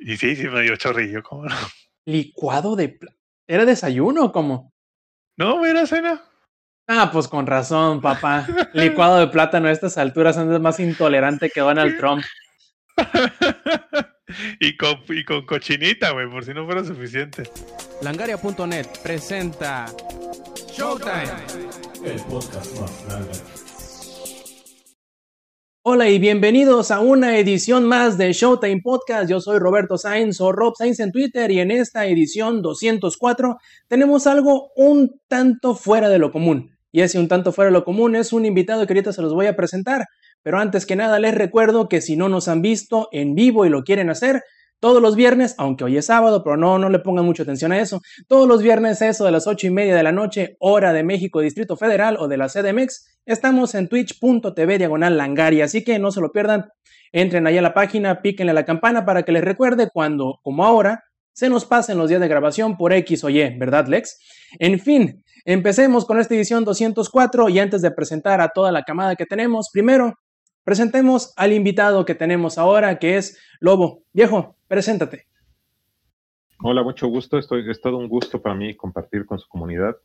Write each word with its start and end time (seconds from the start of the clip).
Y 0.00 0.16
sí, 0.16 0.34
sí 0.34 0.48
me 0.48 0.62
dio 0.62 0.76
chorrillo, 0.76 1.22
¿cómo 1.22 1.44
no? 1.44 1.54
¿Licuado 2.06 2.74
de 2.74 2.88
plata? 2.88 3.16
¿Era 3.46 3.66
desayuno 3.66 4.24
o 4.24 4.32
cómo? 4.32 4.72
No, 5.36 5.64
era 5.66 5.86
cena. 5.86 6.22
Ah, 6.86 7.10
pues 7.12 7.28
con 7.28 7.46
razón, 7.46 8.00
papá. 8.00 8.46
Licuado 8.74 9.18
de 9.18 9.26
plátano 9.26 9.68
a 9.68 9.72
estas 9.72 9.98
alturas 9.98 10.38
antes 10.38 10.58
más 10.58 10.80
intolerante 10.80 11.50
que 11.50 11.60
Donald 11.60 11.98
Trump. 11.98 12.24
y, 14.60 14.76
con, 14.76 15.02
y 15.08 15.24
con 15.24 15.44
cochinita, 15.46 16.10
güey, 16.12 16.30
por 16.30 16.44
si 16.44 16.54
no 16.54 16.64
fuera 16.64 16.82
suficiente. 16.82 17.50
Langaria.net 18.02 18.86
presenta 19.02 19.86
Showtime. 20.72 21.30
El 22.04 22.20
podcast 22.22 22.80
más 22.80 23.69
Hola 25.82 26.10
y 26.10 26.18
bienvenidos 26.18 26.90
a 26.90 27.00
una 27.00 27.38
edición 27.38 27.86
más 27.86 28.18
de 28.18 28.34
Showtime 28.34 28.82
Podcast. 28.82 29.30
Yo 29.30 29.40
soy 29.40 29.58
Roberto 29.58 29.96
Sainz 29.96 30.38
o 30.42 30.52
Rob 30.52 30.74
Sainz 30.76 31.00
en 31.00 31.10
Twitter 31.10 31.50
y 31.50 31.60
en 31.60 31.70
esta 31.70 32.04
edición 32.04 32.60
204 32.60 33.56
tenemos 33.88 34.26
algo 34.26 34.72
un 34.76 35.18
tanto 35.26 35.74
fuera 35.74 36.10
de 36.10 36.18
lo 36.18 36.32
común. 36.32 36.76
Y 36.92 37.00
ese 37.00 37.18
un 37.18 37.28
tanto 37.28 37.50
fuera 37.50 37.70
de 37.70 37.72
lo 37.72 37.84
común 37.84 38.14
es 38.14 38.34
un 38.34 38.44
invitado 38.44 38.86
que 38.86 38.92
ahorita 38.92 39.14
se 39.14 39.22
los 39.22 39.32
voy 39.32 39.46
a 39.46 39.56
presentar. 39.56 40.04
Pero 40.42 40.58
antes 40.58 40.84
que 40.84 40.96
nada 40.96 41.18
les 41.18 41.34
recuerdo 41.34 41.88
que 41.88 42.02
si 42.02 42.14
no 42.14 42.28
nos 42.28 42.48
han 42.48 42.60
visto 42.60 43.08
en 43.10 43.34
vivo 43.34 43.64
y 43.64 43.70
lo 43.70 43.82
quieren 43.82 44.10
hacer, 44.10 44.42
todos 44.80 45.00
los 45.02 45.14
viernes, 45.14 45.54
aunque 45.58 45.84
hoy 45.84 45.98
es 45.98 46.06
sábado, 46.06 46.42
pero 46.42 46.56
no, 46.56 46.78
no 46.78 46.88
le 46.88 46.98
pongan 46.98 47.26
mucha 47.26 47.42
atención 47.42 47.70
a 47.70 47.78
eso. 47.78 48.00
Todos 48.26 48.48
los 48.48 48.62
viernes, 48.62 49.02
eso 49.02 49.24
de 49.24 49.30
las 49.30 49.46
ocho 49.46 49.66
y 49.66 49.70
media 49.70 49.94
de 49.94 50.02
la 50.02 50.10
noche, 50.10 50.56
hora 50.58 50.92
de 50.92 51.04
México, 51.04 51.40
Distrito 51.40 51.76
Federal 51.76 52.16
o 52.18 52.28
de 52.28 52.38
la 52.38 52.48
CDMX, 52.48 53.18
estamos 53.26 53.74
en 53.74 53.88
twitch.tv 53.88 54.78
diagonal 54.78 55.18
langaria. 55.18 55.66
Así 55.66 55.84
que 55.84 55.98
no 55.98 56.10
se 56.10 56.20
lo 56.20 56.32
pierdan. 56.32 56.70
Entren 57.12 57.46
ahí 57.46 57.58
a 57.58 57.62
la 57.62 57.74
página, 57.74 58.22
píquenle 58.22 58.52
a 58.52 58.54
la 58.54 58.64
campana 58.64 59.04
para 59.04 59.22
que 59.22 59.32
les 59.32 59.44
recuerde 59.44 59.90
cuando, 59.92 60.38
como 60.42 60.64
ahora, 60.64 61.04
se 61.32 61.48
nos 61.48 61.64
pasen 61.64 61.98
los 61.98 62.08
días 62.08 62.20
de 62.20 62.28
grabación 62.28 62.76
por 62.76 62.92
X 62.92 63.24
o 63.24 63.30
Y, 63.30 63.58
¿verdad, 63.58 63.86
Lex? 63.86 64.18
En 64.58 64.80
fin, 64.80 65.22
empecemos 65.44 66.04
con 66.04 66.18
esta 66.18 66.34
edición 66.34 66.64
204 66.64 67.48
y 67.48 67.58
antes 67.58 67.82
de 67.82 67.90
presentar 67.90 68.40
a 68.40 68.48
toda 68.48 68.72
la 68.72 68.82
camada 68.82 69.16
que 69.16 69.26
tenemos, 69.26 69.68
primero 69.72 70.14
presentemos 70.64 71.32
al 71.36 71.52
invitado 71.52 72.04
que 72.04 72.14
tenemos 72.14 72.58
ahora, 72.58 72.98
que 72.98 73.16
es 73.16 73.38
Lobo. 73.58 74.04
Viejo, 74.12 74.56
Preséntate. 74.70 75.26
Hola, 76.62 76.84
mucho 76.84 77.08
gusto. 77.08 77.38
Estoy, 77.38 77.68
es 77.68 77.80
todo 77.80 77.96
un 77.96 78.06
gusto 78.06 78.40
para 78.40 78.54
mí 78.54 78.76
compartir 78.76 79.26
con 79.26 79.40
su 79.40 79.48
comunidad. 79.48 79.96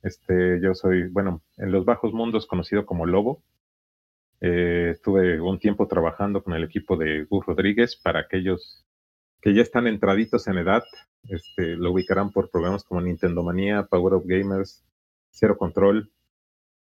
Este, 0.00 0.60
yo 0.62 0.76
soy, 0.76 1.08
bueno, 1.08 1.42
en 1.56 1.72
los 1.72 1.84
bajos 1.84 2.12
mundos 2.12 2.46
conocido 2.46 2.86
como 2.86 3.04
Lobo. 3.04 3.42
Eh, 4.40 4.90
estuve 4.92 5.40
un 5.40 5.58
tiempo 5.58 5.88
trabajando 5.88 6.44
con 6.44 6.54
el 6.54 6.62
equipo 6.62 6.96
de 6.96 7.24
Gus 7.24 7.46
Rodríguez 7.46 7.96
para 7.96 8.20
aquellos 8.20 8.86
que 9.42 9.54
ya 9.54 9.62
están 9.62 9.88
entraditos 9.88 10.46
en 10.46 10.58
edad. 10.58 10.84
Este, 11.24 11.74
lo 11.74 11.90
ubicarán 11.90 12.30
por 12.30 12.48
programas 12.48 12.84
como 12.84 13.00
Nintendo 13.00 13.42
Manía, 13.42 13.88
Power 13.90 14.14
of 14.14 14.24
Gamers, 14.24 14.84
Zero 15.32 15.58
Control. 15.58 16.12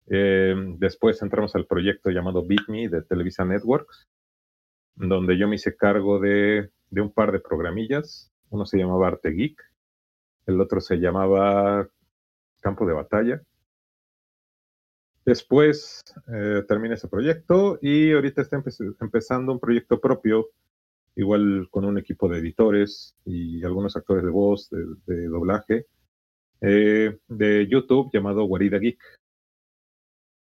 Eh, 0.06 0.54
después 0.78 1.20
entramos 1.22 1.56
al 1.56 1.66
proyecto 1.66 2.10
llamado 2.10 2.46
Beat 2.46 2.68
Me 2.68 2.88
de 2.88 3.02
Televisa 3.02 3.44
Networks, 3.44 4.08
donde 4.94 5.36
yo 5.36 5.48
me 5.48 5.56
hice 5.56 5.76
cargo 5.76 6.20
de 6.20 6.70
de 6.90 7.00
un 7.00 7.12
par 7.12 7.32
de 7.32 7.40
programillas. 7.40 8.30
Uno 8.50 8.66
se 8.66 8.78
llamaba 8.78 9.08
Arte 9.08 9.30
Geek, 9.30 9.62
el 10.46 10.60
otro 10.60 10.80
se 10.80 10.96
llamaba 10.96 11.88
Campo 12.60 12.86
de 12.86 12.94
Batalla. 12.94 13.42
Después 15.24 16.02
eh, 16.32 16.64
terminé 16.66 16.94
ese 16.94 17.08
proyecto 17.08 17.78
y 17.80 18.12
ahorita 18.12 18.42
está 18.42 18.62
empezando 19.00 19.52
un 19.52 19.60
proyecto 19.60 20.00
propio, 20.00 20.48
igual 21.14 21.68
con 21.70 21.84
un 21.84 21.98
equipo 21.98 22.28
de 22.28 22.38
editores 22.38 23.14
y 23.24 23.62
algunos 23.64 23.96
actores 23.96 24.24
de 24.24 24.30
voz, 24.30 24.70
de, 24.70 25.28
doblaje, 25.28 25.86
eh, 26.62 27.18
de 27.28 27.68
YouTube 27.68 28.10
llamado 28.12 28.44
Guarida 28.44 28.78
Geek. 28.78 29.00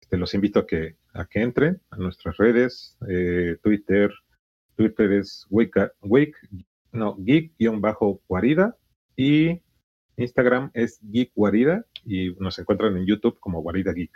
Te 0.08 0.16
los 0.16 0.32
invito 0.32 0.60
a 0.60 0.66
que, 0.66 0.96
a 1.12 1.26
que 1.26 1.42
entren 1.42 1.82
a 1.90 1.96
nuestras 1.96 2.36
redes, 2.38 2.96
eh, 3.08 3.58
Twitter, 3.62 4.10
Twitter 4.78 5.12
es 5.12 5.44
Wake, 5.50 6.38
no, 6.92 7.16
geek-guarida 7.18 8.76
y 9.16 9.60
Instagram 10.16 10.70
es 10.72 11.00
Geek 11.02 11.32
Guarida 11.34 11.84
y 12.04 12.30
nos 12.38 12.58
encuentran 12.60 12.96
en 12.96 13.04
YouTube 13.04 13.40
como 13.40 13.60
Guarida 13.60 13.92
Geek, 13.92 14.12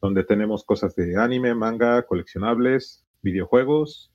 donde 0.00 0.24
tenemos 0.24 0.64
cosas 0.64 0.96
de 0.96 1.20
anime, 1.20 1.54
manga, 1.54 2.02
coleccionables, 2.06 3.04
videojuegos, 3.20 4.10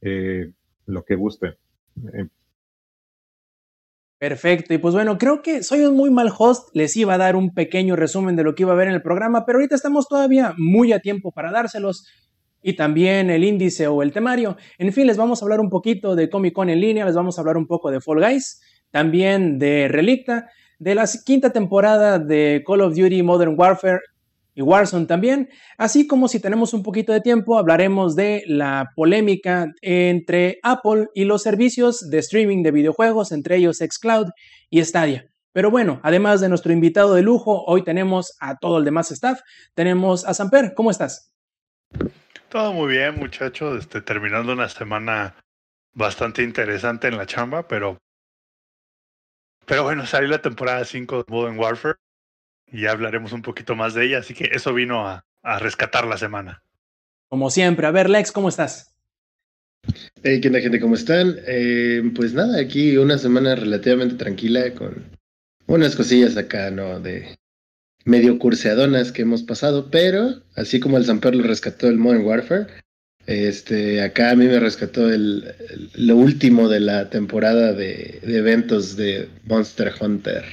eh, 0.00 0.52
lo 0.86 1.04
que 1.04 1.16
guste. 1.16 1.58
Eh, 2.14 2.28
Perfecto, 4.18 4.72
y 4.74 4.78
pues 4.78 4.94
bueno, 4.94 5.16
creo 5.18 5.42
que 5.42 5.62
soy 5.62 5.84
un 5.84 5.94
muy 5.96 6.10
mal 6.10 6.32
host, 6.36 6.70
les 6.74 6.96
iba 6.96 7.14
a 7.14 7.18
dar 7.18 7.36
un 7.36 7.54
pequeño 7.54 7.94
resumen 7.94 8.36
de 8.36 8.42
lo 8.42 8.54
que 8.54 8.64
iba 8.64 8.72
a 8.72 8.76
ver 8.76 8.88
en 8.88 8.94
el 8.94 9.02
programa, 9.02 9.44
pero 9.44 9.58
ahorita 9.58 9.76
estamos 9.76 10.08
todavía 10.08 10.54
muy 10.56 10.92
a 10.92 10.98
tiempo 10.98 11.30
para 11.30 11.52
dárselos 11.52 12.08
y 12.68 12.74
también 12.74 13.30
el 13.30 13.44
índice 13.44 13.86
o 13.86 14.02
el 14.02 14.12
temario. 14.12 14.58
En 14.76 14.92
fin, 14.92 15.06
les 15.06 15.16
vamos 15.16 15.40
a 15.40 15.46
hablar 15.46 15.58
un 15.58 15.70
poquito 15.70 16.14
de 16.14 16.28
Comic 16.28 16.52
Con 16.52 16.68
en 16.68 16.82
línea, 16.82 17.06
les 17.06 17.14
vamos 17.14 17.38
a 17.38 17.40
hablar 17.40 17.56
un 17.56 17.66
poco 17.66 17.90
de 17.90 17.98
Fall 18.02 18.20
Guys, 18.20 18.60
también 18.90 19.58
de 19.58 19.88
Relicta, 19.88 20.50
de 20.78 20.94
la 20.94 21.08
quinta 21.24 21.50
temporada 21.50 22.18
de 22.18 22.62
Call 22.66 22.82
of 22.82 22.94
Duty 22.94 23.22
Modern 23.22 23.54
Warfare 23.58 24.00
y 24.54 24.60
Warzone 24.60 25.06
también, 25.06 25.48
así 25.78 26.06
como 26.06 26.28
si 26.28 26.40
tenemos 26.40 26.74
un 26.74 26.82
poquito 26.82 27.10
de 27.14 27.22
tiempo, 27.22 27.58
hablaremos 27.58 28.14
de 28.14 28.42
la 28.46 28.90
polémica 28.94 29.72
entre 29.80 30.58
Apple 30.62 31.06
y 31.14 31.24
los 31.24 31.42
servicios 31.42 32.10
de 32.10 32.18
streaming 32.18 32.62
de 32.62 32.72
videojuegos, 32.72 33.32
entre 33.32 33.56
ellos 33.56 33.78
Xcloud 33.78 34.26
y 34.68 34.84
Stadia. 34.84 35.30
Pero 35.54 35.70
bueno, 35.70 36.00
además 36.02 36.42
de 36.42 36.50
nuestro 36.50 36.74
invitado 36.74 37.14
de 37.14 37.22
lujo, 37.22 37.64
hoy 37.64 37.82
tenemos 37.82 38.36
a 38.40 38.58
todo 38.58 38.76
el 38.76 38.84
demás 38.84 39.10
staff. 39.10 39.40
Tenemos 39.74 40.26
a 40.26 40.34
Samper, 40.34 40.74
¿cómo 40.74 40.90
estás? 40.90 41.32
Todo 42.48 42.72
muy 42.72 42.92
bien, 42.92 43.16
muchachos. 43.16 43.80
Este, 43.80 44.00
terminando 44.00 44.52
una 44.52 44.68
semana 44.68 45.36
bastante 45.94 46.42
interesante 46.42 47.08
en 47.08 47.16
la 47.16 47.26
chamba, 47.26 47.68
pero. 47.68 47.98
Pero 49.66 49.82
bueno, 49.82 50.06
salió 50.06 50.28
la 50.28 50.40
temporada 50.40 50.84
5 50.84 51.24
de 51.24 51.24
Modern 51.28 51.58
Warfare 51.58 51.96
y 52.66 52.82
ya 52.82 52.92
hablaremos 52.92 53.32
un 53.32 53.42
poquito 53.42 53.74
más 53.74 53.92
de 53.92 54.06
ella, 54.06 54.18
así 54.18 54.32
que 54.32 54.48
eso 54.52 54.72
vino 54.72 55.06
a, 55.06 55.24
a 55.42 55.58
rescatar 55.58 56.06
la 56.06 56.16
semana. 56.16 56.62
Como 57.28 57.50
siempre, 57.50 57.86
a 57.86 57.90
ver, 57.90 58.08
Lex, 58.08 58.32
¿cómo 58.32 58.48
estás? 58.48 58.94
Hey, 60.22 60.40
¿qué 60.40 60.48
onda, 60.48 60.60
gente? 60.60 60.80
¿Cómo 60.80 60.94
están? 60.94 61.36
Eh, 61.46 62.02
pues 62.14 62.32
nada, 62.32 62.60
aquí 62.60 62.96
una 62.96 63.18
semana 63.18 63.54
relativamente 63.54 64.16
tranquila 64.16 64.74
con 64.74 65.16
unas 65.66 65.94
cosillas 65.94 66.36
acá, 66.36 66.70
¿no? 66.70 67.00
De, 67.00 67.38
medio 68.04 68.38
curseadonas 68.38 69.12
que 69.12 69.22
hemos 69.22 69.42
pasado, 69.42 69.90
pero 69.90 70.42
así 70.54 70.80
como 70.80 70.96
el 70.96 71.04
Samper 71.04 71.34
lo 71.34 71.44
rescató 71.44 71.88
el 71.88 71.98
Modern 71.98 72.24
Warfare, 72.24 72.66
este, 73.28 74.00
acá 74.00 74.30
a 74.30 74.36
mí 74.36 74.46
me 74.46 74.58
rescató 74.58 75.12
el, 75.12 75.54
lo 75.92 76.16
último 76.16 76.70
de 76.70 76.80
la 76.80 77.10
temporada 77.10 77.74
de, 77.74 78.20
eventos 78.22 78.96
de 78.96 79.28
Monster 79.44 79.92
Hunter. 80.00 80.44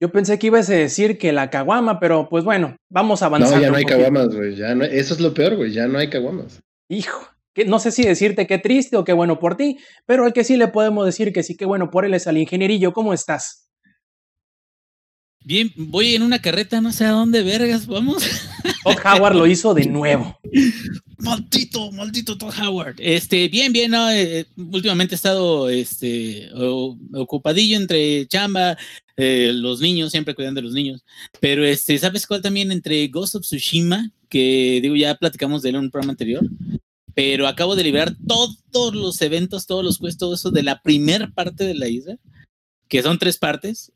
Yo 0.00 0.12
pensé 0.12 0.38
que 0.38 0.46
ibas 0.46 0.70
a 0.70 0.74
decir 0.74 1.18
que 1.18 1.32
la 1.32 1.50
caguama, 1.50 1.98
pero 1.98 2.28
pues 2.28 2.44
bueno, 2.44 2.76
vamos 2.88 3.22
avanzando. 3.22 3.56
No, 3.56 3.62
ya 3.62 3.70
no 3.70 3.76
hay 3.76 3.84
caguamas, 3.84 4.28
güey. 4.34 4.56
No, 4.56 4.84
eso 4.84 5.14
es 5.14 5.20
lo 5.20 5.34
peor, 5.34 5.56
güey. 5.56 5.72
Ya 5.72 5.88
no 5.88 5.98
hay 5.98 6.10
caguamas. 6.10 6.60
Hijo, 6.88 7.28
que 7.54 7.64
no 7.64 7.80
sé 7.80 7.90
si 7.90 8.04
decirte 8.04 8.46
qué 8.46 8.58
triste 8.58 8.96
o 8.96 9.04
qué 9.04 9.12
bueno 9.12 9.40
por 9.40 9.56
ti, 9.56 9.78
pero 10.06 10.24
al 10.24 10.32
que 10.32 10.44
sí 10.44 10.56
le 10.56 10.68
podemos 10.68 11.04
decir 11.04 11.32
que 11.32 11.42
sí, 11.42 11.56
qué 11.56 11.64
bueno 11.64 11.90
por 11.90 12.04
él 12.04 12.14
es 12.14 12.28
al 12.28 12.38
ingenierillo. 12.38 12.92
¿Cómo 12.92 13.12
estás? 13.12 13.68
Bien, 15.44 15.72
voy 15.76 16.14
en 16.14 16.22
una 16.22 16.40
carreta, 16.40 16.80
no 16.80 16.92
sé 16.92 17.04
a 17.04 17.10
dónde 17.10 17.42
vergas, 17.42 17.86
vamos. 17.86 18.22
Todd 18.84 18.96
Howard 19.04 19.34
lo 19.34 19.46
hizo 19.46 19.74
de 19.74 19.86
nuevo. 19.86 20.38
Maldito, 21.18 21.90
maldito 21.90 22.38
Todd 22.38 22.54
Howard. 22.60 22.96
Este, 22.98 23.48
bien, 23.48 23.72
bien, 23.72 23.90
no, 23.90 24.10
eh, 24.10 24.46
últimamente 24.56 25.14
he 25.14 25.16
estado 25.16 25.68
este, 25.68 26.48
ocupadillo 26.54 27.76
entre 27.76 28.26
chamba, 28.28 28.76
eh, 29.16 29.50
los 29.52 29.80
niños, 29.80 30.12
siempre 30.12 30.34
cuidando 30.34 30.60
de 30.60 30.66
los 30.66 30.74
niños. 30.74 31.04
Pero 31.40 31.64
este, 31.64 31.98
¿sabes 31.98 32.26
cuál 32.26 32.42
también? 32.42 32.70
Entre 32.70 33.08
Ghost 33.08 33.34
of 33.34 33.42
Tsushima, 33.42 34.10
que 34.28 34.78
digo, 34.80 34.94
ya 34.94 35.16
platicamos 35.16 35.62
de 35.62 35.70
él 35.70 35.76
en 35.76 35.82
un 35.82 35.90
programa 35.90 36.12
anterior. 36.12 36.48
Pero 37.14 37.46
acabo 37.48 37.74
de 37.74 37.84
liberar 37.84 38.14
todos 38.26 38.94
los 38.94 39.20
eventos, 39.22 39.66
todos 39.66 39.84
los 39.84 39.98
quests, 39.98 40.18
todo 40.18 40.34
eso 40.34 40.50
de 40.50 40.62
la 40.62 40.80
primera 40.82 41.30
parte 41.30 41.64
de 41.64 41.74
la 41.74 41.88
isla, 41.88 42.16
que 42.88 43.02
son 43.02 43.18
tres 43.18 43.38
partes 43.38 43.92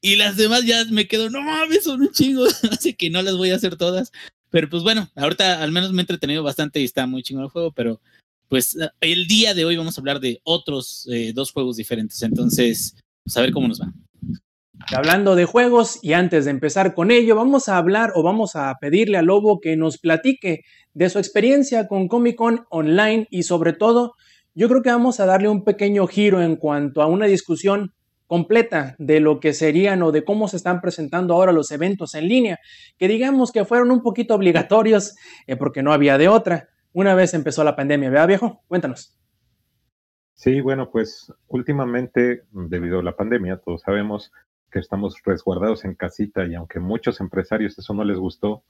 y 0.00 0.16
las 0.16 0.36
demás 0.36 0.64
ya 0.64 0.84
me 0.90 1.06
quedo, 1.06 1.30
no 1.30 1.42
mames, 1.42 1.84
son 1.84 2.00
un 2.00 2.10
chingo. 2.10 2.44
Así 2.70 2.94
que 2.94 3.10
no 3.10 3.22
las 3.22 3.36
voy 3.36 3.50
a 3.50 3.56
hacer 3.56 3.76
todas. 3.76 4.12
Pero 4.50 4.68
pues 4.68 4.82
bueno, 4.82 5.08
ahorita 5.14 5.62
al 5.62 5.72
menos 5.72 5.92
me 5.92 6.00
he 6.00 6.02
entretenido 6.02 6.42
bastante 6.42 6.80
y 6.80 6.84
está 6.84 7.06
muy 7.06 7.22
chingo 7.22 7.42
el 7.42 7.48
juego. 7.48 7.72
Pero 7.72 8.00
pues 8.48 8.76
el 9.00 9.26
día 9.26 9.54
de 9.54 9.64
hoy 9.64 9.76
vamos 9.76 9.96
a 9.96 10.00
hablar 10.00 10.20
de 10.20 10.40
otros 10.42 11.06
eh, 11.10 11.32
dos 11.34 11.52
juegos 11.52 11.76
diferentes. 11.76 12.22
Entonces, 12.22 12.96
pues 13.24 13.36
a 13.36 13.42
ver 13.42 13.52
cómo 13.52 13.68
nos 13.68 13.80
va. 13.80 13.92
Hablando 14.96 15.36
de 15.36 15.44
juegos, 15.44 15.98
y 16.02 16.14
antes 16.14 16.46
de 16.46 16.50
empezar 16.50 16.94
con 16.94 17.10
ello, 17.10 17.36
vamos 17.36 17.68
a 17.68 17.76
hablar 17.76 18.12
o 18.14 18.22
vamos 18.22 18.56
a 18.56 18.74
pedirle 18.80 19.18
a 19.18 19.22
Lobo 19.22 19.60
que 19.60 19.76
nos 19.76 19.98
platique 19.98 20.64
de 20.94 21.10
su 21.10 21.18
experiencia 21.18 21.86
con 21.86 22.08
Comic 22.08 22.36
Con 22.36 22.64
online 22.70 23.28
y 23.30 23.42
sobre 23.42 23.74
todo 23.74 24.14
yo 24.54 24.68
creo 24.68 24.82
que 24.82 24.90
vamos 24.90 25.20
a 25.20 25.26
darle 25.26 25.48
un 25.48 25.64
pequeño 25.64 26.06
giro 26.06 26.42
en 26.42 26.56
cuanto 26.56 27.02
a 27.02 27.06
una 27.06 27.26
discusión 27.26 27.92
completa 28.30 28.94
de 28.98 29.18
lo 29.18 29.40
que 29.40 29.52
serían 29.52 30.04
o 30.04 30.12
de 30.12 30.24
cómo 30.24 30.46
se 30.46 30.56
están 30.56 30.80
presentando 30.80 31.34
ahora 31.34 31.50
los 31.50 31.72
eventos 31.72 32.14
en 32.14 32.28
línea, 32.28 32.60
que 32.96 33.08
digamos 33.08 33.50
que 33.50 33.64
fueron 33.64 33.90
un 33.90 34.04
poquito 34.04 34.36
obligatorios 34.36 35.16
eh, 35.48 35.56
porque 35.56 35.82
no 35.82 35.92
había 35.92 36.16
de 36.16 36.28
otra. 36.28 36.68
Una 36.92 37.16
vez 37.16 37.34
empezó 37.34 37.64
la 37.64 37.74
pandemia, 37.74 38.08
¿verdad 38.08 38.28
viejo? 38.28 38.62
Cuéntanos. 38.68 39.18
Sí, 40.34 40.60
bueno, 40.60 40.92
pues 40.92 41.34
últimamente, 41.48 42.44
debido 42.52 43.00
a 43.00 43.02
la 43.02 43.16
pandemia, 43.16 43.56
todos 43.56 43.80
sabemos 43.80 44.30
que 44.70 44.78
estamos 44.78 45.20
resguardados 45.24 45.84
en 45.84 45.96
casita 45.96 46.46
y 46.46 46.54
aunque 46.54 46.78
muchos 46.78 47.20
empresarios 47.20 47.76
eso 47.80 47.94
no 47.94 48.04
les 48.04 48.16
gustó, 48.16 48.62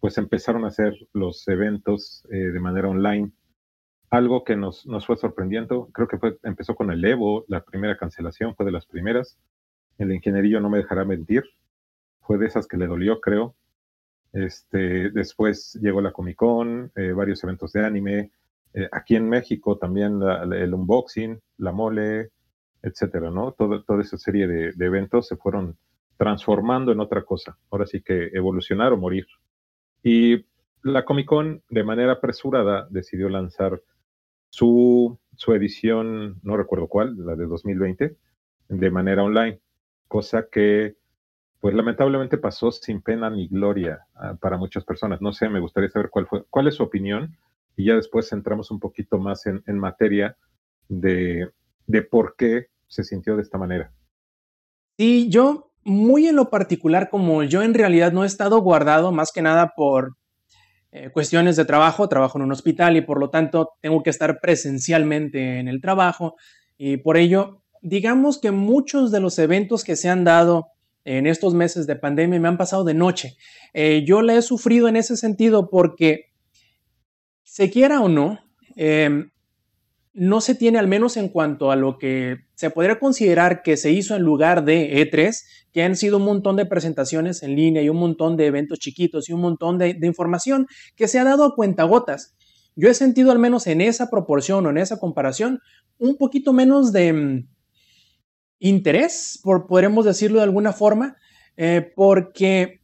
pues 0.00 0.18
empezaron 0.18 0.64
a 0.64 0.68
hacer 0.68 0.94
los 1.12 1.46
eventos 1.46 2.26
eh, 2.32 2.36
de 2.36 2.58
manera 2.58 2.88
online 2.88 3.30
algo 4.10 4.44
que 4.44 4.56
nos, 4.56 4.86
nos 4.86 5.06
fue 5.06 5.16
sorprendiendo, 5.16 5.88
creo 5.92 6.08
que 6.08 6.18
fue, 6.18 6.38
empezó 6.42 6.74
con 6.74 6.90
el 6.90 7.04
Evo, 7.04 7.44
la 7.48 7.62
primera 7.62 7.96
cancelación 7.96 8.54
fue 8.54 8.66
de 8.66 8.72
las 8.72 8.86
primeras. 8.86 9.38
El 9.98 10.12
ingenierillo 10.12 10.60
no 10.60 10.70
me 10.70 10.78
dejará 10.78 11.04
mentir, 11.04 11.44
fue 12.20 12.38
de 12.38 12.46
esas 12.46 12.66
que 12.66 12.76
le 12.76 12.86
dolió, 12.86 13.20
creo. 13.20 13.54
Este, 14.32 15.10
después 15.10 15.78
llegó 15.80 16.00
la 16.00 16.12
Comic 16.12 16.36
Con, 16.36 16.92
eh, 16.94 17.12
varios 17.12 17.42
eventos 17.44 17.72
de 17.72 17.84
anime. 17.84 18.30
Eh, 18.74 18.88
aquí 18.92 19.16
en 19.16 19.28
México 19.28 19.78
también 19.78 20.20
el 20.22 20.74
unboxing, 20.74 21.40
la 21.58 21.72
mole, 21.72 22.30
etcétera, 22.82 23.30
¿no? 23.30 23.52
Todo, 23.52 23.82
toda 23.82 24.02
esa 24.02 24.18
serie 24.18 24.46
de, 24.46 24.72
de, 24.72 24.86
eventos 24.86 25.26
se 25.26 25.36
fueron 25.36 25.76
transformando 26.16 26.92
en 26.92 27.00
otra 27.00 27.24
cosa. 27.24 27.58
Ahora 27.70 27.86
sí 27.86 28.02
que 28.02 28.30
evolucionar 28.32 28.92
o 28.92 28.96
morir. 28.96 29.26
Y 30.02 30.44
la 30.82 31.04
Comic 31.04 31.26
Con, 31.26 31.62
de 31.70 31.84
manera 31.84 32.12
apresurada, 32.12 32.86
decidió 32.90 33.28
lanzar 33.28 33.80
su, 34.50 35.18
su 35.36 35.52
edición, 35.54 36.40
no 36.42 36.56
recuerdo 36.56 36.88
cuál, 36.88 37.14
la 37.18 37.36
de 37.36 37.46
2020, 37.46 38.16
de 38.68 38.90
manera 38.90 39.22
online, 39.22 39.60
cosa 40.08 40.46
que 40.50 40.96
pues 41.60 41.74
lamentablemente 41.74 42.38
pasó 42.38 42.70
sin 42.70 43.02
pena 43.02 43.30
ni 43.30 43.48
gloria 43.48 44.06
ah, 44.14 44.36
para 44.40 44.56
muchas 44.56 44.84
personas. 44.84 45.20
No 45.20 45.32
sé, 45.32 45.48
me 45.48 45.60
gustaría 45.60 45.90
saber 45.90 46.08
cuál 46.10 46.26
fue, 46.26 46.44
cuál 46.50 46.68
es 46.68 46.76
su 46.76 46.82
opinión 46.84 47.36
y 47.76 47.86
ya 47.86 47.94
después 47.94 48.30
entramos 48.32 48.70
un 48.70 48.78
poquito 48.78 49.18
más 49.18 49.46
en, 49.46 49.62
en 49.66 49.78
materia 49.78 50.36
de, 50.88 51.50
de 51.86 52.02
por 52.02 52.36
qué 52.36 52.68
se 52.86 53.04
sintió 53.04 53.36
de 53.36 53.42
esta 53.42 53.58
manera. 53.58 53.92
Sí, 54.96 55.28
yo 55.28 55.72
muy 55.84 56.26
en 56.26 56.36
lo 56.36 56.50
particular, 56.50 57.10
como 57.10 57.42
yo 57.42 57.62
en 57.62 57.74
realidad 57.74 58.12
no 58.12 58.24
he 58.24 58.26
estado 58.26 58.60
guardado 58.60 59.10
más 59.10 59.32
que 59.32 59.42
nada 59.42 59.72
por 59.76 60.16
eh, 60.90 61.10
cuestiones 61.10 61.56
de 61.56 61.64
trabajo, 61.64 62.08
trabajo 62.08 62.38
en 62.38 62.44
un 62.44 62.52
hospital 62.52 62.96
y 62.96 63.02
por 63.02 63.20
lo 63.20 63.30
tanto 63.30 63.72
tengo 63.80 64.02
que 64.02 64.10
estar 64.10 64.40
presencialmente 64.40 65.58
en 65.58 65.68
el 65.68 65.80
trabajo 65.80 66.36
y 66.78 66.96
por 66.98 67.16
ello, 67.16 67.62
digamos 67.82 68.38
que 68.38 68.52
muchos 68.52 69.10
de 69.10 69.20
los 69.20 69.38
eventos 69.38 69.84
que 69.84 69.96
se 69.96 70.08
han 70.08 70.24
dado 70.24 70.68
en 71.04 71.26
estos 71.26 71.54
meses 71.54 71.86
de 71.86 71.96
pandemia 71.96 72.38
me 72.38 72.48
han 72.48 72.56
pasado 72.58 72.84
de 72.84 72.94
noche. 72.94 73.36
Eh, 73.72 74.04
yo 74.06 74.22
le 74.22 74.36
he 74.36 74.42
sufrido 74.42 74.88
en 74.88 74.96
ese 74.96 75.16
sentido 75.16 75.70
porque, 75.70 76.26
se 77.42 77.70
quiera 77.70 78.00
o 78.00 78.08
no, 78.08 78.38
em, 78.76 79.30
no 80.18 80.40
se 80.40 80.56
tiene, 80.56 80.78
al 80.78 80.88
menos 80.88 81.16
en 81.16 81.28
cuanto 81.28 81.70
a 81.70 81.76
lo 81.76 81.96
que 81.96 82.38
se 82.54 82.70
podría 82.70 82.98
considerar 82.98 83.62
que 83.62 83.76
se 83.76 83.92
hizo 83.92 84.16
en 84.16 84.22
lugar 84.22 84.64
de 84.64 85.00
E3, 85.00 85.44
que 85.72 85.84
han 85.84 85.94
sido 85.94 86.16
un 86.16 86.24
montón 86.24 86.56
de 86.56 86.66
presentaciones 86.66 87.44
en 87.44 87.54
línea 87.54 87.82
y 87.82 87.88
un 87.88 87.98
montón 87.98 88.36
de 88.36 88.46
eventos 88.46 88.80
chiquitos 88.80 89.28
y 89.28 89.32
un 89.32 89.40
montón 89.40 89.78
de, 89.78 89.96
información 90.02 90.66
que 90.96 91.06
se 91.06 91.20
ha 91.20 91.24
dado 91.24 91.44
a 91.44 91.54
cuentagotas. 91.54 92.34
Yo 92.74 92.88
he 92.88 92.94
sentido, 92.94 93.30
al 93.30 93.38
menos 93.38 93.68
en 93.68 93.80
esa 93.80 94.10
proporción 94.10 94.66
o 94.66 94.70
en 94.70 94.78
esa 94.78 94.98
comparación, 94.98 95.60
un 95.98 96.16
poquito 96.16 96.52
menos 96.52 96.92
de 96.92 97.12
mm, 97.12 97.48
interés, 98.58 99.40
por, 99.42 99.68
podremos 99.68 100.04
decirlo 100.04 100.38
de 100.38 100.44
alguna 100.44 100.72
forma, 100.72 101.16
eh, 101.56 101.92
porque 101.94 102.80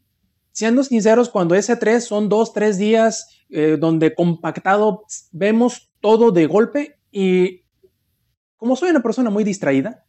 siendo 0.53 0.85
sinceros, 0.85 1.31
cuando 1.31 1.57
ese 1.57 1.77
3 1.77 2.05
son 2.05 2.29
dos, 2.29 2.53
tres 2.53 2.79
días 2.79 3.29
eh, 3.51 3.77
donde 3.79 4.15
compactado 4.15 5.03
vemos 5.33 5.91
todo 6.01 6.31
de 6.31 6.47
golpe, 6.47 6.94
y 7.17 7.63
como 8.57 8.75
soy 8.75 8.91
una 8.91 9.01
persona 9.01 9.31
muy 9.31 9.45
distraída, 9.45 10.05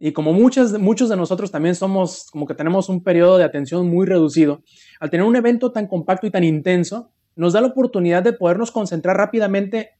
y 0.00 0.10
como 0.12 0.32
muchas, 0.32 0.76
muchos 0.80 1.08
de 1.08 1.16
nosotros 1.16 1.52
también 1.52 1.76
somos, 1.76 2.26
como 2.32 2.44
que 2.44 2.54
tenemos 2.54 2.88
un 2.88 3.04
periodo 3.04 3.38
de 3.38 3.44
atención 3.44 3.88
muy 3.88 4.04
reducido, 4.04 4.64
al 4.98 5.10
tener 5.10 5.24
un 5.24 5.36
evento 5.36 5.70
tan 5.70 5.86
compacto 5.86 6.26
y 6.26 6.32
tan 6.32 6.42
intenso, 6.42 7.12
nos 7.36 7.52
da 7.52 7.60
la 7.60 7.68
oportunidad 7.68 8.24
de 8.24 8.32
podernos 8.32 8.72
concentrar 8.72 9.16
rápidamente 9.16 9.90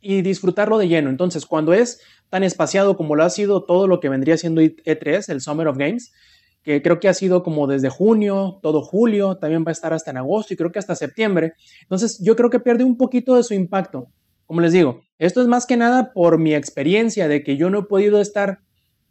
y 0.00 0.22
disfrutarlo 0.22 0.78
de 0.78 0.88
lleno. 0.88 1.10
Entonces, 1.10 1.44
cuando 1.44 1.74
es 1.74 2.00
tan 2.30 2.44
espaciado 2.44 2.96
como 2.96 3.14
lo 3.14 3.24
ha 3.24 3.30
sido 3.30 3.64
todo 3.64 3.86
lo 3.86 4.00
que 4.00 4.08
vendría 4.08 4.38
siendo 4.38 4.62
E3, 4.62 5.28
el 5.28 5.42
Summer 5.42 5.68
of 5.68 5.76
Games, 5.76 6.14
que 6.62 6.80
creo 6.80 6.98
que 6.98 7.10
ha 7.10 7.14
sido 7.14 7.42
como 7.42 7.66
desde 7.66 7.90
junio, 7.90 8.58
todo 8.62 8.80
julio, 8.80 9.36
también 9.36 9.64
va 9.66 9.70
a 9.70 9.72
estar 9.72 9.92
hasta 9.92 10.12
en 10.12 10.16
agosto 10.16 10.54
y 10.54 10.56
creo 10.56 10.72
que 10.72 10.78
hasta 10.78 10.94
septiembre. 10.94 11.52
Entonces, 11.82 12.18
yo 12.24 12.36
creo 12.36 12.48
que 12.48 12.58
pierde 12.58 12.84
un 12.84 12.96
poquito 12.96 13.36
de 13.36 13.42
su 13.42 13.52
impacto. 13.52 14.08
Como 14.48 14.62
les 14.62 14.72
digo, 14.72 15.02
esto 15.18 15.42
es 15.42 15.46
más 15.46 15.66
que 15.66 15.76
nada 15.76 16.14
por 16.14 16.38
mi 16.38 16.54
experiencia 16.54 17.28
de 17.28 17.42
que 17.44 17.58
yo 17.58 17.68
no 17.68 17.80
he 17.80 17.82
podido 17.82 18.18
estar, 18.18 18.60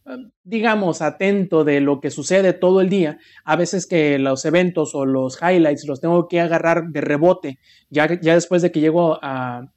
eh, 0.07 0.17
digamos, 0.43 1.03
atento 1.03 1.63
de 1.63 1.79
lo 1.79 2.01
que 2.01 2.09
sucede 2.09 2.53
todo 2.53 2.81
el 2.81 2.89
día. 2.89 3.19
A 3.45 3.55
veces 3.55 3.85
que 3.85 4.17
los 4.17 4.45
eventos 4.45 4.95
o 4.95 5.05
los 5.05 5.39
highlights 5.39 5.85
los 5.87 6.01
tengo 6.01 6.27
que 6.27 6.41
agarrar 6.41 6.87
de 6.87 7.01
rebote, 7.01 7.59
ya, 7.91 8.19
ya 8.19 8.33
después 8.33 8.63
de 8.63 8.71
que 8.71 8.79
llego 8.79 9.19
a, 9.21 9.71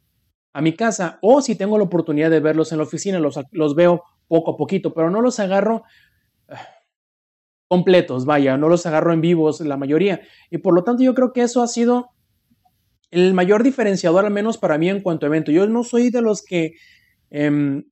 mi 0.62 0.74
casa, 0.74 1.18
o 1.20 1.42
si 1.42 1.56
tengo 1.56 1.76
la 1.76 1.84
oportunidad 1.84 2.30
de 2.30 2.40
verlos 2.40 2.72
en 2.72 2.78
la 2.78 2.84
oficina, 2.84 3.18
los, 3.18 3.38
los 3.52 3.74
veo 3.74 4.02
poco 4.28 4.52
a 4.52 4.56
poquito, 4.56 4.94
pero 4.94 5.10
no 5.10 5.20
los 5.20 5.40
agarro 5.40 5.82
eh, 6.48 6.54
completos, 7.68 8.24
vaya, 8.24 8.56
no 8.56 8.70
los 8.70 8.86
agarro 8.86 9.12
en 9.12 9.20
vivos 9.20 9.60
la 9.60 9.76
mayoría. 9.76 10.22
Y 10.50 10.56
por 10.56 10.74
lo 10.74 10.84
tanto 10.84 11.02
yo 11.02 11.14
creo 11.14 11.34
que 11.34 11.42
eso 11.42 11.62
ha 11.62 11.66
sido 11.66 12.12
el 13.10 13.34
mayor 13.34 13.62
diferenciador, 13.62 14.24
al 14.24 14.32
menos 14.32 14.58
para 14.58 14.78
mí 14.78 14.88
en 14.88 15.00
cuanto 15.00 15.26
a 15.26 15.28
evento. 15.28 15.50
Yo 15.50 15.66
no 15.66 15.84
soy 15.84 16.10
de 16.10 16.22
los 16.22 16.42
que 16.42 16.74
em, 17.30 17.84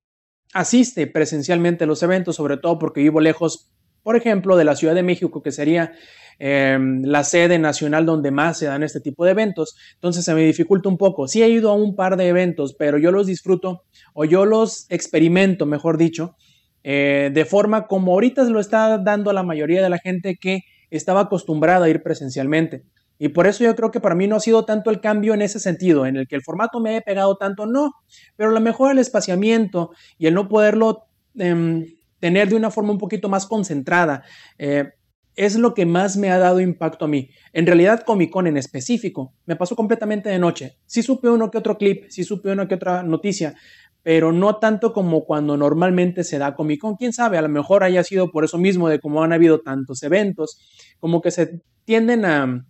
asiste 0.52 1.06
presencialmente 1.06 1.84
a 1.84 1.86
los 1.86 2.02
eventos, 2.02 2.36
sobre 2.36 2.56
todo 2.56 2.78
porque 2.78 3.00
vivo 3.00 3.20
lejos, 3.20 3.70
por 4.02 4.16
ejemplo, 4.16 4.56
de 4.56 4.64
la 4.64 4.76
Ciudad 4.76 4.94
de 4.94 5.02
México, 5.02 5.42
que 5.42 5.50
sería 5.50 5.92
em, 6.38 7.02
la 7.02 7.24
sede 7.24 7.58
nacional 7.58 8.06
donde 8.06 8.30
más 8.30 8.58
se 8.58 8.66
dan 8.66 8.82
este 8.82 9.00
tipo 9.00 9.24
de 9.24 9.32
eventos. 9.32 9.76
Entonces 9.94 10.24
se 10.24 10.34
me 10.34 10.42
dificulta 10.42 10.88
un 10.88 10.96
poco. 10.96 11.26
Sí 11.26 11.42
he 11.42 11.48
ido 11.48 11.70
a 11.70 11.74
un 11.74 11.96
par 11.96 12.16
de 12.16 12.28
eventos, 12.28 12.74
pero 12.78 12.98
yo 12.98 13.10
los 13.10 13.26
disfruto 13.26 13.82
o 14.14 14.24
yo 14.24 14.44
los 14.44 14.86
experimento, 14.90 15.66
mejor 15.66 15.98
dicho, 15.98 16.36
eh, 16.84 17.30
de 17.34 17.44
forma 17.44 17.88
como 17.88 18.12
ahorita 18.12 18.44
se 18.44 18.50
lo 18.50 18.60
está 18.60 18.98
dando 18.98 19.32
la 19.32 19.42
mayoría 19.42 19.82
de 19.82 19.90
la 19.90 19.98
gente 19.98 20.36
que 20.36 20.60
estaba 20.90 21.22
acostumbrada 21.22 21.86
a 21.86 21.88
ir 21.88 22.02
presencialmente. 22.02 22.84
Y 23.18 23.28
por 23.28 23.46
eso 23.46 23.64
yo 23.64 23.74
creo 23.74 23.90
que 23.90 24.00
para 24.00 24.14
mí 24.14 24.26
no 24.26 24.36
ha 24.36 24.40
sido 24.40 24.64
tanto 24.64 24.90
el 24.90 25.00
cambio 25.00 25.34
en 25.34 25.42
ese 25.42 25.58
sentido, 25.58 26.06
en 26.06 26.16
el 26.16 26.28
que 26.28 26.36
el 26.36 26.42
formato 26.42 26.80
me 26.80 26.90
haya 26.90 27.00
pegado 27.00 27.36
tanto, 27.36 27.66
no. 27.66 27.92
Pero 28.36 28.50
a 28.50 28.52
lo 28.52 28.60
mejor 28.60 28.92
el 28.92 28.98
espaciamiento 28.98 29.90
y 30.18 30.26
el 30.26 30.34
no 30.34 30.48
poderlo 30.48 31.06
em, 31.36 31.84
tener 32.20 32.48
de 32.48 32.56
una 32.56 32.70
forma 32.70 32.92
un 32.92 32.98
poquito 32.98 33.28
más 33.28 33.46
concentrada 33.46 34.22
eh, 34.58 34.90
es 35.36 35.56
lo 35.56 35.72
que 35.72 35.86
más 35.86 36.16
me 36.16 36.30
ha 36.30 36.38
dado 36.38 36.60
impacto 36.60 37.04
a 37.04 37.08
mí. 37.08 37.30
En 37.52 37.64
realidad, 37.64 38.02
Comic 38.04 38.30
Con 38.30 38.46
en 38.48 38.56
específico 38.56 39.34
me 39.46 39.54
pasó 39.54 39.76
completamente 39.76 40.28
de 40.28 40.38
noche. 40.38 40.78
Sí 40.86 41.02
supe 41.02 41.28
uno 41.28 41.50
que 41.50 41.58
otro 41.58 41.78
clip, 41.78 42.06
sí 42.08 42.24
supe 42.24 42.50
uno 42.50 42.66
que 42.66 42.74
otra 42.74 43.04
noticia, 43.04 43.54
pero 44.02 44.32
no 44.32 44.56
tanto 44.56 44.92
como 44.92 45.24
cuando 45.24 45.56
normalmente 45.56 46.24
se 46.24 46.38
da 46.38 46.56
Comic 46.56 46.80
Con. 46.80 46.96
Quién 46.96 47.12
sabe, 47.12 47.38
a 47.38 47.42
lo 47.42 47.48
mejor 47.48 47.84
haya 47.84 48.02
sido 48.02 48.32
por 48.32 48.44
eso 48.44 48.58
mismo 48.58 48.88
de 48.88 48.98
cómo 48.98 49.22
han 49.22 49.32
habido 49.32 49.60
tantos 49.60 50.02
eventos, 50.02 50.58
como 50.98 51.20
que 51.20 51.30
se 51.30 51.60
tienden 51.84 52.24
a 52.24 52.66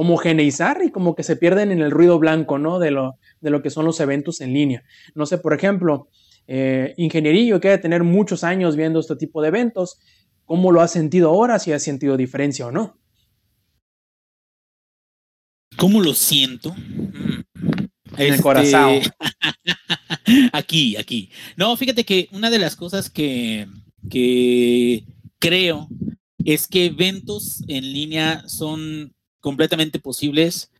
homogeneizar 0.00 0.80
y 0.82 0.90
como 0.90 1.14
que 1.14 1.22
se 1.22 1.36
pierden 1.36 1.70
en 1.70 1.82
el 1.82 1.90
ruido 1.90 2.18
blanco, 2.18 2.58
¿no? 2.58 2.78
De 2.78 2.90
lo, 2.90 3.18
de 3.42 3.50
lo 3.50 3.60
que 3.60 3.68
son 3.68 3.84
los 3.84 4.00
eventos 4.00 4.40
en 4.40 4.54
línea. 4.54 4.82
No 5.14 5.26
sé, 5.26 5.36
por 5.36 5.52
ejemplo, 5.52 6.08
eh, 6.46 6.94
ingenierillo 6.96 7.60
que 7.60 7.68
debe 7.68 7.82
tener 7.82 8.02
muchos 8.02 8.42
años 8.42 8.76
viendo 8.76 8.98
este 8.98 9.14
tipo 9.16 9.42
de 9.42 9.48
eventos, 9.48 10.00
¿cómo 10.46 10.72
lo 10.72 10.80
ha 10.80 10.88
sentido 10.88 11.28
ahora? 11.28 11.58
Si 11.58 11.70
ha 11.72 11.78
sentido 11.78 12.16
diferencia 12.16 12.66
o 12.66 12.72
no. 12.72 12.98
¿Cómo 15.76 16.00
lo 16.00 16.14
siento? 16.14 16.74
En 18.16 18.26
el 18.26 18.30
este, 18.30 18.42
corazón. 18.42 19.00
aquí, 20.54 20.96
aquí. 20.96 21.30
No, 21.58 21.76
fíjate 21.76 22.04
que 22.04 22.30
una 22.32 22.48
de 22.48 22.58
las 22.58 22.74
cosas 22.74 23.10
que, 23.10 23.68
que 24.08 25.04
creo 25.38 25.88
es 26.42 26.66
que 26.66 26.86
eventos 26.86 27.62
en 27.68 27.92
línea 27.92 28.48
son 28.48 29.14
completamente 29.40 29.98
posibles, 29.98 30.70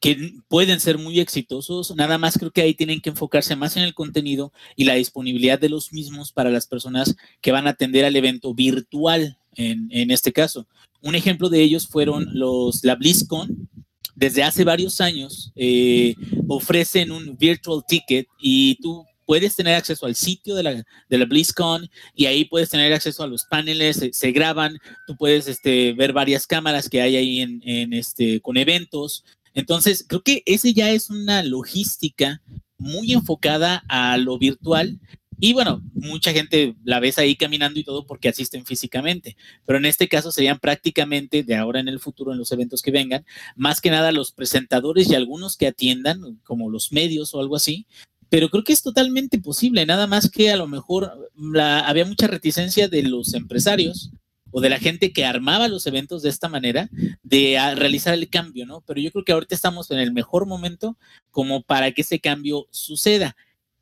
que 0.00 0.34
pueden 0.48 0.80
ser 0.80 0.98
muy 0.98 1.20
exitosos. 1.20 1.94
Nada 1.96 2.18
más 2.18 2.38
creo 2.38 2.50
que 2.50 2.62
ahí 2.62 2.74
tienen 2.74 3.00
que 3.00 3.10
enfocarse 3.10 3.56
más 3.56 3.76
en 3.76 3.82
el 3.82 3.94
contenido 3.94 4.52
y 4.76 4.84
la 4.84 4.94
disponibilidad 4.94 5.58
de 5.58 5.68
los 5.68 5.92
mismos 5.92 6.32
para 6.32 6.50
las 6.50 6.66
personas 6.66 7.16
que 7.40 7.52
van 7.52 7.66
a 7.66 7.70
atender 7.70 8.04
al 8.04 8.16
evento 8.16 8.54
virtual 8.54 9.38
en, 9.54 9.88
en 9.90 10.10
este 10.10 10.32
caso. 10.32 10.66
Un 11.00 11.14
ejemplo 11.14 11.48
de 11.48 11.62
ellos 11.62 11.86
fueron 11.86 12.26
los, 12.32 12.84
la 12.84 12.94
BlizzCon. 12.94 13.68
Desde 14.14 14.42
hace 14.42 14.64
varios 14.64 15.00
años 15.00 15.52
eh, 15.56 16.14
ofrecen 16.48 17.10
un 17.10 17.36
virtual 17.36 17.82
ticket 17.86 18.26
y 18.40 18.76
tú 18.76 19.04
puedes 19.26 19.56
tener 19.56 19.74
acceso 19.74 20.06
al 20.06 20.14
sitio 20.14 20.54
de 20.54 20.62
la, 20.62 20.72
de 21.08 21.18
la 21.18 21.24
BlizzCon 21.26 21.90
y 22.14 22.26
ahí 22.26 22.44
puedes 22.44 22.70
tener 22.70 22.92
acceso 22.92 23.22
a 23.22 23.26
los 23.26 23.44
paneles, 23.44 24.08
se, 24.12 24.32
graban, 24.32 24.78
tú 25.06 25.16
puedes 25.16 25.48
este, 25.48 25.92
ver 25.92 26.12
varias 26.12 26.46
cámaras 26.46 26.88
que 26.88 27.02
hay 27.02 27.16
ahí 27.16 27.40
en, 27.40 27.60
en, 27.64 27.92
este, 27.92 28.40
con 28.40 28.56
eventos. 28.56 29.24
Entonces, 29.52 30.04
creo 30.08 30.22
que 30.22 30.42
ese 30.46 30.72
ya 30.72 30.90
es 30.90 31.10
una 31.10 31.42
logística 31.42 32.40
muy 32.78 33.12
enfocada 33.12 33.82
a 33.88 34.16
lo 34.16 34.38
virtual 34.38 35.00
y 35.38 35.52
bueno, 35.52 35.82
mucha 35.92 36.32
gente 36.32 36.76
la 36.84 36.98
ves 36.98 37.18
ahí 37.18 37.36
caminando 37.36 37.78
y 37.78 37.84
todo 37.84 38.06
porque 38.06 38.28
asisten 38.28 38.64
físicamente, 38.64 39.36
pero 39.66 39.78
en 39.78 39.84
este 39.84 40.08
caso 40.08 40.32
serían 40.32 40.58
prácticamente 40.58 41.42
de 41.42 41.56
ahora 41.56 41.80
en 41.80 41.88
el 41.88 42.00
futuro, 42.00 42.32
en 42.32 42.38
los 42.38 42.52
eventos 42.52 42.80
que 42.80 42.90
vengan, 42.90 43.26
más 43.54 43.80
que 43.82 43.90
nada 43.90 44.12
los 44.12 44.32
presentadores 44.32 45.10
y 45.10 45.14
algunos 45.14 45.56
que 45.56 45.66
atiendan, 45.66 46.40
como 46.42 46.70
los 46.70 46.90
medios 46.90 47.34
o 47.34 47.40
algo 47.40 47.56
así. 47.56 47.86
Pero 48.28 48.48
creo 48.48 48.64
que 48.64 48.72
es 48.72 48.82
totalmente 48.82 49.38
posible, 49.38 49.86
nada 49.86 50.06
más 50.06 50.30
que 50.30 50.50
a 50.50 50.56
lo 50.56 50.66
mejor 50.66 51.30
había 51.62 52.04
mucha 52.04 52.26
reticencia 52.26 52.88
de 52.88 53.02
los 53.02 53.34
empresarios 53.34 54.10
o 54.50 54.60
de 54.60 54.70
la 54.70 54.78
gente 54.78 55.12
que 55.12 55.24
armaba 55.24 55.68
los 55.68 55.86
eventos 55.86 56.22
de 56.22 56.30
esta 56.30 56.48
manera, 56.48 56.88
de 57.22 57.58
realizar 57.76 58.14
el 58.14 58.28
cambio, 58.30 58.64
¿no? 58.66 58.80
Pero 58.86 59.00
yo 59.00 59.10
creo 59.12 59.24
que 59.24 59.32
ahorita 59.32 59.54
estamos 59.54 59.90
en 59.90 59.98
el 59.98 60.12
mejor 60.12 60.46
momento 60.46 60.96
como 61.30 61.62
para 61.62 61.92
que 61.92 62.02
ese 62.02 62.20
cambio 62.20 62.66
suceda. 62.70 63.36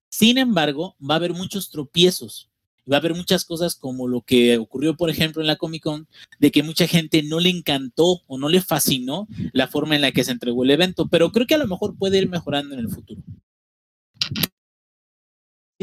Sin 0.08 0.38
embargo, 0.38 0.96
va 1.00 1.14
a 1.14 1.16
haber 1.18 1.32
muchos 1.32 1.70
tropiezos. 1.70 2.48
Va 2.90 2.96
a 2.96 3.00
haber 3.00 3.14
muchas 3.14 3.44
cosas 3.44 3.76
como 3.76 4.08
lo 4.08 4.20
que 4.20 4.58
ocurrió, 4.58 4.96
por 4.96 5.10
ejemplo, 5.10 5.40
en 5.40 5.46
la 5.46 5.56
Comic 5.56 5.82
Con, 5.82 6.06
de 6.38 6.50
que 6.50 6.62
mucha 6.62 6.86
gente 6.86 7.22
no 7.22 7.40
le 7.40 7.48
encantó 7.48 8.22
o 8.26 8.36
no 8.36 8.48
le 8.48 8.60
fascinó 8.60 9.26
la 9.52 9.68
forma 9.68 9.94
en 9.94 10.02
la 10.02 10.12
que 10.12 10.22
se 10.22 10.32
entregó 10.32 10.64
el 10.64 10.70
evento, 10.70 11.08
pero 11.08 11.32
creo 11.32 11.46
que 11.46 11.54
a 11.54 11.58
lo 11.58 11.66
mejor 11.66 11.96
puede 11.96 12.18
ir 12.18 12.28
mejorando 12.28 12.74
en 12.74 12.80
el 12.80 12.88
futuro. 12.90 13.22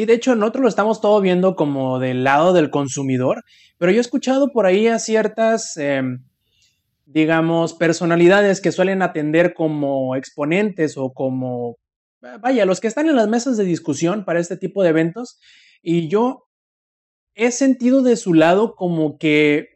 Y 0.01 0.07
de 0.07 0.15
hecho, 0.15 0.35
nosotros 0.35 0.63
lo 0.63 0.67
estamos 0.67 0.99
todo 0.99 1.21
viendo 1.21 1.55
como 1.55 1.99
del 1.99 2.23
lado 2.23 2.53
del 2.53 2.71
consumidor, 2.71 3.43
pero 3.77 3.91
yo 3.91 3.99
he 3.99 4.01
escuchado 4.01 4.47
por 4.51 4.65
ahí 4.65 4.87
a 4.87 4.97
ciertas, 4.97 5.77
em, 5.77 6.23
digamos, 7.05 7.75
personalidades 7.75 8.61
que 8.61 8.71
suelen 8.71 9.03
atender 9.03 9.53
como 9.53 10.15
exponentes 10.15 10.97
o 10.97 11.13
como 11.13 11.77
vaya, 12.39 12.65
los 12.65 12.79
que 12.79 12.87
están 12.87 13.09
en 13.09 13.15
las 13.15 13.27
mesas 13.27 13.57
de 13.57 13.63
discusión 13.63 14.25
para 14.25 14.39
este 14.39 14.57
tipo 14.57 14.81
de 14.81 14.89
eventos, 14.89 15.39
y 15.83 16.07
yo 16.07 16.47
he 17.35 17.51
sentido 17.51 18.01
de 18.01 18.15
su 18.15 18.33
lado 18.33 18.73
como 18.75 19.19
que 19.19 19.67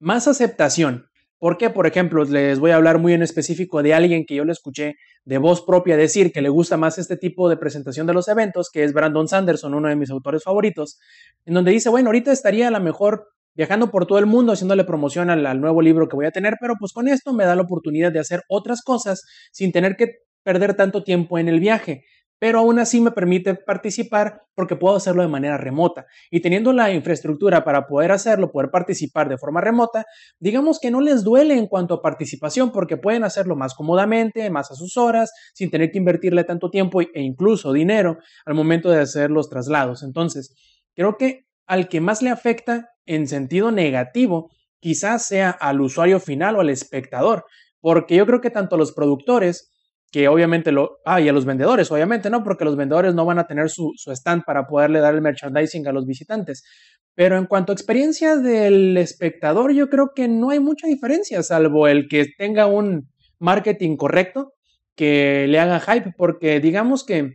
más 0.00 0.26
aceptación. 0.26 1.06
Porque, 1.44 1.68
por 1.68 1.86
ejemplo, 1.86 2.24
les 2.24 2.58
voy 2.58 2.70
a 2.70 2.76
hablar 2.76 2.98
muy 2.98 3.12
en 3.12 3.20
específico 3.20 3.82
de 3.82 3.92
alguien 3.92 4.24
que 4.24 4.34
yo 4.34 4.46
le 4.46 4.52
escuché 4.52 4.94
de 5.26 5.36
voz 5.36 5.60
propia 5.60 5.94
decir 5.94 6.32
que 6.32 6.40
le 6.40 6.48
gusta 6.48 6.78
más 6.78 6.96
este 6.96 7.18
tipo 7.18 7.50
de 7.50 7.58
presentación 7.58 8.06
de 8.06 8.14
los 8.14 8.28
eventos, 8.28 8.70
que 8.72 8.82
es 8.82 8.94
Brandon 8.94 9.28
Sanderson, 9.28 9.74
uno 9.74 9.88
de 9.88 9.94
mis 9.94 10.08
autores 10.08 10.42
favoritos, 10.42 10.98
en 11.44 11.52
donde 11.52 11.70
dice, 11.72 11.90
bueno, 11.90 12.08
ahorita 12.08 12.32
estaría 12.32 12.68
a 12.68 12.70
lo 12.70 12.80
mejor 12.80 13.28
viajando 13.54 13.90
por 13.90 14.06
todo 14.06 14.18
el 14.18 14.24
mundo 14.24 14.54
haciéndole 14.54 14.84
promoción 14.84 15.28
al, 15.28 15.44
al, 15.44 15.60
nuevo 15.60 15.82
libro 15.82 16.08
que 16.08 16.16
voy 16.16 16.24
a 16.24 16.30
tener, 16.30 16.54
pero 16.58 16.76
pues 16.80 16.94
con 16.94 17.08
esto 17.08 17.34
me 17.34 17.44
da 17.44 17.54
la 17.54 17.60
oportunidad 17.64 18.10
de 18.10 18.20
hacer 18.20 18.40
otras 18.48 18.80
cosas 18.80 19.26
sin 19.52 19.70
tener 19.70 19.96
que 19.96 20.20
perder 20.44 20.72
tanto 20.72 21.04
tiempo 21.04 21.38
en 21.38 21.48
el 21.48 21.60
viaje, 21.60 22.06
pero 22.44 22.58
aún 22.58 22.78
así 22.78 23.00
me 23.00 23.10
permite 23.10 23.54
participar 23.54 24.42
porque 24.54 24.76
puedo 24.76 24.96
hacerlo 24.96 25.22
de 25.22 25.28
manera 25.28 25.56
remota. 25.56 26.04
Y 26.30 26.40
teniendo 26.40 26.74
la 26.74 26.92
infraestructura 26.92 27.64
para 27.64 27.86
poder 27.86 28.12
hacerlo, 28.12 28.52
poder 28.52 28.70
participar 28.70 29.30
de 29.30 29.38
forma 29.38 29.62
remota, 29.62 30.04
digamos 30.38 30.78
que 30.78 30.90
no 30.90 31.00
les 31.00 31.24
duele 31.24 31.56
en 31.56 31.66
cuanto 31.66 31.94
a 31.94 32.02
participación 32.02 32.70
porque 32.70 32.98
pueden 32.98 33.24
hacerlo 33.24 33.56
más 33.56 33.72
cómodamente, 33.74 34.50
más 34.50 34.70
a 34.70 34.74
sus 34.74 34.98
horas, 34.98 35.32
sin 35.54 35.70
tener 35.70 35.90
que 35.90 35.96
invertirle 35.96 36.44
tanto 36.44 36.68
tiempo 36.68 37.00
e 37.00 37.08
incluso 37.14 37.72
dinero 37.72 38.18
al 38.44 38.52
momento 38.52 38.90
de 38.90 39.00
hacer 39.00 39.30
los 39.30 39.48
traslados. 39.48 40.02
Entonces, 40.02 40.54
creo 40.94 41.16
que 41.16 41.46
al 41.66 41.88
que 41.88 42.02
más 42.02 42.20
le 42.20 42.28
afecta 42.28 42.90
en 43.06 43.26
sentido 43.26 43.70
negativo, 43.70 44.50
quizás 44.80 45.24
sea 45.24 45.48
al 45.48 45.80
usuario 45.80 46.20
final 46.20 46.56
o 46.56 46.60
al 46.60 46.68
espectador, 46.68 47.46
porque 47.80 48.16
yo 48.16 48.26
creo 48.26 48.42
que 48.42 48.50
tanto 48.50 48.76
los 48.76 48.92
productores 48.92 49.73
que 50.14 50.28
obviamente 50.28 50.70
lo... 50.70 51.00
Ah, 51.04 51.20
y 51.20 51.28
a 51.28 51.32
los 51.32 51.44
vendedores, 51.44 51.90
obviamente, 51.90 52.30
¿no? 52.30 52.44
Porque 52.44 52.64
los 52.64 52.76
vendedores 52.76 53.16
no 53.16 53.24
van 53.26 53.40
a 53.40 53.48
tener 53.48 53.68
su, 53.68 53.94
stand 54.06 54.44
para 54.44 54.64
poderle 54.64 55.00
dar 55.00 55.12
el 55.12 55.20
merchandising 55.20 55.88
a 55.88 55.92
los 55.92 56.06
visitantes. 56.06 56.62
Pero 57.16 57.36
en 57.36 57.46
cuanto 57.46 57.72
a 57.72 57.74
experiencia 57.74 58.36
del 58.36 58.96
espectador, 58.96 59.72
yo 59.72 59.90
creo 59.90 60.12
que 60.14 60.28
no 60.28 60.50
hay 60.50 60.60
mucha 60.60 60.86
diferencia, 60.86 61.42
salvo 61.42 61.88
el 61.88 62.06
que 62.06 62.26
tenga 62.38 62.66
un 62.66 63.10
marketing 63.40 63.96
correcto 63.96 64.52
que 64.94 65.46
le 65.48 65.58
haga 65.58 65.80
hype, 65.80 66.12
porque 66.16 66.60
digamos 66.60 67.04
que 67.04 67.32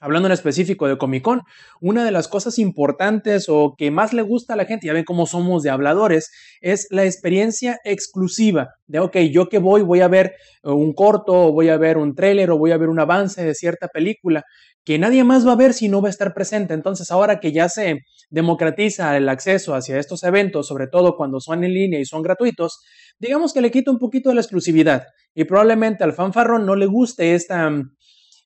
hablando 0.00 0.26
en 0.26 0.32
específico 0.32 0.86
de 0.86 0.98
Comic 0.98 1.22
Con, 1.22 1.42
una 1.80 2.04
de 2.04 2.10
las 2.10 2.28
cosas 2.28 2.58
importantes 2.58 3.46
o 3.48 3.74
que 3.76 3.90
más 3.90 4.12
le 4.12 4.22
gusta 4.22 4.54
a 4.54 4.56
la 4.56 4.66
gente, 4.66 4.86
ya 4.86 4.92
ven 4.92 5.04
cómo 5.04 5.26
somos 5.26 5.62
de 5.62 5.70
habladores, 5.70 6.30
es 6.60 6.86
la 6.90 7.04
experiencia 7.04 7.78
exclusiva 7.84 8.74
de, 8.86 8.98
ok, 8.98 9.16
yo 9.32 9.48
que 9.48 9.58
voy, 9.58 9.82
voy 9.82 10.00
a 10.00 10.08
ver 10.08 10.34
eh, 10.62 10.70
un 10.70 10.92
corto, 10.92 11.52
voy 11.52 11.68
a 11.68 11.76
ver 11.76 11.96
un 11.96 12.14
tráiler, 12.14 12.50
o 12.50 12.58
voy 12.58 12.72
a 12.72 12.76
ver 12.76 12.88
un 12.88 13.00
avance 13.00 13.44
de 13.44 13.54
cierta 13.54 13.88
película, 13.88 14.44
que 14.84 14.98
nadie 14.98 15.24
más 15.24 15.46
va 15.46 15.52
a 15.52 15.56
ver 15.56 15.72
si 15.72 15.88
no 15.88 16.02
va 16.02 16.08
a 16.08 16.10
estar 16.10 16.34
presente. 16.34 16.74
Entonces, 16.74 17.10
ahora 17.10 17.40
que 17.40 17.52
ya 17.52 17.68
se 17.68 18.00
democratiza 18.28 19.16
el 19.16 19.28
acceso 19.28 19.74
hacia 19.74 19.98
estos 19.98 20.22
eventos, 20.24 20.68
sobre 20.68 20.88
todo 20.88 21.16
cuando 21.16 21.40
son 21.40 21.64
en 21.64 21.72
línea 21.72 22.00
y 22.00 22.04
son 22.04 22.22
gratuitos, 22.22 22.80
digamos 23.18 23.54
que 23.54 23.62
le 23.62 23.70
quita 23.70 23.90
un 23.90 23.98
poquito 23.98 24.28
de 24.28 24.34
la 24.34 24.42
exclusividad 24.42 25.04
y 25.34 25.44
probablemente 25.44 26.04
al 26.04 26.12
fanfarrón 26.12 26.66
no 26.66 26.76
le 26.76 26.86
guste 26.86 27.34
esta 27.34 27.70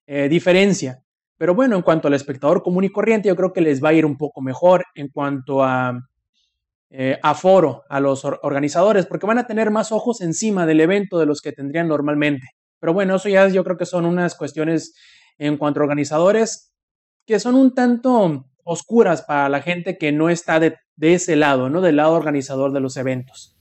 eh, 0.07 0.29
diferencia. 0.29 1.03
Pero 1.39 1.55
bueno, 1.55 1.77
en 1.77 1.83
cuanto 1.83 2.09
al 2.09 2.15
espectador 2.15 2.63
común 2.63 2.85
y 2.85 2.91
corriente, 2.91 3.29
yo 3.29 3.37
creo 3.37 3.53
que 3.53 3.61
les 3.61 3.83
va 3.83 3.91
a 3.91 3.95
ir 3.95 4.05
un 4.05 4.19
poco 4.19 4.43
mejor 4.43 4.85
en 4.95 5.09
cuanto 5.09 5.63
a 5.63 5.99
eh, 6.91 7.19
aforo 7.23 7.85
a 7.89 8.01
los 8.01 8.25
organizadores, 8.25 9.07
porque 9.07 9.27
van 9.27 9.39
a 9.39 9.47
tener 9.47 9.71
más 9.71 9.93
ojos 9.93 10.21
encima 10.21 10.67
del 10.67 10.81
evento 10.81 11.19
de 11.19 11.27
los 11.27 11.41
que 11.41 11.53
tendrían 11.53 11.87
normalmente. 11.87 12.49
Pero 12.81 12.93
bueno, 12.93 13.17
eso 13.17 13.29
ya 13.29 13.47
yo 13.49 13.63
creo 13.63 13.77
que 13.77 13.87
son 13.87 14.05
unas 14.05 14.35
cuestiones 14.35 14.95
en 15.39 15.57
cuanto 15.57 15.81
a 15.81 15.85
organizadores 15.85 16.75
que 17.27 17.39
son 17.39 17.55
un 17.55 17.75
tanto 17.75 18.47
oscuras 18.65 19.23
para 19.23 19.49
la 19.49 19.61
gente 19.61 19.99
que 19.99 20.13
no 20.13 20.31
está 20.31 20.59
de, 20.61 20.79
ese 21.01 21.37
lado, 21.37 21.69
¿no? 21.69 21.81
Del 21.81 21.97
lado 21.97 22.15
organizador 22.15 22.73
de 22.73 22.81
los 22.81 22.97
eventos. 22.97 23.57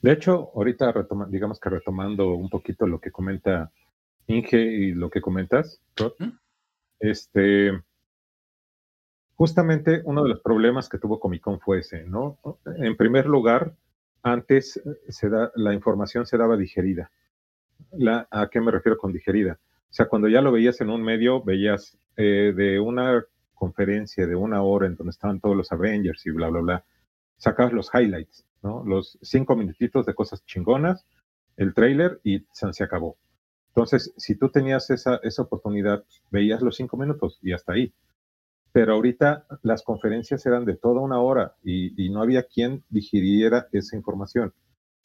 De 0.00 0.12
hecho, 0.12 0.50
ahorita 0.54 0.92
digamos 1.28 1.60
que 1.60 1.70
retomando 1.70 2.34
un 2.34 2.48
poquito 2.48 2.86
lo 2.86 2.98
que 2.98 3.12
comenta 3.12 3.70
Inge 4.26 4.60
y 4.60 4.92
lo 4.92 5.10
que 5.10 5.20
comentas, 5.20 5.80
este, 7.02 7.82
justamente 9.34 10.02
uno 10.04 10.22
de 10.22 10.28
los 10.30 10.40
problemas 10.40 10.88
que 10.88 10.98
tuvo 10.98 11.18
Comic 11.18 11.42
Con 11.42 11.60
fue 11.60 11.80
ese, 11.80 12.04
¿no? 12.04 12.38
En 12.76 12.96
primer 12.96 13.26
lugar, 13.26 13.74
antes 14.22 14.80
da, 15.28 15.50
la 15.56 15.74
información 15.74 16.26
se 16.26 16.38
daba 16.38 16.56
digerida. 16.56 17.10
¿A 18.30 18.48
qué 18.48 18.60
me 18.60 18.70
refiero 18.70 18.96
con 18.96 19.12
digerida? 19.12 19.58
O 19.90 19.92
sea, 19.92 20.06
cuando 20.06 20.28
ya 20.28 20.40
lo 20.40 20.52
veías 20.52 20.80
en 20.80 20.90
un 20.90 21.02
medio, 21.02 21.42
veías 21.42 21.98
eh, 22.16 22.54
de 22.56 22.78
una 22.78 23.24
conferencia 23.52 24.26
de 24.26 24.36
una 24.36 24.62
hora 24.62 24.86
en 24.86 24.94
donde 24.94 25.10
estaban 25.10 25.40
todos 25.40 25.56
los 25.56 25.72
Avengers 25.72 26.24
y 26.24 26.30
bla, 26.30 26.48
bla, 26.48 26.60
bla, 26.60 26.84
sacabas 27.36 27.72
los 27.72 27.90
highlights, 27.92 28.46
¿no? 28.62 28.84
Los 28.84 29.18
cinco 29.22 29.56
minutitos 29.56 30.06
de 30.06 30.14
cosas 30.14 30.44
chingonas, 30.46 31.04
el 31.56 31.74
trailer 31.74 32.20
y 32.22 32.46
se 32.52 32.84
acabó. 32.84 33.16
Entonces, 33.74 34.12
si 34.18 34.34
tú 34.34 34.50
tenías 34.50 34.90
esa, 34.90 35.16
esa 35.22 35.42
oportunidad, 35.42 36.04
veías 36.30 36.60
los 36.60 36.76
cinco 36.76 36.98
minutos 36.98 37.38
y 37.42 37.52
hasta 37.52 37.72
ahí. 37.72 37.94
Pero 38.70 38.94
ahorita 38.94 39.46
las 39.62 39.82
conferencias 39.82 40.44
eran 40.44 40.66
de 40.66 40.76
toda 40.76 41.00
una 41.00 41.20
hora 41.20 41.56
y, 41.64 42.10
no 42.10 42.20
había 42.20 42.42
quien 42.42 42.84
digiriera 42.90 43.68
esa 43.72 43.96
información. 43.96 44.52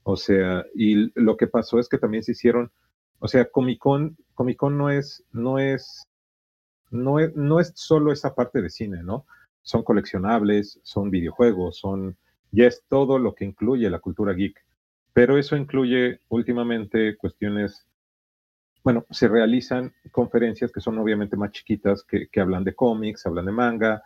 O 0.04 0.18
sea, 0.18 0.66
y 0.76 1.12
lo 1.20 1.38
que 1.38 1.48
pasó 1.48 1.80
es 1.80 1.88
que 1.88 1.98
también 1.98 2.24
se 2.24 2.34
hicieron, 2.34 2.72
o 3.20 3.28
sea, 3.30 3.50
Comic 3.50 3.80
Con, 3.80 4.18
Comic 4.34 4.58
Con 4.58 4.78
no 4.78 4.90
es, 4.90 5.24
no 5.32 5.60
es, 5.60 6.06
no 6.92 7.20
es, 7.20 7.34
no 7.36 7.62
es 7.62 7.72
solo 7.76 8.12
esa 8.12 8.36
parte 8.36 8.62
de 8.62 8.70
cine, 8.70 9.02
¿no? 9.02 9.26
Son 9.62 9.84
coleccionables, 9.84 10.80
son 10.84 11.10
videojuegos, 11.10 11.78
son, 11.78 12.18
ya 12.52 12.68
es 12.68 12.84
todo 12.90 13.18
lo 13.18 13.34
que 13.34 13.46
incluye 13.46 13.90
la 13.90 14.00
cultura 14.00 14.34
geek. 14.34 14.58
Pero 15.14 15.38
eso 15.38 15.56
incluye 15.56 16.20
últimamente 16.30 17.16
cuestiones 17.18 17.87
bueno, 18.88 19.06
se 19.10 19.28
realizan 19.28 19.94
conferencias 20.14 20.72
que 20.72 20.80
son 20.80 20.98
obviamente 20.98 21.36
más 21.36 21.52
chiquitas, 21.52 22.06
que, 22.06 22.30
hablan 22.40 22.64
de 22.64 22.74
cómics, 22.74 23.26
hablan 23.26 23.48
de 23.48 23.52
manga, 23.52 24.02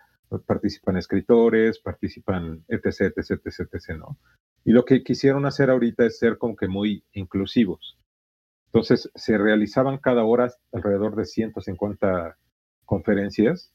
participan 0.47 0.97
escritores, 0.97 1.77
participan 1.77 2.65
etc, 2.67 3.15
etc, 3.15 3.39
etc, 3.45 3.69
etc, 3.71 3.97
¿no? 3.99 4.17
Y 4.65 4.71
lo 4.71 4.83
que 4.83 5.03
quisieron 5.03 5.45
hacer 5.45 5.69
ahorita 5.69 6.07
es 6.07 6.17
ser 6.17 6.39
como 6.39 6.55
que 6.55 6.67
muy 6.67 7.05
inclusivos. 7.13 7.99
Entonces, 8.73 9.11
se 9.13 9.37
realizaban 9.37 9.99
cada 9.99 10.23
hora 10.23 10.51
alrededor 10.71 11.15
de 11.15 11.25
150 11.25 12.39
conferencias, 12.83 13.71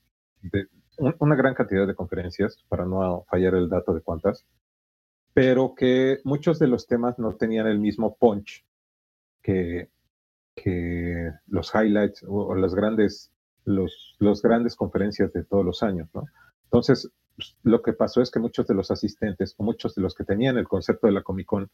una 0.99 1.37
gran 1.37 1.55
cantidad 1.55 1.87
de 1.87 1.95
conferencias, 1.95 2.65
para 2.69 2.85
no 2.85 3.25
fallar 3.31 3.55
el 3.55 3.69
dato 3.69 3.95
de 3.95 4.01
cuántas, 4.01 4.45
pero 5.35 5.77
que 5.77 6.19
muchos 6.25 6.59
de 6.59 6.67
los 6.67 6.89
temas 6.89 7.17
no 7.21 7.37
tenían 7.37 7.69
el 7.69 7.79
mismo 7.79 8.17
punch 8.17 8.67
que, 9.41 9.89
que 10.57 11.31
los 11.47 11.73
highlights 11.75 12.25
o, 12.27 12.55
las 12.57 12.75
grandes 12.75 13.31
los, 13.65 14.17
los 14.19 14.43
grandes 14.43 14.75
conferencias 14.75 15.33
de 15.33 15.45
todos 15.45 15.65
los 15.65 15.83
años, 15.83 16.09
¿no? 16.15 16.25
Entonces, 16.65 17.11
pues, 17.37 17.57
lo 17.63 17.83
que 17.83 17.93
pasó 17.93 18.23
es 18.23 18.31
que 18.31 18.41
muchos 18.41 18.67
de 18.67 18.75
los 18.75 18.91
asistentes 18.91 19.55
o 19.59 19.65
muchos 19.65 19.95
de 19.95 20.03
los 20.03 20.15
que 20.15 20.25
tenían 20.25 20.57
el 20.57 20.67
concepto 20.67 21.07
de 21.07 21.13
la 21.13 21.23
Comic 21.23 21.47
Con, 21.47 21.71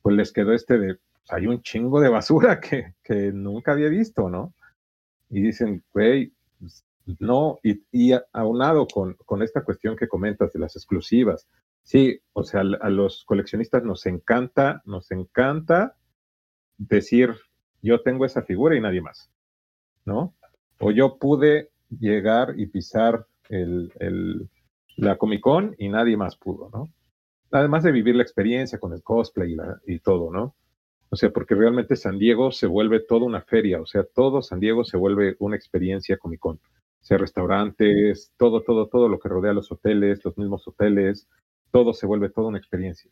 pues 0.00 0.16
les 0.16 0.32
quedó 0.32 0.52
este 0.52 0.78
de, 0.78 0.94
pues, 0.94 1.24
hay 1.30 1.46
un 1.46 1.62
chingo 1.62 2.00
de 2.00 2.08
basura 2.08 2.60
que, 2.60 2.94
que 3.02 3.32
nunca 3.32 3.72
había 3.72 3.88
visto, 3.88 4.28
¿no? 4.30 4.54
Y 5.28 5.42
dicen, 5.42 5.82
güey, 5.92 6.32
pues, 6.60 6.84
no, 7.18 7.58
y, 7.62 7.82
y 7.90 8.12
aunado 8.32 8.86
con, 8.86 9.14
con 9.26 9.42
esta 9.42 9.64
cuestión 9.64 9.96
que 9.96 10.08
comentas 10.08 10.52
de 10.52 10.60
las 10.60 10.76
exclusivas, 10.76 11.48
sí, 11.82 12.20
o 12.32 12.44
sea, 12.44 12.60
a 12.60 12.90
los 12.90 13.24
coleccionistas 13.24 13.82
nos 13.82 14.06
encanta, 14.06 14.82
nos 14.84 15.10
encanta 15.10 15.96
decir, 16.78 17.34
yo 17.82 18.00
tengo 18.02 18.24
esa 18.24 18.42
figura 18.42 18.76
y 18.76 18.80
nadie 18.80 19.00
más, 19.00 19.30
¿no? 20.04 20.34
O 20.78 20.90
yo 20.92 21.18
pude 21.18 21.70
llegar 21.98 22.54
y 22.58 22.66
pisar 22.66 23.26
el, 23.48 24.48
la 24.96 25.18
Comic 25.18 25.40
Con 25.40 25.74
y 25.78 25.88
nadie 25.88 26.16
más 26.16 26.36
pudo, 26.36 26.70
¿no? 26.72 26.90
Además 27.50 27.82
de 27.82 27.92
vivir 27.92 28.16
la 28.16 28.22
experiencia 28.22 28.78
con 28.78 28.92
el 28.94 29.02
cosplay 29.02 29.56
y, 29.86 29.98
todo, 29.98 30.32
¿no? 30.32 30.54
O 31.10 31.16
sea, 31.16 31.30
porque 31.30 31.54
realmente 31.54 31.96
San 31.96 32.18
Diego 32.18 32.50
se 32.50 32.66
vuelve 32.66 33.00
toda 33.00 33.26
una 33.26 33.42
feria, 33.42 33.80
o 33.80 33.86
sea, 33.86 34.04
todo 34.04 34.40
San 34.40 34.60
Diego 34.60 34.84
se 34.84 34.96
vuelve 34.96 35.36
una 35.38 35.56
experiencia 35.56 36.16
Comic 36.16 36.40
Con. 36.40 36.60
Sea, 37.02 37.18
restaurantes, 37.18 38.32
todo, 38.36 38.62
todo, 38.62 38.86
todo 38.86 39.08
lo 39.08 39.18
que 39.18 39.28
rodea 39.28 39.52
los 39.52 39.70
hoteles, 39.72 40.24
los 40.24 40.38
mismos 40.38 40.66
hoteles, 40.68 41.28
todo 41.72 41.92
se 41.92 42.06
vuelve 42.06 42.30
toda 42.30 42.48
una 42.48 42.58
experiencia. 42.58 43.10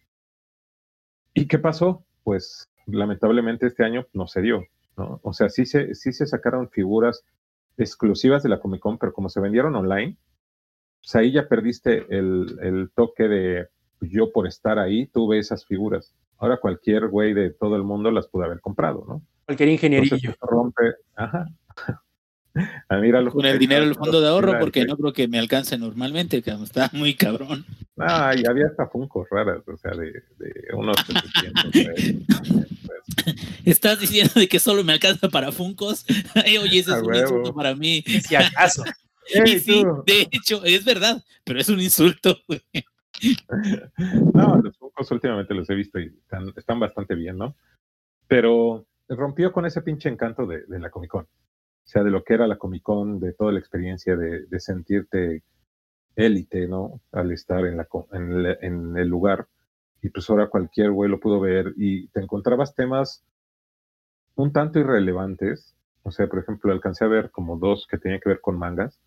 ¿Y 1.34 1.46
qué 1.46 1.58
pasó? 1.58 2.04
Pues 2.22 2.69
lamentablemente 2.86 3.66
este 3.66 3.84
año 3.84 4.06
no 4.12 4.26
se 4.26 4.40
dio, 4.42 4.64
¿no? 4.96 5.20
O 5.22 5.32
sea, 5.32 5.48
sí 5.48 5.66
se, 5.66 5.94
sí 5.94 6.12
se 6.12 6.26
sacaron 6.26 6.70
figuras 6.70 7.24
exclusivas 7.76 8.42
de 8.42 8.48
la 8.48 8.60
Comic 8.60 8.80
Con, 8.80 8.98
pero 8.98 9.12
como 9.12 9.28
se 9.28 9.40
vendieron 9.40 9.74
online, 9.74 10.16
pues 11.00 11.14
ahí 11.16 11.32
ya 11.32 11.48
perdiste 11.48 12.06
el, 12.10 12.58
el 12.62 12.90
toque 12.94 13.28
de 13.28 13.68
yo 14.00 14.32
por 14.32 14.46
estar 14.46 14.78
ahí 14.78 15.06
tuve 15.06 15.38
esas 15.38 15.64
figuras. 15.66 16.14
Ahora 16.38 16.58
cualquier 16.58 17.08
güey 17.08 17.34
de 17.34 17.50
todo 17.50 17.76
el 17.76 17.82
mundo 17.82 18.10
las 18.10 18.28
pudo 18.28 18.44
haber 18.44 18.60
comprado, 18.60 19.04
¿no? 19.06 19.22
Cualquier 19.44 19.68
ingenierillo. 19.70 20.16
Entonces, 20.16 20.38
rompe, 20.40 20.94
ajá. 21.14 21.46
Con 23.30 23.46
el 23.46 23.58
dinero 23.58 23.84
del 23.84 23.94
fondo 23.94 24.20
de 24.20 24.28
ahorro, 24.28 24.58
porque 24.58 24.84
no 24.84 24.96
creo 24.96 25.12
que 25.12 25.28
me 25.28 25.38
alcance 25.38 25.78
normalmente, 25.78 26.42
que 26.42 26.50
está 26.50 26.90
muy 26.92 27.14
cabrón. 27.14 27.64
Ah, 27.98 28.34
y 28.36 28.46
había 28.46 28.66
hasta 28.66 28.88
funcos 28.88 29.28
raras, 29.30 29.62
o 29.68 29.76
sea, 29.76 29.92
de, 29.92 30.12
de 30.38 30.52
unos 30.74 30.96
700. 31.72 32.48
pues. 32.86 33.46
Estás 33.64 34.00
diciendo 34.00 34.32
de 34.34 34.48
que 34.48 34.58
solo 34.58 34.82
me 34.84 34.92
alcanza 34.92 35.28
para 35.28 35.52
funcos. 35.52 36.04
Oye, 36.62 36.78
ese 36.80 36.92
A 36.92 36.96
es 36.96 37.02
un 37.02 37.08
huevo. 37.08 37.20
insulto 37.22 37.54
para 37.54 37.74
mí. 37.74 38.02
Si 38.02 38.34
acaso. 38.34 38.84
Y 39.32 39.38
Ey, 39.48 39.60
sí, 39.60 39.82
tú. 39.84 40.02
de 40.06 40.26
hecho, 40.32 40.64
es 40.64 40.84
verdad, 40.84 41.22
pero 41.44 41.60
es 41.60 41.68
un 41.68 41.78
insulto, 41.80 42.36
güey. 42.48 42.60
No, 44.34 44.56
los 44.60 44.76
funcos 44.76 45.08
últimamente 45.12 45.54
los 45.54 45.70
he 45.70 45.74
visto 45.76 46.00
y 46.00 46.06
están, 46.06 46.52
están 46.56 46.80
bastante 46.80 47.14
bien, 47.14 47.38
¿no? 47.38 47.54
Pero 48.26 48.86
rompió 49.08 49.52
con 49.52 49.66
ese 49.66 49.82
pinche 49.82 50.08
encanto 50.08 50.46
de, 50.46 50.64
de 50.66 50.78
la 50.80 50.90
Comic 50.90 51.10
Con. 51.12 51.28
Sea, 51.84 52.04
de 52.04 52.10
lo 52.10 52.22
que 52.22 52.34
era 52.34 52.46
la 52.46 52.56
Comic 52.56 52.82
Con, 52.82 53.18
de 53.18 53.32
toda 53.32 53.52
la 53.52 53.58
experiencia 53.58 54.16
de, 54.16 54.46
de 54.46 54.60
sentirte 54.60 55.42
élite, 56.14 56.68
¿no? 56.68 57.00
Al 57.12 57.32
estar 57.32 57.66
en, 57.66 57.76
la, 57.76 57.88
en, 58.12 58.32
el, 58.32 58.58
en 58.60 58.96
el 58.96 59.08
lugar. 59.08 59.48
Y 60.02 60.10
pues 60.10 60.28
ahora 60.30 60.48
cualquier 60.48 60.90
güey 60.92 61.10
lo 61.10 61.20
pudo 61.20 61.40
ver 61.40 61.74
y 61.76 62.08
te 62.08 62.20
encontrabas 62.20 62.74
temas 62.74 63.24
un 64.34 64.52
tanto 64.52 64.78
irrelevantes. 64.78 65.76
O 66.02 66.10
sea, 66.10 66.26
por 66.28 66.38
ejemplo, 66.38 66.72
alcancé 66.72 67.04
a 67.04 67.08
ver 67.08 67.30
como 67.30 67.58
dos 67.58 67.86
que 67.90 67.98
tenían 67.98 68.20
que 68.20 68.30
ver 68.30 68.40
con 68.40 68.58
mangas 68.58 69.00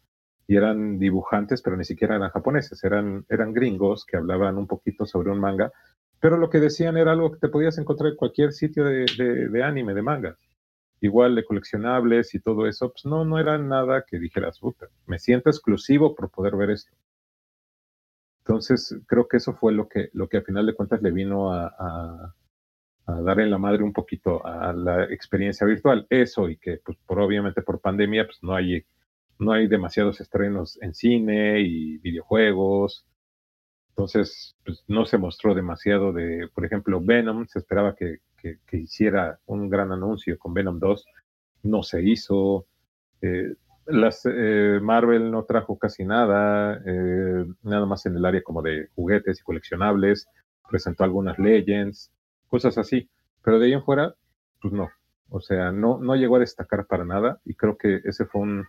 y 0.48 0.58
eran 0.58 1.00
dibujantes, 1.00 1.62
pero 1.62 1.78
ni 1.78 1.86
siquiera 1.86 2.16
eran 2.16 2.30
japoneses, 2.30 2.84
eran, 2.84 3.26
eran 3.30 3.54
gringos 3.54 4.06
que 4.06 4.18
hablaban 4.18 4.58
un 4.58 4.68
poquito 4.68 5.06
sobre 5.06 5.32
un 5.32 5.40
manga, 5.40 5.72
pero 6.20 6.38
lo 6.38 6.50
que 6.50 6.60
decían 6.60 6.98
era 6.98 7.12
algo 7.14 7.32
que 7.32 7.40
te 7.40 7.50
podías 7.50 7.78
encontrar 7.78 8.12
en 8.12 8.18
cualquier 8.18 8.52
sitio 8.52 8.84
de, 8.84 9.06
de, 9.18 9.50
de 9.50 9.64
anime, 9.64 9.94
de 9.94 10.02
mangas. 10.02 10.38
Igual 11.04 11.36
de 11.36 11.44
coleccionables 11.44 12.34
y 12.34 12.40
todo 12.40 12.66
eso, 12.66 12.90
pues 12.90 13.04
no, 13.04 13.26
no 13.26 13.38
era 13.38 13.58
nada 13.58 14.06
que 14.08 14.18
dijeras, 14.18 14.60
puta, 14.60 14.88
me 15.06 15.20
siento 15.20 15.50
exclusivo 15.50 16.16
por 16.16 16.32
poder 16.32 16.56
ver 16.56 16.70
esto. 16.70 16.96
Entonces, 18.46 18.98
creo 19.06 19.28
que 19.28 19.36
eso 19.36 19.54
fue 19.54 19.74
lo 19.74 19.90
que, 19.90 20.10
lo 20.14 20.30
que 20.30 20.38
a 20.38 20.44
final 20.44 20.66
de 20.66 20.74
cuentas 20.74 21.02
le 21.02 21.12
vino 21.12 21.52
a, 21.52 21.68
a, 21.78 22.36
a 23.08 23.22
dar 23.22 23.42
en 23.42 23.52
la 23.52 23.58
madre 23.58 23.84
un 23.84 23.92
poquito 23.92 24.46
a 24.46 24.72
la 24.72 25.04
experiencia 25.04 25.68
virtual. 25.68 26.08
Eso 26.10 26.48
y 26.48 26.56
que, 26.56 26.78
pues, 26.78 26.98
por 27.06 27.20
obviamente 27.20 27.62
por 27.62 27.82
pandemia, 27.82 28.26
pues 28.26 28.40
no 28.42 28.56
hay 28.56 28.86
no 29.40 29.52
hay 29.52 29.68
demasiados 29.68 30.22
estrenos 30.22 30.82
en 30.82 30.94
cine 30.94 31.60
y 31.60 31.98
videojuegos. 31.98 33.06
Entonces, 33.90 34.56
pues, 34.64 34.86
no 34.88 35.06
se 35.06 35.18
mostró 35.18 35.54
demasiado 35.54 36.14
de, 36.14 36.48
por 36.54 36.64
ejemplo, 36.64 37.02
Venom. 37.02 37.46
Se 37.48 37.60
esperaba 37.60 37.94
que, 37.94 38.20
que, 38.66 38.78
hiciera 38.78 39.40
un 39.46 39.70
gran 39.70 39.92
anuncio 39.92 40.38
con 40.38 40.54
Venom 40.54 40.80
2. 40.80 41.06
No 41.64 41.84
se 41.84 42.04
hizo. 42.04 42.66
Eh, 43.22 43.56
las, 43.86 44.26
eh, 44.26 44.80
Marvel 44.82 45.32
no 45.32 45.44
trajo 45.46 45.78
casi 45.78 46.06
nada, 46.06 46.82
eh, 46.86 47.46
nada 47.64 47.86
más 47.86 48.06
en 48.06 48.16
el 48.16 48.26
área 48.26 48.44
como 48.44 48.62
de 48.62 48.90
juguetes 48.96 49.40
y 49.40 49.44
coleccionables. 49.44 50.28
Presentó 50.70 51.04
algunas 51.04 51.40
Legends, 51.40 52.12
cosas 52.48 52.78
así. 52.78 53.10
Pero 53.44 53.60
de 53.60 53.68
ahí 53.68 53.74
en 53.74 53.84
fuera, 53.84 54.16
pues 54.62 54.74
no. 54.74 54.90
O 55.30 55.40
sea, 55.40 55.72
no, 55.72 55.98
no 55.98 56.16
llegó 56.16 56.38
a 56.38 56.40
destacar 56.40 56.86
para 56.86 57.06
nada. 57.06 57.42
Y 57.46 57.56
creo 57.56 57.78
que 57.78 58.02
ese 58.04 58.26
fue 58.26 58.42
un, 58.42 58.66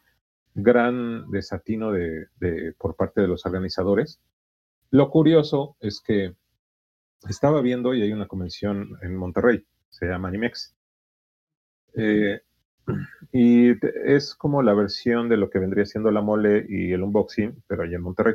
gran 0.54 1.30
desatino 1.30 1.90
de, 1.92 2.26
de, 2.38 2.74
por 2.78 2.94
parte 2.94 3.20
de 3.20 3.28
los 3.28 3.44
organizadores. 3.44 4.20
Lo 4.90 5.10
curioso 5.10 5.76
es 5.80 6.00
que 6.00 6.34
estaba 7.28 7.60
viendo 7.62 7.94
y 7.94 8.02
hay 8.02 8.12
una 8.12 8.26
convención 8.26 8.90
en 9.02 9.16
Monterrey, 9.16 9.64
se 9.90 10.06
llama 10.06 10.28
Animex. 10.28 10.74
Eh, 11.96 12.40
y 13.32 13.70
es 14.06 14.34
como 14.34 14.62
la 14.62 14.74
versión 14.74 15.28
de 15.28 15.36
lo 15.36 15.48
que 15.50 15.58
vendría 15.58 15.86
siendo 15.86 16.10
la 16.10 16.20
mole 16.20 16.66
y 16.68 16.92
el 16.92 17.02
unboxing, 17.02 17.62
pero 17.66 17.82
allá 17.82 17.96
en 17.96 18.02
Monterrey. 18.02 18.34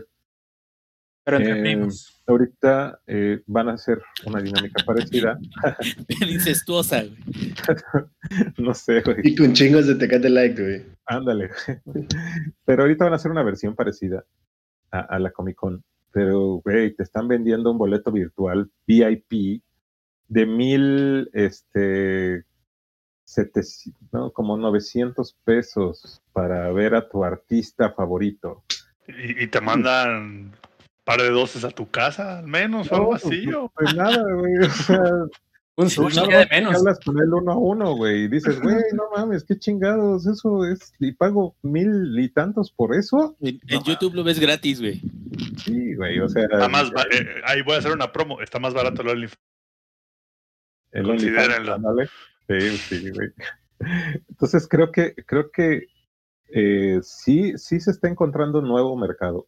Pero 1.24 1.38
entre 1.38 1.60
Eh, 1.60 1.62
primos. 1.62 2.24
Ahorita 2.26 3.00
eh, 3.06 3.42
van 3.46 3.70
a 3.70 3.74
hacer 3.74 4.02
una 4.26 4.42
dinámica 4.42 4.84
parecida. 4.86 5.38
incestuosa, 6.28 7.04
güey. 7.04 7.18
no 8.58 8.74
sé, 8.74 9.02
güey. 9.02 9.18
Y 9.24 9.36
con 9.36 9.54
chingos 9.54 9.86
de 9.86 9.96
Tecate 9.96 10.30
Like, 10.30 10.62
güey. 10.62 10.86
Ándale. 11.06 11.52
Pero 12.66 12.84
ahorita 12.84 13.04
van 13.06 13.14
a 13.14 13.18
hacer 13.18 13.32
una 13.32 13.44
versión 13.44 13.76
parecida 13.76 14.26
a, 14.92 15.00
a 15.02 15.20
la 15.20 15.32
Comic 15.32 15.56
Con. 15.58 15.84
Pero, 16.12 16.62
güey, 16.64 16.96
te 16.96 17.04
están 17.04 17.28
vendiendo 17.28 17.72
un 17.72 17.78
boleto 17.78 18.12
virtual 18.12 18.70
VIP 18.88 19.62
de 20.28 20.46
mil, 20.46 21.30
este, 21.34 22.44
700, 23.26 23.94
no, 24.12 24.32
como 24.32 24.58
900 24.58 25.36
pesos 25.44 26.22
para 26.34 26.72
ver 26.72 26.96
a 26.96 27.08
tu 27.08 27.24
artista 27.24 27.92
favorito. 27.92 28.64
Y, 29.08 29.44
y 29.44 29.48
te 29.48 29.62
mandan 29.62 30.18
un 30.18 30.54
par 31.04 31.22
de 31.22 31.30
doces 31.30 31.64
a 31.64 31.70
tu 31.70 31.90
casa, 31.90 32.40
al 32.40 32.48
menos, 32.48 32.92
o 32.92 32.96
algo 32.96 33.14
así. 33.16 33.42
pues, 33.44 33.56
o- 33.56 33.70
pues 33.76 33.96
nada, 33.96 34.24
güey. 34.34 34.58
O 34.66 34.70
sea, 34.70 35.02
Un 35.80 35.90
sushi 35.90 36.18
no, 36.18 36.28
de 36.28 36.46
menos. 36.52 36.76
hablas 36.76 37.00
con 37.00 37.18
él 37.20 37.34
uno 37.34 37.54
a 37.54 37.58
uno, 37.58 37.96
güey, 37.96 38.24
y 38.24 38.28
dices, 38.28 38.60
güey, 38.62 38.76
no 38.94 39.04
mames, 39.16 39.46
qué 39.46 39.58
chingados, 39.58 40.28
eso 40.28 40.66
es, 40.66 40.94
y 41.00 41.14
pago 41.14 41.56
mil 41.62 42.20
y 42.20 42.28
tantos 42.28 42.70
por 42.72 42.94
eso. 42.94 43.38
En, 43.40 43.62
en 43.68 43.84
YouTube 43.84 44.14
lo 44.14 44.26
ves 44.26 44.40
gratis, 44.42 44.82
güey. 44.82 45.02
Sí, 45.64 45.96
güey, 45.96 46.20
o 46.20 46.28
sea, 46.28 46.44
Está 46.44 46.68
más 46.68 46.92
ba- 46.92 47.06
eh, 47.12 47.42
ahí 47.46 47.62
voy 47.62 47.76
a 47.76 47.78
hacer 47.78 47.94
una 47.94 48.12
promo. 48.12 48.42
Está 48.42 48.60
más 48.60 48.74
barato 48.74 49.02
el 49.04 49.08
OnlyFans. 49.08 49.40
El 50.92 51.04
Considérenlo. 51.06 51.78
Sí, 52.50 52.70
sí, 52.78 53.10
güey. 53.12 53.30
Entonces 54.28 54.68
creo 54.68 54.92
que, 54.92 55.16
creo 55.26 55.50
que 55.50 55.84
eh, 56.50 57.00
sí, 57.04 57.54
sí 57.58 57.80
se 57.80 57.92
está 57.92 58.10
encontrando 58.10 58.60
un 58.60 58.68
nuevo 58.68 58.98
mercado. 58.98 59.48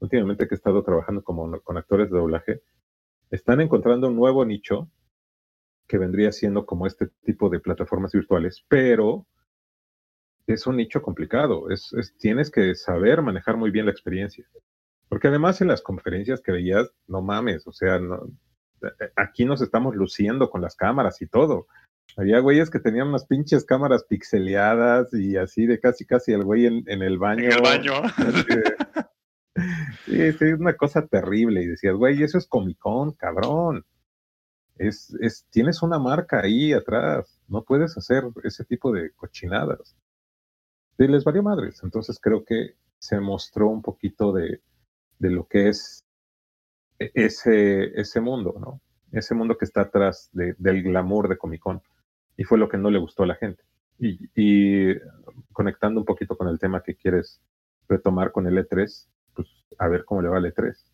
Últimamente 0.00 0.48
que 0.48 0.54
he 0.54 0.56
estado 0.56 0.82
trabajando 0.82 1.22
como 1.22 1.60
con 1.60 1.76
actores 1.76 2.10
de 2.10 2.18
doblaje, 2.18 2.62
están 3.30 3.60
encontrando 3.60 4.08
un 4.08 4.16
nuevo 4.16 4.44
nicho 4.44 4.88
que 5.90 5.98
vendría 5.98 6.30
siendo 6.30 6.66
como 6.66 6.86
este 6.86 7.08
tipo 7.24 7.48
de 7.50 7.58
plataformas 7.58 8.12
virtuales, 8.12 8.64
pero 8.68 9.26
es 10.46 10.64
un 10.68 10.76
nicho 10.76 11.02
complicado. 11.02 11.68
Es, 11.68 11.92
es- 11.94 12.16
tienes 12.16 12.48
que 12.48 12.76
saber 12.76 13.22
manejar 13.22 13.56
muy 13.56 13.72
bien 13.72 13.86
la 13.86 13.90
experiencia. 13.90 14.46
Porque 15.08 15.26
además 15.26 15.60
en 15.60 15.66
las 15.66 15.82
conferencias 15.82 16.40
que 16.40 16.52
veías, 16.52 16.92
no 17.08 17.22
mames, 17.22 17.66
o 17.66 17.72
sea, 17.72 17.98
no, 17.98 18.20
aquí 19.16 19.44
nos 19.44 19.60
estamos 19.62 19.96
luciendo 19.96 20.48
con 20.48 20.60
las 20.62 20.76
cámaras 20.76 21.20
y 21.22 21.26
todo. 21.26 21.66
Había 22.16 22.38
güeyes 22.38 22.70
que 22.70 22.78
tenían 22.78 23.08
unas 23.08 23.26
pinches 23.26 23.64
cámaras 23.64 24.04
pixeleadas 24.04 25.12
y 25.12 25.36
así 25.36 25.66
de 25.66 25.80
casi 25.80 26.06
casi 26.06 26.32
el 26.32 26.44
güey 26.44 26.66
en, 26.66 26.84
en 26.86 27.02
el 27.02 27.18
baño. 27.18 27.46
En 27.46 27.52
el 27.52 27.60
baño. 27.62 27.92
Sí, 30.06 30.32
sí, 30.32 30.44
es 30.46 30.58
una 30.60 30.74
cosa 30.76 31.06
terrible. 31.06 31.62
Y 31.62 31.66
decías, 31.66 31.94
güey, 31.94 32.22
eso 32.22 32.38
es 32.38 32.46
Comic 32.46 32.78
Con, 32.78 33.12
cabrón. 33.12 33.84
Es, 34.80 35.14
es, 35.20 35.46
tienes 35.50 35.82
una 35.82 35.98
marca 35.98 36.40
ahí 36.40 36.72
atrás. 36.72 37.38
No 37.48 37.62
puedes 37.62 37.98
hacer 37.98 38.24
ese 38.44 38.64
tipo 38.64 38.90
de 38.90 39.12
cochinadas. 39.12 39.94
les 40.96 41.22
valió 41.22 41.42
madres. 41.42 41.82
Entonces 41.82 42.18
creo 42.18 42.44
que 42.44 42.76
se 42.98 43.20
mostró 43.20 43.68
un 43.68 43.82
poquito 43.82 44.32
de, 44.32 44.62
de 45.18 45.30
lo 45.30 45.46
que 45.46 45.68
es 45.68 46.02
e, 46.98 47.10
ese, 47.14 48.00
ese 48.00 48.20
mundo, 48.20 48.54
¿no? 48.58 48.80
Ese 49.12 49.34
mundo 49.34 49.58
que 49.58 49.66
está 49.66 49.82
atrás 49.82 50.30
del 50.32 50.82
glamour 50.82 51.28
de 51.28 51.36
Comic 51.36 51.60
Con. 51.60 51.82
Y 52.38 52.44
fue 52.44 52.56
lo 52.56 52.68
que 52.68 52.78
no 52.78 52.90
le 52.90 52.98
gustó 52.98 53.24
a 53.24 53.26
la 53.26 53.34
gente. 53.34 53.62
Y, 53.98 54.18
y, 54.34 54.94
conectando 55.52 56.00
un 56.00 56.06
poquito 56.06 56.38
con 56.38 56.48
el 56.48 56.58
tema 56.58 56.82
que 56.82 56.94
quieres 56.94 57.42
retomar 57.86 58.32
con 58.32 58.46
el 58.46 58.56
E3, 58.56 59.08
pues 59.34 59.48
a 59.78 59.88
ver 59.88 60.06
cómo 60.06 60.22
le 60.22 60.28
va 60.28 60.38
el 60.38 60.46
E3, 60.46 60.74
¿no? 60.84 60.89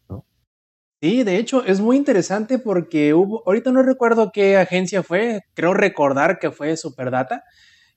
Sí, 1.06 1.22
de 1.22 1.36
hecho 1.36 1.64
es 1.64 1.80
muy 1.80 1.96
interesante 1.96 2.58
porque 2.58 3.14
hubo, 3.14 3.44
ahorita 3.46 3.70
no 3.70 3.84
recuerdo 3.84 4.32
qué 4.32 4.56
agencia 4.56 5.04
fue, 5.04 5.42
creo 5.54 5.72
recordar 5.72 6.40
que 6.40 6.50
fue 6.50 6.76
Superdata, 6.76 7.44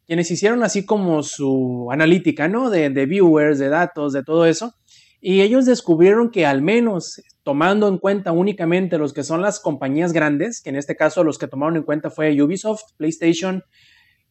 quienes 0.06 0.30
hicieron 0.30 0.62
así 0.62 0.86
como 0.86 1.24
su 1.24 1.90
analítica, 1.92 2.48
¿no? 2.48 2.70
De, 2.70 2.92
de 2.92 3.06
viewers, 3.08 3.58
de 3.58 3.70
datos, 3.70 4.14
de 4.14 4.24
todo 4.24 4.46
eso. 4.46 4.76
Y 5.20 5.42
ellos 5.42 5.66
descubrieron 5.66 6.30
que 6.30 6.46
al 6.46 6.62
menos 6.62 7.20
tomando 7.42 7.88
en 7.88 7.98
cuenta 7.98 8.32
únicamente 8.32 9.00
los 9.00 9.12
que 9.12 9.24
son 9.24 9.42
las 9.42 9.60
compañías 9.60 10.14
grandes, 10.14 10.62
que 10.62 10.70
en 10.70 10.76
este 10.76 10.96
caso 10.96 11.24
los 11.24 11.40
que 11.40 11.48
tomaron 11.48 11.78
en 11.78 11.84
cuenta 11.84 12.12
fue 12.12 12.40
Ubisoft, 12.40 12.94
PlayStation 12.96 13.64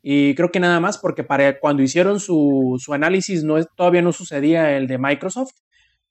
y 0.03 0.37
creo 0.37 0.53
que 0.53 0.61
nada 0.61 0.79
más 0.79 0.99
porque 0.99 1.25
para 1.25 1.59
cuando 1.59 1.83
hicieron 1.83 2.21
su, 2.21 2.77
su 2.79 2.95
análisis 2.95 3.43
no, 3.43 3.61
todavía 3.64 4.03
no 4.03 4.12
sucedía 4.12 4.77
el 4.77 4.87
de 4.87 4.99
Microsoft. 4.99 5.51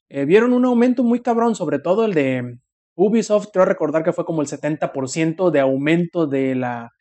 Eh, 0.09 0.25
vieron 0.25 0.53
un 0.53 0.65
aumento 0.65 1.03
muy 1.03 1.21
cabrón, 1.21 1.55
sobre 1.55 1.79
todo 1.79 2.05
el 2.05 2.13
de 2.13 2.59
Ubisoft, 2.95 3.49
creo 3.51 3.65
recordar 3.65 4.03
que 4.03 4.13
fue 4.13 4.25
como 4.25 4.41
el 4.41 4.47
70% 4.47 5.51
de 5.51 5.59
aumento 5.59 6.27
de 6.27 6.55
la 6.55 6.91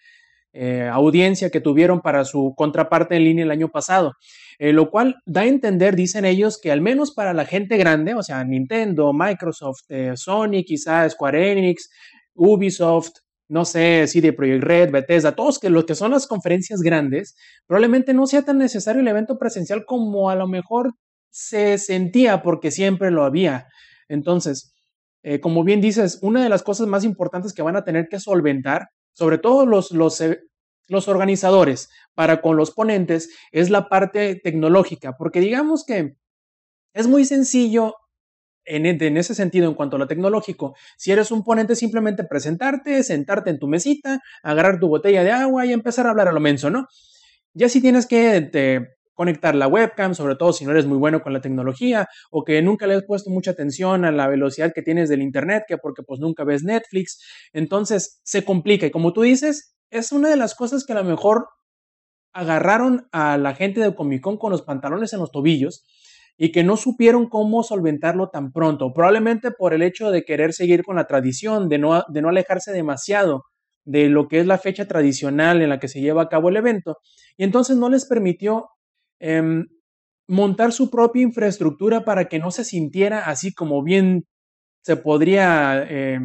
eh, 0.53 0.89
audiencia 0.93 1.51
que 1.51 1.61
tuvieron 1.61 2.01
para 2.01 2.25
su 2.25 2.55
contraparte 2.57 3.17
en 3.17 3.25
línea 3.25 3.45
el 3.45 3.51
año 3.51 3.69
pasado. 3.69 4.15
Eh, 4.59 4.73
lo 4.73 4.91
cual 4.91 5.17
da 5.27 5.43
a 5.43 5.47
entender, 5.47 5.97
dicen 5.97 6.25
ellos, 6.25 6.59
que 6.61 6.73
al 6.73 6.81
menos 6.81 7.13
para 7.13 7.35
la 7.35 7.45
gente 7.45 7.77
grande, 7.77 8.15
o 8.15 8.23
sea, 8.23 8.43
Nintendo, 8.45 9.13
Microsoft, 9.13 9.85
Sony, 10.15 10.65
quizás 10.67 11.13
Square 11.13 11.53
Enix, 11.53 11.91
Ubisoft, 12.35 13.13
no 13.49 13.65
sé, 13.65 14.07
CD 14.07 14.33
Projekt 14.33 14.65
Red, 14.65 14.91
Bethesda, 14.91 15.37
todos 15.37 15.63
los 15.65 15.85
que 15.85 15.95
son 15.95 16.11
las 16.11 16.27
conferencias 16.27 16.81
grandes, 16.81 17.37
probablemente 17.67 18.13
no 18.15 18.27
sea 18.27 18.43
tan 18.43 18.59
necesario 18.59 19.01
el 19.03 19.09
evento 19.09 19.39
presencial 19.39 19.85
como 19.85 20.31
a 20.31 20.35
lo 20.37 20.49
mejor 20.49 20.95
se 21.37 21.77
sentía 21.77 22.43
porque 22.43 22.71
siempre 22.71 23.11
lo 23.11 23.23
había. 23.23 23.69
Entonces, 24.09 24.75
eh, 25.23 25.39
como 25.39 25.65
bien 25.65 25.83
dices, 25.83 26.19
una 26.23 26.43
de 26.43 26.49
las 26.49 26.63
cosas 26.63 26.87
más 26.87 27.05
importantes 27.05 27.53
que 27.53 27.61
van 27.61 27.77
a 27.77 27.85
tener 27.85 28.09
que 28.09 28.19
solventar, 28.19 28.89
sobre 29.13 29.37
todo 29.37 29.67
los, 29.67 29.91
los, 29.91 30.19
eh, 30.23 30.41
los 30.89 31.09
organizadores 31.09 31.91
para 32.15 32.41
con 32.41 32.57
los 32.57 32.71
ponentes, 32.71 33.29
es 33.53 33.69
la 33.69 33.91
parte 33.91 34.41
tecnológica, 34.43 35.19
porque 35.19 35.41
digamos 35.41 35.85
que 35.85 36.17
es 36.95 37.07
muy 37.07 37.27
sencillo 37.27 37.97
en, 38.65 38.87
en, 38.87 39.17
ese 39.19 39.35
sentido, 39.35 39.69
en 39.69 39.75
cuanto 39.75 39.97
a 39.97 39.99
lo 39.99 40.07
tecnológico, 40.07 40.75
si 40.97 41.13
eres 41.13 41.31
un 41.31 41.45
ponente, 41.45 41.77
simplemente 41.77 42.25
presentarte, 42.25 43.03
sentarte 43.03 43.51
en 43.51 43.59
tu 43.59 43.69
mesita, 43.69 44.23
agarrar 44.43 44.81
tu 44.81 44.89
botella 44.89 45.23
de 45.23 45.33
agua 45.33 45.67
y 45.67 45.75
empezar 45.75 46.07
a 46.07 46.11
hablar 46.11 46.29
a 46.29 46.33
lo 46.33 46.41
menso, 46.41 46.71
¿no? 46.71 46.87
Ya 47.53 47.69
si 47.69 47.83
tienes 47.83 48.07
que 48.07 48.41
te, 48.41 48.96
conectar 49.17 49.57
la 49.57 49.67
webcam, 49.67 50.15
sobre 50.15 50.37
todo 50.37 50.53
si 50.53 50.65
no 50.65 50.71
eres 50.71 50.87
muy 50.87 50.99
bueno 50.99 51.23
con 51.23 51.33
la 51.33 51.41
tecnología 51.41 52.07
o 52.31 52.45
que 52.45 52.63
nunca 52.63 52.87
le 52.87 52.95
has 52.95 53.05
puesto 53.05 53.31
mucha 53.31 53.51
atención 53.51 54.05
a 54.05 54.13
la 54.13 54.29
velocidad 54.29 54.73
que 54.73 54.83
tienes 54.83 55.09
del 55.09 55.23
internet, 55.23 55.65
que 55.67 55.79
porque 55.79 56.05
pues 56.05 56.21
nunca 56.21 56.45
ves 56.45 56.63
Netflix, 56.63 57.21
entonces 57.53 58.21
se 58.23 58.45
complica 58.45 58.87
y 58.87 58.91
como 58.93 59.13
tú 59.13 59.23
dices, 59.23 59.75
es 59.91 60.13
una 60.13 60.29
de 60.29 60.37
las 60.37 60.55
cosas 60.55 60.85
que 60.85 60.93
a 60.93 60.97
lo 60.97 61.05
mejor 61.05 61.49
agarraron 62.33 63.09
a 63.13 63.39
la 63.39 63.55
gente 63.55 63.81
de 63.81 63.95
Comic 63.95 64.21
Con 64.21 64.37
con 64.37 64.53
los 64.53 64.63
pantalones 64.63 65.13
en 65.15 65.21
los 65.21 65.33
tobillos 65.33 65.85
y 66.37 66.53
que 66.53 66.65
no 66.65 66.77
supieron 66.77 67.31
cómo 67.31 67.63
solventarlo 67.63 68.29
tan 68.29 68.53
pronto, 68.53 68.93
probablemente 68.93 69.51
por 69.51 69.73
el 69.73 69.83
hecho 69.83 70.11
de 70.11 70.25
querer 70.25 70.53
seguir 70.53 70.83
con 70.85 70.97
la 70.97 71.07
tradición, 71.07 71.71
de 71.71 71.79
no, 71.79 72.05
de 72.09 72.21
no 72.21 72.29
alejarse 72.29 72.73
demasiado 72.73 73.45
de 73.87 74.09
lo 74.09 74.29
que 74.29 74.41
es 74.41 74.47
la 74.47 74.59
fecha 74.59 74.87
tradicional 74.87 75.63
en 75.63 75.71
la 75.71 75.79
que 75.79 75.89
se 75.89 76.01
lleva 76.01 76.23
a 76.23 76.29
cabo 76.29 76.51
el 76.51 76.57
evento, 76.57 76.99
y 77.39 77.45
entonces 77.45 77.77
no 77.77 77.89
les 77.89 78.05
permitió 78.05 78.69
eh, 79.21 79.43
montar 80.29 80.73
su 80.73 80.91
propia 80.91 81.23
infraestructura 81.23 82.05
para 82.05 82.27
que 82.27 82.39
no 82.39 82.51
se 82.51 82.65
sintiera 82.65 83.21
así 83.27 83.53
como 83.53 83.83
bien 83.83 84.25
se 84.83 84.97
podría 84.97 85.85
eh, 85.89 86.21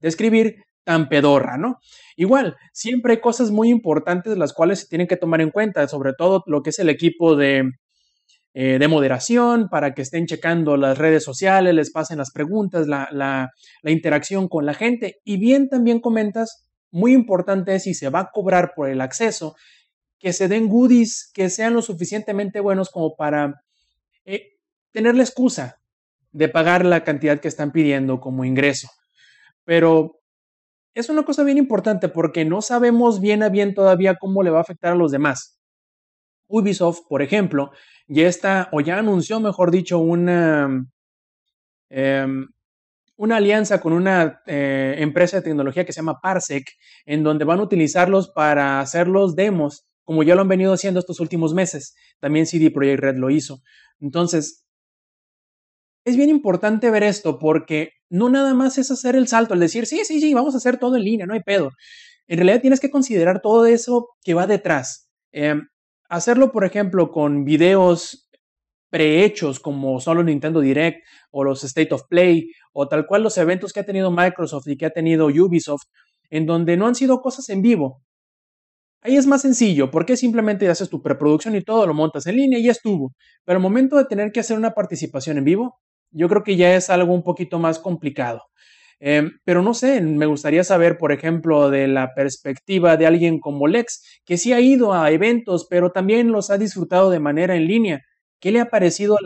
describir 0.00 0.56
tan 0.84 1.08
pedorra, 1.08 1.56
¿no? 1.56 1.78
Igual, 2.16 2.56
siempre 2.72 3.14
hay 3.14 3.20
cosas 3.20 3.50
muy 3.50 3.70
importantes 3.70 4.36
las 4.36 4.52
cuales 4.52 4.80
se 4.80 4.86
tienen 4.86 5.06
que 5.06 5.16
tomar 5.16 5.40
en 5.40 5.50
cuenta, 5.50 5.88
sobre 5.88 6.12
todo 6.12 6.42
lo 6.46 6.62
que 6.62 6.70
es 6.70 6.78
el 6.78 6.90
equipo 6.90 7.36
de, 7.36 7.70
eh, 8.52 8.78
de 8.78 8.88
moderación, 8.88 9.68
para 9.68 9.94
que 9.94 10.02
estén 10.02 10.26
checando 10.26 10.76
las 10.76 10.98
redes 10.98 11.24
sociales, 11.24 11.74
les 11.74 11.90
pasen 11.90 12.18
las 12.18 12.30
preguntas, 12.30 12.86
la, 12.86 13.08
la, 13.10 13.50
la 13.82 13.90
interacción 13.90 14.46
con 14.48 14.66
la 14.66 14.74
gente. 14.74 15.16
Y 15.24 15.38
bien 15.38 15.68
también 15.68 16.00
comentas, 16.00 16.70
muy 16.92 17.12
importante 17.12 17.74
es 17.74 17.84
si 17.84 17.94
se 17.94 18.10
va 18.10 18.20
a 18.20 18.30
cobrar 18.32 18.74
por 18.76 18.88
el 18.88 19.00
acceso, 19.00 19.56
que 20.24 20.32
se 20.32 20.48
den 20.48 20.68
goodies 20.68 21.30
que 21.34 21.50
sean 21.50 21.74
lo 21.74 21.82
suficientemente 21.82 22.58
buenos 22.60 22.88
como 22.88 23.14
para 23.14 23.62
eh, 24.24 24.54
tener 24.90 25.14
la 25.14 25.22
excusa 25.22 25.82
de 26.32 26.48
pagar 26.48 26.86
la 26.86 27.04
cantidad 27.04 27.40
que 27.40 27.48
están 27.48 27.72
pidiendo 27.72 28.20
como 28.20 28.46
ingreso. 28.46 28.88
Pero 29.64 30.22
es 30.94 31.10
una 31.10 31.24
cosa 31.24 31.44
bien 31.44 31.58
importante 31.58 32.08
porque 32.08 32.46
no 32.46 32.62
sabemos 32.62 33.20
bien 33.20 33.42
a 33.42 33.50
bien 33.50 33.74
todavía 33.74 34.14
cómo 34.14 34.42
le 34.42 34.48
va 34.48 34.60
a 34.60 34.62
afectar 34.62 34.92
a 34.92 34.96
los 34.96 35.12
demás. 35.12 35.60
Ubisoft, 36.48 37.00
por 37.06 37.20
ejemplo, 37.20 37.72
ya 38.06 38.26
está, 38.26 38.70
o 38.72 38.80
ya 38.80 38.96
anunció, 38.96 39.40
mejor 39.40 39.70
dicho, 39.70 39.98
una, 39.98 40.86
eh, 41.90 42.26
una 43.16 43.36
alianza 43.36 43.78
con 43.82 43.92
una 43.92 44.40
eh, 44.46 44.94
empresa 45.00 45.36
de 45.36 45.42
tecnología 45.42 45.84
que 45.84 45.92
se 45.92 46.00
llama 46.00 46.18
Parsec, 46.22 46.64
en 47.04 47.22
donde 47.22 47.44
van 47.44 47.60
a 47.60 47.64
utilizarlos 47.64 48.30
para 48.30 48.80
hacer 48.80 49.06
los 49.06 49.36
demos 49.36 49.86
como 50.04 50.22
ya 50.22 50.34
lo 50.34 50.42
han 50.42 50.48
venido 50.48 50.72
haciendo 50.72 51.00
estos 51.00 51.20
últimos 51.20 51.54
meses. 51.54 51.94
También 52.20 52.46
CD 52.46 52.70
Projekt 52.70 53.00
Red 53.00 53.16
lo 53.16 53.30
hizo. 53.30 53.62
Entonces, 54.00 54.64
es 56.04 56.16
bien 56.16 56.30
importante 56.30 56.90
ver 56.90 57.02
esto 57.02 57.38
porque 57.38 57.90
no 58.10 58.28
nada 58.28 58.54
más 58.54 58.78
es 58.78 58.90
hacer 58.90 59.16
el 59.16 59.26
salto, 59.26 59.54
el 59.54 59.60
decir, 59.60 59.86
sí, 59.86 60.04
sí, 60.04 60.20
sí, 60.20 60.34
vamos 60.34 60.54
a 60.54 60.58
hacer 60.58 60.78
todo 60.78 60.96
en 60.96 61.04
línea, 61.04 61.26
no 61.26 61.34
hay 61.34 61.42
pedo. 61.42 61.70
En 62.26 62.38
realidad 62.38 62.60
tienes 62.60 62.80
que 62.80 62.90
considerar 62.90 63.40
todo 63.40 63.66
eso 63.66 64.08
que 64.22 64.34
va 64.34 64.46
detrás. 64.46 65.10
Eh, 65.32 65.54
hacerlo, 66.08 66.52
por 66.52 66.64
ejemplo, 66.64 67.10
con 67.10 67.44
videos 67.44 68.28
prehechos 68.90 69.58
como 69.58 69.98
solo 70.00 70.22
Nintendo 70.22 70.60
Direct 70.60 71.04
o 71.32 71.42
los 71.42 71.64
State 71.64 71.92
of 71.92 72.02
Play 72.08 72.52
o 72.72 72.86
tal 72.86 73.06
cual 73.06 73.24
los 73.24 73.36
eventos 73.38 73.72
que 73.72 73.80
ha 73.80 73.84
tenido 73.84 74.10
Microsoft 74.12 74.68
y 74.68 74.76
que 74.76 74.86
ha 74.86 74.90
tenido 74.90 75.26
Ubisoft, 75.26 75.86
en 76.30 76.46
donde 76.46 76.76
no 76.76 76.86
han 76.86 76.94
sido 76.94 77.20
cosas 77.20 77.48
en 77.48 77.60
vivo, 77.60 78.02
Ahí 79.06 79.16
es 79.18 79.26
más 79.26 79.42
sencillo, 79.42 79.90
porque 79.90 80.16
simplemente 80.16 80.66
haces 80.68 80.88
tu 80.88 81.02
preproducción 81.02 81.54
y 81.54 81.60
todo, 81.62 81.86
lo 81.86 81.92
montas 81.92 82.26
en 82.26 82.36
línea 82.36 82.58
y 82.58 82.64
ya 82.64 82.70
estuvo. 82.72 83.12
Pero 83.44 83.58
al 83.58 83.62
momento 83.62 83.96
de 83.98 84.06
tener 84.06 84.32
que 84.32 84.40
hacer 84.40 84.56
una 84.56 84.72
participación 84.72 85.36
en 85.36 85.44
vivo, 85.44 85.78
yo 86.10 86.26
creo 86.28 86.42
que 86.42 86.56
ya 86.56 86.74
es 86.74 86.88
algo 86.88 87.12
un 87.12 87.22
poquito 87.22 87.58
más 87.58 87.78
complicado. 87.78 88.44
Eh, 89.00 89.30
pero 89.44 89.60
no 89.60 89.74
sé, 89.74 90.00
me 90.00 90.24
gustaría 90.24 90.64
saber, 90.64 90.96
por 90.96 91.12
ejemplo, 91.12 91.68
de 91.68 91.86
la 91.86 92.14
perspectiva 92.14 92.96
de 92.96 93.06
alguien 93.06 93.40
como 93.40 93.66
Lex, 93.68 94.22
que 94.24 94.38
sí 94.38 94.54
ha 94.54 94.60
ido 94.60 94.94
a 94.94 95.10
eventos, 95.10 95.66
pero 95.68 95.92
también 95.92 96.32
los 96.32 96.50
ha 96.50 96.56
disfrutado 96.56 97.10
de 97.10 97.20
manera 97.20 97.56
en 97.56 97.66
línea. 97.66 98.02
¿Qué 98.40 98.52
le 98.52 98.60
ha 98.60 98.70
parecido 98.70 99.18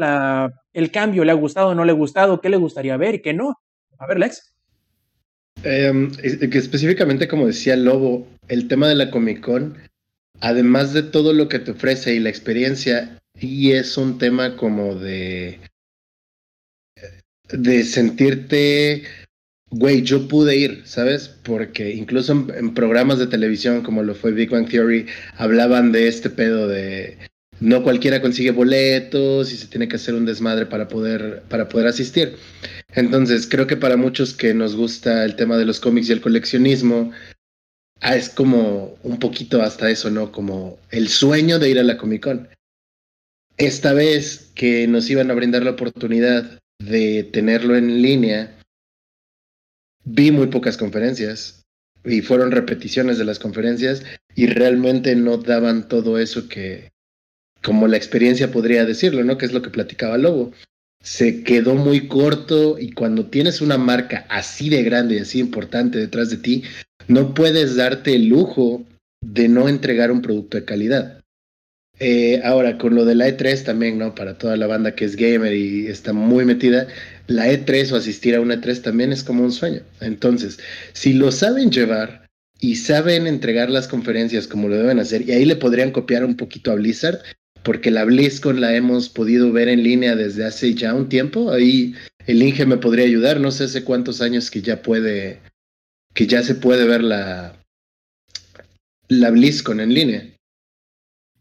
el 0.72 0.90
cambio? 0.90 1.24
¿Le 1.24 1.30
ha 1.30 1.34
gustado 1.34 1.68
o 1.68 1.74
no 1.76 1.84
le 1.84 1.92
ha 1.92 1.94
gustado? 1.94 2.40
¿Qué 2.40 2.48
le 2.48 2.56
gustaría 2.56 2.96
ver 2.96 3.16
y 3.16 3.22
qué 3.22 3.32
no? 3.32 3.54
A 3.98 4.06
ver, 4.08 4.18
Lex. 4.18 4.57
Que 5.62 6.58
específicamente, 6.58 7.28
como 7.28 7.46
decía 7.46 7.76
Lobo, 7.76 8.28
el 8.48 8.68
tema 8.68 8.88
de 8.88 8.94
la 8.94 9.10
Comic 9.10 9.40
Con, 9.40 9.76
además 10.40 10.92
de 10.92 11.02
todo 11.02 11.32
lo 11.32 11.48
que 11.48 11.58
te 11.58 11.72
ofrece 11.72 12.14
y 12.14 12.20
la 12.20 12.30
experiencia, 12.30 13.18
y 13.38 13.72
es 13.72 13.96
un 13.96 14.18
tema 14.18 14.56
como 14.56 14.94
de, 14.94 15.60
de 17.50 17.84
sentirte, 17.84 19.02
güey, 19.70 20.02
yo 20.02 20.28
pude 20.28 20.56
ir, 20.56 20.82
¿sabes? 20.84 21.28
Porque 21.28 21.94
incluso 21.94 22.32
en, 22.32 22.52
en, 22.56 22.74
programas 22.74 23.18
de 23.18 23.26
televisión 23.26 23.82
como 23.82 24.02
lo 24.02 24.14
fue 24.14 24.32
Big 24.32 24.50
Bang 24.50 24.68
Theory, 24.68 25.06
hablaban 25.36 25.92
de 25.92 26.08
este 26.08 26.30
pedo 26.30 26.68
de 26.68 27.18
no 27.60 27.82
cualquiera 27.82 28.22
consigue 28.22 28.50
boletos 28.52 29.52
y 29.52 29.56
se 29.56 29.66
tiene 29.66 29.88
que 29.88 29.96
hacer 29.96 30.14
un 30.14 30.26
desmadre 30.26 30.66
para 30.66 30.88
poder, 30.88 31.42
para 31.48 31.68
poder 31.68 31.88
asistir. 31.88 32.36
Entonces, 32.94 33.46
creo 33.46 33.66
que 33.66 33.77
para 33.77 33.96
muchos 33.96 34.35
que 34.35 34.55
nos 34.55 34.74
gusta 34.74 35.24
el 35.24 35.37
tema 35.37 35.57
de 35.57 35.66
los 35.66 35.81
cómics 35.81 36.09
y 36.09 36.12
el 36.12 36.20
coleccionismo, 36.20 37.12
ah, 38.01 38.16
es 38.16 38.31
como 38.31 38.96
un 39.03 39.18
poquito 39.18 39.62
hasta 39.62 39.90
eso, 39.90 40.11
¿no? 40.11 40.33
Como 40.33 40.79
el 40.90 41.09
sueño 41.09 41.59
de 41.59 41.70
ir 41.70 41.79
a 41.79 41.85
la 41.85 41.98
Comic 41.98 42.22
Con. 42.22 42.48
Esta 43.57 43.92
vez 43.92 44.51
que 44.55 44.87
nos 44.87 45.11
iban 45.11 45.31
a 45.31 45.35
brindar 45.35 45.64
la 45.64 45.72
oportunidad 45.72 46.61
de 46.79 47.24
tenerlo 47.24 47.77
en 47.77 48.01
línea, 48.01 48.57
vi 50.05 50.31
muy 50.31 50.46
pocas 50.46 50.77
conferencias 50.77 51.64
y 52.05 52.22
fueron 52.22 52.53
repeticiones 52.53 53.18
de 53.18 53.24
las 53.24 53.38
conferencias 53.38 54.05
y 54.35 54.46
realmente 54.46 55.14
no 55.16 55.37
daban 55.38 55.88
todo 55.88 56.18
eso 56.18 56.48
que, 56.48 56.92
como 57.62 57.88
la 57.88 57.96
experiencia 57.96 58.53
podría 58.53 58.85
decirlo, 58.85 59.24
¿no? 59.24 59.37
Que 59.37 59.46
es 59.46 59.53
lo 59.53 59.61
que 59.61 59.70
platicaba 59.70 60.16
Lobo. 60.16 60.53
Se 61.02 61.42
quedó 61.42 61.74
muy 61.74 62.08
corto 62.08 62.78
y 62.78 62.92
cuando 62.92 63.26
tienes 63.26 63.61
una 63.61 63.78
marca 63.78 64.26
así 64.28 64.68
de 64.68 64.82
grande 64.82 65.16
y 65.16 65.18
así 65.20 65.38
importante 65.38 65.98
detrás 65.98 66.30
de 66.30 66.38
ti, 66.38 66.64
no 67.06 67.34
puedes 67.34 67.76
darte 67.76 68.14
el 68.14 68.28
lujo 68.28 68.84
de 69.20 69.48
no 69.48 69.68
entregar 69.68 70.11
un 70.11 70.22
producto 70.22 70.56
de 70.56 70.64
calidad. 70.64 71.20
Eh, 72.00 72.40
ahora, 72.44 72.78
con 72.78 72.94
lo 72.94 73.04
de 73.04 73.16
la 73.16 73.28
E3 73.28 73.64
también, 73.64 73.98
¿no? 73.98 74.14
Para 74.14 74.38
toda 74.38 74.56
la 74.56 74.68
banda 74.68 74.94
que 74.94 75.04
es 75.04 75.16
gamer 75.16 75.52
y 75.52 75.88
está 75.88 76.12
muy 76.12 76.44
metida, 76.44 76.87
la 77.26 77.48
E3 77.48 77.90
o 77.92 77.96
asistir 77.96 78.37
a 78.37 78.40
una 78.40 78.61
E3 78.61 78.82
también 78.82 79.12
es 79.12 79.24
como 79.24 79.42
un 79.42 79.50
sueño. 79.50 79.80
Entonces, 80.00 80.58
si 80.92 81.12
lo 81.12 81.32
saben 81.32 81.72
llevar 81.72 82.28
y 82.61 82.76
saben 82.76 83.26
entregar 83.26 83.70
las 83.70 83.88
conferencias 83.88 84.46
como 84.46 84.68
lo 84.68 84.76
deben 84.76 85.00
hacer, 85.00 85.28
y 85.28 85.32
ahí 85.32 85.44
le 85.44 85.56
podrían 85.56 85.90
copiar 85.90 86.24
un 86.24 86.37
poquito 86.37 86.70
a 86.70 86.76
Blizzard, 86.76 87.20
porque 87.68 87.90
la 87.90 88.07
BlizzCon 88.07 88.62
la 88.62 88.74
hemos 88.74 89.11
podido 89.11 89.52
ver 89.52 89.68
en 89.68 89.83
línea 89.83 90.16
desde 90.16 90.46
hace 90.46 90.72
ya 90.72 90.94
un 90.94 91.11
tiempo. 91.11 91.50
Ahí 91.50 91.94
el 92.26 92.42
Inge 92.42 92.64
me 92.64 92.78
podría 92.78 93.04
ayudar, 93.04 93.40
no 93.40 93.50
sé 93.50 93.64
hace 93.64 93.85
cuántos 93.85 94.22
años 94.22 94.50
que 94.50 94.62
ya 94.62 94.81
puede, 94.81 95.42
que 96.14 96.26
ya 96.26 96.42
se 96.42 96.54
puede 96.54 96.87
ver 96.87 97.02
la, 97.02 97.62
la 99.09 99.31
BlizzCon 99.31 99.81
en 99.81 99.92
línea. 99.92 100.35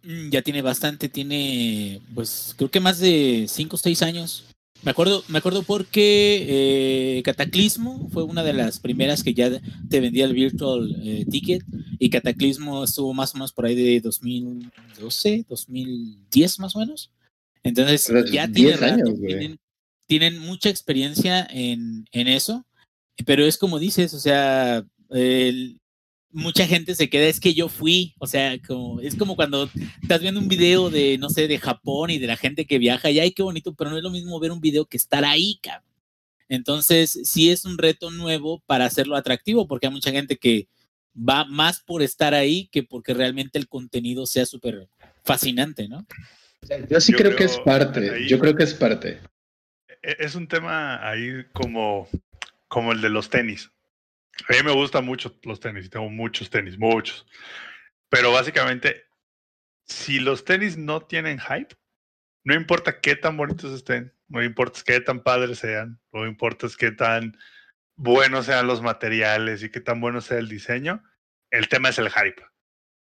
Mm, 0.03 0.29
ya 0.29 0.41
tiene 0.41 0.61
bastante, 0.61 1.07
tiene, 1.07 2.01
pues 2.13 2.53
creo 2.57 2.69
que 2.69 2.81
más 2.81 2.99
de 2.99 3.45
5 3.47 3.77
o 3.77 3.79
6 3.79 4.01
años. 4.01 4.43
Me 4.83 4.91
acuerdo, 4.91 5.23
me 5.27 5.39
acuerdo 5.39 5.63
porque 5.63 7.17
eh, 7.17 7.23
Cataclismo 7.23 8.09
fue 8.09 8.23
una 8.23 8.43
de 8.43 8.53
las 8.53 8.79
primeras 8.79 9.23
que 9.23 9.33
ya 9.33 9.49
te 9.89 9.99
vendía 9.99 10.25
el 10.25 10.33
virtual 10.33 10.95
eh, 11.03 11.25
ticket 11.29 11.63
y 11.99 12.09
Cataclismo 12.09 12.83
estuvo 12.83 13.13
más 13.13 13.33
o 13.33 13.37
menos 13.37 13.53
por 13.53 13.65
ahí 13.65 13.75
de 13.75 13.99
2012, 14.01 15.45
2010 15.49 16.59
más 16.59 16.75
o 16.75 16.79
menos. 16.79 17.11
Entonces 17.63 18.09
ya 18.31 18.47
tiene 18.49 18.77
tienen, 19.27 19.59
tienen, 20.05 20.39
mucha 20.39 20.69
experiencia 20.69 21.45
en, 21.49 22.05
en, 22.11 22.27
eso, 22.27 22.65
pero 23.25 23.45
es 23.45 23.57
como 23.57 23.79
dices, 23.79 24.13
o 24.13 24.19
sea, 24.19 24.85
el, 25.09 25.81
mucha 26.31 26.67
gente 26.67 26.95
se 26.95 27.09
queda, 27.09 27.25
es 27.25 27.39
que 27.39 27.53
yo 27.53 27.69
fui, 27.69 28.13
o 28.19 28.27
sea, 28.27 28.59
como, 28.61 28.99
es 28.99 29.15
como 29.15 29.35
cuando 29.35 29.69
estás 30.01 30.21
viendo 30.21 30.39
un 30.39 30.47
video 30.47 30.89
de, 30.89 31.17
no 31.17 31.29
sé, 31.29 31.47
de 31.47 31.57
Japón 31.57 32.09
y 32.09 32.19
de 32.19 32.27
la 32.27 32.37
gente 32.37 32.65
que 32.65 32.77
viaja 32.77 33.09
y 33.09 33.19
ay, 33.19 33.31
qué 33.31 33.43
bonito, 33.43 33.73
pero 33.75 33.89
no 33.89 33.97
es 33.97 34.03
lo 34.03 34.09
mismo 34.09 34.39
ver 34.39 34.51
un 34.51 34.61
video 34.61 34.85
que 34.85 34.97
estar 34.97 35.25
ahí, 35.25 35.59
cabrón. 35.61 35.87
Entonces, 36.49 37.19
sí 37.23 37.49
es 37.51 37.65
un 37.65 37.77
reto 37.77 38.09
nuevo 38.11 38.63
para 38.65 38.85
hacerlo 38.85 39.15
atractivo, 39.15 39.67
porque 39.67 39.87
hay 39.87 39.93
mucha 39.93 40.11
gente 40.11 40.37
que 40.37 40.67
va 41.17 41.45
más 41.45 41.81
por 41.81 42.01
estar 42.01 42.33
ahí 42.33 42.67
que 42.71 42.83
porque 42.83 43.13
realmente 43.13 43.57
el 43.57 43.67
contenido 43.67 44.25
sea 44.25 44.45
súper 44.45 44.87
fascinante, 45.23 45.87
¿no? 45.87 46.05
Yo 46.89 46.99
sí 47.01 47.13
creo, 47.13 47.35
que 47.35 47.45
es 47.45 47.57
parte, 47.59 48.27
yo 48.27 48.39
creo 48.39 48.55
que 48.55 48.63
es 48.63 48.73
parte. 48.73 49.19
Es 50.01 50.35
un 50.35 50.47
tema 50.47 51.07
ahí 51.07 51.45
como, 51.53 52.07
como 52.67 52.91
el 52.91 53.01
de 53.01 53.09
los 53.09 53.29
tenis. 53.29 53.71
A 54.47 54.53
mí 54.53 54.63
me 54.63 54.71
gustan 54.71 55.05
mucho 55.05 55.37
los 55.43 55.59
tenis 55.59 55.89
tengo 55.89 56.09
muchos 56.09 56.49
tenis, 56.49 56.77
muchos. 56.77 57.25
Pero 58.09 58.31
básicamente, 58.31 59.05
si 59.85 60.19
los 60.19 60.45
tenis 60.45 60.77
no 60.77 61.01
tienen 61.01 61.39
hype, 61.39 61.75
no 62.43 62.53
importa 62.53 63.01
qué 63.01 63.15
tan 63.15 63.35
bonitos 63.35 63.73
estén, 63.73 64.13
no 64.27 64.43
importa 64.43 64.81
qué 64.85 65.01
tan 65.01 65.21
padres 65.21 65.59
sean, 65.59 65.99
no 66.13 66.25
importa 66.25 66.67
qué 66.77 66.91
tan 66.91 67.37
buenos 67.97 68.45
sean 68.45 68.67
los 68.67 68.81
materiales 68.81 69.63
y 69.63 69.69
qué 69.69 69.81
tan 69.81 69.99
bueno 69.99 70.21
sea 70.21 70.37
el 70.37 70.47
diseño, 70.47 71.03
el 71.51 71.67
tema 71.67 71.89
es 71.89 71.99
el 71.99 72.09
hype. 72.09 72.43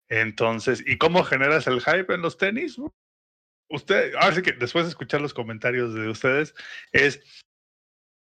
Entonces, 0.08 0.82
¿y 0.84 0.98
cómo 0.98 1.22
generas 1.24 1.66
el 1.68 1.80
hype 1.80 2.12
en 2.12 2.22
los 2.22 2.36
tenis? 2.36 2.76
Usted, 3.68 4.14
ahora 4.14 4.34
sí 4.34 4.42
que 4.42 4.52
después 4.52 4.84
de 4.84 4.90
escuchar 4.90 5.20
los 5.20 5.32
comentarios 5.32 5.94
de 5.94 6.08
ustedes, 6.08 6.54
es 6.92 7.22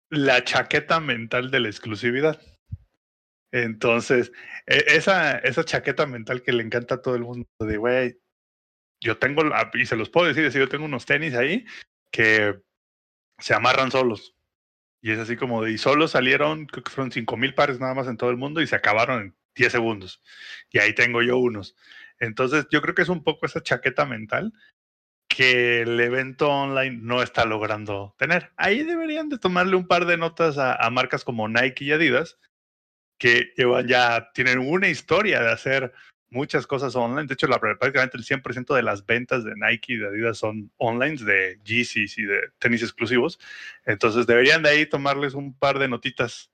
la 0.09 0.43
chaqueta 0.43 0.99
mental 0.99 1.51
de 1.51 1.59
la 1.59 1.69
exclusividad. 1.69 2.41
Entonces, 3.51 4.31
e, 4.65 4.83
esa, 4.87 5.37
esa 5.39 5.63
chaqueta 5.63 6.05
mental 6.05 6.41
que 6.41 6.53
le 6.53 6.63
encanta 6.63 6.95
a 6.95 7.01
todo 7.01 7.15
el 7.15 7.23
mundo 7.23 7.47
de, 7.59 7.77
güey, 7.77 8.19
yo 9.01 9.17
tengo, 9.17 9.43
y 9.73 9.85
se 9.85 9.95
los 9.95 10.09
puedo 10.09 10.27
decir, 10.27 10.49
yo 10.51 10.69
tengo 10.69 10.85
unos 10.85 11.05
tenis 11.05 11.35
ahí 11.35 11.65
que 12.11 12.59
se 13.39 13.53
amarran 13.53 13.91
solos. 13.91 14.35
Y 15.01 15.11
es 15.11 15.19
así 15.19 15.37
como 15.37 15.63
de, 15.63 15.71
y 15.71 15.77
solo 15.77 16.07
salieron, 16.07 16.65
creo 16.65 16.83
que 16.83 16.91
fueron 16.91 17.11
cinco 17.11 17.37
mil 17.37 17.53
pares 17.53 17.79
nada 17.79 17.93
más 17.93 18.07
en 18.07 18.17
todo 18.17 18.31
el 18.31 18.37
mundo 18.37 18.61
y 18.61 18.67
se 18.67 18.75
acabaron 18.75 19.21
en 19.21 19.35
10 19.55 19.71
segundos. 19.71 20.21
Y 20.71 20.79
ahí 20.79 20.93
tengo 20.93 21.21
yo 21.21 21.37
unos. 21.37 21.75
Entonces, 22.19 22.67
yo 22.71 22.81
creo 22.81 22.95
que 22.95 23.03
es 23.03 23.09
un 23.09 23.23
poco 23.23 23.45
esa 23.45 23.61
chaqueta 23.61 24.05
mental 24.05 24.53
que 25.27 25.81
el 25.81 25.99
evento 25.99 26.49
online 26.49 26.97
no 27.01 27.21
está 27.21 27.45
logrando 27.45 28.15
tener. 28.17 28.51
Ahí 28.57 28.83
deberían 28.83 29.29
de 29.29 29.37
tomarle 29.37 29.75
un 29.75 29.87
par 29.87 30.05
de 30.05 30.17
notas 30.17 30.57
a 30.57 30.89
marcas 30.89 31.23
como 31.23 31.47
Nike 31.47 31.85
y 31.85 31.91
Adidas, 31.91 32.39
que 33.17 33.53
llevan 33.55 33.87
ya, 33.87 34.31
tienen 34.33 34.59
una 34.59 34.87
historia 34.87 35.41
de 35.41 35.51
hacer 35.51 35.93
muchas 36.29 36.67
cosas 36.67 36.95
online. 36.95 37.27
De 37.27 37.33
hecho, 37.33 37.47
la, 37.47 37.59
prácticamente 37.59 38.17
el 38.17 38.23
100% 38.23 38.75
de 38.75 38.83
las 38.83 39.05
ventas 39.05 39.43
de 39.43 39.53
Nike 39.55 39.93
y 39.93 39.97
de 39.97 40.07
Adidas 40.07 40.37
son 40.37 40.71
online, 40.77 41.17
de 41.23 41.59
Yeezys 41.63 42.17
y 42.17 42.23
de 42.23 42.41
tenis 42.59 42.83
exclusivos. 42.83 43.39
Entonces, 43.85 44.27
deberían 44.27 44.63
de 44.63 44.69
ahí 44.69 44.85
tomarles 44.85 45.33
un 45.33 45.57
par 45.57 45.79
de 45.79 45.87
notitas 45.87 46.51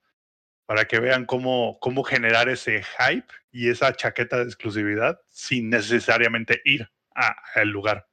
para 0.66 0.86
que 0.86 1.00
vean 1.00 1.26
cómo, 1.26 1.78
cómo 1.82 2.04
generar 2.04 2.50
ese 2.50 2.84
hype 2.84 3.28
y 3.52 3.70
esa 3.70 3.94
chaqueta 3.94 4.38
de 4.38 4.44
exclusividad 4.44 5.20
sin 5.30 5.70
necesariamente 5.70 6.62
ir 6.64 6.90
al 7.14 7.70
lugar. 7.70 8.08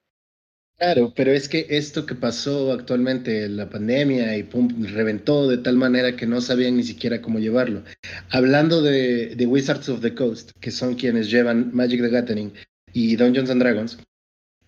Claro, 0.80 1.12
pero 1.14 1.30
es 1.30 1.46
que 1.46 1.66
esto 1.68 2.06
que 2.06 2.14
pasó 2.14 2.72
actualmente, 2.72 3.46
la 3.50 3.68
pandemia 3.68 4.34
y 4.38 4.44
pum, 4.44 4.82
reventó 4.86 5.46
de 5.46 5.58
tal 5.58 5.76
manera 5.76 6.16
que 6.16 6.26
no 6.26 6.40
sabían 6.40 6.78
ni 6.78 6.84
siquiera 6.84 7.20
cómo 7.20 7.38
llevarlo. 7.38 7.84
Hablando 8.30 8.80
de, 8.80 9.36
Wizards 9.46 9.90
of 9.90 10.00
the 10.00 10.14
Coast, 10.14 10.52
que 10.58 10.70
son 10.70 10.94
quienes 10.94 11.30
llevan 11.30 11.70
Magic 11.74 12.00
the 12.00 12.08
Gathering 12.08 12.54
y 12.94 13.16
Dungeons 13.16 13.50
and 13.50 13.60
Dragons, 13.60 13.98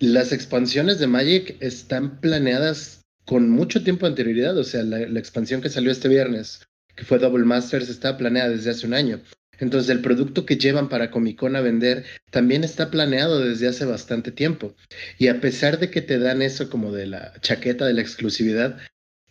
las 0.00 0.32
expansiones 0.32 0.98
de 0.98 1.06
Magic 1.06 1.56
están 1.60 2.20
planeadas 2.20 3.00
con 3.24 3.48
mucho 3.48 3.82
tiempo 3.82 4.04
de 4.04 4.10
anterioridad. 4.10 4.58
O 4.58 4.64
sea, 4.64 4.82
la, 4.82 4.98
la 4.98 5.18
expansión 5.18 5.62
que 5.62 5.70
salió 5.70 5.90
este 5.90 6.10
viernes, 6.10 6.60
que 6.94 7.04
fue 7.04 7.20
Double 7.20 7.46
Masters, 7.46 7.88
está 7.88 8.18
planeada 8.18 8.50
desde 8.50 8.68
hace 8.68 8.86
un 8.86 8.92
año. 8.92 9.22
Entonces 9.62 9.90
el 9.90 10.00
producto 10.00 10.44
que 10.44 10.56
llevan 10.56 10.88
para 10.88 11.12
Comic 11.12 11.38
Con 11.38 11.54
a 11.54 11.60
vender 11.60 12.04
también 12.32 12.64
está 12.64 12.90
planeado 12.90 13.38
desde 13.38 13.68
hace 13.68 13.84
bastante 13.84 14.32
tiempo. 14.32 14.74
Y 15.18 15.28
a 15.28 15.40
pesar 15.40 15.78
de 15.78 15.88
que 15.88 16.02
te 16.02 16.18
dan 16.18 16.42
eso 16.42 16.68
como 16.68 16.90
de 16.90 17.06
la 17.06 17.32
chaqueta 17.42 17.86
de 17.86 17.94
la 17.94 18.00
exclusividad, 18.00 18.78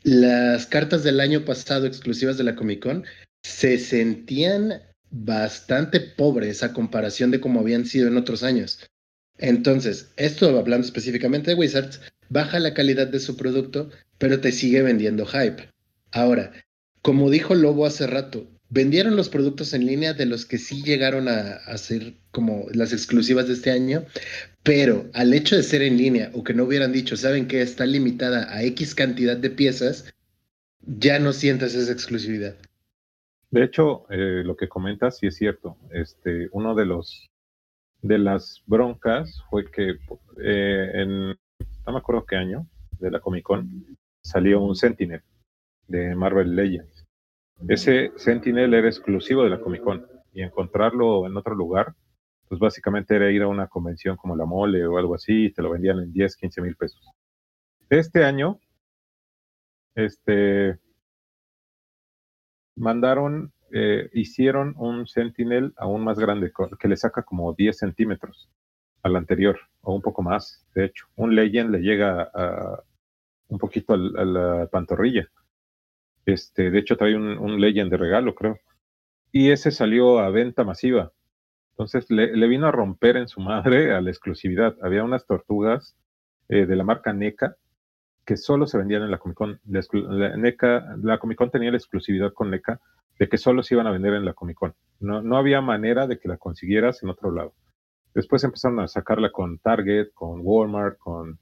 las 0.03 0.67
cartas 0.67 1.03
del 1.03 1.19
año 1.19 1.43
pasado 1.43 1.85
exclusivas 1.85 2.37
de 2.37 2.45
la 2.45 2.55
Comic 2.55 2.81
Con 2.81 3.03
se 3.43 3.77
sentían 3.77 4.81
bastante 5.09 5.99
pobres 5.99 6.63
a 6.63 6.71
comparación 6.71 7.29
de 7.31 7.41
como 7.41 7.59
habían 7.59 7.85
sido 7.85 8.07
en 8.07 8.15
otros 8.15 8.41
años. 8.43 8.79
Entonces, 9.37 10.13
esto 10.15 10.57
hablando 10.57 10.85
específicamente 10.87 11.51
de 11.51 11.57
Wizards, 11.57 11.99
baja 12.29 12.57
la 12.59 12.73
calidad 12.73 13.07
de 13.07 13.19
su 13.19 13.35
producto, 13.35 13.89
pero 14.17 14.39
te 14.39 14.53
sigue 14.53 14.81
vendiendo 14.81 15.25
hype. 15.25 15.69
Ahora, 16.13 16.53
como 17.01 17.29
dijo 17.29 17.53
Lobo 17.53 17.85
hace 17.85 18.07
rato, 18.07 18.47
vendieron 18.71 19.17
los 19.17 19.29
productos 19.29 19.73
en 19.73 19.85
línea 19.85 20.13
de 20.13 20.25
los 20.25 20.45
que 20.45 20.57
sí 20.57 20.81
llegaron 20.81 21.27
a, 21.27 21.59
ser 21.77 22.13
como 22.31 22.65
las 22.73 22.93
exclusivas 22.93 23.47
de 23.47 23.53
este 23.53 23.69
año, 23.69 24.05
pero 24.63 25.05
al 25.13 25.33
hecho 25.33 25.57
de 25.57 25.63
ser 25.63 25.81
en 25.83 25.97
línea 25.97 26.31
o 26.33 26.43
que 26.43 26.53
no 26.53 26.63
hubieran 26.63 26.93
dicho, 26.93 27.17
saben 27.17 27.47
que 27.47 27.61
está 27.61 27.85
limitada 27.85 28.51
a 28.51 28.63
X 28.63 28.95
cantidad 28.95 29.37
de 29.37 29.49
piezas, 29.49 30.13
ya 30.81 31.19
no 31.19 31.33
sientes 31.33 31.75
esa 31.75 31.91
exclusividad. 31.91 32.55
De 33.51 33.65
hecho, 33.65 34.05
eh, 34.09 34.41
lo 34.45 34.55
que 34.55 34.69
comentas 34.69 35.17
sí 35.17 35.27
es 35.27 35.35
cierto. 35.35 35.77
Este, 35.91 36.47
uno 36.53 36.73
de 36.73 36.85
los 36.85 37.29
de 38.01 38.17
las 38.17 38.63
broncas 38.65 39.43
fue 39.49 39.69
que 39.69 39.91
eh, 40.41 40.91
en 40.93 41.27
no 41.85 41.93
me 41.93 41.99
acuerdo 41.99 42.25
qué 42.25 42.35
año 42.35 42.65
de 42.99 43.11
la 43.11 43.19
Comic 43.19 43.43
Con 43.43 43.85
salió 44.23 44.59
un 44.59 44.75
Sentinel 44.75 45.21
de 45.87 46.15
Marvel 46.15 46.55
Legends 46.55 47.00
ese 47.67 48.11
Sentinel 48.15 48.73
era 48.73 48.87
exclusivo 48.87 49.43
de 49.43 49.49
la 49.49 49.59
Comic 49.59 49.81
Con 49.81 50.05
y 50.33 50.41
encontrarlo 50.41 51.27
en 51.27 51.35
otro 51.35 51.55
lugar, 51.55 51.93
pues 52.47 52.59
básicamente 52.59 53.15
era 53.15 53.31
ir 53.31 53.43
a 53.43 53.47
una 53.47 53.67
convención 53.67 54.17
como 54.17 54.35
la 54.35 54.45
Mole 54.45 54.85
o 54.85 54.97
algo 54.97 55.15
así 55.15 55.45
y 55.45 55.53
te 55.53 55.61
lo 55.61 55.69
vendían 55.69 55.99
en 55.99 56.11
10, 56.11 56.35
15 56.35 56.61
mil 56.61 56.75
pesos. 56.75 57.01
Este 57.89 58.23
año, 58.23 58.59
este, 59.95 60.79
mandaron, 62.75 63.53
eh, 63.71 64.09
hicieron 64.13 64.73
un 64.77 65.07
Sentinel 65.07 65.73
aún 65.77 66.03
más 66.03 66.19
grande, 66.19 66.51
que 66.79 66.87
le 66.87 66.97
saca 66.97 67.23
como 67.23 67.53
10 67.53 67.77
centímetros 67.77 68.49
al 69.03 69.15
anterior, 69.15 69.59
o 69.81 69.93
un 69.93 70.01
poco 70.01 70.21
más, 70.21 70.65
de 70.75 70.85
hecho. 70.85 71.05
Un 71.15 71.35
Legend 71.35 71.71
le 71.71 71.79
llega 71.79 72.29
a, 72.33 72.83
un 73.47 73.57
poquito 73.57 73.93
a 73.93 73.97
la 73.97 74.67
pantorrilla. 74.71 75.27
Este, 76.25 76.71
de 76.71 76.79
hecho, 76.79 76.97
trae 76.97 77.15
un, 77.15 77.37
un 77.37 77.59
Legend 77.59 77.91
de 77.91 77.97
regalo, 77.97 78.35
creo. 78.35 78.59
Y 79.31 79.51
ese 79.51 79.71
salió 79.71 80.19
a 80.19 80.29
venta 80.29 80.63
masiva. 80.63 81.11
Entonces 81.71 82.11
le, 82.11 82.47
vino 82.47 82.67
a 82.67 82.71
romper 82.71 83.17
en 83.17 83.27
su 83.27 83.41
madre 83.41 83.93
a 83.93 84.01
la 84.01 84.09
exclusividad. 84.09 84.75
Había 84.83 85.03
unas 85.03 85.25
tortugas 85.25 85.95
eh, 86.49 86.65
de 86.65 86.75
la 86.75 86.83
marca 86.83 87.13
NECA 87.13 87.55
que 88.25 88.37
solo 88.37 88.67
se 88.67 88.77
vendían 88.77 89.01
en 89.03 89.11
la 89.11 89.17
Comic 89.17 89.37
Con. 89.37 89.59
La, 89.65 90.35
NECA, 90.37 90.95
la 91.01 91.17
Comic 91.17 91.37
Con 91.37 91.49
tenía 91.49 91.71
la 91.71 91.77
exclusividad 91.77 92.33
con 92.33 92.51
NECA 92.51 92.79
de 93.17 93.27
que 93.27 93.37
solo 93.37 93.63
se 93.63 93.73
iban 93.73 93.87
a 93.87 93.91
vender 93.91 94.13
en 94.13 94.25
la 94.25 94.33
Comic 94.33 94.57
Con. 94.57 94.75
No, 94.99 95.21
no 95.21 95.37
había 95.37 95.61
manera 95.61 96.07
de 96.07 96.19
que 96.19 96.27
la 96.27 96.37
consiguieras 96.37 97.01
en 97.01 97.09
otro 97.09 97.31
lado. 97.31 97.55
Después 98.13 98.43
empezaron 98.43 98.79
a 98.79 98.87
sacarla 98.87 99.31
con 99.31 99.57
Target, 99.57 100.11
con 100.13 100.41
Walmart, 100.43 100.97
con 100.97 101.39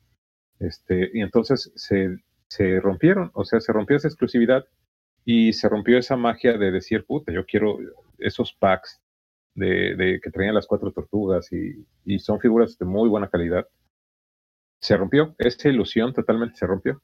este, 0.60 1.10
y 1.14 1.22
entonces 1.22 1.72
se, 1.76 2.18
se 2.50 2.80
rompieron, 2.80 3.32
o 3.34 3.46
sea, 3.46 3.62
se 3.62 3.72
rompió 3.72 3.96
esa 3.98 4.08
exclusividad 4.08 4.66
y 5.24 5.54
se 5.54 5.70
rompió 5.70 5.98
esa 5.98 6.16
magia 6.16 6.58
de 6.58 6.72
decir, 6.72 7.06
puta, 7.06 7.32
yo 7.32 7.46
quiero 7.46 7.78
esos 8.18 8.54
packs 8.54 9.00
de, 9.54 9.96
de 9.96 10.20
que 10.22 10.32
traían 10.32 10.56
las 10.56 10.68
cuatro 10.68 10.92
tortugas 10.92 11.52
y, 11.52 11.86
y, 12.06 12.20
son 12.20 12.40
figuras 12.40 12.78
de 12.78 12.86
muy 12.86 13.10
buena 13.10 13.30
calidad. 13.30 13.68
Se 14.82 14.98
rompió, 14.98 15.36
esa 15.38 15.70
ilusión 15.70 16.14
totalmente 16.14 16.58
se 16.58 16.66
rompió. 16.66 17.02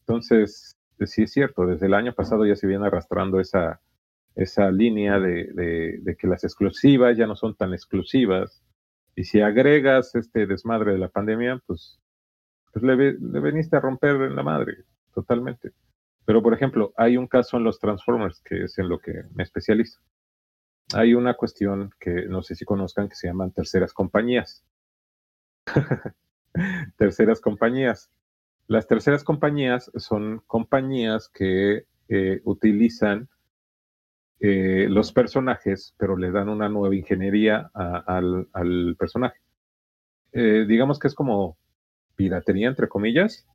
Entonces, 0.00 0.76
sí 1.04 1.22
es 1.22 1.32
cierto, 1.32 1.66
desde 1.66 1.86
el 1.86 1.94
año 1.94 2.12
pasado 2.12 2.44
ya 2.44 2.56
se 2.56 2.66
viene 2.66 2.86
arrastrando 2.86 3.40
esa, 3.40 3.80
esa 4.34 4.70
línea 4.70 5.18
de, 5.18 5.44
de, 5.54 5.98
de 6.02 6.16
que 6.16 6.26
las 6.26 6.44
exclusivas 6.44 7.16
ya 7.16 7.26
no 7.26 7.36
son 7.36 7.54
tan 7.54 7.72
exclusivas. 7.72 8.62
Y 9.14 9.24
si 9.24 9.40
agregas 9.40 10.14
este 10.14 10.46
desmadre 10.46 10.92
de 10.92 10.98
la 10.98 11.08
pandemia, 11.08 11.62
pues, 11.66 11.98
pues 12.76 12.84
le, 12.84 13.12
le 13.14 13.40
veniste 13.40 13.74
a 13.74 13.80
romper 13.80 14.16
la 14.32 14.42
madre 14.42 14.84
totalmente. 15.14 15.72
Pero, 16.26 16.42
por 16.42 16.52
ejemplo, 16.52 16.92
hay 16.98 17.16
un 17.16 17.26
caso 17.26 17.56
en 17.56 17.64
los 17.64 17.78
Transformers, 17.78 18.42
que 18.42 18.64
es 18.64 18.76
en 18.78 18.90
lo 18.90 18.98
que 18.98 19.22
me 19.34 19.44
especializo. 19.44 19.98
Hay 20.92 21.14
una 21.14 21.32
cuestión 21.34 21.90
que 21.98 22.26
no 22.26 22.42
sé 22.42 22.54
si 22.54 22.66
conozcan 22.66 23.08
que 23.08 23.14
se 23.14 23.28
llaman 23.28 23.52
terceras 23.52 23.94
compañías. 23.94 24.62
terceras 26.98 27.40
compañías. 27.40 28.10
Las 28.66 28.86
terceras 28.86 29.24
compañías 29.24 29.90
son 29.96 30.42
compañías 30.46 31.30
que 31.30 31.86
eh, 32.08 32.42
utilizan 32.44 33.30
eh, 34.40 34.86
los 34.90 35.12
personajes, 35.12 35.94
pero 35.96 36.18
le 36.18 36.30
dan 36.30 36.50
una 36.50 36.68
nueva 36.68 36.94
ingeniería 36.94 37.70
al, 37.72 38.96
personaje. 38.98 39.38
Eh, 40.32 40.66
digamos 40.68 40.98
que 40.98 41.08
es 41.08 41.14
como 41.14 41.56
piratería, 42.16 42.68
entre 42.68 42.88
comillas, 42.88 43.46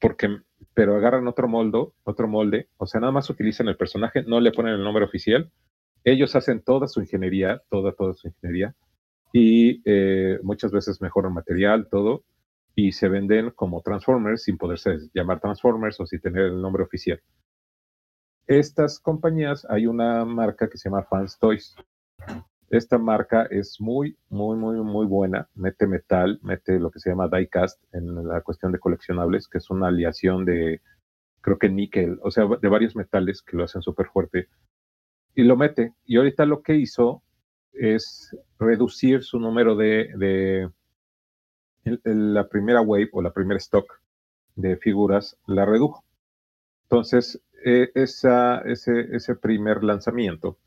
porque, 0.00 0.28
pero 0.74 0.96
agarran 0.96 1.28
otro 1.28 1.48
molde, 1.48 1.86
otro 2.02 2.28
molde, 2.28 2.68
o 2.76 2.86
sea, 2.86 3.00
nada 3.00 3.12
más 3.12 3.30
utilizan 3.30 3.68
el 3.68 3.76
personaje, 3.76 4.22
no 4.24 4.40
le 4.40 4.52
ponen 4.52 4.74
el 4.74 4.84
nombre 4.84 5.04
oficial, 5.04 5.50
ellos 6.04 6.36
hacen 6.36 6.62
toda 6.62 6.88
su 6.88 7.00
ingeniería, 7.00 7.62
toda, 7.70 7.92
toda 7.92 8.14
su 8.14 8.28
ingeniería, 8.28 8.74
y 9.32 9.82
eh, 9.84 10.38
muchas 10.42 10.72
veces 10.72 11.00
mejoran 11.00 11.32
material, 11.32 11.88
todo, 11.90 12.24
y 12.74 12.92
se 12.92 13.08
venden 13.08 13.50
como 13.50 13.82
Transformers 13.82 14.42
sin 14.42 14.58
poderse 14.58 14.98
llamar 15.12 15.40
Transformers 15.40 16.00
o 16.00 16.06
sin 16.06 16.20
tener 16.20 16.46
el 16.46 16.60
nombre 16.60 16.82
oficial. 16.82 17.20
Estas 18.46 19.00
compañías, 19.00 19.66
hay 19.70 19.86
una 19.86 20.24
marca 20.24 20.68
que 20.68 20.76
se 20.76 20.90
llama 20.90 21.04
Fans 21.04 21.38
Toys. 21.38 21.74
Esta 22.74 22.98
marca 22.98 23.46
es 23.50 23.80
muy, 23.80 24.18
muy, 24.30 24.56
muy, 24.56 24.74
muy 24.80 25.06
buena. 25.06 25.48
Mete 25.54 25.86
metal, 25.86 26.40
mete 26.42 26.80
lo 26.80 26.90
que 26.90 26.98
se 26.98 27.08
llama 27.08 27.28
diecast 27.28 27.80
en 27.92 28.26
la 28.26 28.40
cuestión 28.40 28.72
de 28.72 28.80
coleccionables, 28.80 29.46
que 29.46 29.58
es 29.58 29.70
una 29.70 29.86
aleación 29.86 30.44
de, 30.44 30.80
creo 31.40 31.56
que 31.56 31.68
níquel, 31.68 32.18
o 32.20 32.32
sea, 32.32 32.48
de 32.60 32.68
varios 32.68 32.96
metales 32.96 33.42
que 33.42 33.56
lo 33.56 33.62
hacen 33.62 33.80
súper 33.80 34.06
fuerte. 34.06 34.48
Y 35.36 35.44
lo 35.44 35.56
mete. 35.56 35.94
Y 36.04 36.16
ahorita 36.16 36.46
lo 36.46 36.62
que 36.62 36.74
hizo 36.74 37.22
es 37.72 38.36
reducir 38.58 39.22
su 39.22 39.38
número 39.38 39.76
de, 39.76 40.68
la 41.84 42.48
primera 42.48 42.80
wave 42.80 43.10
o 43.12 43.22
la 43.22 43.32
primera 43.32 43.58
stock 43.58 44.00
de 44.56 44.76
figuras, 44.78 45.38
la 45.46 45.64
redujo. 45.64 46.04
Entonces, 46.86 47.40
eh, 47.64 47.92
esa, 47.94 48.62
ese, 48.62 49.14
ese 49.14 49.36
primer 49.36 49.84
lanzamiento 49.84 50.58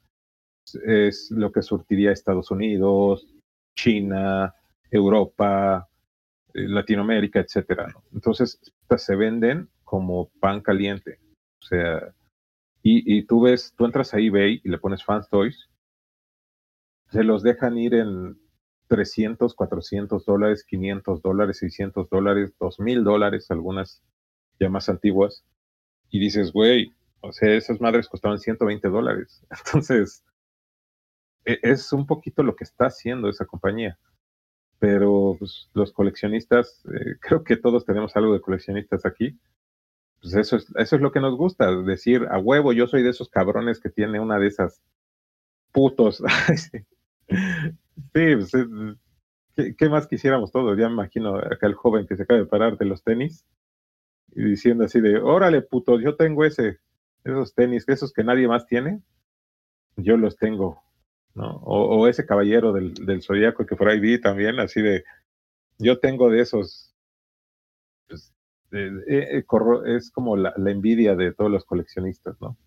es 0.76 1.32
lo 1.32 1.52
que 1.52 1.62
surtiría 1.62 2.12
Estados 2.12 2.52
Unidos, 2.52 3.28
China, 3.76 4.54
Europa, 4.92 5.88
eh, 6.54 6.68
Latinoamérica, 6.68 7.40
etcétera. 7.40 7.88
¿no? 7.88 8.04
Entonces, 8.14 8.60
se 8.98 9.16
venden 9.16 9.70
como 9.84 10.30
pan 10.40 10.62
caliente. 10.62 11.20
O 11.62 11.66
sea, 11.66 12.14
y, 12.84 13.18
y, 13.18 13.26
tú 13.26 13.42
ves, 13.42 13.74
tú 13.78 13.86
entras 13.86 14.14
a 14.14 14.20
eBay 14.20 14.62
y 14.64 14.70
le 14.70 14.78
pones 14.78 15.04
Fans 15.04 15.28
Toys, 15.30 15.70
se 17.10 17.24
los 17.24 17.44
dejan 17.44 17.78
ir 17.78 17.94
en 17.94 18.38
300, 18.88 19.54
400 19.54 20.26
dólares, 20.26 20.64
500 20.64 21.22
dólares, 21.22 21.58
600 21.58 22.10
dólares, 22.10 22.54
2000 22.60 23.04
dólares, 23.04 23.52
algunas 23.52 24.02
ya 24.60 24.70
más 24.70 24.90
antiguas. 24.90 25.44
Y 26.10 26.20
dices, 26.20 26.52
güey, 26.52 26.94
o 27.22 27.32
sea, 27.32 27.54
esas 27.54 27.82
madres 27.82 28.08
costaban 28.08 28.40
120 28.40 28.88
dólares. 28.90 29.44
Entonces, 29.66 30.24
es 31.48 31.94
un 31.94 32.06
poquito 32.06 32.44
lo 32.44 32.56
que 32.56 32.64
está 32.64 32.88
haciendo 32.88 33.30
esa 33.30 33.46
compañía. 33.46 33.98
Pero 34.80 35.36
pues, 35.40 35.70
los 35.74 35.92
coleccionistas, 35.92 36.84
eh, 36.94 37.16
creo 37.22 37.44
que 37.44 37.58
todos 37.58 37.86
tenemos 37.86 38.16
algo 38.16 38.34
de 38.34 38.42
coleccionistas 38.42 39.06
aquí. 39.06 39.40
Pues 40.22 40.34
eso 40.36 40.58
es, 40.58 40.68
eso 40.76 40.96
es 40.96 41.02
lo 41.02 41.12
que 41.12 41.20
nos 41.20 41.36
gusta, 41.38 41.72
decir 41.84 42.28
a 42.32 42.40
huevo, 42.40 42.74
yo 42.74 42.88
soy 42.88 43.04
de 43.04 43.12
esos 43.12 43.30
cabrones 43.30 43.80
que 43.80 43.90
tiene 43.90 44.20
una 44.20 44.40
de 44.40 44.48
esas 44.48 44.82
putos. 45.72 46.24
sí, 46.56 46.80
pues, 48.12 48.52
¿qué, 49.56 49.76
¿qué, 49.76 49.90
más 49.90 50.08
quisiéramos 50.08 50.52
todos? 50.52 50.78
Ya 50.78 50.88
me 50.88 50.94
imagino 50.94 51.38
acá 51.38 51.68
el 51.68 51.76
joven 51.76 52.08
que 52.08 52.16
se 52.16 52.24
acaba 52.24 52.40
de 52.40 52.48
parar 52.48 52.78
de 52.78 52.86
los 52.86 53.04
tenis 53.04 53.46
y 54.36 54.44
diciendo 54.44 54.86
así 54.86 55.02
de, 55.02 55.20
órale 55.20 55.62
puto, 55.62 56.00
yo 56.00 56.16
tengo 56.16 56.46
ese, 56.46 56.80
esos 57.24 57.54
tenis, 57.54 57.86
esos 57.88 58.12
que 58.12 58.24
nadie 58.24 58.48
más 58.48 58.66
tiene, 58.66 59.02
yo 59.96 60.18
los 60.18 60.38
tengo 60.38 60.87
¿no? 61.38 61.62
O, 61.64 62.00
o, 62.00 62.08
ese 62.08 62.26
caballero 62.26 62.74
del, 62.74 62.94
del 62.94 63.22
zodiaco 63.22 63.66
que 63.66 63.76
por 63.76 63.88
ahí 63.88 64.00
vi 64.00 64.20
también, 64.20 64.60
así 64.60 64.82
de, 64.82 65.04
yo 65.78 66.00
tengo 66.00 66.30
de 66.30 66.42
esos, 66.42 66.96
pues, 68.08 68.34
eh, 68.72 68.92
eh, 69.08 69.44
es 69.86 70.12
como 70.12 70.36
la, 70.36 70.54
envidia 70.66 71.16
de 71.16 71.34
todos 71.34 71.52
los 71.52 71.66
coleccionistas, 71.66 72.36
¿no? 72.42 72.58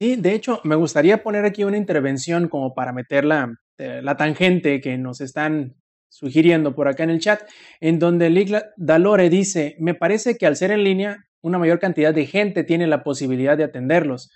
Sí, 0.00 0.16
de 0.16 0.34
hecho, 0.34 0.60
me 0.64 0.74
gustaría 0.74 1.22
poner 1.22 1.44
aquí 1.44 1.62
una 1.62 1.76
intervención 1.76 2.48
como 2.48 2.74
para 2.74 2.92
meter 2.92 3.24
la, 3.24 3.54
eh, 3.78 4.00
la 4.02 4.16
tangente 4.16 4.80
que 4.80 4.98
nos 4.98 5.20
están 5.20 5.76
sugiriendo 6.08 6.74
por 6.74 6.88
acá 6.88 7.04
en 7.04 7.10
el 7.10 7.20
chat, 7.20 7.42
en 7.80 7.98
donde 7.98 8.28
Lick 8.28 8.50
Dalore 8.76 9.30
dice, 9.30 9.76
me 9.78 9.94
parece 9.94 10.36
que 10.36 10.46
al 10.46 10.56
ser 10.56 10.72
en 10.72 10.82
línea, 10.82 11.24
una 11.40 11.58
mayor 11.58 11.78
cantidad 11.78 12.12
de 12.12 12.26
gente 12.26 12.64
tiene 12.64 12.86
la 12.86 13.04
posibilidad 13.04 13.56
de 13.56 13.64
atenderlos. 13.64 14.30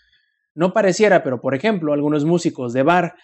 No 0.57 0.73
pareciera, 0.73 1.23
pero 1.23 1.41
por 1.41 1.55
ejemplo, 1.55 1.93
algunos 1.93 2.25
músicos 2.25 2.73
de 2.73 2.83
bar 2.83 3.15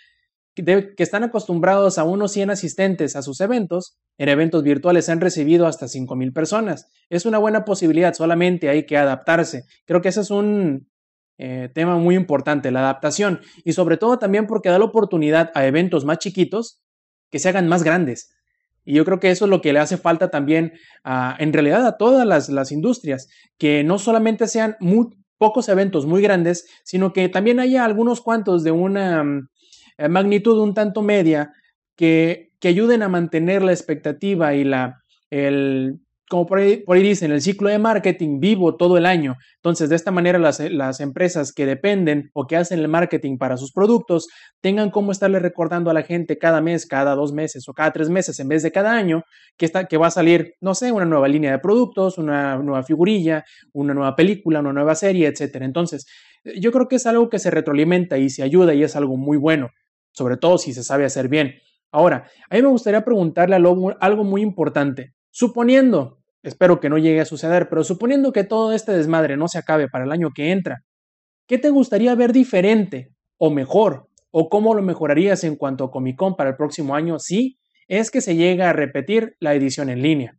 que 0.55 0.95
están 0.99 1.25
acostumbrados 1.25 1.97
a 1.97 2.05
unos 2.05 2.33
100 2.33 2.51
asistentes 2.51 3.17
a 3.17 3.23
sus 3.23 3.41
eventos, 3.41 3.97
en 4.19 4.29
eventos 4.29 4.63
virtuales 4.63 5.09
han 5.09 5.21
recibido 5.21 5.67
hasta 5.67 5.87
5.000 5.87 6.33
personas. 6.35 6.89
Es 7.09 7.25
una 7.25 7.39
buena 7.39 7.65
posibilidad, 7.65 8.13
solamente 8.13 8.69
hay 8.69 8.85
que 8.85 8.99
adaptarse. 8.99 9.65
Creo 9.87 10.03
que 10.03 10.11
ese 10.11 10.21
es 10.21 10.31
un 10.31 10.89
eh, 11.39 11.71
tema 11.75 11.97
muy 11.97 12.17
importante, 12.17 12.71
la 12.71 12.81
adaptación, 12.81 13.41
y 13.65 13.73
sobre 13.73 13.97
todo 13.97 14.19
también 14.19 14.47
porque 14.47 14.69
da 14.69 14.79
la 14.79 14.85
oportunidad 14.85 15.51
a 15.55 15.67
eventos 15.67 16.05
más 16.05 16.19
chiquitos 16.19 16.83
que 17.31 17.39
se 17.39 17.49
hagan 17.49 17.67
más 17.67 17.83
grandes. 17.83 18.37
Y 18.85 18.95
yo 18.95 19.07
creo 19.07 19.21
que 19.21 19.31
eso 19.31 19.47
es 19.47 19.51
lo 19.51 19.63
que 19.63 19.73
le 19.73 19.79
hace 19.79 19.97
falta 19.97 20.31
también, 20.31 20.75
a, 21.03 21.35
en 21.39 21.55
realidad, 21.55 21.87
a 21.87 21.97
todas 21.97 22.27
las, 22.27 22.51
las 22.51 22.73
industrias, 22.73 23.29
que 23.57 23.85
no 23.85 23.99
solamente 23.99 24.47
sean 24.49 24.77
muy, 24.81 25.07
pocos 25.43 25.69
eventos 25.69 26.07
muy 26.07 26.23
grandes, 26.23 26.69
sino 26.85 27.13
que 27.13 27.29
también 27.29 27.59
haya 27.59 27.85
algunos 27.85 28.21
cuantos 28.21 28.63
de 28.63 28.71
una 28.71 29.25
eh, 29.99 30.09
magnitud 30.09 30.57
un 30.61 30.73
tanto 30.73 31.03
media 31.03 31.53
que, 31.97 32.53
que, 32.61 32.69
ayuden 32.69 33.03
a 33.03 33.09
mantener 33.09 33.65
la 33.65 33.73
expectativa 33.73 34.55
y 34.55 34.63
la, 34.63 35.03
el, 35.31 35.99
como 36.33 36.47
por 36.47 36.61
ahí, 36.61 36.79
por 36.79 36.97
dicen, 36.97 37.31
el 37.31 37.43
ciclo 37.43 37.69
de 37.69 37.79
marketing 37.79 38.41
vivo 38.41 38.79
todo 38.79 38.97
el 38.97 39.05
año. 39.05 39.37
Entonces, 39.57 39.91
de 39.91 39.97
esta 39.97 40.11
manera, 40.11 40.39
las, 40.39 40.61
las, 40.61 41.01
empresas 41.01 41.53
que 41.53 41.67
dependen 41.67 42.31
o 42.33 42.47
que 42.47 42.57
hacen 42.57 42.79
el 42.79 42.89
marketing 42.89 43.37
para 43.37 43.59
sus 43.59 43.71
productos 43.71 44.29
tengan 44.63 44.91
cómo 44.91 45.13
estarle 45.13 45.41
recordando 45.41 45.91
a 45.91 45.93
la 45.93 46.05
gente 46.05 46.39
cada 46.39 46.63
mes, 46.63 46.87
cada 46.87 47.15
dos 47.15 47.35
meses 47.35 47.69
o 47.69 47.75
cada 47.75 47.93
tres 47.93 48.09
meses 48.09 48.41
en 48.41 48.49
vez 48.49 48.63
de 48.63 48.73
cada 48.73 48.93
año 48.93 49.25
que, 49.59 49.67
está, 49.67 49.85
que 49.85 49.99
va 49.99 50.07
a 50.07 50.11
salir, 50.11 50.55
no 50.63 50.75
sé, 50.75 50.91
una 50.91 51.05
nueva 51.05 51.29
línea 51.29 51.53
de 51.53 51.59
productos, 51.59 52.17
una 52.17 52.57
nueva 52.57 52.83
figurilla, 52.83 53.45
una 53.75 53.93
nueva 53.93 54.17
película, 54.17 54.61
una 54.61 54.73
nueva 54.73 54.95
serie, 54.95 55.27
etc. 55.27 55.57
Entonces, 55.61 56.07
yo 56.59 56.73
creo 56.73 56.89
que 56.89 56.97
es 56.97 57.05
algo 57.05 57.29
que 57.29 57.41
se 57.41 57.51
retroalimenta 57.51 58.17
y 58.17 58.31
se 58.31 58.43
ayuda 58.43 58.73
y 58.73 58.83
es 58.85 58.97
algo 58.97 59.19
muy 59.19 59.37
bueno, 59.37 59.69
sobre 60.13 60.39
todo 60.39 60.57
si 60.57 60.73
se 60.73 60.83
sabe 60.83 61.05
hacer 61.05 61.29
bien. 61.29 61.57
Ahora, 61.91 62.31
a 62.49 62.57
mí 62.57 62.63
me 62.63 62.69
gustaría 62.69 63.05
preguntarle 63.05 63.55
algo 63.55 64.25
muy 64.25 64.41
importante. 64.41 65.13
Suponiendo, 65.31 66.22
espero 66.43 66.81
que 66.81 66.89
no 66.89 66.99
llegue 66.99 67.21
a 67.21 67.25
suceder, 67.25 67.69
pero 67.69 67.85
suponiendo 67.85 68.33
que 68.33 68.45
todo 68.45 68.73
este 68.73 68.93
desmadre 68.93 69.37
no 69.37 69.49
se 69.49 69.59
acabe 69.59 69.89
para 69.89 70.05
el 70.05 70.13
año 70.13 70.31
que 70.35 70.51
entra, 70.51 70.83
¿qué 71.47 71.59
te 71.59 71.71
gustaría 71.71 72.15
ver 72.15 72.33
diferente 72.33 73.13
o 73.39 73.51
mejor? 73.51 74.09
¿O 74.31 74.49
cómo 74.49 74.75
lo 74.75 74.83
mejorarías 74.83 75.45
en 75.45 75.57
cuanto 75.57 75.85
a 75.85 75.91
Comic 75.91 76.17
Con 76.17 76.37
para 76.37 76.51
el 76.51 76.57
próximo 76.57 76.95
año 76.95 77.19
si 77.19 77.59
es 77.87 78.11
que 78.11 78.21
se 78.21 78.37
llega 78.37 78.71
a 78.71 78.73
repetir 78.73 79.37
la 79.41 79.55
edición 79.55 79.91
en 79.91 80.01
línea? 80.01 80.39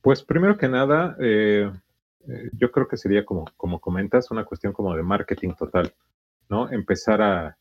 Pues 0.00 0.22
primero 0.22 0.56
que 0.56 0.68
nada, 0.68 1.16
eh, 1.20 1.68
eh, 2.28 2.50
yo 2.52 2.70
creo 2.70 2.86
que 2.86 2.96
sería 2.96 3.24
como, 3.24 3.46
como 3.56 3.80
comentas, 3.80 4.30
una 4.30 4.44
cuestión 4.44 4.72
como 4.72 4.94
de 4.94 5.02
marketing 5.02 5.54
total, 5.54 5.92
¿no? 6.48 6.70
Empezar 6.70 7.20
a, 7.22 7.58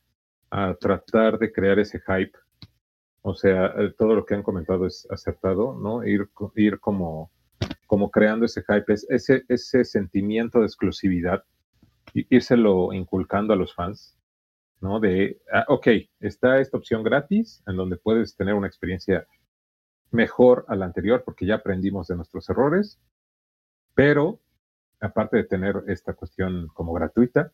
a 0.51 0.75
tratar 0.75 1.39
de 1.39 1.51
crear 1.51 1.79
ese 1.79 1.99
hype. 1.99 2.37
O 3.27 3.33
sea, 3.33 3.73
eh, 3.77 3.91
todo 3.97 4.13
lo 4.13 4.23
que 4.23 4.35
han 4.35 4.43
comentado 4.43 4.85
es 4.85 5.07
acertado, 5.09 5.73
¿no? 5.73 6.05
Ir, 6.05 6.29
ir 6.55 6.79
como, 6.79 7.31
como 7.87 8.11
creando 8.11 8.45
ese 8.45 8.61
hype, 8.61 8.93
ese, 8.93 9.43
ese 9.47 9.83
sentimiento 9.83 10.59
de 10.59 10.67
exclusividad, 10.67 11.43
írselo 12.13 12.93
inculcando 12.93 13.51
a 13.51 13.55
los 13.55 13.73
fans, 13.73 14.15
¿no? 14.79 14.99
De, 14.99 15.41
ah, 15.51 15.65
ok, 15.69 15.87
está 16.19 16.59
esta 16.59 16.77
opción 16.77 17.01
gratis 17.01 17.63
en 17.65 17.77
donde 17.77 17.97
puedes 17.97 18.35
tener 18.35 18.53
una 18.53 18.67
experiencia 18.67 19.25
mejor 20.11 20.63
a 20.67 20.75
la 20.75 20.85
anterior 20.85 21.23
porque 21.25 21.47
ya 21.47 21.55
aprendimos 21.55 22.05
de 22.05 22.17
nuestros 22.17 22.47
errores, 22.51 22.99
pero 23.95 24.39
aparte 25.01 25.37
de 25.37 25.45
tener 25.45 25.83
esta 25.87 26.13
cuestión 26.13 26.67
como 26.75 26.93
gratuita, 26.93 27.51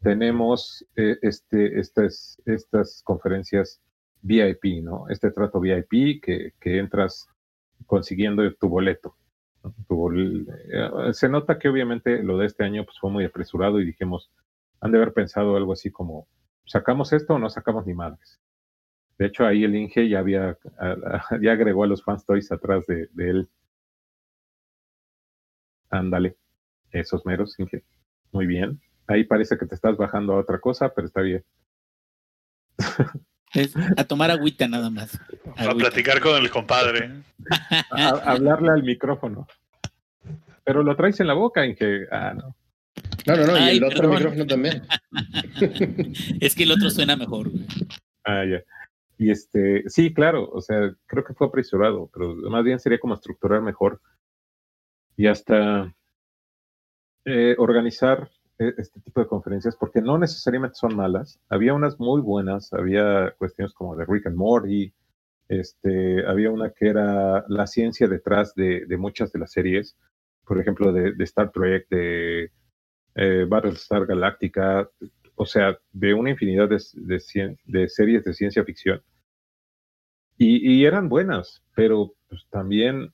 tenemos 0.00 0.86
eh, 0.94 1.18
este, 1.22 1.80
estas, 1.80 2.40
estas 2.46 3.02
conferencias 3.02 3.82
VIP, 4.22 4.82
¿no? 4.82 5.08
Este 5.08 5.30
trato 5.30 5.60
VIP 5.60 6.22
que, 6.22 6.52
que 6.60 6.78
entras 6.78 7.28
consiguiendo 7.86 8.42
tu 8.54 8.68
boleto. 8.68 9.16
Eh, 9.64 11.12
se 11.12 11.28
nota 11.28 11.58
que 11.58 11.68
obviamente 11.68 12.22
lo 12.22 12.38
de 12.38 12.46
este 12.46 12.64
año 12.64 12.84
pues, 12.84 12.98
fue 12.98 13.10
muy 13.10 13.24
apresurado 13.24 13.80
y 13.80 13.86
dijimos, 13.86 14.30
han 14.80 14.92
de 14.92 14.98
haber 14.98 15.12
pensado 15.12 15.56
algo 15.56 15.72
así 15.72 15.90
como, 15.90 16.28
¿sacamos 16.64 17.12
esto 17.12 17.34
o 17.34 17.38
no 17.38 17.50
sacamos 17.50 17.86
ni 17.86 17.94
madres? 17.94 18.40
De 19.18 19.26
hecho, 19.26 19.44
ahí 19.44 19.64
el 19.64 19.74
Inge 19.74 20.08
ya 20.08 20.20
había, 20.20 20.56
ya 21.42 21.52
agregó 21.52 21.84
a 21.84 21.88
los 21.88 22.04
fans 22.04 22.24
toys 22.24 22.52
atrás 22.52 22.86
de, 22.86 23.08
de 23.12 23.30
él. 23.30 23.48
Ándale, 25.90 26.36
esos 26.92 27.26
meros, 27.26 27.58
Inge. 27.58 27.84
Muy 28.32 28.46
bien. 28.46 28.80
Ahí 29.06 29.24
parece 29.24 29.58
que 29.58 29.66
te 29.66 29.74
estás 29.74 29.96
bajando 29.96 30.34
a 30.34 30.38
otra 30.40 30.60
cosa, 30.60 30.92
pero 30.94 31.06
está 31.06 31.20
bien. 31.22 31.44
a 33.96 34.04
tomar 34.04 34.30
agüita 34.30 34.68
nada 34.68 34.90
más. 34.90 35.18
A 35.56 35.74
platicar 35.74 36.20
con 36.20 36.36
el 36.42 36.50
compadre. 36.50 37.10
a, 37.90 38.08
hablarle 38.08 38.70
al 38.70 38.82
micrófono. 38.82 39.46
Pero 40.64 40.82
lo 40.82 40.94
traes 40.96 41.18
en 41.20 41.26
la 41.26 41.34
boca, 41.34 41.64
Inge. 41.64 42.06
Ah, 42.10 42.34
no. 42.34 42.54
No, 43.26 43.36
no, 43.36 43.46
no, 43.46 43.58
y 43.58 43.76
el 43.76 43.84
otro 43.84 44.08
micrófono 44.08 44.46
también. 44.46 44.82
es 46.40 46.54
que 46.54 46.62
el 46.64 46.72
otro 46.72 46.90
suena 46.90 47.16
mejor. 47.16 47.50
Ah, 48.24 48.44
ya. 48.44 48.62
Y 49.18 49.30
este, 49.30 49.82
sí, 49.88 50.14
claro, 50.14 50.48
o 50.48 50.60
sea, 50.60 50.94
creo 51.06 51.24
que 51.24 51.34
fue 51.34 51.48
apresurado, 51.48 52.08
pero 52.12 52.34
más 52.34 52.64
bien 52.64 52.78
sería 52.78 53.00
como 53.00 53.14
estructurar 53.14 53.60
mejor 53.62 54.00
y 55.16 55.26
hasta 55.26 55.92
eh, 57.24 57.56
organizar 57.58 58.30
este 58.58 59.00
tipo 59.00 59.20
de 59.20 59.28
conferencias, 59.28 59.76
porque 59.76 60.02
no 60.02 60.18
necesariamente 60.18 60.74
son 60.74 60.96
malas. 60.96 61.40
Había 61.48 61.74
unas 61.74 61.98
muy 62.00 62.20
buenas, 62.20 62.72
había 62.72 63.32
cuestiones 63.38 63.72
como 63.72 63.94
de 63.96 64.04
Rick 64.04 64.26
and 64.26 64.36
Morty, 64.36 64.92
este, 65.48 66.26
había 66.26 66.50
una 66.50 66.70
que 66.70 66.88
era 66.88 67.44
la 67.48 67.66
ciencia 67.66 68.08
detrás 68.08 68.54
de, 68.54 68.86
muchas 68.98 69.32
de 69.32 69.38
las 69.38 69.52
series, 69.52 69.96
por 70.44 70.60
ejemplo, 70.60 70.92
de, 70.92 71.14
Star 71.24 71.52
Trek, 71.52 71.88
de 71.88 72.50
eh, 73.14 73.46
Battlestar 73.48 74.06
Galactica, 74.06 74.90
o 75.36 75.46
sea, 75.46 75.78
de 75.92 76.14
una 76.14 76.30
infinidad 76.30 76.68
de, 76.68 76.82
de, 76.94 77.88
series 77.88 78.24
de 78.24 78.34
ciencia 78.34 78.64
ficción. 78.64 79.02
Y, 80.36 80.84
eran 80.84 81.08
buenas, 81.08 81.64
pero 81.74 82.14
pues, 82.28 82.46
también 82.48 83.12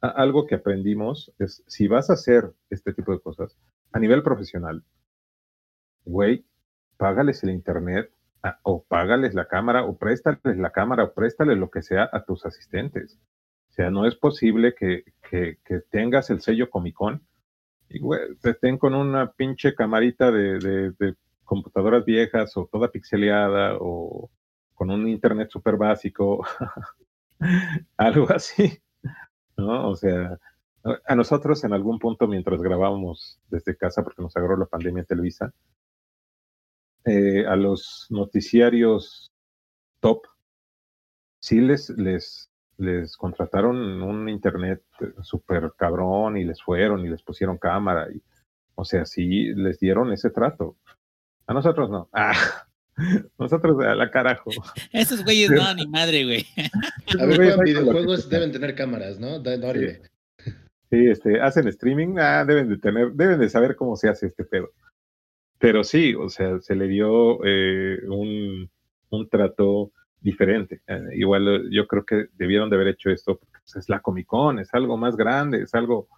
algo 0.00 0.46
que 0.46 0.56
aprendimos 0.56 1.32
es, 1.38 1.62
si 1.68 1.86
vas 1.86 2.10
a 2.10 2.14
hacer 2.14 2.52
este 2.68 2.92
tipo 2.92 3.12
de 3.12 3.20
cosas 3.20 3.56
a 3.94 4.00
nivel 4.00 4.24
profesional, 4.24 4.82
güey, 6.04 6.44
págales 6.96 7.44
el 7.44 7.50
internet 7.50 8.10
o 8.62 8.84
págales 8.84 9.34
la 9.34 9.46
cámara 9.46 9.84
o 9.84 9.96
préstales 9.96 10.58
la 10.58 10.70
cámara 10.70 11.04
o 11.04 11.14
préstales 11.14 11.56
lo 11.56 11.70
que 11.70 11.80
sea 11.80 12.10
a 12.12 12.24
tus 12.24 12.44
asistentes. 12.44 13.20
O 13.70 13.72
sea, 13.72 13.90
no 13.90 14.04
es 14.04 14.16
posible 14.16 14.74
que, 14.74 15.04
que, 15.30 15.58
tengas 15.90 16.28
el 16.30 16.40
sello 16.40 16.70
Comic 16.70 16.94
Con 16.94 17.22
y 17.88 18.00
te 18.42 18.50
estén 18.50 18.78
con 18.78 18.94
una 18.94 19.32
pinche 19.32 19.74
camarita 19.74 20.32
de, 20.32 20.58
de 20.58 21.14
computadoras 21.44 22.04
viejas 22.04 22.56
o 22.56 22.66
toda 22.66 22.90
pixeleada 22.90 23.76
o 23.78 24.28
con 24.74 24.90
un 24.90 25.06
internet 25.06 25.50
súper 25.50 25.76
básico, 25.76 26.44
algo 27.96 28.28
así, 28.32 28.82
¿no? 29.56 29.88
O 29.88 29.94
sea, 29.94 30.36
a 31.06 31.14
nosotros 31.14 31.64
en 31.64 31.72
algún 31.72 31.98
punto 31.98 32.26
mientras 32.26 32.60
grabábamos 32.60 33.40
desde 33.48 33.76
casa, 33.76 34.02
porque 34.02 34.22
nos 34.22 34.36
agarró 34.36 34.56
la 34.56 34.66
pandemia 34.66 35.00
en 35.00 35.06
Televisa, 35.06 35.52
eh, 37.04 37.46
a 37.46 37.56
los 37.56 38.06
noticiarios 38.10 39.32
top, 40.00 40.26
sí 41.40 41.60
les, 41.60 41.90
les, 41.90 42.50
les 42.76 43.16
contrataron 43.16 44.02
un 44.02 44.28
internet 44.28 44.82
súper 45.22 45.72
cabrón 45.76 46.36
y 46.36 46.44
les 46.44 46.62
fueron 46.62 47.04
y 47.04 47.08
les 47.08 47.22
pusieron 47.22 47.58
cámara. 47.58 48.08
Y, 48.10 48.22
o 48.74 48.84
sea, 48.84 49.04
sí 49.06 49.54
les 49.54 49.78
dieron 49.78 50.12
ese 50.12 50.30
trato. 50.30 50.76
A 51.46 51.54
nosotros 51.54 51.90
no. 51.90 52.08
Ah, 52.12 52.34
nosotros 53.38 53.82
a 53.84 53.94
la 53.94 54.10
carajo. 54.10 54.50
Esos 54.92 55.24
güeyes 55.24 55.50
no, 55.50 55.74
ni 55.74 55.86
madre, 55.86 56.24
güey. 56.24 56.46
A 57.18 57.26
ver, 57.26 57.58
videojuegos 57.64 58.28
deben 58.28 58.52
tener 58.52 58.74
cámaras, 58.74 59.18
¿no? 59.18 59.42
Sí. 59.42 60.10
Este, 60.94 61.40
hacen 61.40 61.68
streaming, 61.68 62.16
ah, 62.18 62.44
deben 62.44 62.68
de 62.68 62.78
tener, 62.78 63.12
deben 63.12 63.40
de 63.40 63.48
saber 63.48 63.76
cómo 63.76 63.96
se 63.96 64.08
hace 64.08 64.26
este 64.26 64.44
pedo. 64.44 64.70
Pero 65.58 65.84
sí, 65.84 66.14
o 66.14 66.28
sea, 66.28 66.60
se 66.60 66.74
le 66.74 66.88
dio 66.88 67.44
eh, 67.44 68.00
un, 68.08 68.70
un, 69.10 69.28
trato 69.28 69.92
diferente. 70.20 70.82
Eh, 70.86 71.08
igual 71.14 71.70
yo 71.70 71.86
creo 71.86 72.04
que 72.04 72.26
debieron 72.34 72.70
de 72.70 72.76
haber 72.76 72.88
hecho 72.88 73.10
esto, 73.10 73.38
porque 73.38 73.58
pues, 73.60 73.76
es 73.76 73.88
la 73.88 74.00
Comic 74.00 74.26
Con, 74.26 74.58
es 74.58 74.72
algo 74.74 74.96
más 74.96 75.16
grande, 75.16 75.62
es 75.62 75.74
algo, 75.74 76.08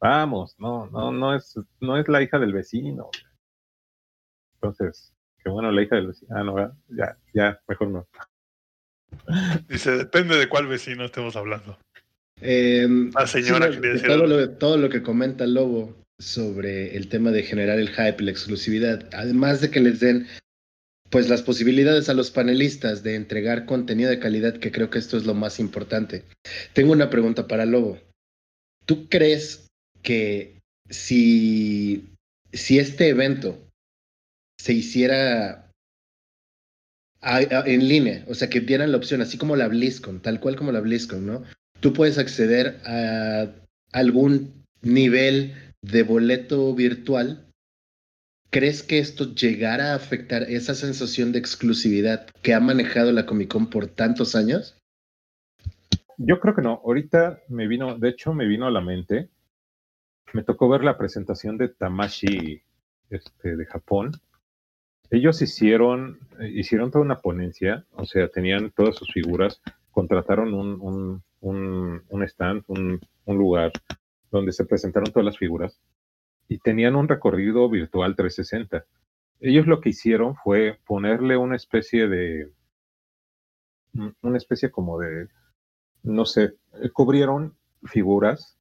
vamos, 0.00 0.56
no, 0.58 0.86
no, 0.86 1.12
no 1.12 1.34
es, 1.34 1.58
no 1.80 1.96
es 1.96 2.08
la 2.08 2.22
hija 2.22 2.38
del 2.38 2.52
vecino. 2.52 3.10
Entonces, 4.54 5.14
que 5.42 5.50
bueno, 5.50 5.70
la 5.70 5.82
hija 5.82 5.96
del 5.96 6.08
vecino. 6.08 6.36
Ah, 6.36 6.44
no, 6.44 6.56
ya, 6.88 7.16
ya, 7.34 7.60
mejor 7.68 7.88
no. 7.88 8.08
Dice, 9.68 9.92
depende 9.92 10.36
de 10.36 10.48
cuál 10.48 10.66
vecino 10.66 11.04
estemos 11.04 11.36
hablando. 11.36 11.78
Eh, 12.42 12.88
la 13.14 13.26
señora 13.26 13.70
todo, 14.04 14.26
lo, 14.26 14.50
todo 14.50 14.76
lo 14.76 14.88
que 14.90 15.02
comenta 15.02 15.46
Lobo 15.46 15.96
sobre 16.20 16.96
el 16.96 17.08
tema 17.08 17.30
de 17.30 17.42
generar 17.42 17.78
el 17.78 17.90
hype, 17.90 18.22
la 18.22 18.30
exclusividad, 18.30 19.08
además 19.12 19.60
de 19.60 19.70
que 19.70 19.80
les 19.80 20.00
den 20.00 20.26
pues 21.08 21.28
las 21.28 21.42
posibilidades 21.42 22.08
a 22.08 22.14
los 22.14 22.30
panelistas 22.30 23.02
de 23.02 23.16
entregar 23.16 23.66
contenido 23.66 24.08
de 24.08 24.18
calidad, 24.18 24.56
que 24.56 24.72
creo 24.72 24.88
que 24.88 24.98
esto 24.98 25.18
es 25.18 25.26
lo 25.26 25.34
más 25.34 25.60
importante. 25.60 26.24
Tengo 26.72 26.92
una 26.92 27.10
pregunta 27.10 27.46
para 27.46 27.66
Lobo. 27.66 27.98
¿Tú 28.86 29.08
crees 29.08 29.68
que 30.02 30.58
si, 30.88 32.08
si 32.52 32.78
este 32.78 33.08
evento 33.08 33.58
se 34.58 34.72
hiciera 34.72 35.70
en 37.22 37.88
línea, 37.88 38.24
o 38.26 38.34
sea, 38.34 38.48
que 38.48 38.60
dieran 38.60 38.90
la 38.90 38.98
opción, 38.98 39.20
así 39.20 39.36
como 39.36 39.54
la 39.54 39.68
BlizzCon, 39.68 40.20
tal 40.22 40.40
cual 40.40 40.56
como 40.56 40.72
la 40.72 40.80
BlizzCon, 40.80 41.26
¿no? 41.26 41.44
Tú 41.82 41.92
puedes 41.92 42.16
acceder 42.16 42.80
a 42.86 43.52
algún 43.92 44.64
nivel 44.80 45.54
de 45.82 46.02
boleto 46.02 46.74
virtual. 46.74 47.46
¿Crees 48.50 48.82
que 48.82 48.98
esto 48.98 49.34
llegara 49.34 49.92
a 49.92 49.96
afectar 49.96 50.44
esa 50.44 50.74
sensación 50.74 51.32
de 51.32 51.38
exclusividad 51.38 52.26
que 52.42 52.54
ha 52.54 52.60
manejado 52.60 53.12
la 53.12 53.26
Comic 53.26 53.48
Con 53.48 53.68
por 53.68 53.86
tantos 53.88 54.34
años? 54.34 54.78
Yo 56.16 56.40
creo 56.40 56.54
que 56.54 56.62
no. 56.62 56.80
Ahorita 56.84 57.40
me 57.48 57.66
vino, 57.66 57.98
de 57.98 58.08
hecho, 58.08 58.32
me 58.32 58.46
vino 58.46 58.66
a 58.66 58.70
la 58.70 58.80
mente. 58.80 59.28
Me 60.32 60.42
tocó 60.42 60.70
ver 60.70 60.84
la 60.84 60.96
presentación 60.96 61.58
de 61.58 61.68
Tamashi 61.68 62.62
este, 63.10 63.56
de 63.56 63.66
Japón 63.66 64.12
ellos 65.12 65.42
hicieron, 65.42 66.20
hicieron 66.40 66.90
toda 66.90 67.04
una 67.04 67.20
ponencia, 67.20 67.84
o 67.92 68.06
sea, 68.06 68.28
tenían 68.28 68.70
todas 68.70 68.96
sus 68.96 69.12
figuras, 69.12 69.60
contrataron 69.90 70.54
un, 70.54 70.80
un, 70.80 71.22
stand, 72.26 72.64
un, 72.68 73.00
lugar 73.26 73.72
donde 74.30 74.52
se 74.52 74.64
presentaron 74.64 75.12
todas 75.12 75.24
las 75.24 75.38
figuras 75.38 75.80
y 76.48 76.58
tenían 76.58 76.96
un 76.96 77.08
recorrido 77.08 77.68
virtual 77.68 78.14
360. 78.16 78.84
Ellos 79.40 79.66
lo 79.66 79.80
que 79.80 79.90
hicieron 79.90 80.36
fue 80.36 80.78
ponerle 80.86 81.36
una 81.36 81.56
especie 81.56 82.08
de, 82.08 82.52
una 84.22 84.36
especie 84.36 84.70
como 84.70 84.98
de, 84.98 85.28
no 86.02 86.24
sé, 86.24 86.54
cubrieron 86.92 87.56
figuras 87.84 88.58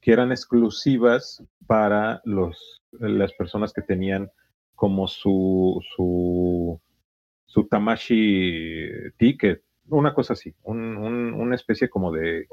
que 0.00 0.12
eran 0.12 0.30
exclusivas 0.30 1.44
para 1.66 2.22
los, 2.24 2.82
las 2.92 3.32
personas 3.34 3.72
que 3.72 3.82
tenían 3.82 4.30
como 4.74 5.08
su, 5.08 5.82
su, 5.94 6.80
su 7.44 7.68
Tamashi 7.68 9.10
ticket, 9.18 9.62
una 9.90 10.14
cosa 10.14 10.32
así, 10.34 10.54
un, 10.62 10.96
una 10.96 11.54
especie 11.54 11.88
como 11.88 12.12
de, 12.12 12.48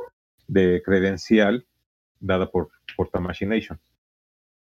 de 0.47 0.81
credencial 0.83 1.65
dada 2.19 2.49
por, 2.49 2.69
por 2.95 3.09
Tamashii 3.09 3.47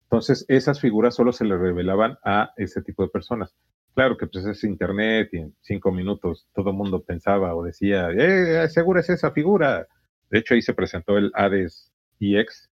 Entonces, 0.03 0.45
esas 0.47 0.79
figuras 0.79 1.15
solo 1.15 1.31
se 1.31 1.45
le 1.45 1.57
revelaban 1.57 2.17
a 2.23 2.51
ese 2.57 2.81
tipo 2.81 3.03
de 3.03 3.09
personas. 3.09 3.55
Claro 3.93 4.17
que 4.17 4.27
pues 4.27 4.45
es 4.45 4.63
internet 4.65 5.29
y 5.31 5.37
en 5.37 5.55
cinco 5.61 5.91
minutos 5.91 6.47
todo 6.53 6.71
el 6.71 6.75
mundo 6.75 7.01
pensaba 7.03 7.55
o 7.55 7.63
decía, 7.63 8.09
¡eh, 8.11 8.67
seguro 8.67 8.99
es 8.99 9.09
esa 9.09 9.31
figura! 9.31 9.87
De 10.29 10.39
hecho, 10.39 10.53
ahí 10.53 10.61
se 10.61 10.73
presentó 10.73 11.17
el 11.17 11.31
Hades 11.33 11.93
EX. 12.19 12.69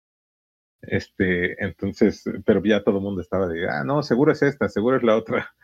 Este, 0.82 1.62
entonces, 1.64 2.24
pero 2.44 2.60
ya 2.64 2.82
todo 2.82 2.96
el 2.96 3.04
mundo 3.04 3.20
estaba 3.20 3.46
de, 3.46 3.68
ah, 3.68 3.84
no, 3.84 4.02
seguro 4.02 4.32
es 4.32 4.42
esta, 4.42 4.68
seguro 4.68 4.96
es 4.96 5.04
la 5.04 5.16
otra. 5.16 5.54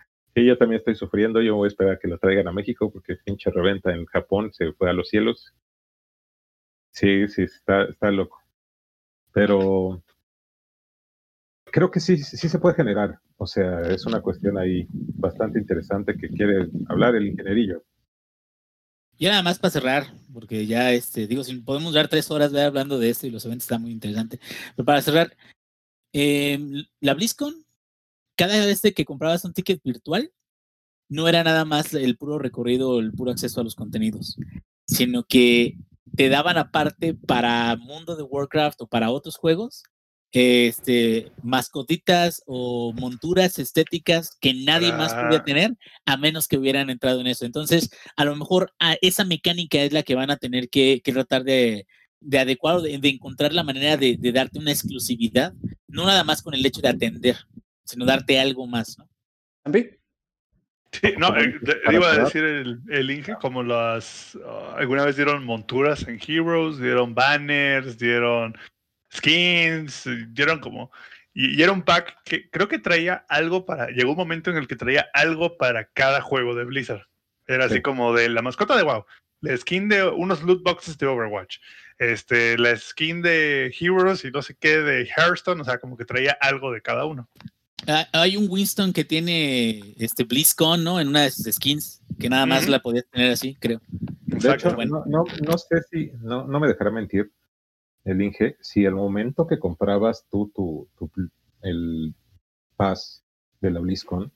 Yo 0.47 0.59
también 0.59 0.79
estoy 0.79 0.95
sufriendo, 0.95 1.41
yo 1.41 1.57
voy 1.57 1.67
a 1.67 1.69
esperar 1.69 1.99
que 1.99 2.09
lo 2.09 2.19
traigan 2.19 2.49
a 2.49 2.53
México 2.53 2.91
porque 2.91 3.17
pinche 3.25 3.51
reventa 3.51 3.93
en 3.93 4.05
Japón 4.07 4.53
se 4.53 4.73
fue 4.73 4.91
a 4.91 4.93
los 4.93 5.09
cielos. 5.09 5.55
Sí, 6.91 7.29
sí, 7.29 7.43
está, 7.43 8.11
loco. 8.11 8.43
Pero 9.33 10.03
creo 11.65 11.91
que 11.91 12.01
sí, 12.01 12.17
sí 12.19 12.49
se 12.49 12.59
puede 12.59 12.75
generar. 12.75 13.21
O 13.37 13.47
sea, 13.47 13.81
es 13.83 14.05
una 14.05 14.21
cuestión 14.21 14.59
ahí 14.59 14.87
bastante 14.91 15.59
interesante 15.59 16.17
que 16.17 16.29
quiere 16.29 16.69
hablar 16.89 17.15
el 17.15 17.29
ingenierillo. 17.29 17.85
Y 19.17 19.27
nada 19.27 19.43
más 19.43 19.59
para 19.59 19.73
cerrar, 19.73 20.07
porque 20.33 20.67
ya, 20.67 20.93
este, 20.93 21.27
digo, 21.27 21.43
si 21.43 21.57
podemos 21.57 21.93
dar 21.93 22.09
tres 22.09 22.31
horas 22.31 22.55
hablando 22.55 22.99
de 22.99 23.11
esto 23.11 23.27
y 23.27 23.31
los 23.31 23.45
eventos 23.45 23.65
están 23.65 23.83
muy 23.83 23.91
interesantes. 23.91 24.41
Pero 24.77 24.87
para 24.87 25.03
cerrar, 25.03 25.37
em, 26.13 26.85
la 27.01 27.15
BlizzCon, 27.15 27.65
cada 28.39 28.65
vez 28.65 28.81
que 28.81 29.05
comprabas 29.05 29.45
un 29.45 29.53
ticket 29.53 29.83
virtual, 29.83 30.33
no 31.11 31.29
era 31.29 31.43
nada 31.45 31.65
más 31.65 31.93
el 31.93 32.17
puro 32.17 32.39
recorrido, 32.39 33.01
el 33.01 33.13
puro 33.13 33.33
acceso 33.33 33.61
a 33.61 33.65
los 33.65 33.75
contenidos, 33.75 34.37
sino 34.87 35.25
que 35.25 35.77
te 36.17 36.29
daban 36.31 36.57
aparte 36.57 37.15
para 37.15 37.77
Mundo 37.77 38.17
de 38.17 38.23
Warcraft 38.23 38.83
o 38.83 38.87
para 38.87 39.11
otros 39.11 39.37
juegos 39.37 39.83
este, 40.33 41.33
mascotitas 41.43 42.43
o 42.47 42.93
monturas 42.93 43.59
estéticas 43.59 44.37
que 44.41 44.55
nadie 44.55 44.93
más 44.93 45.15
podía 45.15 45.43
tener 45.43 45.77
a 46.05 46.17
menos 46.17 46.49
que 46.49 46.59
hubieran 46.59 46.91
entrado 46.91 47.21
en 47.21 47.29
eso. 47.29 47.47
Entonces, 47.47 47.91
a 48.17 48.25
lo 48.25 48.37
mejor 48.37 48.73
a 48.79 48.97
esa 49.01 49.25
mecánica 49.25 49.79
es 49.83 49.93
la 49.93 50.03
que 50.03 50.15
van 50.15 50.31
a 50.31 50.37
tener 50.37 50.69
que, 50.69 51.01
tratar 51.03 51.45
de, 51.45 51.87
de 52.21 52.39
adecuar, 52.39 52.83
de, 52.83 52.99
de, 52.99 53.09
encontrar 53.09 53.55
la 53.55 53.65
manera 53.65 53.97
de, 53.97 54.19
darte 54.33 54.59
una 54.59 54.73
exclusividad, 54.73 55.55
no 55.87 56.05
nada 56.05 56.25
más 56.25 56.43
con 56.43 56.55
el 56.55 56.65
hecho 56.65 56.83
de 56.83 56.89
atender, 56.89 57.37
sino 57.89 58.05
darte 58.05 58.39
algo 58.39 58.67
más, 58.67 58.99
¿no? 58.99 59.09
Sí, 60.93 61.15
no, 61.19 61.37
eh, 61.37 61.55
iba 61.91 62.13
a 62.13 62.19
decir 62.19 62.45
el, 62.45 62.81
el 62.89 63.11
Inge, 63.11 63.35
como 63.41 63.63
las, 63.63 64.39
ah, 64.45 64.75
alguna 64.77 65.05
vez 65.05 65.17
dieron 65.17 65.45
monturas 65.45 66.07
en 66.07 66.19
Heroes, 66.27 66.79
dieron 66.79 67.15
banners, 67.15 67.99
dieron 67.99 68.57
skins, 69.15 70.09
dieron 70.29 70.61
como... 70.61 70.91
Y, 71.33 71.63
era 71.63 71.73
un 71.73 71.83
pack 71.83 72.23
que 72.25 72.51
creo 72.51 72.69
que 72.69 72.79
traía 72.79 73.25
algo 73.29 73.65
para... 73.65 73.89
Llegó 73.89 74.13
un 74.13 74.17
momento 74.17 74.51
en 74.51 74.57
el 74.57 74.69
que 74.69 74.77
traía 74.77 75.09
algo 75.15 75.57
para 75.57 75.85
cada 75.85 76.21
juego 76.21 76.55
de 76.55 76.65
Blizzard. 76.65 77.07
Era 77.47 77.67
así 77.67 77.81
como 77.81 78.13
de 78.13 78.29
la 78.29 78.43
mascota 78.43 78.77
de 78.77 78.83
WoW, 78.83 79.07
la 79.41 79.57
skin 79.57 79.89
de 79.89 80.07
unos 80.07 80.43
loot 80.43 80.63
boxes 80.63 80.99
de 80.99 81.07
Overwatch, 81.07 81.59
este, 81.99 82.59
la 82.59 82.77
skin 82.77 83.23
de 83.23 83.75
Heroes 83.79 84.25
y 84.25 84.31
no 84.31 84.43
sé 84.43 84.55
qué 84.59 84.79
de 84.79 85.07
Hearthstone, 85.07 85.63
o 85.63 85.65
sea, 85.65 85.79
como 85.79 85.97
que 85.97 86.05
traía 86.05 86.37
algo 86.41 86.71
de 86.73 86.83
cada 86.83 87.07
uno. 87.07 87.31
Ah, 87.87 88.07
hay 88.13 88.37
un 88.37 88.49
Winston 88.51 88.93
que 88.93 89.05
tiene 89.05 89.95
este 89.99 90.25
BlizzCon, 90.25 90.83
¿no? 90.83 91.01
En 91.01 91.09
una 91.09 91.23
de 91.23 91.31
sus 91.31 91.47
skins, 91.55 92.03
que 92.19 92.29
nada 92.29 92.45
más 92.45 92.69
la 92.69 92.81
podías 92.81 93.07
tener 93.07 93.33
así, 93.33 93.55
creo. 93.55 93.81
De 93.91 94.53
hecho, 94.53 94.77
no, 94.77 95.05
no, 95.07 95.25
no, 95.47 95.59
sé 95.59 95.83
si, 95.91 96.11
no, 96.21 96.47
no 96.47 96.61
me 96.61 96.69
dejará 96.69 96.91
mentir, 96.91 97.33
el 98.05 98.23
Inge, 98.23 98.57
si 98.61 98.87
al 98.87 98.95
momento 98.95 99.47
que 99.47 99.59
comprabas 99.59 100.27
tú 100.31 100.51
tu, 100.55 100.89
el 101.63 102.15
pass 102.77 103.25
de 103.61 103.71
la 103.71 103.81
BlizzCon, 103.81 104.33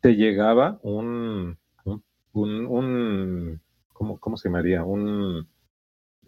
te 0.00 0.14
llegaba 0.14 0.78
un, 0.82 1.58
un, 1.84 2.66
un, 2.66 3.60
¿cómo, 3.92 4.18
¿cómo, 4.18 4.36
se 4.36 4.48
llamaría? 4.48 4.84
Un, 4.84 5.46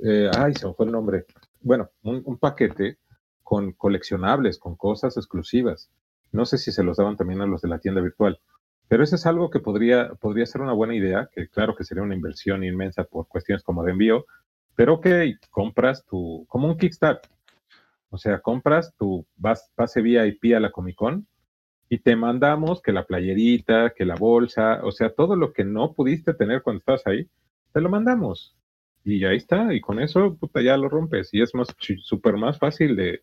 eh, 0.05 0.31
ay, 0.37 0.55
se 0.55 0.67
me 0.67 0.75
fue 0.75 0.87
el 0.87 0.93
nombre. 0.93 1.27
Bueno, 1.61 1.91
un, 2.03 2.23
un, 2.25 2.37
paquete 2.39 2.99
con 3.43 3.73
coleccionables, 3.73 4.59
con 4.59 4.77
cosas 4.77 5.17
exclusivas. 5.17 5.91
No 6.33 6.47
sé 6.47 6.59
si 6.59 6.73
se 6.73 6.83
los 6.83 6.97
daban 6.97 7.17
también 7.17 7.41
a 7.41 7.47
los 7.47 7.63
de 7.63 7.69
la 7.69 7.79
tienda 7.79 8.01
virtual, 8.01 8.41
pero 8.89 9.05
eso 9.05 9.17
es 9.17 9.27
algo 9.27 9.51
que 9.51 9.61
podría, 9.61 10.15
podría 10.15 10.47
ser 10.47 10.61
una 10.61 10.73
buena 10.73 10.95
idea, 10.95 11.29
que 11.33 11.49
claro 11.49 11.75
que 11.75 11.85
sería 11.85 12.03
una 12.03 12.15
inversión 12.15 12.65
inmensa 12.65 13.05
por 13.05 13.29
cuestiones 13.29 13.63
como 13.63 13.85
de 13.85 13.93
envío, 13.93 14.27
pero 14.75 15.01
que 15.01 15.37
compras 15.51 16.05
tu, 16.05 16.45
como 16.49 16.69
un 16.69 16.77
Kickstarter. 16.77 17.31
O 18.11 18.19
sea, 18.19 18.41
compras 18.41 18.95
tu 18.99 19.27
base 19.37 20.03
VIP 20.03 20.55
a 20.55 20.61
la 20.61 20.71
Comic 20.71 20.97
Con 20.97 21.27
y 21.89 21.99
te 21.99 22.17
mandamos 22.17 22.83
que 22.83 22.93
la 22.93 23.07
playerita, 23.07 23.95
que 23.97 24.05
la 24.05 24.17
bolsa, 24.17 24.81
o 24.85 24.93
sea, 24.93 25.15
todo 25.15 25.37
lo 25.37 25.53
que 25.53 25.65
no 25.65 25.93
pudiste 25.93 26.35
tener 26.35 26.63
cuando 26.63 26.81
estás 26.81 27.07
ahí, 27.07 27.29
te 27.73 27.81
lo 27.81 27.89
mandamos. 27.89 28.55
Y 29.05 29.25
ahí 29.25 29.37
está, 29.37 29.73
y 29.75 29.81
con 29.81 30.01
eso 30.01 30.37
puta, 30.37 30.61
ya 30.61 30.77
lo 30.77 30.89
rompes. 30.89 31.31
Y 31.33 31.43
es 31.43 31.55
más 31.55 31.69
súper 32.03 32.37
más 32.37 32.59
fácil 32.59 32.97
de, 32.97 33.23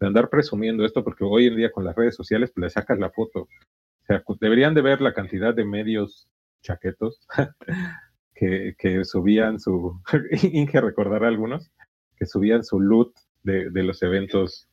andar 0.00 0.28
presumiendo 0.28 0.84
esto, 0.84 1.04
porque 1.04 1.24
hoy 1.24 1.46
en 1.46 1.56
día 1.56 1.70
con 1.70 1.84
las 1.84 1.94
redes 1.94 2.14
sociales 2.14 2.50
pues, 2.54 2.62
le 2.62 2.70
sacas 2.70 2.98
la 2.98 3.10
foto. 3.10 3.42
O 3.42 4.06
sea, 4.06 4.22
deberían 4.40 4.74
de 4.74 4.82
ver 4.82 5.00
la 5.00 5.14
cantidad 5.14 5.54
de 5.54 5.64
medios 5.64 6.28
chaquetos 6.62 7.26
que, 8.34 8.74
que 8.78 9.04
subían 9.04 9.60
su, 9.60 10.00
Inge 10.42 10.80
recordará 10.80 11.28
algunos, 11.28 11.70
que 12.16 12.26
subían 12.26 12.64
su 12.64 12.80
loot 12.80 13.14
de, 13.42 13.70
de, 13.70 13.82
los 13.82 14.02
eventos 14.02 14.68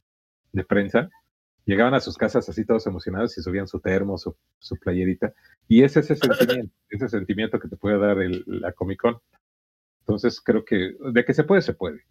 de 0.52 0.64
prensa. 0.64 1.10
Llegaban 1.66 1.94
a 1.94 2.00
sus 2.00 2.18
casas 2.18 2.50
así 2.50 2.66
todos 2.66 2.88
emocionados 2.88 3.38
y 3.38 3.42
subían 3.42 3.68
su 3.68 3.80
termo, 3.80 4.18
su, 4.18 4.36
su 4.60 4.76
playerita. 4.78 5.34
Y 5.68 5.84
ese 5.84 6.00
es 6.00 6.12
ese 6.12 6.34
sentimiento, 6.34 6.76
ese 6.90 7.10
sentimiento 7.10 7.60
que 7.60 7.68
te 7.68 7.78
puede 7.78 8.00
dar 8.00 8.20
el, 8.20 8.44
la 8.48 8.74
Comic 8.74 9.00
Con. 9.00 9.18
Entonces 10.02 10.42
creo 10.42 10.66
que 10.66 10.96
de 11.14 11.24
que 11.24 11.34
se 11.34 11.44
puede, 11.44 11.62
se 11.62 11.74
puede. 11.74 12.04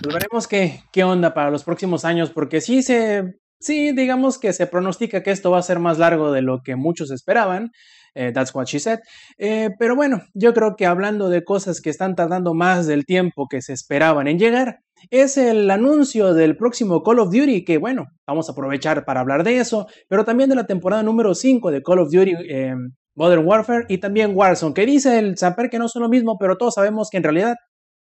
Pues 0.00 0.14
veremos 0.14 0.48
qué, 0.48 0.80
qué 0.92 1.04
onda 1.04 1.34
para 1.34 1.50
los 1.50 1.64
próximos 1.64 2.04
años, 2.04 2.30
porque 2.30 2.60
sí 2.60 2.82
se, 2.82 3.34
sí, 3.60 3.92
digamos 3.92 4.38
que 4.38 4.52
se 4.52 4.66
pronostica 4.66 5.22
que 5.22 5.30
esto 5.30 5.50
va 5.50 5.58
a 5.58 5.62
ser 5.62 5.78
más 5.78 5.98
largo 5.98 6.32
de 6.32 6.42
lo 6.42 6.62
que 6.62 6.76
muchos 6.76 7.10
esperaban. 7.10 7.70
Eh, 8.14 8.32
that's 8.32 8.54
what 8.54 8.66
she 8.66 8.78
said. 8.78 9.00
Eh, 9.38 9.70
pero 9.78 9.96
bueno, 9.96 10.22
yo 10.34 10.52
creo 10.52 10.76
que 10.76 10.86
hablando 10.86 11.30
de 11.30 11.44
cosas 11.44 11.80
que 11.80 11.90
están 11.90 12.14
tardando 12.14 12.54
más 12.54 12.86
del 12.86 13.06
tiempo 13.06 13.48
que 13.48 13.62
se 13.62 13.72
esperaban 13.72 14.28
en 14.28 14.38
llegar, 14.38 14.80
es 15.10 15.36
el 15.36 15.70
anuncio 15.70 16.34
del 16.34 16.56
próximo 16.56 17.02
Call 17.02 17.20
of 17.20 17.32
Duty, 17.32 17.64
que 17.64 17.78
bueno, 17.78 18.06
vamos 18.26 18.48
a 18.48 18.52
aprovechar 18.52 19.04
para 19.04 19.20
hablar 19.20 19.44
de 19.44 19.58
eso, 19.58 19.86
pero 20.08 20.24
también 20.24 20.50
de 20.50 20.56
la 20.56 20.66
temporada 20.66 21.02
número 21.02 21.34
5 21.34 21.70
de 21.70 21.82
Call 21.82 22.00
of 22.00 22.10
Duty 22.10 22.34
eh, 22.48 22.74
Modern 23.14 23.46
Warfare 23.46 23.86
y 23.88 23.98
también 23.98 24.32
Warzone, 24.34 24.74
que 24.74 24.86
dice 24.86 25.18
el 25.18 25.36
Samper 25.36 25.70
que 25.70 25.78
no 25.78 25.88
son 25.88 26.02
lo 26.02 26.08
mismo, 26.08 26.36
pero 26.38 26.56
todos 26.56 26.74
sabemos 26.74 27.08
que 27.10 27.16
en 27.16 27.24
realidad 27.24 27.56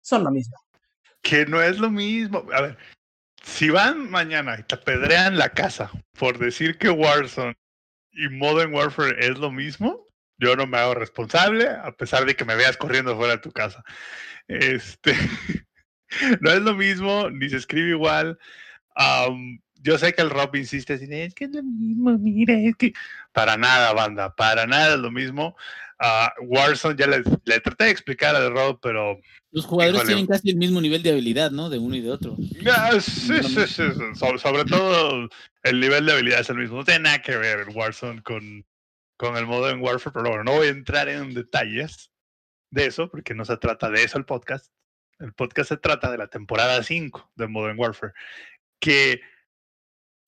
son 0.02 0.24
lo 0.24 0.30
mismo. 0.30 0.56
Que 1.26 1.44
no 1.44 1.60
es 1.60 1.78
lo 1.78 1.90
mismo. 1.90 2.46
A 2.54 2.60
ver, 2.62 2.78
si 3.42 3.68
van 3.68 4.08
mañana 4.10 4.56
y 4.60 4.62
te 4.62 4.76
apedrean 4.76 5.36
la 5.36 5.48
casa 5.48 5.90
por 6.16 6.38
decir 6.38 6.78
que 6.78 6.88
Warzone 6.88 7.56
y 8.12 8.28
Modern 8.28 8.72
Warfare 8.72 9.16
es 9.18 9.36
lo 9.36 9.50
mismo, 9.50 10.06
yo 10.38 10.54
no 10.54 10.68
me 10.68 10.78
hago 10.78 10.94
responsable, 10.94 11.68
a 11.68 11.90
pesar 11.92 12.26
de 12.26 12.36
que 12.36 12.44
me 12.44 12.54
veas 12.54 12.76
corriendo 12.76 13.16
fuera 13.16 13.34
de 13.34 13.42
tu 13.42 13.50
casa. 13.50 13.82
Este, 14.46 15.14
no 16.40 16.50
es 16.50 16.60
lo 16.60 16.74
mismo, 16.74 17.28
ni 17.30 17.48
se 17.48 17.56
escribe 17.56 17.90
igual. 17.90 18.38
yo 19.82 19.98
sé 19.98 20.14
que 20.14 20.22
el 20.22 20.30
Rob 20.30 20.54
insiste 20.54 20.94
es 20.94 21.34
que 21.34 21.46
es 21.46 21.50
lo 21.50 21.62
mismo, 21.64 22.16
mira, 22.18 22.54
es 22.54 22.76
que 22.76 22.92
para 23.32 23.56
nada, 23.56 23.92
banda, 23.92 24.32
para 24.36 24.66
nada 24.68 24.94
es 24.94 25.00
lo 25.00 25.10
mismo. 25.10 25.56
Uh, 25.99 26.44
Warzone 26.44 26.97
ya 26.97 27.07
le, 27.07 27.22
le, 27.44 27.61
traté 27.61 27.84
de 27.84 27.90
explicar 27.90 28.36
al 28.36 28.53
Rob, 28.53 28.78
pero 28.82 29.18
los 29.57 29.64
jugadores 29.64 30.05
tienen 30.05 30.26
casi 30.26 30.51
el 30.51 30.57
mismo 30.57 30.82
nivel 30.82 31.03
de 31.03 31.12
habilidad, 31.12 31.51
¿no? 31.51 31.70
De 31.70 31.78
uno 31.78 31.97
y 31.97 32.03
de 32.03 32.11
otro. 32.11 32.36
sí, 33.01 33.42
sí, 33.42 33.66
sí, 33.66 33.82
Sobre, 34.14 34.64
todo 34.66 35.30
el 35.62 35.80
nivel 35.80 36.05
de 36.05 36.12
habilidad 36.12 36.40
es 36.40 36.51
el 36.51 36.59
mismo. 36.59 36.76
No 36.76 36.84
tiene 36.84 37.01
nada 37.01 37.22
que 37.22 37.36
ver 37.36 37.66
Warzone 37.74 38.22
con, 38.22 38.66
con 39.16 39.38
el 39.38 39.47
modo 39.47 39.70
en 39.70 39.80
Warfare, 39.80 40.12
pero 40.12 40.28
bueno, 40.28 40.44
no 40.44 40.53
voy 40.53 40.66
a 40.66 40.70
entrar 40.70 41.09
en 41.09 41.32
detalles 41.32 42.11
de 42.70 42.84
eso, 42.84 43.11
porque 43.11 43.32
no 43.32 43.47
se 43.47 43.57
trata 43.57 43.88
de 43.88 44.05
eso 44.05 44.18
el 44.18 44.26
podcast. 44.26 44.70
El 45.18 45.32
podcast 45.32 45.70
se 45.70 45.78
trata 45.78 46.11
de 46.11 46.18
la 46.18 46.26
temporada 46.26 46.82
5 46.82 47.32
de 47.36 47.47
Modern 47.47 47.78
Warfare, 47.78 48.12
que 48.78 49.22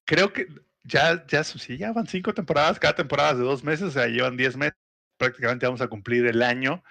creo 0.06 0.32
que 0.32 0.46
ya, 0.84 1.26
ya, 1.26 1.44
sí, 1.44 1.76
ya 1.76 1.92
van 1.92 2.06
cinco 2.06 2.32
temporadas, 2.32 2.78
cada 2.78 2.94
temporada 2.94 3.34
de 3.34 3.44
dos 3.44 3.62
meses, 3.62 3.88
o 3.88 3.90
sea, 3.90 4.06
llevan 4.06 4.38
diez 4.38 4.56
meses, 4.56 4.78
prácticamente 5.18 5.66
vamos 5.66 5.80
a 5.80 5.88
cumplir 5.88 6.26
el 6.26 6.42
año 6.42 6.82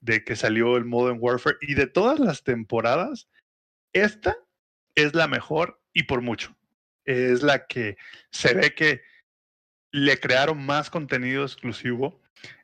de 0.00 0.24
que 0.24 0.36
salió 0.36 0.76
el 0.76 0.84
Modern 0.84 1.18
Warfare 1.20 1.56
y 1.60 1.74
de 1.74 1.86
todas 1.86 2.18
las 2.18 2.42
temporadas, 2.42 3.28
esta 3.92 4.36
es 4.94 5.14
la 5.14 5.28
mejor 5.28 5.80
y 5.92 6.04
por 6.04 6.20
mucho. 6.20 6.56
Es 7.04 7.42
la 7.42 7.66
que 7.66 7.96
se 8.30 8.54
ve 8.54 8.74
que 8.74 9.02
le 9.92 10.18
crearon 10.18 10.64
más 10.64 10.90
contenido 10.90 11.44
exclusivo, 11.44 12.20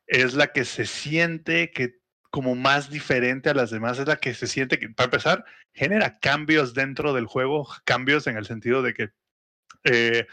es 0.07 0.35
la 0.35 0.53
que 0.53 0.65
se 0.65 0.85
siente 0.85 1.71
que, 1.71 2.01
como 2.31 2.55
más 2.57 2.91
diferente 2.91 3.49
a 3.49 3.55
las 3.55 3.71
demás, 3.71 3.99
es 3.99 4.09
la 4.09 4.17
que 4.17 4.35
se 4.35 4.47
siente 4.47 4.79
que, 4.79 4.89
para 4.91 5.07
empezar, 5.07 5.45
genera 5.73 6.19
cambios 6.19 6.75
dentro 6.75 7.13
del 7.13 7.27
juego, 7.27 7.69
cambios 7.85 8.27
en 8.27 8.37
el 8.37 8.47
sentido 8.47 8.83
de 8.83 8.95
que 8.95 9.11
eh, 9.85 10.27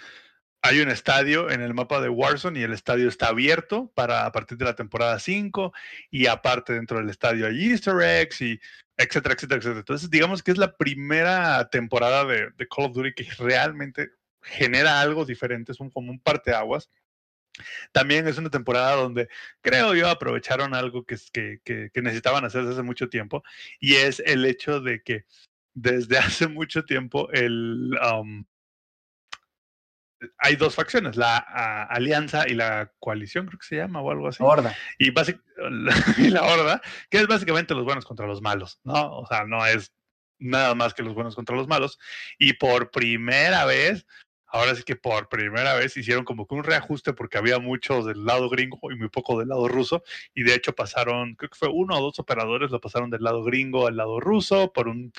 hay 0.61 0.79
un 0.79 0.89
estadio 0.89 1.49
en 1.49 1.61
el 1.61 1.73
mapa 1.73 2.01
de 2.01 2.09
Warzone 2.09 2.59
y 2.59 2.63
el 2.63 2.73
estadio 2.73 3.07
está 3.07 3.27
abierto 3.27 3.91
para 3.93 4.25
a 4.25 4.31
partir 4.31 4.57
de 4.57 4.65
la 4.65 4.75
temporada 4.75 5.19
5 5.19 5.73
y 6.09 6.27
aparte 6.27 6.73
dentro 6.73 6.97
del 6.97 7.09
estadio 7.09 7.47
hay 7.47 7.71
easter 7.71 8.01
eggs 8.01 8.41
y 8.41 8.59
etcétera, 8.97 9.35
etcétera, 9.35 9.59
etcétera. 9.59 9.79
Entonces 9.79 10.09
digamos 10.09 10.41
que 10.43 10.51
es 10.51 10.57
la 10.57 10.75
primera 10.75 11.69
temporada 11.69 12.25
de, 12.25 12.49
de 12.57 12.67
Call 12.67 12.85
of 12.85 12.93
Duty 12.93 13.13
que 13.13 13.27
realmente 13.37 14.09
genera 14.41 15.01
algo 15.01 15.25
diferente, 15.25 15.71
es 15.71 15.79
un, 15.79 15.89
como 15.89 16.11
un 16.11 16.19
parteaguas. 16.19 16.89
También 17.91 18.27
es 18.27 18.37
una 18.37 18.49
temporada 18.49 18.95
donde 18.95 19.29
creo 19.61 19.95
yo 19.95 20.09
aprovecharon 20.09 20.75
algo 20.75 21.05
que, 21.05 21.17
que, 21.31 21.59
que, 21.63 21.89
que 21.91 22.01
necesitaban 22.01 22.45
hacer 22.45 22.61
desde 22.61 22.75
hace 22.75 22.83
mucho 22.83 23.09
tiempo 23.09 23.43
y 23.79 23.95
es 23.95 24.21
el 24.25 24.45
hecho 24.45 24.79
de 24.79 25.01
que 25.01 25.25
desde 25.73 26.17
hace 26.19 26.47
mucho 26.47 26.85
tiempo 26.85 27.29
el, 27.31 27.97
um, 28.13 28.45
hay 30.39 30.55
dos 30.55 30.75
facciones, 30.75 31.15
la 31.15 31.45
uh, 31.49 31.93
alianza 31.93 32.47
y 32.47 32.53
la 32.53 32.91
coalición, 32.99 33.45
creo 33.47 33.59
que 33.59 33.65
se 33.65 33.75
llama, 33.75 34.01
o 34.01 34.11
algo 34.11 34.27
así. 34.27 34.43
Horda. 34.43 34.75
Y, 34.97 35.09
y 36.17 36.29
la 36.29 36.43
horda, 36.43 36.81
que 37.09 37.17
es 37.19 37.27
básicamente 37.27 37.73
los 37.73 37.85
buenos 37.85 38.05
contra 38.05 38.27
los 38.27 38.41
malos, 38.41 38.79
¿no? 38.83 39.17
O 39.17 39.27
sea, 39.27 39.45
no 39.45 39.65
es 39.65 39.93
nada 40.39 40.75
más 40.75 40.93
que 40.93 41.03
los 41.03 41.13
buenos 41.13 41.35
contra 41.35 41.55
los 41.55 41.67
malos. 41.67 41.99
Y 42.37 42.53
por 42.53 42.91
primera 42.91 43.65
vez, 43.65 44.05
ahora 44.47 44.75
sí 44.75 44.83
que 44.83 44.95
por 44.95 45.29
primera 45.29 45.73
vez 45.75 45.97
hicieron 45.97 46.25
como 46.25 46.47
que 46.47 46.55
un 46.55 46.63
reajuste 46.63 47.13
porque 47.13 47.37
había 47.37 47.59
muchos 47.59 48.05
del 48.05 48.25
lado 48.25 48.49
gringo 48.49 48.79
y 48.91 48.95
muy 48.95 49.09
poco 49.09 49.39
del 49.39 49.49
lado 49.49 49.67
ruso. 49.67 50.03
Y 50.33 50.43
de 50.43 50.55
hecho 50.55 50.73
pasaron, 50.73 51.35
creo 51.35 51.49
que 51.49 51.57
fue 51.57 51.69
uno 51.69 51.97
o 51.97 52.01
dos 52.01 52.19
operadores, 52.19 52.71
lo 52.71 52.81
pasaron 52.81 53.09
del 53.09 53.23
lado 53.23 53.43
gringo 53.43 53.87
al 53.87 53.97
lado 53.97 54.19
ruso 54.19 54.71
por 54.73 54.87
un 54.87 55.11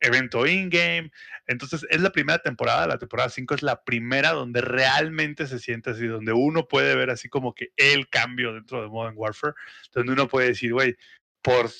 evento 0.00 0.46
in-game. 0.46 1.10
Entonces, 1.46 1.86
es 1.90 2.00
la 2.00 2.10
primera 2.10 2.38
temporada, 2.38 2.86
la 2.86 2.98
temporada 2.98 3.28
5 3.28 3.54
es 3.54 3.62
la 3.62 3.84
primera 3.84 4.30
donde 4.32 4.60
realmente 4.60 5.46
se 5.46 5.58
siente 5.58 5.90
así, 5.90 6.06
donde 6.06 6.32
uno 6.32 6.68
puede 6.68 6.94
ver 6.94 7.10
así 7.10 7.28
como 7.28 7.54
que 7.54 7.72
el 7.76 8.08
cambio 8.08 8.52
dentro 8.52 8.82
de 8.82 8.88
Modern 8.88 9.14
Warfare, 9.16 9.54
donde 9.92 10.12
uno 10.12 10.28
puede 10.28 10.48
decir, 10.48 10.72
güey, 10.72 10.96
por 11.42 11.70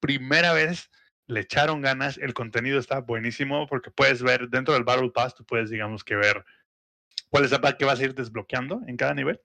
primera 0.00 0.52
vez 0.52 0.90
le 1.26 1.40
echaron 1.40 1.80
ganas, 1.80 2.18
el 2.18 2.34
contenido 2.34 2.78
está 2.78 3.00
buenísimo 3.00 3.66
porque 3.66 3.90
puedes 3.90 4.22
ver 4.22 4.48
dentro 4.48 4.74
del 4.74 4.84
Battle 4.84 5.10
Pass, 5.10 5.34
tú 5.34 5.44
puedes, 5.44 5.70
digamos, 5.70 6.04
que 6.04 6.14
ver 6.14 6.44
cuál 7.28 7.44
es 7.44 7.50
la 7.50 7.60
parte 7.60 7.78
que 7.78 7.84
vas 7.84 7.98
a 7.98 8.04
ir 8.04 8.14
desbloqueando 8.14 8.82
en 8.86 8.96
cada 8.96 9.14
nivel. 9.14 9.40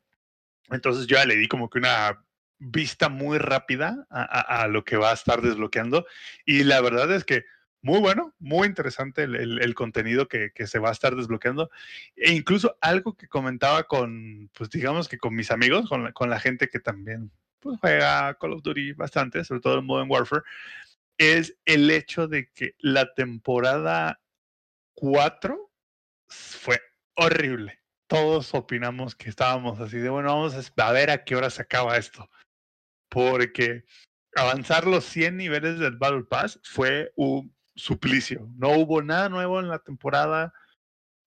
Entonces, 0.69 1.07
yo 1.07 1.17
ya 1.17 1.25
le 1.25 1.35
di 1.35 1.47
como 1.47 1.69
que 1.69 1.79
una 1.79 2.23
vista 2.59 3.09
muy 3.09 3.39
rápida 3.39 4.05
a, 4.11 4.21
a, 4.21 4.61
a 4.61 4.67
lo 4.67 4.85
que 4.85 4.95
va 4.95 5.09
a 5.09 5.15
estar 5.15 5.41
desbloqueando 5.41 6.05
y 6.45 6.63
la 6.63 6.79
verdad 6.79 7.11
es 7.11 7.25
que 7.25 7.43
muy 7.83 7.99
bueno, 7.99 8.33
muy 8.39 8.67
interesante 8.67 9.23
el, 9.23 9.35
el, 9.35 9.61
el 9.61 9.73
contenido 9.73 10.27
que, 10.27 10.51
que, 10.53 10.67
se 10.67 10.79
va 10.79 10.89
a 10.89 10.91
estar 10.93 11.15
desbloqueando. 11.15 11.71
E 12.15 12.31
incluso 12.31 12.77
algo 12.79 13.15
que 13.15 13.27
comentaba 13.27 13.83
con, 13.83 14.49
pues 14.53 14.69
digamos 14.69 15.09
que 15.09 15.17
con 15.17 15.33
mis 15.35 15.51
amigos, 15.51 15.89
con 15.89 16.03
la, 16.05 16.13
con 16.13 16.29
la 16.29 16.39
gente 16.39 16.67
que 16.69 16.79
también 16.79 17.31
pues, 17.59 17.79
juega 17.79 18.35
Call 18.35 18.53
of 18.53 18.61
Duty 18.61 18.93
bastante, 18.93 19.43
sobre 19.43 19.61
todo 19.61 19.79
en 19.79 19.85
Modern 19.85 20.11
Warfare, 20.11 20.43
es 21.17 21.57
el 21.65 21.89
hecho 21.89 22.27
de 22.27 22.51
que 22.51 22.75
la 22.79 23.13
temporada 23.13 24.21
4 24.95 25.71
fue 26.27 26.79
horrible. 27.15 27.79
Todos 28.07 28.53
opinamos 28.53 29.15
que 29.15 29.29
estábamos 29.29 29.79
así 29.79 29.97
de, 29.97 30.09
bueno, 30.09 30.29
vamos 30.29 30.71
a 30.75 30.91
ver 30.91 31.09
a 31.09 31.23
qué 31.23 31.35
hora 31.35 31.49
se 31.49 31.61
acaba 31.61 31.97
esto. 31.97 32.29
Porque 33.09 33.85
avanzar 34.35 34.85
los 34.85 35.05
100 35.05 35.37
niveles 35.37 35.79
del 35.79 35.97
Battle 35.97 36.23
Pass 36.23 36.59
fue 36.63 37.11
un 37.15 37.53
suplicio. 37.81 38.47
No 38.57 38.69
hubo 38.69 39.01
nada 39.01 39.29
nuevo 39.29 39.59
en 39.59 39.67
la 39.67 39.79
temporada, 39.79 40.53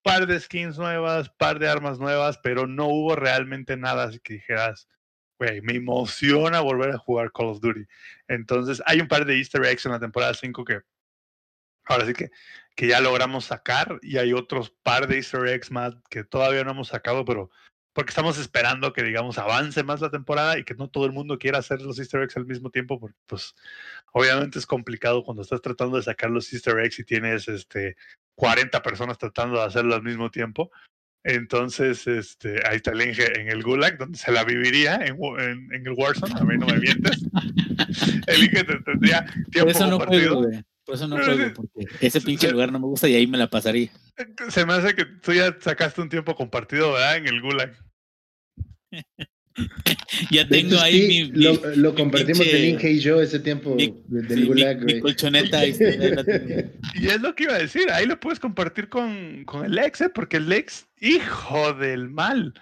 par 0.03 0.27
de 0.27 0.39
skins 0.39 0.79
nuevas, 0.79 1.31
par 1.31 1.59
de 1.59 1.69
armas 1.69 1.99
nuevas, 1.99 2.39
pero 2.39 2.67
no 2.67 2.87
hubo 2.87 3.17
realmente 3.17 3.77
nada 3.77 4.05
así 4.05 4.21
que 4.21 4.35
dijeras, 4.35 4.89
güey, 5.39 5.61
me 5.63 5.75
emociona 5.75 6.61
volver 6.61 6.91
a 6.91 6.99
jugar 6.99 7.33
Call 7.33 7.47
of 7.47 7.61
Duty. 7.61 7.87
Entonces, 8.29 8.83
hay 8.87 9.01
un 9.01 9.09
par 9.09 9.25
de 9.25 9.39
easter 9.39 9.65
eggs 9.65 9.87
en 9.87 9.93
la 9.93 10.01
temporada 10.01 10.35
5 10.35 10.65
que 10.65 10.81
ahora 11.87 12.07
sí 12.07 12.13
que, 12.13 12.31
que 12.77 12.87
ya 12.87 13.01
logramos 13.01 13.47
sacar 13.47 13.99
y 14.03 14.19
hay 14.19 14.33
otros 14.33 14.71
par 14.71 15.07
de 15.07 15.17
easter 15.17 15.47
eggs 15.49 15.71
más 15.71 15.95
que 16.09 16.25
todavía 16.25 16.65
no 16.65 16.71
hemos 16.71 16.89
sacado, 16.89 17.25
pero 17.25 17.51
porque 17.95 18.11
estamos 18.11 18.39
esperando 18.39 18.93
que, 18.93 19.03
digamos, 19.03 19.39
avance 19.39 19.83
más 19.85 20.01
la 20.01 20.11
temporada 20.11 20.59
y 20.59 20.65
que 20.65 20.75
no 20.75 20.89
todo 20.89 21.07
el 21.07 21.13
mundo 21.13 21.39
quiera 21.39 21.59
hacer 21.59 21.81
los 21.81 21.99
easter 21.99 22.23
eggs 22.23 22.37
al 22.37 22.45
mismo 22.45 22.69
tiempo, 22.71 22.99
porque, 23.01 23.17
pues, 23.27 23.55
obviamente 24.13 24.59
es 24.59 24.67
complicado 24.67 25.23
cuando 25.23 25.43
estás 25.43 25.63
tratando 25.63 25.97
de 25.97 26.03
sacar 26.03 26.31
los 26.31 26.53
easter 26.53 26.79
eggs 26.81 26.99
y 26.99 27.05
tienes, 27.05 27.49
este, 27.49 27.97
40 28.35 28.83
personas 28.83 29.17
tratando 29.17 29.59
de 29.59 29.65
hacerlo 29.65 29.95
al 29.95 30.03
mismo 30.03 30.31
tiempo. 30.31 30.73
Entonces, 31.23 32.07
este, 32.07 32.61
ahí 32.69 32.77
está 32.77 32.91
el 32.91 33.01
Inge 33.01 33.41
en 33.41 33.49
el 33.49 33.63
Gulag, 33.63 33.97
donde 33.97 34.19
se 34.19 34.31
la 34.31 34.45
viviría 34.45 34.97
en, 34.97 35.17
en, 35.39 35.73
en 35.73 35.87
el 35.87 35.95
Warzone, 35.97 36.35
a 36.39 36.45
mí 36.45 36.59
no 36.59 36.67
me 36.67 36.79
mientes. 36.79 37.25
el 38.27 38.45
Inge 38.45 38.65
tendría 38.65 39.25
tiempo 39.51 39.71
eso 39.71 39.87
no 39.87 40.01
juego, 40.01 40.43
güey. 40.43 40.63
Por 40.85 40.97
eso 40.97 41.09
no 41.09 41.17
juego, 41.17 41.55
porque 41.55 41.89
ese 42.07 42.21
pinche 42.21 42.51
lugar 42.51 42.71
no 42.71 42.79
me 42.79 42.87
gusta 42.87 43.09
y 43.09 43.15
ahí 43.15 43.27
me 43.27 43.39
la 43.39 43.49
pasaría. 43.49 43.91
Se 44.51 44.67
me 44.67 44.75
hace 44.75 44.95
que 44.95 45.07
tú 45.07 45.33
ya 45.33 45.57
sacaste 45.59 46.01
un 46.03 46.11
tiempo 46.11 46.35
compartido, 46.35 46.93
¿verdad? 46.93 47.17
En 47.17 47.27
el 47.27 47.41
Gulag. 47.41 47.75
ya 50.31 50.47
tengo 50.47 50.79
ahí 50.81 51.01
sí, 51.01 51.09
mi, 51.33 51.43
lo, 51.43 51.55
mi, 51.55 51.77
lo, 51.77 51.95
compartimos 51.95 52.47
mi 52.47 52.53
el 52.53 52.65
Inge 52.67 52.91
y 52.91 53.01
yo 53.01 53.21
ese 53.21 53.41
tiempo 53.41 53.75
mi, 53.75 53.95
del 54.07 54.41
sí, 54.41 54.47
Gulag, 54.47 54.85
mi, 54.85 54.95
mi 54.95 55.01
colchoneta. 55.01 55.61
Ahí 55.61 55.71
y 56.95 57.07
es 57.07 57.21
lo 57.21 57.35
que 57.35 57.45
iba 57.45 57.55
a 57.55 57.59
decir, 57.59 57.91
ahí 57.91 58.05
lo 58.05 58.21
puedes 58.21 58.39
compartir 58.39 58.89
con, 58.89 59.45
con 59.45 59.65
el 59.65 59.79
ex, 59.79 60.03
¿eh? 60.03 60.11
porque 60.11 60.37
el 60.37 60.53
ex, 60.53 60.87
hijo 61.01 61.73
del 61.75 62.11
mal. 62.11 62.53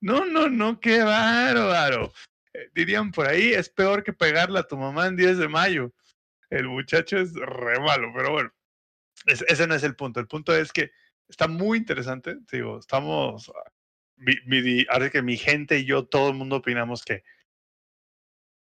No, 0.00 0.24
no, 0.24 0.48
no, 0.48 0.78
qué 0.78 1.02
bárbaro. 1.02 2.12
Eh, 2.54 2.70
dirían 2.74 3.10
por 3.10 3.26
ahí, 3.26 3.48
es 3.48 3.68
peor 3.68 4.04
que 4.04 4.12
pegarle 4.12 4.60
a 4.60 4.66
tu 4.66 4.76
mamá 4.76 5.06
en 5.06 5.16
10 5.16 5.38
de 5.38 5.48
mayo. 5.48 5.92
El 6.50 6.68
muchacho 6.68 7.18
es 7.18 7.34
re 7.34 7.80
malo, 7.80 8.12
pero 8.14 8.32
bueno, 8.32 8.52
es, 9.26 9.42
ese 9.48 9.66
no 9.66 9.74
es 9.74 9.82
el 9.82 9.96
punto. 9.96 10.20
El 10.20 10.28
punto 10.28 10.54
es 10.54 10.72
que 10.72 10.90
está 11.28 11.48
muy 11.48 11.78
interesante. 11.78 12.36
Digo, 12.50 12.78
estamos. 12.78 13.50
Mi, 14.16 14.34
mi, 14.46 14.86
ahora 14.88 15.10
que 15.10 15.22
mi 15.22 15.36
gente 15.36 15.78
y 15.78 15.84
yo, 15.84 16.06
todo 16.06 16.30
el 16.30 16.36
mundo 16.36 16.56
opinamos 16.56 17.04
que 17.04 17.22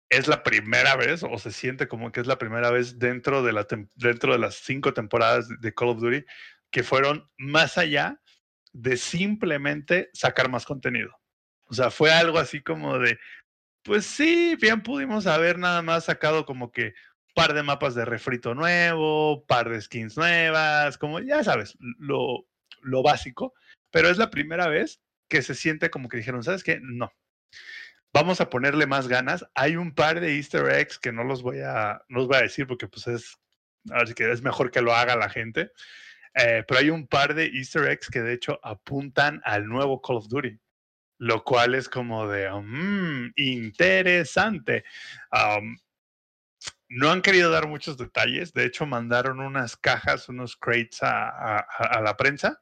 es 0.09 0.27
la 0.27 0.43
primera 0.43 0.95
vez, 0.95 1.23
o 1.23 1.37
se 1.37 1.51
siente 1.51 1.87
como 1.87 2.11
que 2.11 2.21
es 2.21 2.27
la 2.27 2.37
primera 2.37 2.71
vez 2.71 2.99
dentro 2.99 3.41
de, 3.43 3.87
dentro 3.95 4.33
de 4.33 4.39
las 4.39 4.55
cinco 4.55 4.93
temporadas 4.93 5.47
de 5.61 5.73
Call 5.73 5.89
of 5.89 5.99
Duty 5.99 6.25
que 6.71 6.83
fueron 6.83 7.29
más 7.37 7.77
allá 7.77 8.21
de 8.73 8.97
simplemente 8.97 10.09
sacar 10.13 10.49
más 10.49 10.65
contenido. 10.65 11.17
O 11.67 11.73
sea, 11.73 11.89
fue 11.89 12.11
algo 12.11 12.37
así 12.37 12.61
como 12.61 12.99
de, 12.99 13.17
pues 13.81 14.05
sí, 14.05 14.57
bien 14.59 14.83
pudimos 14.83 15.25
haber 15.27 15.57
nada 15.57 15.81
más 15.81 16.05
sacado 16.05 16.45
como 16.45 16.71
que 16.71 16.93
par 17.35 17.53
de 17.53 17.61
mapas 17.61 17.93
de 17.93 18.05
refrito 18.05 18.55
nuevo, 18.55 19.45
par 19.45 19.69
de 19.69 19.81
skins 19.81 20.17
nuevas, 20.17 20.97
como 20.97 21.19
ya 21.19 21.43
sabes, 21.43 21.77
lo, 21.99 22.47
lo 22.81 23.03
básico, 23.03 23.53
pero 23.91 24.09
es 24.09 24.17
la 24.17 24.31
primera 24.31 24.67
vez 24.67 25.01
que 25.27 25.41
se 25.41 25.53
siente 25.53 25.89
como 25.89 26.09
que 26.09 26.17
dijeron, 26.17 26.43
¿sabes 26.43 26.63
qué? 26.63 26.79
No. 26.81 27.11
Vamos 28.13 28.39
a 28.39 28.49
ponerle 28.49 28.87
más 28.87 29.09
ganas. 29.09 29.45
Hay 29.53 29.75
un 29.75 29.93
par 29.93 30.21
de 30.21 30.37
easter 30.37 30.71
eggs 30.71 30.97
que 30.97 31.11
no 31.11 31.25
los 31.25 31.43
voy 31.43 31.59
a, 31.59 32.01
no 32.07 32.19
los 32.19 32.27
voy 32.27 32.37
a 32.37 32.43
decir 32.43 32.65
porque 32.65 32.87
pues 32.87 33.05
es, 33.07 33.37
así 33.91 34.13
que 34.13 34.31
es 34.31 34.41
mejor 34.41 34.71
que 34.71 34.81
lo 34.81 34.95
haga 34.95 35.17
la 35.17 35.29
gente. 35.29 35.71
Eh, 36.35 36.63
pero 36.65 36.79
hay 36.79 36.89
un 36.89 37.05
par 37.07 37.33
de 37.33 37.47
easter 37.47 37.85
eggs 37.89 38.09
que 38.09 38.21
de 38.21 38.33
hecho 38.33 38.59
apuntan 38.63 39.41
al 39.43 39.67
nuevo 39.67 40.01
Call 40.01 40.17
of 40.17 40.29
Duty, 40.29 40.57
lo 41.17 41.43
cual 41.43 41.75
es 41.75 41.89
como 41.89 42.27
de, 42.27 42.49
mmm, 42.49 43.31
interesante. 43.35 44.85
Um, 45.31 45.77
no 46.95 47.11
han 47.11 47.21
querido 47.21 47.51
dar 47.51 47.67
muchos 47.67 47.97
detalles, 47.97 48.53
de 48.53 48.65
hecho 48.65 48.85
mandaron 48.85 49.41
unas 49.41 49.75
cajas, 49.75 50.29
unos 50.29 50.55
crates 50.55 50.99
a, 51.01 51.65
la 52.01 52.15
prensa 52.15 52.61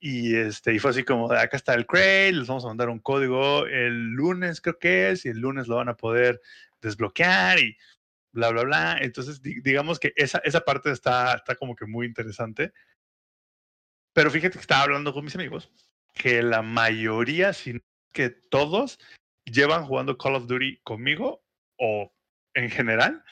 y, 0.00 0.34
este, 0.34 0.74
y 0.74 0.80
fue 0.80 0.90
así 0.90 1.04
como, 1.04 1.30
acá 1.32 1.56
está 1.56 1.74
el 1.74 1.86
crate, 1.86 2.32
les 2.32 2.48
vamos 2.48 2.64
a 2.64 2.68
mandar 2.68 2.88
un 2.88 2.98
código 2.98 3.66
el 3.66 4.10
lunes 4.10 4.60
creo 4.60 4.78
que 4.78 5.10
es, 5.10 5.24
y 5.24 5.28
el 5.28 5.38
lunes 5.38 5.68
lo 5.68 5.76
van 5.76 5.88
a 5.88 5.96
poder 5.96 6.40
desbloquear 6.80 7.60
y 7.60 7.76
bla, 8.32 8.50
bla, 8.50 8.64
bla. 8.64 8.98
Entonces, 9.00 9.40
di 9.40 9.60
digamos 9.60 10.00
que 10.00 10.12
esa, 10.16 10.38
esa 10.38 10.60
parte 10.62 10.90
está, 10.90 11.34
está 11.34 11.54
como 11.54 11.76
que 11.76 11.86
muy 11.86 12.06
interesante. 12.06 12.72
Pero 14.12 14.30
fíjate 14.30 14.54
que 14.54 14.60
estaba 14.60 14.82
hablando 14.82 15.12
con 15.12 15.24
mis 15.24 15.34
amigos 15.34 15.70
que 16.14 16.42
la 16.42 16.62
mayoría, 16.62 17.52
si 17.52 17.74
no 17.74 17.80
que 18.12 18.30
todos, 18.30 18.98
llevan 19.44 19.86
jugando 19.86 20.18
Call 20.18 20.34
of 20.34 20.46
Duty 20.48 20.80
conmigo 20.82 21.44
o 21.78 22.12
en 22.54 22.70
general 22.70 23.24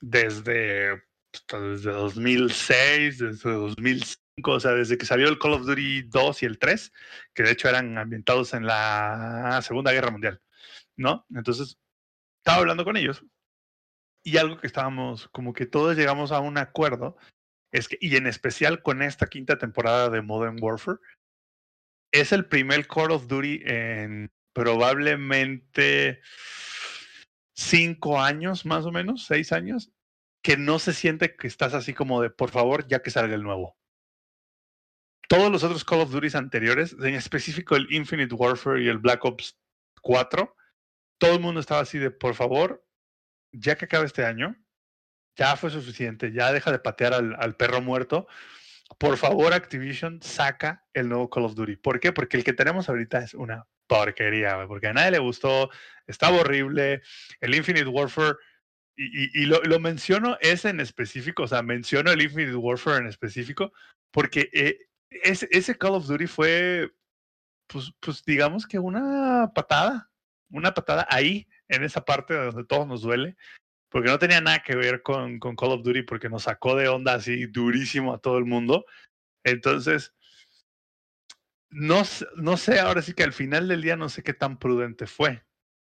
desde, 0.00 1.02
desde 1.50 1.90
2006, 1.90 3.18
desde 3.18 3.52
2005, 3.52 4.52
o 4.52 4.60
sea, 4.60 4.72
desde 4.72 4.98
que 4.98 5.06
salió 5.06 5.28
el 5.28 5.38
Call 5.38 5.54
of 5.54 5.66
Duty 5.66 6.02
2 6.02 6.42
y 6.42 6.46
el 6.46 6.58
3, 6.58 6.92
que 7.34 7.42
de 7.42 7.50
hecho 7.52 7.68
eran 7.68 7.96
ambientados 7.98 8.54
en 8.54 8.66
la 8.66 9.60
Segunda 9.62 9.92
Guerra 9.92 10.10
Mundial, 10.10 10.40
¿no? 10.96 11.26
Entonces, 11.34 11.78
estaba 12.38 12.58
hablando 12.58 12.84
con 12.84 12.96
ellos 12.96 13.24
Y 14.22 14.36
algo 14.36 14.58
que 14.58 14.66
estábamos, 14.66 15.28
como 15.28 15.52
que 15.52 15.66
todos 15.66 15.96
llegamos 15.96 16.32
a 16.32 16.40
un 16.40 16.58
acuerdo, 16.58 17.16
es 17.72 17.88
que, 17.88 17.98
y 18.00 18.16
en 18.16 18.26
especial 18.26 18.82
con 18.82 19.02
esta 19.02 19.26
quinta 19.26 19.58
temporada 19.58 20.10
de 20.10 20.22
Modern 20.22 20.58
Warfare, 20.60 20.98
es 22.12 22.32
el 22.32 22.46
primer 22.46 22.86
Call 22.86 23.10
of 23.10 23.26
Duty 23.26 23.62
en 23.64 24.32
probablemente 24.54 26.20
cinco 27.56 28.20
años, 28.20 28.66
más 28.66 28.84
o 28.84 28.92
menos, 28.92 29.24
seis 29.24 29.50
años, 29.50 29.90
que 30.42 30.56
no 30.56 30.78
se 30.78 30.92
siente 30.92 31.34
que 31.34 31.48
estás 31.48 31.74
así 31.74 31.94
como 31.94 32.22
de, 32.22 32.30
por 32.30 32.50
favor, 32.50 32.86
ya 32.86 33.02
que 33.02 33.10
salga 33.10 33.34
el 33.34 33.42
nuevo. 33.42 33.76
Todos 35.28 35.50
los 35.50 35.64
otros 35.64 35.84
Call 35.84 36.02
of 36.02 36.12
Duty 36.12 36.36
anteriores, 36.36 36.94
en 37.00 37.14
específico 37.14 37.74
el 37.74 37.92
Infinite 37.92 38.34
Warfare 38.34 38.84
y 38.84 38.88
el 38.88 38.98
Black 38.98 39.24
Ops 39.24 39.58
4, 40.02 40.54
todo 41.18 41.34
el 41.34 41.40
mundo 41.40 41.60
estaba 41.60 41.80
así 41.80 41.98
de, 41.98 42.10
por 42.10 42.34
favor, 42.34 42.86
ya 43.50 43.76
que 43.76 43.86
acabe 43.86 44.06
este 44.06 44.24
año, 44.24 44.54
ya 45.34 45.56
fue 45.56 45.70
suficiente, 45.70 46.32
ya 46.32 46.52
deja 46.52 46.70
de 46.70 46.78
patear 46.78 47.14
al, 47.14 47.34
al 47.40 47.56
perro 47.56 47.80
muerto. 47.80 48.28
Por 48.98 49.16
favor, 49.16 49.52
Activision, 49.52 50.22
saca 50.22 50.86
el 50.92 51.08
nuevo 51.08 51.28
Call 51.28 51.46
of 51.46 51.54
Duty. 51.54 51.76
¿Por 51.76 51.98
qué? 51.98 52.12
Porque 52.12 52.36
el 52.36 52.44
que 52.44 52.52
tenemos 52.52 52.88
ahorita 52.88 53.18
es 53.18 53.34
una 53.34 53.66
porquería, 53.86 54.66
porque 54.66 54.88
a 54.88 54.92
nadie 54.92 55.12
le 55.12 55.18
gustó, 55.18 55.70
estaba 56.06 56.40
horrible. 56.40 57.02
El 57.40 57.54
Infinite 57.54 57.86
Warfare, 57.86 58.36
y, 58.96 59.42
y, 59.42 59.46
lo, 59.46 59.62
lo, 59.62 59.78
menciono 59.78 60.38
ese 60.40 60.70
en 60.70 60.80
específico, 60.80 61.42
o 61.42 61.48
sea, 61.48 61.62
menciono 61.62 62.10
el 62.10 62.22
Infinite 62.22 62.56
Warfare 62.56 62.98
en 62.98 63.06
específico, 63.08 63.72
porque 64.10 64.48
eh, 64.52 64.78
ese, 65.10 65.48
ese, 65.50 65.76
Call 65.76 65.94
of 65.94 66.06
Duty 66.06 66.26
fue, 66.26 66.92
pues, 67.66 67.92
pues 68.00 68.24
digamos 68.24 68.66
que 68.66 68.78
una 68.78 69.52
patada, 69.54 70.10
una 70.50 70.72
patada 70.72 71.06
ahí, 71.10 71.46
en 71.68 71.84
esa 71.84 72.04
parte 72.04 72.34
donde 72.34 72.64
todo 72.64 72.86
nos 72.86 73.02
duele, 73.02 73.36
porque 73.90 74.08
no 74.08 74.18
tenía 74.18 74.40
nada 74.40 74.62
que 74.62 74.76
ver 74.76 75.02
con, 75.02 75.38
con 75.38 75.56
Call 75.56 75.72
of 75.72 75.82
Duty, 75.82 76.02
porque 76.02 76.28
nos 76.28 76.44
sacó 76.44 76.76
de 76.76 76.88
onda 76.88 77.14
así 77.14 77.46
durísimo 77.46 78.14
a 78.14 78.18
todo 78.18 78.38
el 78.38 78.44
mundo. 78.44 78.86
Entonces, 79.44 80.14
no, 81.70 82.02
no 82.36 82.56
sé, 82.56 82.80
ahora 82.80 83.02
sí 83.02 83.14
que 83.14 83.24
al 83.24 83.32
final 83.32 83.68
del 83.68 83.82
día 83.82 83.96
no 83.96 84.08
sé 84.08 84.22
qué 84.22 84.34
tan 84.34 84.58
prudente 84.58 85.06
fue. 85.06 85.44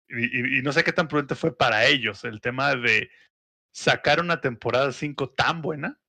Y, 0.08 0.58
y, 0.58 0.62
no 0.62 0.72
sé 0.72 0.82
qué 0.82 0.92
tan 0.92 1.08
prudente 1.08 1.34
fue 1.34 1.56
para 1.56 1.86
ellos 1.86 2.24
el 2.24 2.40
tema 2.40 2.74
de 2.74 3.10
sacar 3.72 4.20
una 4.20 4.40
temporada 4.40 4.92
5 4.92 5.30
tan 5.30 5.62
buena, 5.62 6.00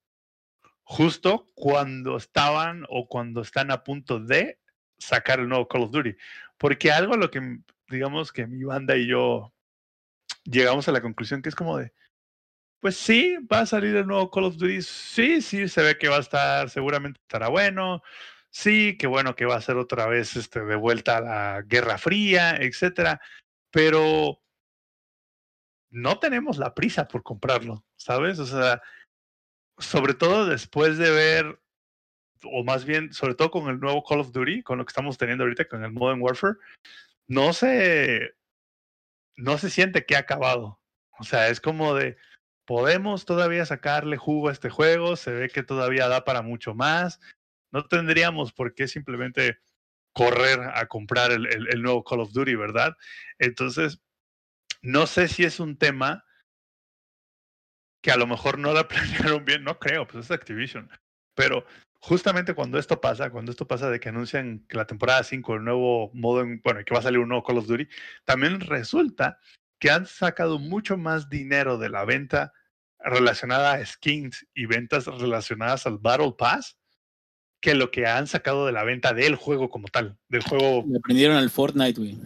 justo 0.82 1.50
cuando 1.54 2.16
estaban 2.16 2.84
o 2.88 3.06
cuando 3.08 3.42
están 3.42 3.70
a 3.70 3.84
punto 3.84 4.18
de 4.18 4.60
sacar 4.98 5.40
el 5.40 5.48
nuevo 5.48 5.68
Call 5.68 5.82
of 5.82 5.90
Duty. 5.90 6.16
Porque 6.58 6.90
algo 6.92 7.14
a 7.14 7.16
lo 7.16 7.30
que, 7.30 7.58
digamos 7.88 8.32
que 8.32 8.46
mi 8.46 8.64
banda 8.64 8.96
y 8.96 9.06
yo 9.06 9.52
llegamos 10.44 10.88
a 10.88 10.92
la 10.92 11.00
conclusión 11.00 11.42
que 11.42 11.48
es 11.48 11.54
como 11.54 11.78
de, 11.78 11.92
pues 12.80 12.96
sí, 12.96 13.36
va 13.50 13.60
a 13.60 13.66
salir 13.66 13.94
el 13.96 14.06
nuevo 14.06 14.30
Call 14.30 14.44
of 14.44 14.56
Duty, 14.56 14.82
sí, 14.82 15.40
sí, 15.40 15.68
se 15.68 15.82
ve 15.82 15.98
que 15.98 16.08
va 16.08 16.16
a 16.16 16.20
estar, 16.20 16.68
seguramente 16.68 17.20
estará 17.22 17.48
bueno, 17.48 18.02
sí, 18.52 18.96
que 18.98 19.06
bueno 19.06 19.34
que 19.34 19.46
va 19.46 19.56
a 19.56 19.60
ser 19.60 19.76
otra 19.76 20.06
vez 20.06 20.36
este, 20.36 20.60
de 20.60 20.76
vuelta 20.76 21.16
a 21.16 21.20
la 21.20 21.62
Guerra 21.62 21.98
Fría, 21.98 22.56
etcétera, 22.56 23.20
pero 23.70 24.40
no 25.90 26.18
tenemos 26.18 26.58
la 26.58 26.74
prisa 26.74 27.08
por 27.08 27.22
comprarlo, 27.22 27.84
¿sabes? 27.96 28.38
O 28.38 28.46
sea, 28.46 28.82
sobre 29.78 30.14
todo 30.14 30.46
después 30.46 30.98
de 30.98 31.10
ver, 31.10 31.60
o 32.44 32.62
más 32.64 32.84
bien, 32.84 33.12
sobre 33.12 33.34
todo 33.34 33.50
con 33.50 33.68
el 33.68 33.80
nuevo 33.80 34.04
Call 34.04 34.20
of 34.20 34.32
Duty, 34.32 34.62
con 34.62 34.78
lo 34.78 34.84
que 34.84 34.90
estamos 34.90 35.18
teniendo 35.18 35.44
ahorita, 35.44 35.66
con 35.66 35.84
el 35.84 35.92
Modern 35.92 36.20
Warfare, 36.22 36.56
no 37.26 37.52
se, 37.52 38.34
no 39.36 39.58
se 39.58 39.70
siente 39.70 40.04
que 40.04 40.16
ha 40.16 40.20
acabado. 40.20 40.80
O 41.18 41.24
sea, 41.24 41.48
es 41.48 41.60
como 41.60 41.94
de, 41.94 42.16
podemos 42.66 43.24
todavía 43.24 43.64
sacarle 43.66 44.16
jugo 44.16 44.48
a 44.48 44.52
este 44.52 44.70
juego, 44.70 45.16
se 45.16 45.32
ve 45.32 45.48
que 45.48 45.62
todavía 45.62 46.08
da 46.08 46.24
para 46.24 46.42
mucho 46.42 46.74
más, 46.74 47.20
no 47.72 47.84
tendríamos 47.86 48.52
por 48.52 48.74
qué 48.74 48.86
simplemente 48.86 49.58
correr 50.12 50.60
a 50.74 50.86
comprar 50.86 51.32
el, 51.32 51.46
el, 51.46 51.82
nuevo 51.82 52.04
Call 52.04 52.20
of 52.20 52.32
Duty, 52.32 52.54
¿verdad? 52.54 52.96
Entonces, 53.38 54.00
no 54.82 55.06
sé 55.06 55.28
si 55.28 55.44
es 55.44 55.58
un 55.58 55.78
tema 55.78 56.24
que 58.02 58.10
a 58.10 58.16
lo 58.16 58.26
mejor 58.26 58.58
no 58.58 58.72
la 58.72 58.88
planearon 58.88 59.44
bien, 59.44 59.64
no 59.64 59.78
creo, 59.78 60.06
pues 60.06 60.26
es 60.26 60.30
Activision. 60.30 60.90
Pero 61.34 61.64
justamente 62.00 62.54
cuando 62.54 62.78
esto 62.78 63.00
pasa, 63.00 63.30
cuando 63.30 63.52
esto 63.52 63.66
pasa 63.66 63.88
de 63.88 64.00
que 64.00 64.10
anuncian 64.10 64.66
que 64.68 64.76
la 64.76 64.86
temporada 64.86 65.22
5, 65.22 65.54
el 65.54 65.64
nuevo 65.64 66.10
modo, 66.12 66.44
bueno, 66.62 66.84
que 66.84 66.92
va 66.92 67.00
a 67.00 67.02
salir 67.02 67.20
un 67.20 67.28
nuevo 67.28 67.44
Call 67.44 67.58
of 67.58 67.66
Duty, 67.66 67.88
también 68.24 68.60
resulta 68.60 69.38
que 69.78 69.90
han 69.90 70.06
sacado 70.06 70.58
mucho 70.58 70.96
más 70.96 71.28
dinero 71.30 71.78
de 71.78 71.88
la 71.88 72.04
venta 72.04 72.52
relacionada 72.98 73.72
a 73.72 73.86
skins 73.86 74.46
y 74.54 74.66
ventas 74.66 75.06
relacionadas 75.06 75.86
al 75.86 75.98
Battle 75.98 76.34
Pass 76.36 76.76
que 77.62 77.74
lo 77.74 77.90
que 77.90 78.06
han 78.06 78.26
sacado 78.26 78.66
de 78.66 78.72
la 78.72 78.82
venta 78.82 79.14
del 79.14 79.36
juego 79.36 79.70
como 79.70 79.86
tal, 79.88 80.18
del 80.28 80.42
juego. 80.42 80.84
Le 80.86 80.98
aprendieron 80.98 81.36
al 81.36 81.48
Fortnite, 81.48 81.98
güey. 81.98 82.18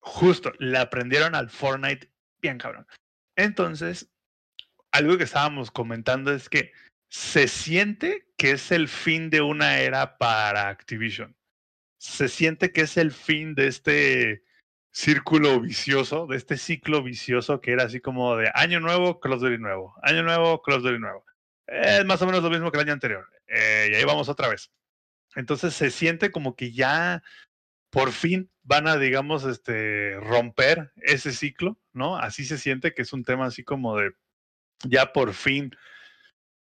Justo, 0.00 0.52
le 0.58 0.76
aprendieron 0.76 1.34
al 1.34 1.48
Fortnite 1.48 2.10
bien 2.42 2.58
cabrón. 2.58 2.86
Entonces, 3.36 4.10
algo 4.90 5.16
que 5.16 5.24
estábamos 5.24 5.70
comentando 5.70 6.32
es 6.32 6.48
que 6.48 6.72
se 7.08 7.46
siente 7.46 8.26
que 8.36 8.50
es 8.52 8.72
el 8.72 8.88
fin 8.88 9.30
de 9.30 9.40
una 9.40 9.78
era 9.78 10.18
para 10.18 10.68
Activision. 10.68 11.36
Se 11.98 12.28
siente 12.28 12.72
que 12.72 12.82
es 12.82 12.96
el 12.96 13.12
fin 13.12 13.54
de 13.54 13.68
este 13.68 14.44
círculo 14.90 15.60
vicioso, 15.60 16.26
de 16.26 16.36
este 16.36 16.56
ciclo 16.56 17.04
vicioso 17.04 17.60
que 17.60 17.70
era 17.70 17.84
así 17.84 18.00
como 18.00 18.36
de 18.36 18.50
año 18.54 18.80
nuevo, 18.80 19.20
Call 19.20 19.34
of 19.34 19.42
Duty 19.42 19.58
nuevo, 19.58 19.94
año 20.02 20.24
nuevo, 20.24 20.60
Call 20.62 20.78
of 20.78 20.82
Duty 20.82 20.98
nuevo. 20.98 21.24
Es 21.68 22.04
más 22.04 22.20
o 22.22 22.26
menos 22.26 22.42
lo 22.42 22.50
mismo 22.50 22.72
que 22.72 22.78
el 22.78 22.84
año 22.84 22.94
anterior. 22.94 23.28
Eh, 23.50 23.90
y 23.92 23.94
ahí 23.96 24.04
vamos 24.04 24.28
otra 24.28 24.48
vez. 24.48 24.70
Entonces 25.34 25.74
se 25.74 25.90
siente 25.90 26.30
como 26.30 26.56
que 26.56 26.72
ya 26.72 27.22
por 27.90 28.12
fin 28.12 28.50
van 28.62 28.86
a, 28.86 28.96
digamos, 28.96 29.44
este, 29.44 30.18
romper 30.20 30.92
ese 30.96 31.32
ciclo, 31.32 31.78
¿no? 31.92 32.16
Así 32.16 32.44
se 32.44 32.58
siente 32.58 32.94
que 32.94 33.02
es 33.02 33.12
un 33.12 33.24
tema 33.24 33.46
así 33.46 33.64
como 33.64 33.96
de, 33.96 34.12
ya 34.84 35.12
por 35.12 35.34
fin 35.34 35.72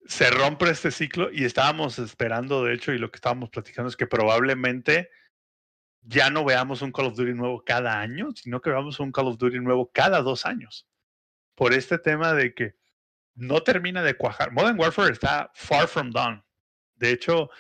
se 0.07 0.31
rompe 0.31 0.69
este 0.69 0.91
ciclo 0.91 1.31
y 1.33 1.45
estábamos 1.45 1.99
esperando, 1.99 2.65
de 2.65 2.75
hecho, 2.75 2.93
y 2.93 2.99
lo 2.99 3.11
que 3.11 3.17
estábamos 3.17 3.51
platicando 3.51 3.89
es 3.89 3.97
que 3.97 4.07
probablemente 4.07 5.11
ya 6.03 6.29
no 6.29 6.45
veamos 6.45 6.83
un 6.83 6.93
Call 6.93 7.07
of 7.07 7.17
Duty 7.17 7.33
nuevo 7.33 7.65
cada 7.65 8.01
año, 8.01 8.31
sino 8.35 8.61
que 8.61 8.71
veamos 8.71 9.01
un 9.01 9.13
Call 9.13 9.29
of 9.29 9.39
Duty 9.39 9.61
nuevo 9.61 9.91
cada 9.93 10.21
dos 10.21 10.45
años. 10.45 10.87
Por 11.55 11.73
este 11.73 11.99
tema 11.99 12.35
de 12.35 12.53
que 12.53 12.75
no 13.35 13.63
termina 13.63 14.03
de 14.03 14.17
cuajar. 14.17 14.53
Modern 14.53 14.79
Warfare 14.79 15.13
está 15.13 15.51
far 15.55 15.89
from 15.89 16.11
done. 16.11 16.44
De 17.05 17.13
hecho, 17.13 17.51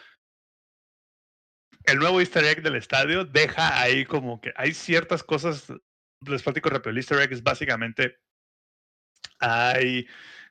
el 1.84 1.98
nuevo 1.98 2.18
easter 2.20 2.42
egg 2.44 2.62
del 2.62 2.76
estadio 2.76 3.26
deja 3.26 3.78
ahí 3.78 4.06
como 4.06 4.40
que 4.40 4.54
hay 4.56 4.72
ciertas 4.72 5.22
cosas, 5.22 5.70
les 6.26 6.42
platico 6.42 6.70
rápido, 6.70 6.92
el 6.92 6.96
easter 6.96 7.20
egg 7.20 7.34
es 7.34 7.42
básicamente, 7.42 8.16
hay, 9.38 10.06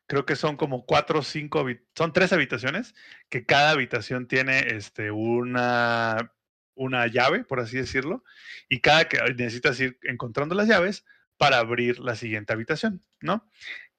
creo 0.05 0.27
que 0.27 0.35
son 0.35 0.57
como 0.57 0.85
cuatro 0.85 1.21
o 1.21 1.23
cinco, 1.23 1.65
son 1.97 2.13
tres 2.13 2.33
habitaciones, 2.33 2.93
que 3.29 3.47
cada 3.47 3.71
habitación 3.71 4.27
tiene 4.27 4.59
este, 4.59 5.09
una, 5.09 6.35
una 6.75 7.07
llave, 7.07 7.43
por 7.45 7.61
así 7.61 7.77
decirlo, 7.77 8.23
y 8.69 8.79
cada 8.81 9.09
que 9.09 9.17
necesitas 9.35 9.79
ir 9.79 9.97
encontrando 10.03 10.53
las 10.53 10.67
llaves 10.67 11.03
para 11.37 11.57
abrir 11.57 11.97
la 11.97 12.15
siguiente 12.15 12.53
habitación, 12.53 13.03
¿no? 13.21 13.49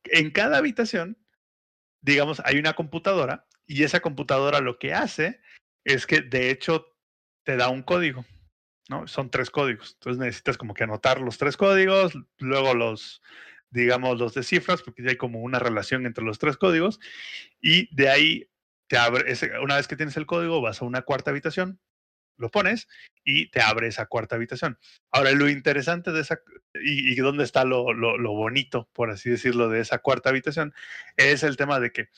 En 0.04 0.30
cada 0.30 0.58
habitación, 0.58 1.18
digamos, 2.00 2.40
hay 2.44 2.58
una 2.58 2.74
computadora 2.74 3.48
y 3.66 3.84
esa 3.84 4.00
computadora 4.00 4.60
lo 4.60 4.78
que 4.78 4.94
hace 4.94 5.40
es 5.84 6.06
que 6.06 6.20
de 6.20 6.50
hecho 6.50 6.86
te 7.44 7.56
da 7.56 7.68
un 7.68 7.82
código, 7.82 8.24
¿no? 8.88 9.06
Son 9.06 9.30
tres 9.30 9.50
códigos. 9.50 9.92
Entonces 9.94 10.18
necesitas 10.18 10.56
como 10.56 10.74
que 10.74 10.84
anotar 10.84 11.20
los 11.20 11.38
tres 11.38 11.56
códigos, 11.56 12.14
luego 12.38 12.74
los, 12.74 13.22
digamos, 13.70 14.18
los 14.18 14.34
descifras, 14.34 14.82
porque 14.82 15.08
hay 15.08 15.16
como 15.16 15.40
una 15.40 15.58
relación 15.58 16.06
entre 16.06 16.24
los 16.24 16.38
tres 16.38 16.56
códigos, 16.56 17.00
y 17.60 17.94
de 17.94 18.08
ahí 18.08 18.50
te 18.86 18.98
abre, 18.98 19.32
una 19.62 19.76
vez 19.76 19.88
que 19.88 19.96
tienes 19.96 20.16
el 20.16 20.26
código, 20.26 20.60
vas 20.60 20.80
a 20.80 20.84
una 20.84 21.02
cuarta 21.02 21.30
habitación, 21.30 21.80
lo 22.36 22.50
pones 22.50 22.88
y 23.24 23.50
te 23.50 23.60
abre 23.60 23.86
esa 23.86 24.06
cuarta 24.06 24.36
habitación. 24.36 24.78
Ahora, 25.12 25.30
lo 25.32 25.48
interesante 25.48 26.10
de 26.12 26.20
esa, 26.20 26.40
y, 26.74 27.14
dónde 27.16 27.44
está 27.44 27.64
lo, 27.64 27.92
lo 27.92 28.32
bonito, 28.32 28.88
por 28.92 29.10
así 29.10 29.30
decirlo, 29.30 29.68
de 29.68 29.80
esa 29.80 29.98
cuarta 29.98 30.30
habitación, 30.30 30.74
es 31.16 31.42
el 31.42 31.56
tema 31.56 31.78
de 31.78 31.92
que 31.92 32.08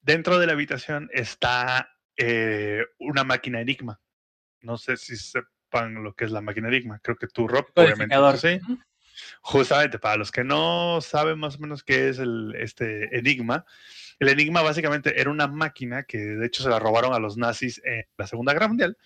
dentro 0.00 0.38
de 0.38 0.46
la 0.46 0.52
habitación 0.52 1.08
está 1.12 1.90
eh, 2.16 2.84
una 2.98 3.24
máquina 3.24 3.60
Enigma. 3.60 4.00
No 4.60 4.76
sé 4.76 4.96
si 4.96 5.16
sepan 5.16 6.02
lo 6.02 6.14
que 6.14 6.24
es 6.24 6.30
la 6.30 6.40
máquina 6.40 6.68
Enigma. 6.68 7.00
Creo 7.02 7.16
que 7.16 7.26
tú, 7.26 7.48
Rob, 7.48 7.66
obviamente. 7.74 8.16
Sí. 8.38 8.60
Justamente, 9.42 9.98
para 9.98 10.16
los 10.16 10.30
que 10.30 10.44
no 10.44 11.00
saben 11.00 11.38
más 11.38 11.56
o 11.56 11.60
menos 11.60 11.82
qué 11.82 12.08
es 12.08 12.18
el, 12.18 12.54
este 12.56 13.16
Enigma, 13.16 13.64
el 14.18 14.28
Enigma 14.28 14.62
básicamente 14.62 15.20
era 15.20 15.30
una 15.30 15.46
máquina 15.46 16.04
que 16.04 16.18
de 16.18 16.46
hecho 16.46 16.62
se 16.62 16.70
la 16.70 16.78
robaron 16.78 17.12
a 17.12 17.18
los 17.18 17.36
nazis 17.36 17.80
en 17.84 18.06
la 18.16 18.26
Segunda 18.26 18.52
Guerra 18.52 18.68
Mundial 18.68 18.96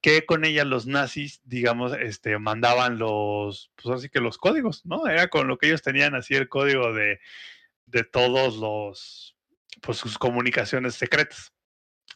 que 0.00 0.24
con 0.26 0.44
ella 0.44 0.64
los 0.64 0.86
nazis, 0.86 1.40
digamos, 1.44 1.92
este, 2.00 2.38
mandaban 2.38 2.98
los, 2.98 3.72
pues 3.74 3.98
así 3.98 4.08
que 4.08 4.20
los 4.20 4.38
códigos, 4.38 4.86
¿no? 4.86 5.08
Era 5.08 5.28
con 5.28 5.48
lo 5.48 5.58
que 5.58 5.66
ellos 5.66 5.82
tenían 5.82 6.14
así 6.14 6.34
el 6.34 6.48
código 6.48 6.92
de, 6.92 7.18
de 7.86 8.04
todos 8.04 8.56
los, 8.56 9.36
pues 9.80 9.98
sus 9.98 10.18
comunicaciones 10.18 10.94
secretas. 10.94 11.52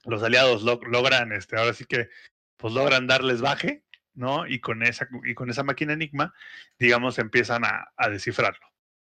Los 0.05 0.23
aliados 0.23 0.63
logran, 0.63 1.33
este, 1.33 1.57
ahora 1.57 1.75
sí 1.75 1.85
que, 1.85 2.09
pues 2.57 2.75
logran 2.75 3.07
darles 3.07 3.41
baje, 3.41 3.85
¿no? 4.15 4.47
Y 4.47 4.61
con 4.61 4.83
esa, 4.83 5.09
y 5.25 5.35
con 5.35 5.51
esa 5.51 5.63
máquina 5.63 5.93
Enigma, 5.93 6.35
digamos, 6.79 7.19
empiezan 7.19 7.65
a, 7.65 8.09
descifrarlo. 8.09 8.67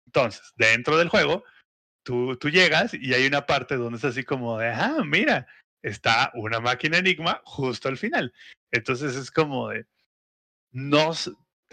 Entonces, 0.06 0.52
dentro 0.56 0.96
del 0.96 1.08
juego, 1.08 1.44
tú, 2.02 2.36
tú 2.36 2.48
llegas 2.50 2.94
y 2.94 3.14
hay 3.14 3.26
una 3.26 3.46
parte 3.46 3.76
donde 3.76 3.98
es 3.98 4.04
así 4.04 4.24
como 4.24 4.58
de, 4.58 4.68
ah, 4.68 5.02
mira, 5.04 5.46
está 5.82 6.30
una 6.34 6.60
máquina 6.60 6.98
Enigma 6.98 7.42
justo 7.44 7.88
al 7.88 7.98
final. 7.98 8.32
Entonces 8.70 9.16
es 9.16 9.30
como 9.30 9.68
de, 9.68 9.86
no, 10.72 11.12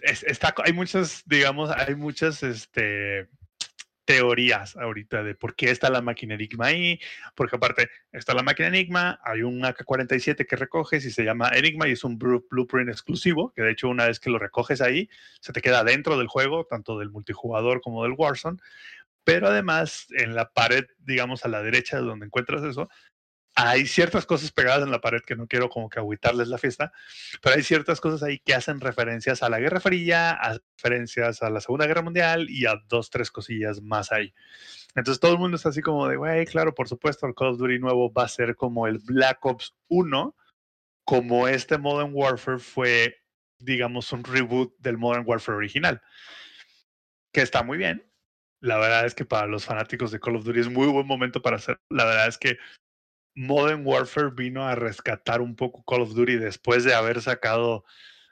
está, 0.01 0.53
hay 0.63 0.73
muchas, 0.73 1.23
digamos, 1.25 1.69
hay 1.71 1.95
muchas, 1.95 2.43
este, 2.43 3.29
teorías 4.05 4.77
ahorita 4.77 5.23
de 5.23 5.35
por 5.35 5.55
qué 5.55 5.71
está 5.71 5.89
la 5.89 6.01
máquina 6.01 6.35
Enigma 6.35 6.67
ahí, 6.67 6.99
porque 7.35 7.55
aparte 7.57 7.89
está 8.11 8.33
la 8.33 8.43
máquina 8.43 8.69
Enigma, 8.69 9.19
hay 9.23 9.41
un 9.41 9.63
AK-47 9.65 10.45
que 10.47 10.55
recoges 10.55 11.05
y 11.05 11.11
se 11.11 11.23
llama 11.23 11.49
Enigma 11.49 11.87
y 11.87 11.93
es 11.93 12.03
un 12.03 12.17
blueprint 12.17 12.89
exclusivo, 12.89 13.51
que 13.53 13.63
de 13.63 13.71
hecho 13.71 13.89
una 13.89 14.07
vez 14.07 14.19
que 14.19 14.29
lo 14.29 14.39
recoges 14.39 14.81
ahí, 14.81 15.09
se 15.41 15.51
te 15.51 15.61
queda 15.61 15.83
dentro 15.83 16.17
del 16.17 16.27
juego, 16.27 16.65
tanto 16.65 16.97
del 16.99 17.09
multijugador 17.09 17.81
como 17.81 18.03
del 18.03 18.13
Warzone, 18.13 18.59
pero 19.23 19.47
además 19.47 20.07
en 20.11 20.35
la 20.35 20.51
pared, 20.51 20.85
digamos 20.99 21.43
a 21.43 21.49
la 21.49 21.63
derecha 21.63 21.97
de 21.97 22.03
donde 22.03 22.27
encuentras 22.27 22.63
eso, 22.63 22.89
hay 23.55 23.85
ciertas 23.85 24.25
cosas 24.25 24.51
pegadas 24.51 24.83
en 24.83 24.91
la 24.91 24.99
pared 24.99 25.21
que 25.25 25.37
no 25.37 25.47
quiero 25.47 25.69
como 25.69 25.89
que 25.89 25.99
agüitarles 25.99 26.49
la 26.49 26.57
fiesta, 26.57 26.91
pero 27.41 27.55
hay 27.55 27.63
ciertas 27.63 28.01
cosas 28.01 28.21
ahí 28.21 28.39
que 28.39 28.53
hacen 28.53 28.81
referencias 28.81 29.41
a 29.43 29.49
la 29.49 29.59
Guerra 29.59 29.79
Fría, 29.79 30.31
a 30.31 30.59
referencias 30.77 31.41
a 31.41 31.49
la 31.49 31.61
Segunda 31.61 31.87
Guerra 31.87 32.01
Mundial 32.01 32.49
y 32.49 32.65
a 32.65 32.75
dos, 32.89 33.09
tres 33.09 33.31
cosillas 33.31 33.81
más 33.81 34.11
ahí. 34.11 34.33
Entonces 34.93 35.21
todo 35.21 35.31
el 35.31 35.39
mundo 35.39 35.55
está 35.55 35.69
así 35.69 35.81
como 35.81 36.07
de, 36.07 36.17
güey, 36.17 36.45
claro, 36.45 36.75
por 36.75 36.89
supuesto, 36.89 37.25
el 37.27 37.33
Call 37.33 37.49
of 37.49 37.57
Duty 37.57 37.79
nuevo 37.79 38.11
va 38.11 38.25
a 38.25 38.29
ser 38.29 38.57
como 38.57 38.87
el 38.87 38.99
Black 38.99 39.45
Ops 39.45 39.73
1, 39.87 40.35
como 41.05 41.47
este 41.47 41.77
Modern 41.77 42.11
Warfare 42.13 42.59
fue, 42.59 43.21
digamos, 43.59 44.11
un 44.11 44.25
reboot 44.25 44.75
del 44.79 44.97
Modern 44.97 45.23
Warfare 45.25 45.57
original, 45.57 46.01
que 47.31 47.41
está 47.41 47.63
muy 47.63 47.77
bien. 47.77 48.05
La 48.59 48.77
verdad 48.77 49.05
es 49.05 49.15
que 49.15 49.25
para 49.25 49.47
los 49.47 49.63
fanáticos 49.63 50.11
de 50.11 50.19
Call 50.19 50.35
of 50.35 50.43
Duty 50.43 50.59
es 50.59 50.69
muy 50.69 50.87
buen 50.87 51.07
momento 51.07 51.41
para 51.41 51.57
hacer. 51.57 51.79
La 51.89 52.03
verdad 52.03 52.27
es 52.27 52.37
que 52.37 52.57
Modern 53.35 53.85
Warfare 53.85 54.31
vino 54.31 54.67
a 54.67 54.75
rescatar 54.75 55.41
un 55.41 55.55
poco 55.55 55.83
Call 55.83 56.01
of 56.01 56.13
Duty 56.13 56.37
después 56.37 56.83
de 56.83 56.93
haber 56.93 57.21
sacado 57.21 57.83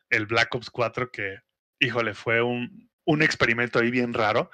el 0.10 0.26
Black 0.26 0.54
Ops 0.56 0.70
4, 0.70 1.12
que, 1.12 1.40
híjole, 1.80 2.14
fue 2.14 2.42
un, 2.42 2.90
un 3.06 3.22
experimento 3.22 3.80
ahí 3.80 3.92
bien 3.92 4.14
raro. 4.14 4.50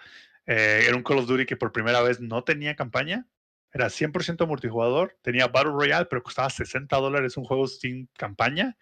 Eh, 0.46 0.86
era 0.88 0.96
un 0.96 1.04
Call 1.04 1.20
of 1.20 1.28
Duty 1.28 1.46
que 1.46 1.58
por 1.58 1.72
primera 1.72 2.02
vez 2.02 2.20
no 2.20 2.44
tenía 2.44 2.76
campaña, 2.76 3.28
era 3.72 3.88
100% 3.88 4.48
multijugador, 4.48 5.18
tenía 5.22 5.48
Battle 5.48 5.74
Royale, 5.74 6.08
pero 6.08 6.24
costaba 6.24 6.50
60 6.50 6.96
dólares 6.98 7.38
un 7.38 7.46
juego 7.46 7.68
sin 7.68 8.08
campaña. 8.18 8.76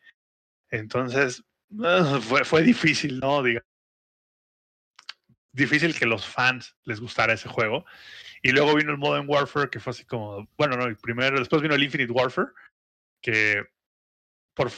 Entonces, 0.70 1.44
fue, 2.22 2.46
fue 2.46 2.62
difícil, 2.62 3.20
¿no? 3.20 3.44
Diga, 3.44 3.64
difícil 5.58 5.98
que 5.98 6.06
los 6.06 6.26
fans 6.26 6.78
les 6.86 7.02
gustara 7.02 7.34
ese 7.34 7.50
juego. 7.50 7.86
Y 8.42 8.52
luego 8.52 8.76
vino 8.76 8.92
el 8.92 8.98
Modern 8.98 9.28
Warfare, 9.28 9.70
que 9.70 9.80
fue 9.80 9.92
así 9.92 10.06
como, 10.06 10.48
bueno, 10.58 10.78
no, 10.78 10.96
primero, 10.98 11.40
después 11.40 11.62
vino 11.62 11.76
el 11.76 11.84
Infinite 11.84 12.14
Warfare, 12.14 12.50
que 13.22 13.66
por, 14.54 14.72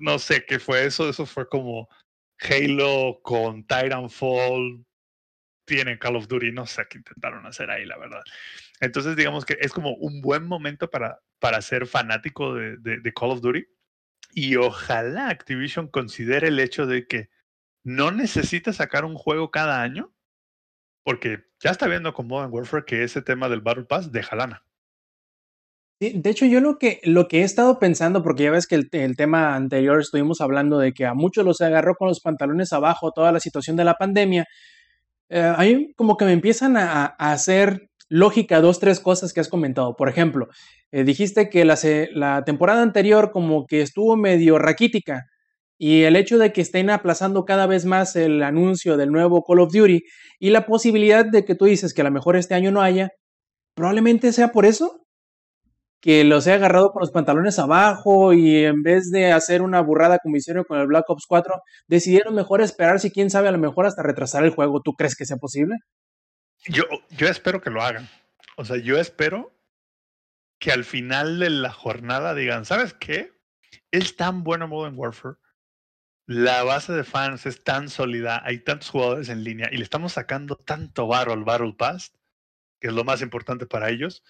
no 0.00 0.18
sé 0.18 0.44
qué 0.44 0.58
fue 0.58 0.84
eso, 0.84 1.08
eso 1.08 1.24
fue 1.24 1.48
como 1.48 1.88
Halo 2.40 3.20
con 3.22 3.62
Titanfall, 3.66 4.84
tienen 5.64 5.98
Call 5.98 6.16
of 6.16 6.28
Duty, 6.28 6.52
no 6.52 6.66
sé 6.66 6.84
qué 6.90 6.98
intentaron 6.98 7.46
hacer 7.46 7.70
ahí, 7.70 7.86
la 7.86 7.96
verdad. 7.96 8.22
Entonces, 8.80 9.16
digamos 9.16 9.44
que 9.44 9.56
es 9.60 9.72
como 9.72 9.94
un 9.94 10.20
buen 10.20 10.44
momento 10.44 10.90
para, 10.90 11.20
para 11.38 11.62
ser 11.62 11.86
fanático 11.86 12.54
de, 12.54 12.76
de, 12.78 12.98
de 12.98 13.14
Call 13.14 13.30
of 13.30 13.40
Duty. 13.40 13.64
Y 14.32 14.56
ojalá 14.56 15.28
Activision 15.28 15.86
considere 15.86 16.48
el 16.48 16.58
hecho 16.58 16.86
de 16.86 17.06
que 17.06 17.30
no 17.84 18.10
necesita 18.10 18.72
sacar 18.72 19.04
un 19.04 19.14
juego 19.14 19.50
cada 19.50 19.82
año, 19.82 20.12
porque 21.04 21.44
ya 21.62 21.70
está 21.70 21.86
viendo 21.86 22.14
con 22.14 22.26
Modern 22.26 22.52
Warfare 22.52 22.84
que 22.86 23.04
ese 23.04 23.22
tema 23.22 23.48
del 23.48 23.60
Battle 23.60 23.84
Pass 23.84 24.10
deja 24.10 24.34
lana. 24.34 24.64
De 26.00 26.28
hecho, 26.28 26.44
yo 26.44 26.60
lo 26.60 26.78
que, 26.78 27.00
lo 27.04 27.28
que 27.28 27.40
he 27.40 27.44
estado 27.44 27.78
pensando, 27.78 28.22
porque 28.22 28.42
ya 28.42 28.50
ves 28.50 28.66
que 28.66 28.74
el, 28.74 29.16
tema 29.16 29.54
anterior 29.54 30.00
estuvimos 30.00 30.40
hablando 30.40 30.78
de 30.78 30.92
que 30.92 31.06
a 31.06 31.14
muchos 31.14 31.44
los 31.44 31.60
agarró 31.60 31.94
con 31.94 32.08
los 32.08 32.20
pantalones 32.20 32.72
abajo 32.72 33.12
toda 33.12 33.32
la 33.32 33.40
situación 33.40 33.76
de 33.76 33.84
la 33.84 33.94
pandemia, 33.94 34.46
eh, 35.28 35.54
ahí 35.56 35.92
como 35.94 36.16
que 36.16 36.24
me 36.24 36.32
empiezan 36.32 36.76
a, 36.76 37.04
hacer 37.04 37.88
lógica 38.08 38.60
dos, 38.60 38.80
tres 38.80 38.98
cosas 39.00 39.32
que 39.32 39.40
has 39.40 39.48
comentado. 39.48 39.94
Por 39.96 40.08
ejemplo, 40.08 40.48
eh, 40.90 41.04
dijiste 41.04 41.48
que 41.48 41.64
la 41.64 42.44
temporada 42.44 42.82
anterior 42.82 43.30
como 43.30 43.66
que 43.66 43.80
estuvo 43.80 44.16
medio 44.16 44.58
raquítica, 44.58 45.26
y 45.78 46.02
el 46.02 46.16
hecho 46.16 46.38
de 46.38 46.52
que 46.52 46.60
estén 46.60 46.90
aplazando 46.90 47.44
cada 47.44 47.66
vez 47.66 47.84
más 47.84 48.16
el 48.16 48.42
anuncio 48.42 48.96
del 48.96 49.10
nuevo 49.10 49.42
Call 49.44 49.60
of 49.60 49.72
Duty 49.72 50.02
y 50.38 50.50
la 50.50 50.66
posibilidad 50.66 51.24
de 51.24 51.44
que 51.44 51.54
tú 51.54 51.64
dices 51.64 51.94
que 51.94 52.02
a 52.02 52.04
lo 52.04 52.10
mejor 52.10 52.36
este 52.36 52.54
año 52.54 52.70
no 52.70 52.80
haya, 52.80 53.10
probablemente 53.74 54.32
sea 54.32 54.48
por 54.48 54.66
eso 54.66 55.04
que 56.00 56.22
los 56.22 56.46
he 56.46 56.52
agarrado 56.52 56.90
con 56.90 57.00
los 57.00 57.10
pantalones 57.10 57.58
abajo 57.58 58.34
y 58.34 58.62
en 58.62 58.82
vez 58.82 59.10
de 59.10 59.32
hacer 59.32 59.62
una 59.62 59.80
burrada 59.80 60.18
como 60.22 60.36
con 60.68 60.78
el 60.78 60.86
Black 60.86 61.08
Ops 61.08 61.24
4, 61.26 61.54
decidieron 61.88 62.34
mejor 62.34 62.60
esperar 62.60 63.00
si 63.00 63.10
quién 63.10 63.30
sabe 63.30 63.48
a 63.48 63.52
lo 63.52 63.58
mejor 63.58 63.86
hasta 63.86 64.02
retrasar 64.02 64.44
el 64.44 64.50
juego. 64.50 64.82
¿Tú 64.82 64.92
crees 64.92 65.16
que 65.16 65.24
sea 65.24 65.38
posible? 65.38 65.76
Yo, 66.66 66.82
yo 67.08 67.26
espero 67.26 67.62
que 67.62 67.70
lo 67.70 67.80
hagan. 67.80 68.10
O 68.58 68.66
sea, 68.66 68.76
yo 68.76 68.98
espero 68.98 69.56
que 70.60 70.72
al 70.72 70.84
final 70.84 71.38
de 71.38 71.48
la 71.48 71.72
jornada 71.72 72.34
digan, 72.34 72.66
¿sabes 72.66 72.92
qué? 72.92 73.32
Es 73.90 74.14
tan 74.14 74.44
bueno 74.44 74.68
Modern 74.68 74.98
Warfare 74.98 75.36
la 76.26 76.62
base 76.62 76.92
de 76.92 77.04
fans 77.04 77.46
es 77.46 77.62
tan 77.62 77.88
sólida, 77.88 78.42
hay 78.44 78.58
tantos 78.58 78.90
jugadores 78.90 79.28
en 79.28 79.44
línea 79.44 79.68
y 79.70 79.76
le 79.76 79.84
estamos 79.84 80.14
sacando 80.14 80.56
tanto 80.56 81.06
barro 81.06 81.32
al 81.32 81.44
Battle 81.44 81.74
Pass, 81.76 82.12
que 82.80 82.88
es 82.88 82.94
lo 82.94 83.04
más 83.04 83.20
importante 83.20 83.66
para 83.66 83.90
ellos. 83.90 84.24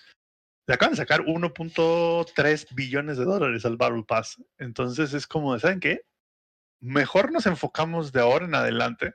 Le 0.67 0.75
acaban 0.75 0.93
de 0.93 0.97
sacar 0.97 1.21
1.3 1.23 2.75
billones 2.75 3.19
de 3.19 3.25
dólares 3.25 3.65
al 3.65 3.77
Battle 3.77 4.05
Pass. 4.07 4.43
Entonces 4.59 5.13
es 5.13 5.27
como, 5.27 5.59
¿saben 5.59 5.81
qué? 5.81 6.05
Mejor 6.81 7.33
nos 7.33 7.47
enfocamos 7.47 8.13
de 8.13 8.21
ahora 8.21 8.47
en 8.47 8.55
adelante 8.55 9.15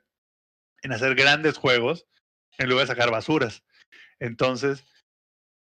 en 0.82 0.94
hacer 0.94 1.16
grandes 1.16 1.58
juegos 1.58 2.08
en 2.58 2.70
lugar 2.70 2.88
de 2.88 2.94
sacar 2.94 3.12
basuras. 3.12 3.64
Entonces, 4.20 4.86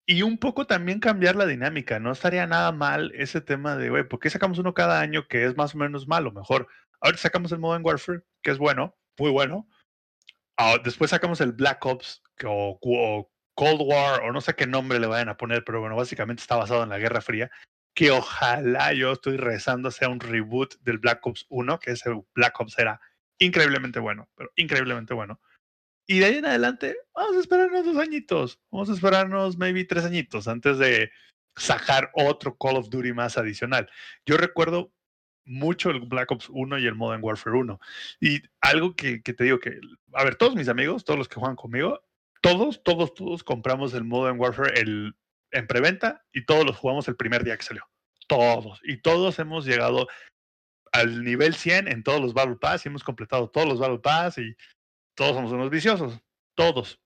y 0.05 0.21
un 0.21 0.37
poco 0.37 0.67
también 0.67 0.99
cambiar 0.99 1.35
la 1.35 1.45
dinámica. 1.45 1.99
No 1.99 2.11
estaría 2.11 2.47
nada 2.47 2.71
mal 2.71 3.11
ese 3.15 3.41
tema 3.41 3.75
de, 3.75 3.89
güey, 3.89 4.07
¿por 4.07 4.19
qué 4.19 4.29
sacamos 4.29 4.57
uno 4.57 4.73
cada 4.73 5.01
año 5.01 5.27
que 5.27 5.45
es 5.45 5.57
más 5.57 5.75
o 5.75 5.77
menos 5.77 6.07
malo? 6.07 6.31
Mejor 6.31 6.67
Ahora 7.01 7.17
sacamos 7.17 7.51
el 7.51 7.59
Modern 7.59 7.85
Warfare, 7.85 8.21
que 8.41 8.51
es 8.51 8.57
bueno, 8.57 8.97
muy 9.17 9.31
bueno. 9.31 9.67
Uh, 10.59 10.81
después 10.83 11.11
sacamos 11.11 11.39
el 11.41 11.51
Black 11.51 11.85
Ops 11.85 12.23
o, 12.43 12.79
o, 12.81 13.31
Cold 13.55 13.81
War, 13.81 14.21
o 14.21 14.31
no 14.31 14.41
sé 14.41 14.55
qué 14.55 14.67
nombre 14.67 14.99
le 14.99 15.07
vayan 15.07 15.29
a 15.29 15.37
poner, 15.37 15.63
pero 15.63 15.79
bueno, 15.79 15.95
básicamente 15.95 16.41
está 16.41 16.55
basado 16.55 16.83
en 16.83 16.89
la 16.89 16.99
Guerra 16.99 17.21
Fría. 17.21 17.49
Que 17.95 18.11
ojalá 18.11 18.93
yo 18.93 19.13
estoy 19.13 19.37
rezando 19.37 19.89
sea 19.89 20.09
un 20.09 20.19
reboot 20.19 20.75
del 20.81 20.99
Black 20.99 21.25
Ops 21.25 21.45
1, 21.49 21.79
que 21.79 21.91
ese 21.91 22.11
Black 22.35 22.59
Ops 22.59 22.77
era 22.77 22.99
increíblemente 23.39 23.99
bueno, 23.99 24.29
pero 24.35 24.51
increíblemente 24.55 25.13
bueno. 25.13 25.39
Y 26.07 26.19
de 26.19 26.25
ahí 26.25 26.35
en 26.37 26.45
adelante, 26.45 26.95
vamos 27.13 27.37
a 27.37 27.39
esperarnos 27.39 27.85
dos 27.85 27.97
añitos, 27.97 28.59
vamos 28.71 28.89
a 28.89 28.93
esperarnos 28.93 29.57
maybe 29.57 29.83
tres 29.83 30.05
añitos 30.05 30.47
antes 30.47 30.77
de 30.77 31.11
sacar 31.57 32.11
otro 32.13 32.55
Call 32.57 32.77
of 32.77 32.89
Duty 32.89 33.13
más 33.13 33.37
adicional. 33.37 33.89
Yo 34.25 34.37
recuerdo 34.37 34.93
mucho 35.47 35.89
el 35.89 36.01
Black 36.01 36.31
Ops 36.31 36.49
1 36.49 36.77
y 36.79 36.85
el 36.85 36.95
Modern 36.95 37.23
Warfare 37.23 37.57
1. 37.57 37.79
Y 38.19 38.41
algo 38.61 38.95
que, 38.95 39.23
que, 39.23 39.33
te 39.33 39.45
digo 39.45 39.59
que, 39.59 39.79
a 40.13 40.23
ver, 40.23 40.35
todos 40.35 40.55
mis 40.55 40.67
amigos, 40.67 41.03
todos 41.03 41.17
los 41.17 41.27
que 41.27 41.39
juegan 41.39 41.55
conmigo, 41.55 42.01
todos, 42.41 42.83
todos, 42.83 43.13
todos 43.13 43.43
compramos 43.43 43.93
el 43.93 44.03
Modern 44.03 44.39
Warfare 44.39 44.79
el, 44.79 45.15
en 45.51 45.67
preventa 45.67 46.25
y 46.31 46.45
todos 46.45 46.65
los 46.65 46.77
jugamos 46.77 47.07
el 47.07 47.15
primer 47.15 47.43
día 47.43 47.57
que 47.57 47.63
salió. 47.63 47.87
Todos. 48.27 48.79
Y 48.83 48.97
todos 48.97 49.39
hemos 49.39 49.65
llegado 49.65 50.07
al 50.91 51.23
nivel 51.23 51.55
100 51.55 51.87
en 51.87 52.03
todos 52.03 52.21
los 52.21 52.33
Battle 52.33 52.57
Pass 52.57 52.85
y 52.85 52.89
hemos 52.89 53.03
completado 53.03 53.49
todos 53.49 53.67
los 53.67 53.79
Battle 53.79 53.99
Pass 53.99 54.37
y 54.37 54.55
todos 55.15 55.35
somos 55.35 55.51
unos 55.51 55.69
viciosos. 55.69 56.19
Todos. 56.55 56.99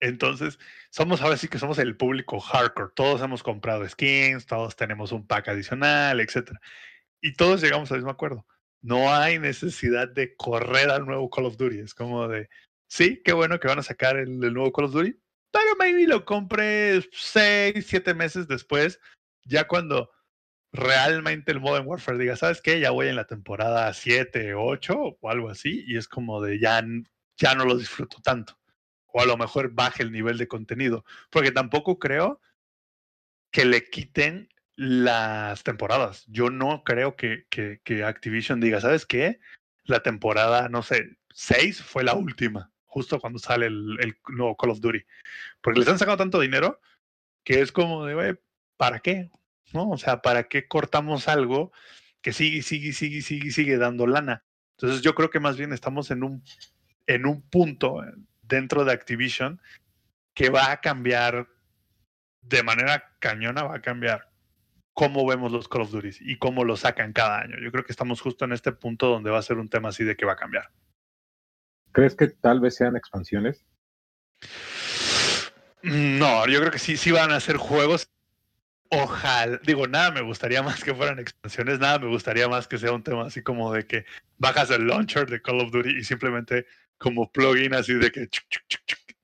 Entonces, 0.00 0.58
somos 0.90 1.22
ahora 1.22 1.36
sí 1.36 1.48
que 1.48 1.58
somos 1.58 1.78
el 1.78 1.96
público 1.96 2.40
hardcore. 2.40 2.92
Todos 2.94 3.22
hemos 3.22 3.42
comprado 3.42 3.88
skins, 3.88 4.46
todos 4.46 4.76
tenemos 4.76 5.12
un 5.12 5.26
pack 5.26 5.48
adicional, 5.48 6.20
etcétera 6.20 6.60
y 7.24 7.32
todos 7.32 7.62
llegamos 7.62 7.90
al 7.90 7.98
mismo 7.98 8.10
acuerdo. 8.10 8.46
No 8.82 9.10
hay 9.10 9.38
necesidad 9.38 10.08
de 10.08 10.36
correr 10.36 10.90
al 10.90 11.06
nuevo 11.06 11.30
Call 11.30 11.46
of 11.46 11.56
Duty. 11.56 11.78
Es 11.78 11.94
como 11.94 12.28
de, 12.28 12.50
sí, 12.86 13.22
qué 13.24 13.32
bueno 13.32 13.58
que 13.58 13.66
van 13.66 13.78
a 13.78 13.82
sacar 13.82 14.18
el, 14.18 14.38
nuevo 14.38 14.70
Call 14.74 14.84
of 14.84 14.92
Duty, 14.92 15.18
pero 15.50 15.74
maybe 15.78 16.06
lo 16.06 16.26
compre 16.26 17.00
seis, 17.12 17.86
siete 17.86 18.12
meses 18.12 18.46
después, 18.46 19.00
ya 19.42 19.66
cuando 19.66 20.10
realmente 20.70 21.50
el 21.50 21.60
Modern 21.60 21.86
Warfare 21.86 22.18
diga, 22.18 22.36
¿sabes 22.36 22.60
qué? 22.60 22.78
Ya 22.78 22.90
voy 22.90 23.08
en 23.08 23.16
la 23.16 23.26
temporada 23.26 23.90
7, 23.94 24.52
8 24.54 25.18
o 25.18 25.30
algo 25.30 25.48
así, 25.48 25.82
y 25.86 25.96
es 25.96 26.06
como 26.06 26.42
de 26.42 26.60
ya, 26.60 26.84
ya 27.38 27.54
no 27.54 27.64
lo 27.64 27.78
disfruto 27.78 28.18
tanto. 28.22 28.58
O 29.06 29.22
a 29.22 29.24
lo 29.24 29.38
mejor 29.38 29.72
baje 29.72 30.02
el 30.02 30.12
nivel 30.12 30.36
de 30.36 30.46
contenido, 30.46 31.06
porque 31.30 31.52
tampoco 31.52 31.98
creo 31.98 32.42
que 33.50 33.64
le 33.64 33.88
quiten 33.88 34.50
las 34.76 35.62
temporadas. 35.62 36.24
Yo 36.26 36.50
no 36.50 36.82
creo 36.84 37.16
que, 37.16 37.46
que, 37.50 38.04
Activision 38.04 38.60
diga, 38.60 38.80
¿sabes 38.80 39.06
qué? 39.06 39.40
La 39.84 40.02
temporada, 40.02 40.68
no 40.68 40.82
sé, 40.82 41.16
6 41.34 41.82
fue 41.82 42.04
la 42.04 42.14
última, 42.14 42.72
justo 42.86 43.20
cuando 43.20 43.38
sale 43.38 43.66
el, 43.66 43.96
el 44.00 44.16
nuevo 44.28 44.56
Call 44.56 44.70
of 44.70 44.80
Duty. 44.80 45.04
Porque 45.60 45.80
les 45.80 45.88
han 45.88 45.98
sacado 45.98 46.16
tanto 46.16 46.40
dinero 46.40 46.80
que 47.44 47.60
es 47.60 47.72
como 47.72 48.06
de, 48.06 48.40
¿para 48.76 49.00
qué? 49.00 49.30
¿no? 49.74 49.90
O 49.90 49.98
sea, 49.98 50.22
¿para 50.22 50.44
qué 50.44 50.66
cortamos 50.66 51.28
algo 51.28 51.72
que 52.22 52.32
sigue, 52.32 52.62
sigue, 52.62 52.92
sigue, 52.92 53.20
sigue, 53.20 53.50
sigue 53.50 53.76
dando 53.76 54.06
lana? 54.06 54.44
Entonces 54.78 55.02
yo 55.02 55.14
creo 55.14 55.30
que 55.30 55.40
más 55.40 55.56
bien 55.56 55.72
estamos 55.72 56.10
en 56.10 56.22
un, 56.22 56.42
en 57.06 57.26
un 57.26 57.42
punto 57.42 58.02
dentro 58.42 58.84
de 58.84 58.92
Activision 58.92 59.60
que 60.32 60.50
va 60.50 60.72
a 60.72 60.80
cambiar 60.80 61.48
de 62.40 62.62
manera 62.62 63.16
cañona, 63.18 63.64
va 63.64 63.76
a 63.76 63.82
cambiar 63.82 64.30
cómo 64.94 65.26
vemos 65.26 65.52
los 65.52 65.68
Call 65.68 65.82
of 65.82 65.90
Duty 65.90 66.10
y 66.20 66.38
cómo 66.38 66.64
lo 66.64 66.76
sacan 66.76 67.12
cada 67.12 67.40
año. 67.40 67.56
Yo 67.62 67.70
creo 67.70 67.84
que 67.84 67.92
estamos 67.92 68.20
justo 68.20 68.44
en 68.44 68.52
este 68.52 68.72
punto 68.72 69.08
donde 69.08 69.30
va 69.30 69.38
a 69.38 69.42
ser 69.42 69.58
un 69.58 69.68
tema 69.68 69.90
así 69.90 70.04
de 70.04 70.16
que 70.16 70.24
va 70.24 70.32
a 70.32 70.36
cambiar. 70.36 70.70
¿Crees 71.92 72.16
que 72.16 72.28
tal 72.28 72.60
vez 72.60 72.76
sean 72.76 72.96
expansiones? 72.96 73.64
No, 75.82 76.46
yo 76.46 76.60
creo 76.60 76.70
que 76.70 76.78
sí, 76.78 76.96
sí 76.96 77.12
van 77.12 77.30
a 77.30 77.40
ser 77.40 77.56
juegos 77.58 78.08
Ojalá, 78.90 79.58
digo, 79.64 79.86
nada 79.88 80.10
me 80.10 80.20
gustaría 80.20 80.62
más 80.62 80.84
que 80.84 80.94
fueran 80.94 81.18
expansiones, 81.18 81.78
nada 81.80 81.98
me 81.98 82.06
gustaría 82.06 82.48
más 82.48 82.68
que 82.68 82.78
sea 82.78 82.92
un 82.92 83.02
tema 83.02 83.26
así 83.26 83.42
como 83.42 83.72
de 83.72 83.86
que 83.86 84.04
bajas 84.38 84.70
el 84.70 84.86
launcher 84.86 85.28
de 85.28 85.42
Call 85.42 85.60
of 85.60 85.72
Duty 85.72 85.98
y 85.98 86.04
simplemente 86.04 86.66
como 86.98 87.30
plugin 87.32 87.74
así 87.74 87.94
de 87.94 88.12
que, 88.12 88.28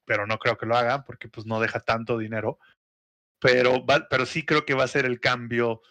pero 0.05 0.27
no 0.27 0.39
creo 0.39 0.57
que 0.59 0.67
lo 0.67 0.77
hagan 0.77 1.05
porque 1.05 1.29
pues 1.29 1.47
no 1.47 1.61
deja 1.61 1.81
tanto 1.81 2.19
dinero. 2.19 2.59
Pero, 3.41 3.85
pero 4.09 4.27
sí 4.27 4.45
creo 4.45 4.65
que 4.65 4.75
va 4.75 4.85
a 4.85 4.89
ser 4.89 5.07
el 5.07 5.21
cambio 5.21 5.83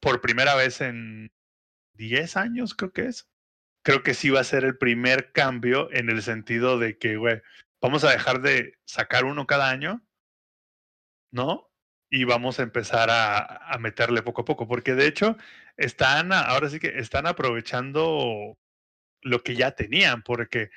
por 0.00 0.20
primera 0.20 0.54
vez 0.54 0.80
en 0.80 1.32
10 1.94 2.36
años, 2.36 2.74
creo 2.74 2.92
que 2.92 3.06
es. 3.06 3.28
Creo 3.84 4.02
que 4.02 4.14
sí 4.14 4.30
va 4.30 4.40
a 4.40 4.44
ser 4.44 4.64
el 4.64 4.78
primer 4.78 5.32
cambio 5.32 5.90
en 5.92 6.08
el 6.08 6.22
sentido 6.22 6.78
de 6.78 6.96
que, 6.96 7.16
güey, 7.16 7.42
vamos 7.82 8.04
a 8.04 8.10
dejar 8.10 8.40
de 8.40 8.78
sacar 8.86 9.24
uno 9.24 9.46
cada 9.46 9.70
año, 9.70 10.02
¿no? 11.30 11.74
y 12.14 12.22
vamos 12.22 12.60
a 12.60 12.62
empezar 12.62 13.08
a, 13.10 13.76
meterle 13.80 14.22
poco 14.22 14.42
a 14.42 14.44
poco, 14.44 14.68
porque 14.68 14.94
de 14.94 15.08
hecho 15.08 15.36
están, 15.76 16.32
ahora 16.32 16.70
sí 16.70 16.78
que 16.78 16.96
están 17.00 17.26
aprovechando 17.26 18.56
lo 19.20 19.42
que 19.42 19.56
ya 19.56 19.72
tenían, 19.72 20.22
porque 20.22 20.70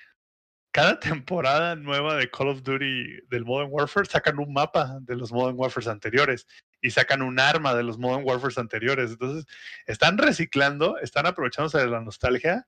cada 0.77 0.99
temporada 0.99 1.75
nueva 1.75 2.17
de 2.17 2.29
Call 2.29 2.49
of 2.49 2.61
Duty 2.61 3.21
del 3.29 3.45
Modern 3.45 3.71
Warfare 3.71 4.05
sacan 4.05 4.37
un 4.37 4.53
mapa 4.53 4.99
de 5.01 5.15
los 5.15 5.31
Modern 5.31 5.57
Warfare 5.57 5.89
anteriores 5.89 6.45
y 6.83 6.91
sacan 6.91 7.23
un 7.23 7.39
arma 7.39 7.73
de 7.73 7.81
los 7.81 7.97
Modern 7.97 8.23
Warfare 8.23 8.53
anteriores. 8.57 9.09
Entonces, 9.09 9.47
están 9.87 10.19
reciclando, 10.19 10.99
están 10.99 11.25
aprovechándose 11.25 11.79
de 11.79 11.87
la 11.87 11.99
nostalgia 12.01 12.67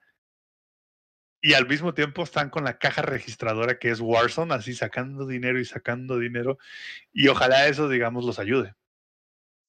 y 1.39 1.53
al 1.53 1.67
mismo 1.67 1.93
tiempo 1.93 2.23
están 2.23 2.49
con 2.49 2.63
la 2.63 2.79
caja 2.79 3.03
registradora 3.03 3.77
que 3.77 3.91
es 3.91 3.99
Warzone, 3.99 4.55
así 4.55 4.73
sacando 4.73 5.27
dinero 5.27 5.59
y 5.59 5.65
sacando 5.65 6.17
dinero. 6.17 6.57
Y 7.13 7.27
ojalá 7.27 7.67
eso, 7.67 7.89
digamos, 7.89 8.25
los 8.25 8.39
ayude. 8.39 8.73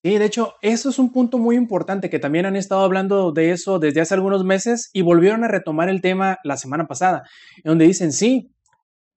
Sí, 0.03 0.17
de 0.17 0.25
hecho, 0.25 0.55
eso 0.63 0.89
es 0.89 0.99
un 0.99 1.13
punto 1.13 1.37
muy 1.37 1.57
importante 1.57 2.09
que 2.09 2.19
también 2.19 2.47
han 2.47 2.57
estado 2.57 2.83
hablando 2.83 3.33
de 3.33 3.51
eso 3.51 3.79
desde 3.79 4.01
hace 4.01 4.15
algunos 4.15 4.45
meses 4.45 4.89
y 4.95 5.03
volvieron 5.03 5.45
a 5.45 5.49
retomar 5.49 5.91
el 5.91 6.01
tema 6.01 6.39
la 6.43 6.57
semana 6.57 6.87
pasada, 6.87 7.23
donde 7.65 7.87
dicen, 7.87 8.13
sí, 8.13 8.51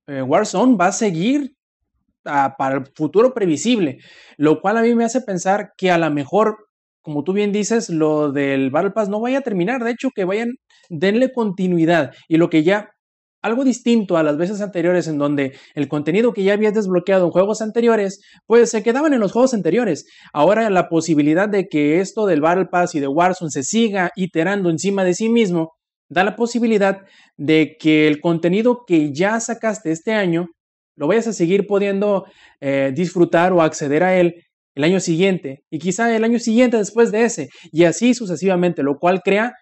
eh, 0.08 0.22
Warzone 0.22 0.76
va 0.76 0.88
a 0.88 0.92
seguir 0.92 1.56
ah, 2.26 2.56
para 2.58 2.78
el 2.78 2.86
futuro 2.96 3.34
previsible, 3.34 4.00
lo 4.38 4.62
cual 4.62 4.78
a 4.78 4.82
mí 4.82 4.94
me 4.94 5.06
hace 5.06 5.22
pensar 5.22 5.72
que 5.78 5.90
a 5.92 5.98
lo 5.98 6.12
mejor 6.12 6.58
como 7.04 7.24
tú 7.24 7.34
bien 7.34 7.52
dices, 7.52 7.90
lo 7.90 8.32
del 8.32 8.72
Battle 8.72 8.92
Pass 8.92 9.10
no 9.10 9.20
vaya 9.20 9.40
a 9.40 9.42
terminar. 9.42 9.84
De 9.84 9.92
hecho, 9.92 10.10
que 10.16 10.24
vayan, 10.24 10.54
denle 10.90 11.32
continuidad. 11.34 12.14
Y 12.30 12.38
lo 12.38 12.50
que 12.50 12.64
ya, 12.64 12.92
algo 13.44 13.64
distinto 13.64 14.18
a 14.18 14.24
las 14.24 14.38
veces 14.38 14.62
anteriores 14.62 15.08
en 15.08 15.18
donde 15.18 15.54
el 15.76 15.88
contenido 15.88 16.34
que 16.34 16.44
ya 16.44 16.54
habías 16.54 16.74
desbloqueado 16.74 17.26
en 17.26 17.32
juegos 17.32 17.62
anteriores, 17.62 18.22
pues 18.48 18.72
se 18.72 18.82
quedaban 18.82 19.14
en 19.14 19.20
los 19.20 19.34
juegos 19.34 19.54
anteriores. 19.54 20.06
Ahora 20.32 20.70
la 20.70 20.90
posibilidad 20.90 21.48
de 21.50 21.68
que 21.68 22.00
esto 22.00 22.26
del 22.26 22.42
Battle 22.42 22.68
Pass 22.72 22.96
y 22.96 23.02
de 23.02 23.08
Warzone 23.08 23.52
se 23.52 23.64
siga 23.64 24.12
iterando 24.16 24.70
encima 24.70 25.04
de 25.04 25.14
sí 25.14 25.30
mismo, 25.30 25.74
da 26.10 26.24
la 26.24 26.36
posibilidad 26.38 27.02
de 27.38 27.76
que 27.78 28.08
el 28.08 28.22
contenido 28.22 28.86
que 28.88 29.14
ya 29.14 29.40
sacaste 29.40 29.92
este 29.92 30.14
año, 30.14 30.48
lo 30.96 31.08
vayas 31.08 31.28
a 31.28 31.34
seguir 31.34 31.68
pudiendo 31.68 32.26
eh, 32.62 32.92
disfrutar 32.96 33.52
o 33.52 33.62
acceder 33.62 34.04
a 34.04 34.18
él 34.18 34.36
el 34.76 34.84
año 34.86 35.00
siguiente 35.00 35.64
y 35.70 35.80
quizá 35.80 36.16
el 36.16 36.24
año 36.24 36.40
siguiente 36.40 36.78
después 36.78 37.12
de 37.12 37.26
ese 37.26 37.50
y 37.72 37.84
así 37.84 38.14
sucesivamente, 38.14 38.84
lo 38.84 38.98
cual 39.00 39.22
crea 39.22 39.54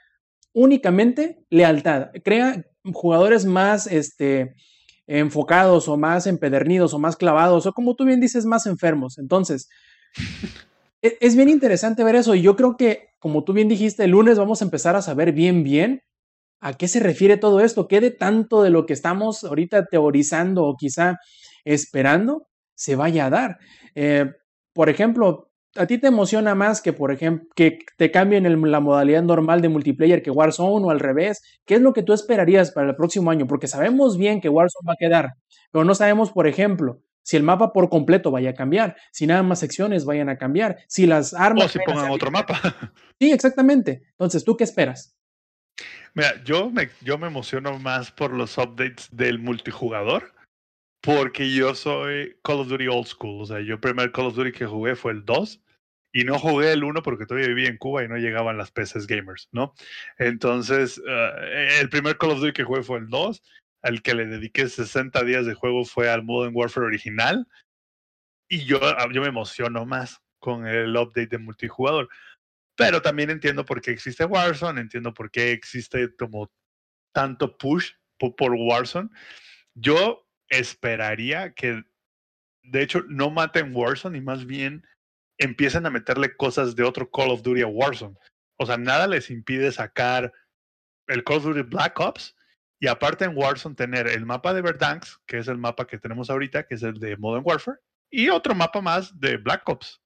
únicamente 0.54 1.46
lealtad, 1.50 2.10
crea 2.24 2.66
jugadores 2.94 3.46
más 3.46 3.88
este, 3.88 4.56
enfocados 5.08 5.88
o 5.88 5.98
más 5.98 6.28
empedernidos 6.28 6.94
o 6.94 7.00
más 7.00 7.16
clavados 7.16 7.66
o 7.66 7.74
como 7.74 7.96
tú 7.96 8.06
bien 8.06 8.20
dices, 8.20 8.46
más 8.46 8.66
enfermos. 8.66 9.18
Entonces, 9.18 9.70
e, 11.02 11.18
es 11.20 11.36
bien 11.36 11.50
interesante 11.50 12.04
ver 12.04 12.16
eso 12.16 12.36
y 12.36 12.42
yo 12.42 12.56
creo 12.56 12.78
que, 12.78 13.10
como 13.20 13.44
tú 13.44 13.54
bien 13.54 13.68
dijiste, 13.68 14.06
el 14.06 14.12
lunes 14.12 14.38
vamos 14.38 14.62
a 14.62 14.66
empezar 14.66 14.96
a 14.96 15.02
saber 15.02 15.32
bien, 15.34 15.64
bien 15.64 16.02
a 16.60 16.74
qué 16.74 16.88
se 16.88 17.00
refiere 17.00 17.38
todo 17.38 17.60
esto, 17.60 17.88
qué 17.88 18.00
de 18.02 18.12
tanto 18.12 18.62
de 18.62 18.70
lo 18.70 18.86
que 18.86 18.94
estamos 18.94 19.44
ahorita 19.44 19.88
teorizando 19.88 20.64
o 20.64 20.78
quizá 20.78 21.18
esperando 21.66 22.48
se 22.76 22.96
vaya 22.96 23.26
a 23.26 23.30
dar. 23.30 23.60
Eh, 23.96 24.32
por 24.74 24.90
ejemplo, 24.90 25.51
¿a 25.76 25.86
ti 25.86 25.98
te 25.98 26.08
emociona 26.08 26.56
más 26.56 26.82
que, 26.82 26.94
por 26.94 27.12
ejemplo, 27.12 27.48
que 27.56 27.80
te 27.98 28.12
cambien 28.12 28.72
la 28.72 28.80
modalidad 28.80 29.24
normal 29.24 29.62
de 29.62 29.70
multiplayer 29.70 30.22
que 30.22 30.32
Warzone 30.32 30.86
o 30.86 30.92
al 30.92 31.00
revés? 31.00 31.42
¿Qué 31.66 31.76
es 31.76 31.82
lo 31.82 31.94
que 31.94 32.04
tú 32.04 32.14
esperarías 32.14 32.72
para 32.72 32.90
el 32.90 32.96
próximo 32.96 33.32
año? 33.32 33.48
Porque 33.48 33.68
sabemos 33.68 34.18
bien 34.18 34.42
que 34.42 34.50
Warzone 34.50 34.88
va 34.88 34.94
a 34.94 35.00
quedar, 35.00 35.34
pero 35.72 35.86
no 35.86 35.96
sabemos, 35.96 36.32
por 36.32 36.48
ejemplo, 36.48 37.02
si 37.24 37.38
el 37.38 37.44
mapa 37.44 37.72
por 37.72 37.90
completo 37.90 38.32
vaya 38.32 38.52
a 38.52 38.56
cambiar, 38.56 38.96
si 39.12 39.28
nada 39.28 39.44
más 39.44 39.60
secciones 39.60 40.06
vayan 40.06 40.30
a 40.30 40.38
cambiar, 40.38 40.78
si 40.88 41.06
las 41.06 41.34
armas... 41.34 41.66
O 41.66 41.70
si 41.70 41.80
pongan 41.86 42.12
otro 42.12 42.32
mapa. 42.32 42.60
Sí, 43.20 43.32
exactamente. 43.32 44.02
Entonces, 44.14 44.44
¿tú 44.44 44.58
qué 44.58 44.64
esperas? 44.64 45.16
Mira, 46.16 46.44
yo 46.44 46.72
me, 46.72 46.90
yo 47.02 47.20
me 47.20 47.28
emociono 47.28 47.78
más 47.78 48.12
por 48.12 48.34
los 48.34 48.58
updates 48.58 49.10
del 49.12 49.38
multijugador 49.38 50.34
porque 51.02 51.52
yo 51.52 51.74
soy 51.74 52.38
Call 52.44 52.60
of 52.60 52.68
Duty 52.70 52.88
Old 52.88 53.08
School. 53.08 53.42
O 53.42 53.46
sea, 53.46 53.60
yo 53.60 53.74
el 53.74 53.80
primer 53.80 54.12
Call 54.12 54.28
of 54.28 54.36
Duty 54.36 54.52
que 54.52 54.66
jugué 54.66 54.96
fue 54.96 55.12
el 55.14 55.26
2 55.26 55.62
y 56.14 56.24
no 56.24 56.38
jugué 56.38 56.72
el 56.72 56.84
1 56.84 57.02
porque 57.02 57.26
todavía 57.26 57.48
vivía 57.48 57.70
en 57.70 57.78
Cuba 57.78 58.04
y 58.04 58.08
no 58.08 58.18
llegaban 58.18 58.58
las 58.58 58.72
PCs 58.72 59.08
gamers, 59.08 59.50
¿no? 59.52 59.74
Entonces, 60.18 61.02
eh, 61.08 61.78
el 61.80 61.90
primer 61.90 62.18
Call 62.18 62.32
of 62.32 62.40
Duty 62.40 62.54
que 62.54 62.64
jugué 62.64 62.84
fue 62.84 63.00
el 63.00 63.10
2. 63.10 63.42
Al 63.84 64.04
que 64.04 64.14
le 64.14 64.28
dediqué 64.28 64.70
60 64.70 65.24
días 65.24 65.48
de 65.48 65.56
juego 65.56 65.84
fue 65.86 66.08
al 66.08 66.24
Modern 66.24 66.56
Warfare 66.56 66.86
original. 66.86 67.48
Y 68.48 68.66
yo, 68.66 68.80
ah, 68.84 69.08
yo 69.12 69.22
me 69.22 69.30
emociono 69.30 69.86
más 69.86 70.22
con 70.40 70.68
el 70.68 70.96
update 70.96 71.28
de 71.28 71.38
multijugador. 71.40 72.10
Pero 72.76 73.02
también 73.02 73.32
entiendo 73.32 73.66
por 73.66 73.82
qué 73.82 73.92
existe 73.92 74.26
Warzone, 74.26 74.82
entiendo 74.82 75.14
por 75.14 75.32
qué 75.32 75.52
existe 75.52 76.16
como 76.16 76.52
tanto 77.12 77.58
push 77.58 77.92
por 78.18 78.54
Warzone. 78.54 79.10
Yo 79.74 80.28
esperaría 80.52 81.54
que, 81.54 81.84
de 82.62 82.82
hecho, 82.84 83.02
no 83.08 83.32
maten 83.32 83.76
Warzone 83.76 84.20
y 84.20 84.22
más 84.22 84.46
bien 84.46 84.86
empiecen 85.40 85.88
a 85.88 85.90
meterle 85.90 86.36
cosas 86.36 86.76
de 86.76 86.84
otro 86.84 87.10
Call 87.10 87.32
of 87.32 87.42
Duty 87.42 87.64
a 87.64 87.68
Warzone. 87.68 88.16
O 88.58 88.66
sea, 88.68 88.78
nada 88.78 89.08
les 89.08 89.32
impide 89.32 89.72
sacar 89.72 90.32
el 91.08 91.24
Call 91.24 91.38
of 91.38 91.46
Duty 91.46 91.62
Black 91.64 92.00
Ops 92.00 92.36
y 92.80 92.88
aparte 92.88 93.26
en 93.26 93.36
Warzone 93.36 93.76
tener 93.76 94.08
el 94.08 94.26
mapa 94.26 94.54
de 94.54 94.62
Verdansk, 94.62 95.22
que 95.26 95.40
es 95.40 95.48
el 95.48 95.58
mapa 95.58 95.88
que 95.88 95.98
tenemos 95.98 96.30
ahorita, 96.30 96.68
que 96.68 96.76
es 96.76 96.84
el 96.84 97.00
de 97.00 97.18
Modern 97.18 97.44
Warfare, 97.46 97.80
y 98.10 98.30
otro 98.30 98.54
mapa 98.54 98.82
más 98.82 99.20
de 99.20 99.38
Black 99.38 99.68
Ops, 99.70 100.02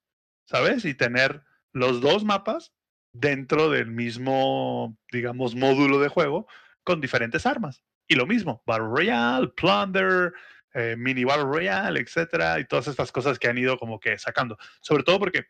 ¿sabes? 0.45 0.85
Y 0.85 0.93
tener 0.93 1.43
los 1.73 2.01
dos 2.01 2.23
mapas 2.23 2.73
dentro 3.13 3.69
del 3.69 3.87
mismo, 3.87 4.97
digamos, 5.11 5.55
módulo 5.55 5.99
de 5.99 6.09
juego 6.09 6.47
con 6.83 7.01
diferentes 7.01 7.45
armas. 7.45 7.83
Y 8.07 8.15
lo 8.15 8.25
mismo, 8.25 8.63
Battle 8.65 8.87
Royale, 8.87 9.47
Plunder, 9.49 10.33
eh, 10.73 10.95
Mini 10.97 11.23
Battle 11.23 11.45
Royale, 11.45 11.99
etcétera, 11.99 12.59
y 12.59 12.65
todas 12.65 12.87
estas 12.87 13.11
cosas 13.11 13.39
que 13.39 13.47
han 13.47 13.57
ido 13.57 13.77
como 13.77 13.99
que 13.99 14.17
sacando. 14.17 14.57
Sobre 14.81 15.03
todo 15.03 15.19
porque 15.19 15.45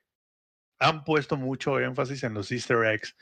han 0.79 1.03
puesto 1.03 1.37
mucho 1.37 1.79
énfasis 1.79 2.23
en 2.23 2.33
los 2.33 2.51
Easter 2.51 2.85
eggs. 2.85 3.15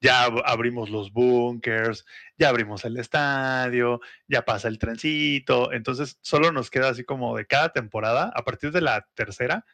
Ya 0.00 0.24
abrimos 0.24 0.90
los 0.90 1.12
bunkers, 1.12 2.04
ya 2.36 2.50
abrimos 2.50 2.84
el 2.84 2.96
estadio, 2.98 4.00
ya 4.28 4.44
pasa 4.44 4.68
el 4.68 4.78
trencito. 4.78 5.72
Entonces, 5.72 6.18
solo 6.22 6.52
nos 6.52 6.70
queda 6.70 6.90
así 6.90 7.04
como 7.04 7.36
de 7.36 7.46
cada 7.46 7.72
temporada, 7.72 8.32
a 8.34 8.44
partir 8.44 8.70
de 8.72 8.82
la 8.82 9.08
tercera, 9.14 9.64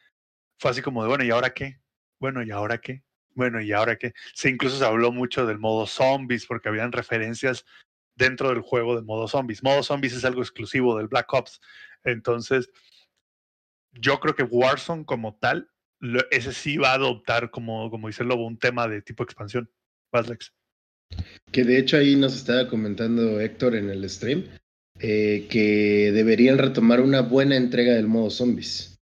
fue 0.59 0.71
así 0.71 0.81
como 0.81 1.03
de, 1.03 1.09
bueno, 1.09 1.23
¿y 1.23 1.31
ahora 1.31 1.53
qué? 1.53 1.81
Bueno, 2.19 2.43
¿y 2.43 2.51
ahora 2.51 2.77
qué? 2.79 3.03
bueno, 3.35 3.61
¿y 3.61 3.71
ahora 3.71 3.97
qué? 3.97 4.13
Se 4.33 4.49
incluso 4.49 4.77
se 4.77 4.85
habló 4.85 5.11
mucho 5.11 5.45
del 5.45 5.59
modo 5.59 5.87
zombies 5.87 6.45
porque 6.45 6.69
habían 6.69 6.91
referencias 6.91 7.65
dentro 8.15 8.49
del 8.49 8.61
juego 8.61 8.95
de 8.95 9.01
modo 9.01 9.27
zombies. 9.27 9.63
Modo 9.63 9.83
zombies 9.83 10.13
es 10.13 10.25
algo 10.25 10.41
exclusivo 10.41 10.97
del 10.97 11.07
Black 11.07 11.31
Ops. 11.33 11.59
Entonces, 12.03 12.69
yo 13.93 14.19
creo 14.19 14.35
que 14.35 14.43
Warzone 14.43 15.05
como 15.05 15.35
tal, 15.35 15.69
ese 16.31 16.53
sí 16.53 16.77
va 16.77 16.91
a 16.91 16.95
adoptar, 16.95 17.51
como, 17.51 17.89
como 17.89 18.07
dice 18.07 18.23
el 18.23 18.29
Lobo, 18.29 18.45
un 18.45 18.57
tema 18.57 18.87
de 18.87 19.01
tipo 19.01 19.23
expansión. 19.23 19.69
Vaslex. 20.11 20.53
Que 21.51 21.63
de 21.63 21.77
hecho 21.77 21.97
ahí 21.97 22.15
nos 22.15 22.35
estaba 22.35 22.67
comentando 22.67 23.39
Héctor 23.39 23.75
en 23.75 23.89
el 23.89 24.09
stream 24.09 24.45
eh, 24.99 25.47
que 25.49 26.11
deberían 26.13 26.57
retomar 26.57 27.01
una 27.01 27.21
buena 27.21 27.55
entrega 27.55 27.93
del 27.93 28.07
modo 28.07 28.29
zombies. 28.29 28.99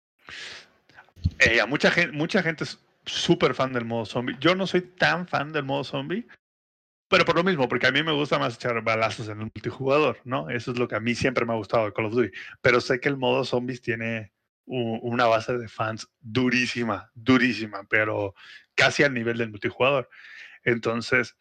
Eh, 1.38 1.60
a 1.60 1.66
mucha 1.66 1.90
gente, 1.90 2.12
mucha 2.12 2.42
gente 2.42 2.64
es 2.64 2.78
súper 3.04 3.54
fan 3.54 3.72
del 3.72 3.84
modo 3.84 4.06
zombie. 4.06 4.36
Yo 4.40 4.54
no 4.54 4.66
soy 4.66 4.82
tan 4.82 5.26
fan 5.26 5.52
del 5.52 5.64
modo 5.64 5.84
zombie, 5.84 6.26
pero 7.12 7.26
por 7.26 7.36
lo 7.36 7.44
mismo, 7.44 7.68
porque 7.68 7.86
a 7.86 7.92
mí 7.92 8.02
me 8.02 8.12
gusta 8.12 8.38
más 8.38 8.54
echar 8.54 8.82
balazos 8.82 9.26
en 9.28 9.32
el 9.38 9.50
multijugador, 9.52 10.18
¿no? 10.24 10.48
Eso 10.48 10.72
es 10.72 10.78
lo 10.78 10.88
que 10.88 10.94
a 10.94 11.00
mí 11.00 11.14
siempre 11.14 11.44
me 11.44 11.52
ha 11.52 11.56
gustado 11.56 11.84
de 11.84 11.92
Call 11.92 12.06
of 12.06 12.14
Duty. 12.14 12.30
Pero 12.62 12.80
sé 12.80 13.00
que 13.00 13.10
el 13.10 13.18
modo 13.18 13.44
zombies 13.44 13.82
tiene 13.82 14.32
una 14.64 15.26
base 15.26 15.58
de 15.58 15.68
fans 15.68 16.10
durísima, 16.20 17.10
durísima, 17.14 17.84
pero 17.90 18.34
casi 18.74 19.02
al 19.02 19.12
nivel 19.12 19.36
del 19.36 19.50
multijugador. 19.50 20.08
Entonces, 20.64 21.36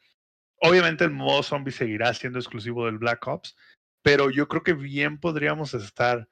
obviamente 0.57 1.05
el 1.05 1.11
modo 1.11 1.41
zombie 1.41 1.71
seguirá 1.71 2.13
siendo 2.13 2.39
exclusivo 2.39 2.85
del 2.87 2.97
Black 2.97 3.25
Ops, 3.25 3.55
pero 4.01 4.29
yo 4.29 4.49
creo 4.49 4.63
que 4.63 4.73
bien 4.73 5.21
podríamos 5.21 5.73
estar 5.73 6.27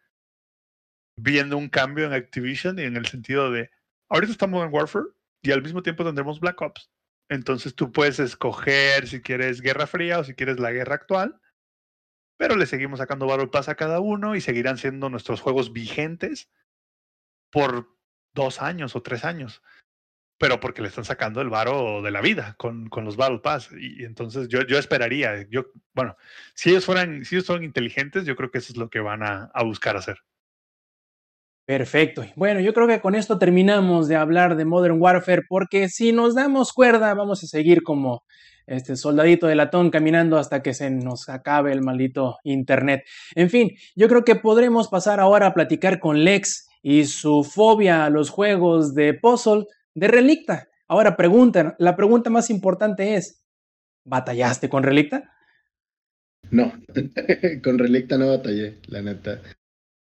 viendo 1.15 1.55
un 1.55 1.69
cambio 1.69 2.05
en 2.05 2.11
Activision 2.11 2.77
y 2.77 2.81
en 2.81 2.97
el 2.97 3.05
sentido 3.05 3.51
de, 3.51 3.71
ahorita 4.09 4.33
estamos 4.33 4.65
en 4.65 4.73
Warfare 4.73 5.05
y 5.41 5.51
al 5.51 5.63
mismo 5.63 5.81
tiempo 5.81 6.03
tendremos 6.03 6.41
Black 6.41 6.61
Ops. 6.61 6.91
Entonces 7.29 7.75
tú 7.75 7.91
puedes 7.91 8.19
escoger 8.19 9.07
si 9.07 9.21
quieres 9.21 9.61
Guerra 9.61 9.87
Fría 9.87 10.19
o 10.19 10.23
si 10.23 10.33
quieres 10.33 10.59
la 10.59 10.71
guerra 10.71 10.95
actual, 10.95 11.39
pero 12.37 12.55
le 12.55 12.65
seguimos 12.65 12.99
sacando 12.99 13.27
Battle 13.27 13.47
Pass 13.47 13.69
a 13.69 13.75
cada 13.75 13.99
uno 13.99 14.35
y 14.35 14.41
seguirán 14.41 14.77
siendo 14.77 15.09
nuestros 15.09 15.41
juegos 15.41 15.71
vigentes 15.71 16.49
por 17.51 17.95
dos 18.33 18.61
años 18.61 18.95
o 18.95 19.01
tres 19.01 19.25
años 19.25 19.61
pero 20.39 20.59
porque 20.61 20.81
le 20.81 20.87
están 20.87 21.03
sacando 21.03 21.41
el 21.41 21.49
varo 21.49 22.01
de 22.01 22.11
la 22.11 22.21
vida 22.21 22.55
con, 22.57 22.87
con 22.87 23.03
los 23.03 23.17
Battle 23.17 23.39
Pass. 23.39 23.69
Y, 23.77 24.05
entonces 24.05 24.47
yo, 24.47 24.61
yo 24.65 24.79
esperaría, 24.79 25.45
yo, 25.49 25.65
bueno, 25.93 26.15
si 26.55 26.69
ellos 26.69 26.85
fueran, 26.85 27.25
si 27.25 27.35
ellos 27.35 27.45
son 27.45 27.63
inteligentes, 27.63 28.25
yo 28.25 28.37
creo 28.37 28.49
que 28.49 28.59
eso 28.59 28.71
es 28.71 28.77
lo 28.77 28.89
que 28.89 29.01
van 29.01 29.21
a, 29.21 29.51
a 29.53 29.63
buscar 29.63 29.97
hacer. 29.97 30.23
Perfecto. 31.69 32.25
Bueno, 32.35 32.61
yo 32.61 32.73
creo 32.73 32.87
que 32.87 32.99
con 32.99 33.13
esto 33.13 33.37
terminamos 33.37 34.07
de 34.07 34.15
hablar 34.15 34.55
de 34.55 34.65
Modern 34.65 34.99
Warfare, 34.99 35.43
porque 35.47 35.87
si 35.87 36.11
nos 36.11 36.33
damos 36.33 36.73
cuerda, 36.73 37.13
vamos 37.13 37.43
a 37.43 37.45
seguir 37.45 37.83
como 37.83 38.23
este 38.65 38.95
soldadito 38.95 39.45
de 39.45 39.53
latón 39.53 39.91
caminando 39.91 40.39
hasta 40.39 40.63
que 40.63 40.73
se 40.73 40.89
nos 40.89 41.29
acabe 41.29 41.71
el 41.71 41.83
maldito 41.83 42.37
internet. 42.43 43.03
En 43.35 43.51
fin, 43.51 43.69
yo 43.95 44.07
creo 44.07 44.25
que 44.25 44.33
podremos 44.35 44.87
pasar 44.87 45.19
ahora 45.19 45.45
a 45.45 45.53
platicar 45.53 45.99
con 45.99 46.23
Lex 46.23 46.67
y 46.81 47.05
su 47.05 47.43
fobia 47.43 48.03
a 48.03 48.09
los 48.09 48.31
juegos 48.31 48.95
de 48.95 49.13
puzzle 49.13 49.65
de 49.93 50.07
Relicta. 50.07 50.69
Ahora 50.87 51.15
preguntan, 51.15 51.75
la 51.77 51.95
pregunta 51.95 52.31
más 52.31 52.49
importante 52.49 53.13
es, 53.13 53.43
¿batallaste 54.05 54.69
con 54.69 54.81
Relicta? 54.81 55.35
No, 56.49 56.73
con 57.63 57.77
Relicta 57.77 58.17
no 58.17 58.29
batallé, 58.29 58.79
la 58.87 59.03
neta. 59.03 59.39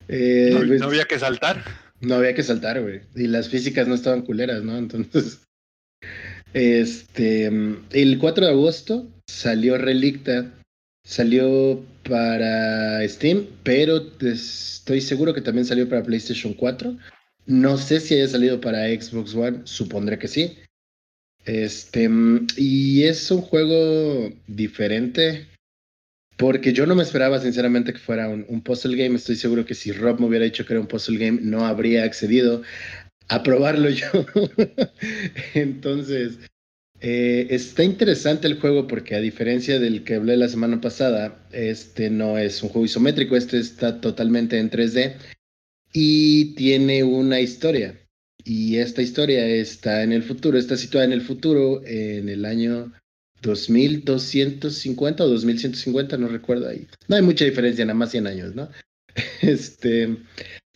Eh, 0.07 0.51
no, 0.53 0.67
pues, 0.67 0.81
había 0.81 1.05
que 1.05 1.19
saltar. 1.19 1.63
No 2.01 2.15
había 2.15 2.35
que 2.35 2.43
saltar, 2.43 2.81
güey. 2.81 3.01
Y 3.15 3.27
las 3.27 3.49
físicas 3.49 3.87
no 3.87 3.95
estaban 3.95 4.21
culeras, 4.21 4.63
¿no? 4.63 4.77
Entonces, 4.77 5.41
este, 6.53 7.47
el 7.91 8.17
4 8.19 8.45
de 8.45 8.51
agosto 8.51 9.07
salió 9.27 9.77
Relicta, 9.77 10.51
salió 11.03 11.83
para 12.07 13.07
Steam, 13.07 13.47
pero 13.63 14.11
estoy 14.21 15.01
seguro 15.01 15.33
que 15.33 15.41
también 15.41 15.65
salió 15.65 15.87
para 15.89 16.03
PlayStation 16.03 16.53
4. 16.53 16.95
No 17.47 17.77
sé 17.77 17.99
si 17.99 18.15
haya 18.15 18.27
salido 18.27 18.59
para 18.59 18.87
Xbox 18.87 19.35
One, 19.35 19.61
supondré 19.65 20.17
que 20.17 20.27
sí. 20.27 20.57
Este, 21.45 22.09
y 22.57 23.03
es 23.03 23.29
un 23.29 23.41
juego 23.41 24.33
diferente. 24.47 25.47
Porque 26.37 26.73
yo 26.73 26.85
no 26.85 26.95
me 26.95 27.03
esperaba, 27.03 27.39
sinceramente, 27.39 27.93
que 27.93 27.99
fuera 27.99 28.27
un, 28.27 28.61
puzzle 28.61 28.97
game. 28.97 29.15
Estoy 29.15 29.35
seguro 29.35 29.65
que 29.65 29.73
si 29.73 29.91
Rob 29.91 30.19
me 30.19 30.27
hubiera 30.27 30.45
dicho 30.45 30.65
que 30.65 30.73
era 30.73 30.81
un 30.81 30.87
puzzle 30.87 31.17
game, 31.17 31.39
no 31.41 31.65
habría 31.65 32.03
accedido 32.03 32.61
a 33.29 33.41
probarlo 33.41 33.89
yo. 33.89 34.07
Entonces, 35.53 36.39
eh, 36.99 37.47
está 37.49 37.83
interesante 37.83 38.47
el 38.47 38.59
juego 38.59 38.87
porque 38.87 39.15
a 39.15 39.21
diferencia 39.21 39.79
del 39.79 40.03
que 40.03 40.15
hablé 40.15 40.37
la 40.37 40.49
semana 40.49 40.81
pasada, 40.81 41.47
este 41.51 42.09
no 42.09 42.37
es 42.37 42.61
un 42.63 42.69
juego 42.69 42.85
isométrico, 42.85 43.35
este 43.35 43.59
está 43.59 44.01
totalmente 44.01 44.59
en 44.59 44.69
3D 44.69 45.15
y 45.93 46.55
tiene 46.55 47.03
una 47.03 47.39
historia. 47.39 47.97
Y 48.43 48.77
esta 48.77 49.01
historia 49.01 49.45
está 49.47 50.03
en 50.03 50.11
el 50.11 50.21
futuro, 50.21 50.57
está 50.57 50.77
situada 50.77 51.05
en 51.05 51.13
el 51.13 51.21
futuro, 51.21 51.81
en 51.85 52.29
el 52.29 52.45
año 52.45 52.91
2250 53.45 55.23
o 55.23 55.27
2150, 55.27 56.17
no 56.17 56.27
recuerdo 56.27 56.67
ahí. 56.67 56.87
No 57.07 57.15
hay 57.15 57.21
mucha 57.21 57.45
diferencia, 57.45 57.85
nada 57.85 57.97
más 57.97 58.11
100 58.11 58.27
años, 58.27 58.55
¿no? 58.55 58.69
Este, 59.41 60.17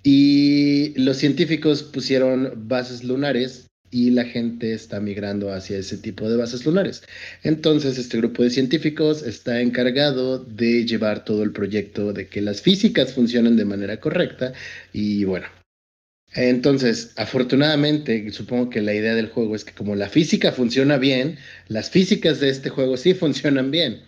y 0.03 0.93
los 0.99 1.17
científicos 1.17 1.83
pusieron 1.83 2.67
bases 2.67 3.03
lunares 3.03 3.67
y 3.91 4.11
la 4.11 4.23
gente 4.23 4.73
está 4.73 4.99
migrando 4.99 5.51
hacia 5.51 5.77
ese 5.77 5.97
tipo 5.97 6.29
de 6.29 6.37
bases 6.37 6.65
lunares. 6.65 7.03
Entonces, 7.43 7.97
este 7.97 8.17
grupo 8.17 8.43
de 8.43 8.49
científicos 8.49 9.23
está 9.23 9.61
encargado 9.61 10.39
de 10.39 10.85
llevar 10.85 11.25
todo 11.25 11.43
el 11.43 11.51
proyecto 11.51 12.13
de 12.13 12.27
que 12.27 12.41
las 12.41 12.61
físicas 12.61 13.13
funcionen 13.13 13.57
de 13.57 13.65
manera 13.65 13.99
correcta 13.99 14.53
y 14.93 15.25
bueno. 15.25 15.47
Entonces, 16.33 17.11
afortunadamente, 17.15 18.31
supongo 18.31 18.69
que 18.69 18.81
la 18.81 18.93
idea 18.93 19.15
del 19.15 19.29
juego 19.29 19.55
es 19.55 19.65
que 19.65 19.73
como 19.73 19.95
la 19.95 20.09
física 20.09 20.51
funciona 20.51 20.97
bien, 20.97 21.37
las 21.67 21.89
físicas 21.89 22.39
de 22.39 22.49
este 22.49 22.69
juego 22.69 22.97
sí 22.97 23.13
funcionan 23.13 23.71
bien. 23.71 24.03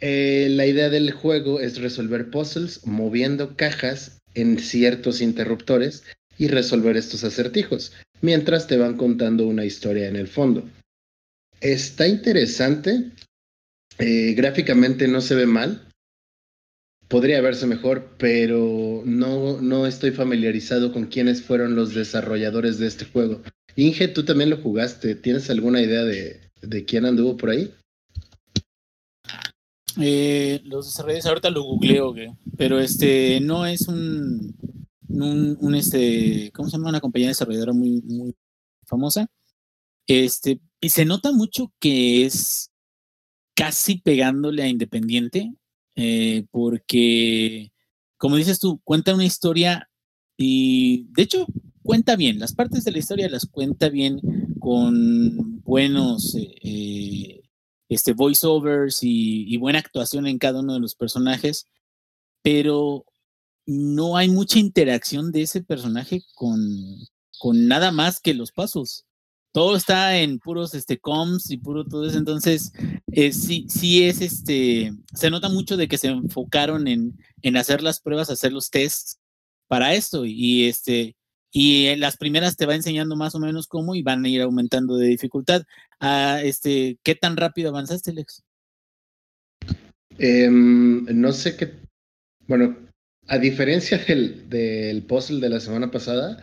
Eh, 0.00 0.48
la 0.50 0.66
idea 0.66 0.88
del 0.90 1.10
juego 1.10 1.60
es 1.60 1.78
resolver 1.78 2.30
puzzles 2.30 2.86
moviendo 2.86 3.56
cajas 3.56 4.18
en 4.34 4.58
ciertos 4.60 5.20
interruptores 5.20 6.04
y 6.38 6.46
resolver 6.46 6.96
estos 6.96 7.24
acertijos 7.24 7.92
mientras 8.20 8.68
te 8.68 8.76
van 8.76 8.96
contando 8.96 9.46
una 9.46 9.64
historia 9.64 10.06
en 10.06 10.14
el 10.14 10.28
fondo. 10.28 10.68
Está 11.60 12.06
interesante, 12.06 13.10
eh, 13.98 14.34
gráficamente 14.34 15.08
no 15.08 15.20
se 15.20 15.34
ve 15.34 15.46
mal, 15.46 15.87
podría 17.08 17.40
verse 17.40 17.66
mejor, 17.66 18.14
pero 18.18 19.02
no, 19.04 19.60
no 19.60 19.86
estoy 19.86 20.10
familiarizado 20.10 20.92
con 20.92 21.06
quiénes 21.06 21.42
fueron 21.42 21.74
los 21.74 21.94
desarrolladores 21.94 22.78
de 22.78 22.86
este 22.86 23.04
juego. 23.04 23.42
Inge, 23.76 24.08
tú 24.08 24.24
también 24.24 24.50
lo 24.50 24.58
jugaste, 24.58 25.14
¿tienes 25.14 25.50
alguna 25.50 25.80
idea 25.80 26.04
de, 26.04 26.40
de 26.62 26.84
quién 26.84 27.06
anduvo 27.06 27.36
por 27.36 27.50
ahí? 27.50 27.72
Eh, 30.00 30.60
los 30.64 30.86
desarrolladores, 30.86 31.26
ahorita 31.26 31.50
lo 31.50 31.62
googleo, 31.64 32.14
pero 32.56 32.78
este 32.78 33.40
no 33.40 33.66
es 33.66 33.88
un 33.88 34.54
un, 35.08 35.74
este, 35.74 36.50
¿cómo 36.52 36.68
se 36.68 36.76
llama? 36.76 36.90
Una 36.90 37.00
compañía 37.00 37.28
desarrolladora 37.28 37.72
muy, 37.72 38.02
muy 38.02 38.34
famosa. 38.86 39.26
Este, 40.06 40.60
y 40.80 40.90
se 40.90 41.04
nota 41.04 41.32
mucho 41.32 41.72
que 41.78 42.24
es 42.24 42.70
casi 43.54 43.98
pegándole 43.98 44.62
a 44.62 44.68
Independiente, 44.68 45.52
eh, 46.00 46.46
porque, 46.52 47.72
como 48.18 48.36
dices 48.36 48.60
tú, 48.60 48.80
cuenta 48.84 49.14
una 49.14 49.24
historia 49.24 49.90
y, 50.36 51.08
de 51.10 51.22
hecho, 51.22 51.44
cuenta 51.82 52.14
bien. 52.14 52.38
Las 52.38 52.54
partes 52.54 52.84
de 52.84 52.92
la 52.92 52.98
historia 52.98 53.28
las 53.28 53.46
cuenta 53.46 53.88
bien 53.88 54.20
con 54.60 55.60
buenos 55.62 56.36
eh, 56.36 57.42
este, 57.88 58.12
voiceovers 58.12 59.02
y, 59.02 59.52
y 59.52 59.56
buena 59.56 59.80
actuación 59.80 60.28
en 60.28 60.38
cada 60.38 60.60
uno 60.60 60.74
de 60.74 60.80
los 60.80 60.94
personajes, 60.94 61.66
pero 62.42 63.04
no 63.66 64.16
hay 64.16 64.28
mucha 64.28 64.60
interacción 64.60 65.32
de 65.32 65.42
ese 65.42 65.64
personaje 65.64 66.22
con, 66.36 66.60
con 67.40 67.66
nada 67.66 67.90
más 67.90 68.20
que 68.20 68.34
los 68.34 68.52
pasos. 68.52 69.07
Todo 69.58 69.74
está 69.74 70.16
en 70.16 70.38
puros 70.38 70.72
este, 70.74 70.98
coms 70.98 71.50
y 71.50 71.56
puro 71.56 71.84
todo 71.84 72.06
eso. 72.06 72.16
Entonces, 72.16 72.72
eh, 73.10 73.32
sí, 73.32 73.66
sí 73.68 74.04
es 74.04 74.20
este. 74.20 74.92
Se 75.12 75.30
nota 75.30 75.48
mucho 75.48 75.76
de 75.76 75.88
que 75.88 75.98
se 75.98 76.06
enfocaron 76.06 76.86
en, 76.86 77.18
en 77.42 77.56
hacer 77.56 77.82
las 77.82 77.98
pruebas, 77.98 78.30
hacer 78.30 78.52
los 78.52 78.70
tests 78.70 79.18
para 79.66 79.94
esto. 79.94 80.24
Y 80.24 80.68
este. 80.68 81.16
Y 81.50 81.86
en 81.86 81.98
las 81.98 82.16
primeras 82.16 82.56
te 82.56 82.66
va 82.66 82.76
enseñando 82.76 83.16
más 83.16 83.34
o 83.34 83.40
menos 83.40 83.66
cómo 83.66 83.96
y 83.96 84.02
van 84.04 84.24
a 84.24 84.28
ir 84.28 84.42
aumentando 84.42 84.96
de 84.96 85.08
dificultad. 85.08 85.64
Ah, 85.98 86.40
este, 86.40 87.00
¿Qué 87.02 87.16
tan 87.16 87.36
rápido 87.36 87.70
avanzaste, 87.70 88.12
Lex? 88.12 88.44
Em, 90.18 91.04
no 91.20 91.32
sé 91.32 91.56
qué. 91.56 91.72
Bueno, 92.46 92.76
a 93.26 93.38
diferencia 93.38 93.98
del, 93.98 94.48
del 94.48 95.02
puzzle 95.02 95.40
de 95.40 95.48
la 95.48 95.58
semana 95.58 95.90
pasada, 95.90 96.40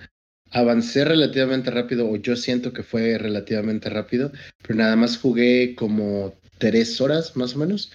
avancé 0.51 1.05
relativamente 1.05 1.71
rápido, 1.71 2.09
o 2.09 2.15
yo 2.15 2.35
siento 2.35 2.73
que 2.73 2.83
fue 2.83 3.17
relativamente 3.17 3.89
rápido, 3.89 4.31
pero 4.61 4.75
nada 4.75 4.95
más 4.95 5.17
jugué 5.17 5.75
como 5.75 6.35
tres 6.57 7.01
horas 7.01 7.35
más 7.35 7.55
o 7.55 7.59
menos. 7.59 7.91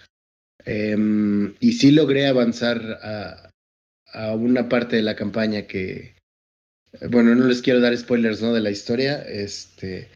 Em, 0.64 1.54
y 1.60 1.72
sí 1.72 1.90
logré 1.90 2.26
avanzar 2.26 2.98
a, 3.02 3.46
una 4.34 4.68
parte 4.68 4.96
de 4.96 5.02
la 5.02 5.14
campaña 5.14 5.62
que, 5.62 6.16
bueno, 7.10 7.34
no 7.34 7.46
les 7.46 7.62
quiero 7.62 7.80
dar 7.80 7.96
spoilers 7.96 8.42
¿no? 8.42 8.52
de 8.52 8.60
la 8.60 8.70
historia, 8.70 9.22
este, 9.22 10.08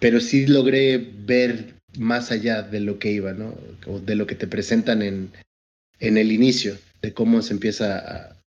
pero 0.00 0.18
sí 0.18 0.46
logré 0.46 0.98
ver 0.98 1.74
más 1.96 2.32
allá 2.32 2.62
de 2.62 2.80
lo 2.80 2.98
que 2.98 3.12
iba, 3.12 3.32
¿no? 3.32 3.56
O 3.86 4.00
de 4.00 4.16
lo 4.16 4.26
que 4.26 4.34
te 4.34 4.48
presentan 4.48 5.02
en, 5.02 5.30
en 6.00 6.18
el 6.18 6.32
inicio, 6.32 6.76
de 7.00 7.12
cómo 7.12 7.42
se 7.42 7.52
empieza 7.52 7.98
a, 7.98 8.41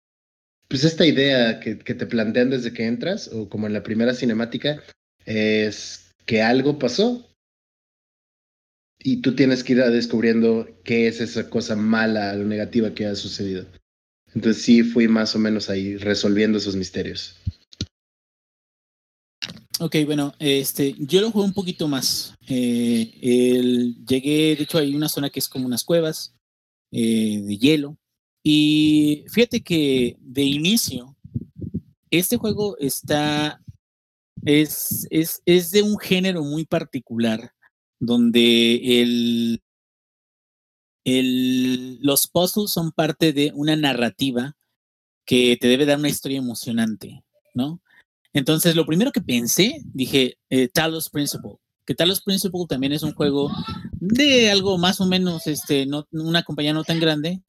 pues 0.72 0.86
esta 0.86 1.06
idea 1.06 1.60
que, 1.60 1.76
te 1.76 2.06
plantean 2.06 2.50
desde 2.50 2.72
que 2.72 2.86
entras, 2.86 3.28
o 3.28 3.50
como 3.50 3.68
en 3.68 3.74
la 3.74 3.84
primera 3.84 4.14
cinemática, 4.14 4.82
es 5.26 6.14
que 6.26 6.42
algo 6.42 6.80
pasó 6.80 7.30
y 8.98 9.18
tú 9.18 9.36
tienes 9.36 9.66
que 9.66 9.74
ir 9.74 9.84
descubriendo 9.84 10.66
qué 10.86 11.10
es 11.10 11.20
esa 11.20 11.50
cosa 11.50 11.76
mala 11.76 12.32
o 12.36 12.44
negativa 12.46 12.94
que 12.94 13.06
ha 13.06 13.16
sucedido. 13.16 13.66
Entonces 14.34 14.64
sí 14.64 14.82
fui 14.82 15.10
más 15.10 15.36
o 15.36 15.40
menos 15.40 15.70
ahí 15.70 15.98
resolviendo 15.98 16.58
esos 16.58 16.78
misterios. 16.78 17.36
Ok, 19.82 19.98
bueno, 20.06 20.34
este, 20.40 20.96
yo 21.00 21.20
lo 21.20 21.32
jugué 21.32 21.48
un 21.48 21.54
poquito 21.54 21.90
más. 21.90 22.34
Eh, 22.48 23.12
llegué, 24.08 24.56
de 24.56 24.64
hecho, 24.64 24.78
hay 24.78 24.96
una 24.96 25.10
zona 25.10 25.30
que 25.30 25.40
es 25.40 25.50
como 25.50 25.66
unas 25.66 25.84
cuevas 25.84 26.34
eh, 26.94 27.42
de 27.44 27.58
hielo. 27.58 27.98
Y 28.44 29.26
fíjate 29.30 29.62
que 29.62 30.18
de 30.20 30.44
inicio, 30.44 31.16
este 32.10 32.38
juego 32.38 32.78
está, 32.80 33.62
es, 34.44 35.08
es, 35.10 35.42
es 35.46 35.72
de 35.72 35.84
un 35.84 35.98
género 35.98 36.44
muy 36.44 36.66
particular, 36.66 37.54
donde 38.00 39.02
el, 39.02 39.62
el, 41.06 42.00
los 42.02 42.28
puzzles 42.28 42.72
son 42.72 42.92
parte 42.92 43.32
de 43.34 43.52
una 43.54 43.76
narrativa 43.76 44.56
que 45.26 45.58
te 45.58 45.68
debe 45.68 45.86
dar 45.86 46.00
una 46.00 46.10
historia 46.10 46.40
emocionante, 46.40 47.24
¿no? 47.54 47.80
Entonces, 48.34 48.76
lo 48.76 48.86
primero 48.86 49.12
que 49.12 49.22
pensé, 49.22 49.82
dije, 49.94 50.38
eh, 50.50 50.68
Talos 50.68 51.10
Principle, 51.10 51.58
que 51.86 51.96
Talos 51.96 52.22
Principle 52.22 52.66
también 52.68 52.94
es 52.94 53.04
un 53.04 53.14
juego 53.14 53.52
de 54.00 54.50
algo 54.50 54.78
más 54.78 55.02
o 55.02 55.06
menos, 55.06 55.48
este, 55.48 55.86
no, 55.86 56.08
una 56.12 56.44
compañía 56.44 56.74
no 56.74 56.84
tan 56.84 57.00
grande, 57.00 57.42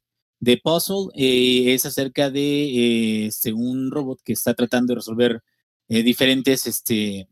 de 0.43 0.56
puzzle 0.56 1.06
eh, 1.14 1.73
es 1.73 1.86
acerca 1.86 2.28
de 2.28 2.40
eh, 2.64 3.27
este, 3.27 3.52
un 3.52 3.93
robot 3.93 4.20
que 4.24 4.32
está 4.32 4.55
tratando 4.55 4.90
de 4.90 4.97
resolver 4.97 5.40
eh, 5.89 6.02
diferentes 6.02 6.66
este, 6.66 7.28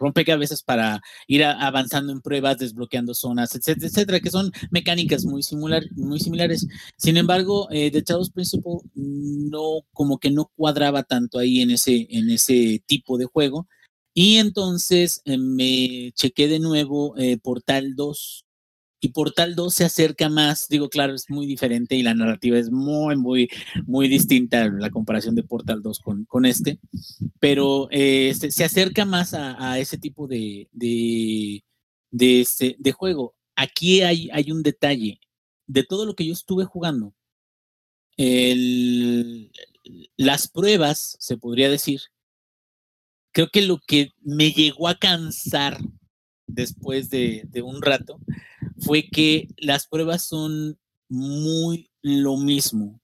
rompecabezas 0.00 0.64
para 0.64 1.00
ir 1.28 1.44
avanzando 1.44 2.12
en 2.12 2.20
pruebas, 2.20 2.58
desbloqueando 2.58 3.14
zonas, 3.14 3.54
etcétera, 3.54 3.86
etcétera, 3.86 4.20
que 4.20 4.30
son 4.30 4.50
mecánicas 4.72 5.24
muy, 5.24 5.44
similar, 5.44 5.84
muy 5.92 6.18
similares. 6.18 6.66
Sin 6.96 7.16
embargo, 7.16 7.68
The 7.70 8.02
Talos 8.02 8.30
Principle 8.30 8.80
no, 8.96 9.82
como 9.92 10.18
que 10.18 10.32
no 10.32 10.50
cuadraba 10.56 11.04
tanto 11.04 11.38
ahí 11.38 11.60
en 11.60 11.70
ese, 11.70 12.08
en 12.10 12.28
ese 12.30 12.82
tipo 12.86 13.18
de 13.18 13.26
juego. 13.26 13.68
Y 14.14 14.38
entonces 14.38 15.22
me 15.26 16.10
chequé 16.16 16.48
de 16.48 16.58
nuevo 16.58 17.14
Portal 17.42 17.94
2 17.94 18.47
y 19.00 19.08
Portal 19.10 19.54
2 19.54 19.74
se 19.74 19.84
acerca 19.84 20.28
más, 20.28 20.66
digo, 20.68 20.88
claro, 20.88 21.14
es 21.14 21.30
muy 21.30 21.46
diferente 21.46 21.94
y 21.94 22.02
la 22.02 22.14
narrativa 22.14 22.58
es 22.58 22.70
muy, 22.70 23.16
muy, 23.16 23.48
muy 23.86 24.08
distinta 24.08 24.68
la 24.68 24.90
comparación 24.90 25.34
de 25.34 25.44
Portal 25.44 25.82
2 25.82 26.00
con, 26.00 26.24
con 26.24 26.44
este, 26.46 26.80
pero 27.38 27.88
eh, 27.90 28.34
se, 28.34 28.64
acerca 28.64 29.04
más 29.04 29.34
a, 29.34 29.78
ese 29.78 29.98
tipo 29.98 30.26
de, 30.26 30.68
de, 30.72 31.62
este, 32.40 32.76
de 32.78 32.92
juego. 32.92 33.34
Aquí 33.54 34.02
hay, 34.02 34.28
hay 34.32 34.50
un 34.50 34.62
detalle. 34.62 35.20
De 35.66 35.84
todo 35.84 36.06
lo 36.06 36.14
que 36.14 36.24
yo 36.24 36.32
estuve 36.32 36.64
jugando, 36.64 37.14
las 40.16 40.48
pruebas, 40.48 41.16
se 41.20 41.36
podría 41.36 41.68
decir, 41.68 42.00
creo 43.32 43.50
que 43.52 43.62
lo 43.62 43.78
que 43.86 44.12
me 44.22 44.50
llegó 44.50 44.88
a 44.88 44.98
cansar 44.98 45.78
después 46.48 47.10
de, 47.10 47.46
un 47.62 47.82
rato 47.82 48.18
fue 48.78 49.08
que 49.08 49.48
las 49.56 49.86
pruebas 49.86 50.24
son 50.24 50.78
muy 51.08 51.90
lo 52.02 52.36
mismo, 52.36 53.00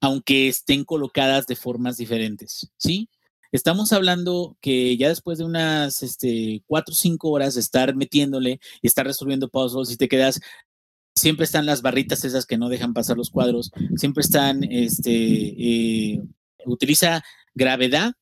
aunque 0.00 0.48
estén 0.48 0.84
colocadas 0.84 1.46
de 1.46 1.56
formas 1.56 1.96
diferentes, 1.96 2.70
¿sí? 2.78 3.08
Estamos 3.52 3.92
hablando 3.92 4.56
que 4.60 4.96
ya 4.96 5.08
después 5.08 5.38
de 5.38 5.44
unas 5.44 6.04
este, 6.04 6.62
cuatro 6.66 6.92
o 6.92 6.96
cinco 6.96 7.30
horas 7.30 7.54
de 7.54 7.60
estar 7.60 7.96
metiéndole 7.96 8.60
y 8.80 8.86
estar 8.86 9.04
resolviendo 9.04 9.48
puzzles 9.48 9.90
y 9.90 9.96
te 9.96 10.08
quedas, 10.08 10.40
siempre 11.16 11.44
están 11.44 11.66
las 11.66 11.82
barritas 11.82 12.24
esas 12.24 12.46
que 12.46 12.58
no 12.58 12.68
dejan 12.68 12.94
pasar 12.94 13.16
los 13.16 13.30
cuadros, 13.30 13.72
siempre 13.96 14.22
están, 14.22 14.62
este, 14.64 15.12
eh, 15.12 16.22
utiliza 16.64 17.24
gravedad 17.54 18.14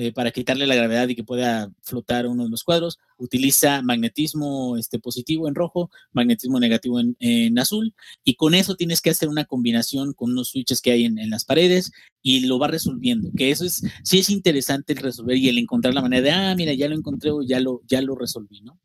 eh, 0.00 0.12
para 0.12 0.30
quitarle 0.30 0.68
la 0.68 0.76
gravedad 0.76 1.08
y 1.08 1.16
que 1.16 1.24
pueda 1.24 1.72
flotar 1.82 2.28
uno 2.28 2.44
de 2.44 2.50
los 2.50 2.62
cuadros. 2.62 3.00
Utiliza 3.16 3.82
magnetismo 3.82 4.76
este, 4.76 5.00
positivo 5.00 5.48
en 5.48 5.56
rojo, 5.56 5.90
magnetismo 6.12 6.60
negativo 6.60 7.00
en, 7.00 7.58
azul, 7.58 7.92
y 8.22 8.36
con 8.36 8.54
eso 8.54 8.76
tienes 8.76 9.00
que 9.00 9.10
hacer 9.10 9.28
una 9.28 9.44
combinación 9.44 10.12
con 10.12 10.30
unos 10.30 10.50
switches 10.50 10.80
que 10.80 10.92
hay 10.92 11.04
en, 11.04 11.30
las 11.30 11.44
paredes 11.44 11.90
y 12.22 12.46
lo 12.46 12.60
va 12.60 12.68
resolviendo. 12.68 13.30
Que 13.36 13.50
eso 13.50 13.64
es, 13.64 13.82
sí 14.04 14.20
es 14.20 14.30
interesante 14.30 14.92
el 14.92 15.00
resolver 15.00 15.36
y 15.36 15.48
el 15.48 15.58
encontrar 15.58 15.94
la 15.94 16.02
manera 16.02 16.22
de, 16.22 16.30
ah, 16.30 16.54
mira, 16.54 16.74
ya 16.74 16.88
lo 16.88 16.94
encontré 16.94 17.32
o 17.32 17.42
ya 17.42 17.58
lo, 17.58 17.82
ya 17.88 18.00
lo 18.00 18.14
resolví, 18.14 18.60
¿no? 18.60 18.78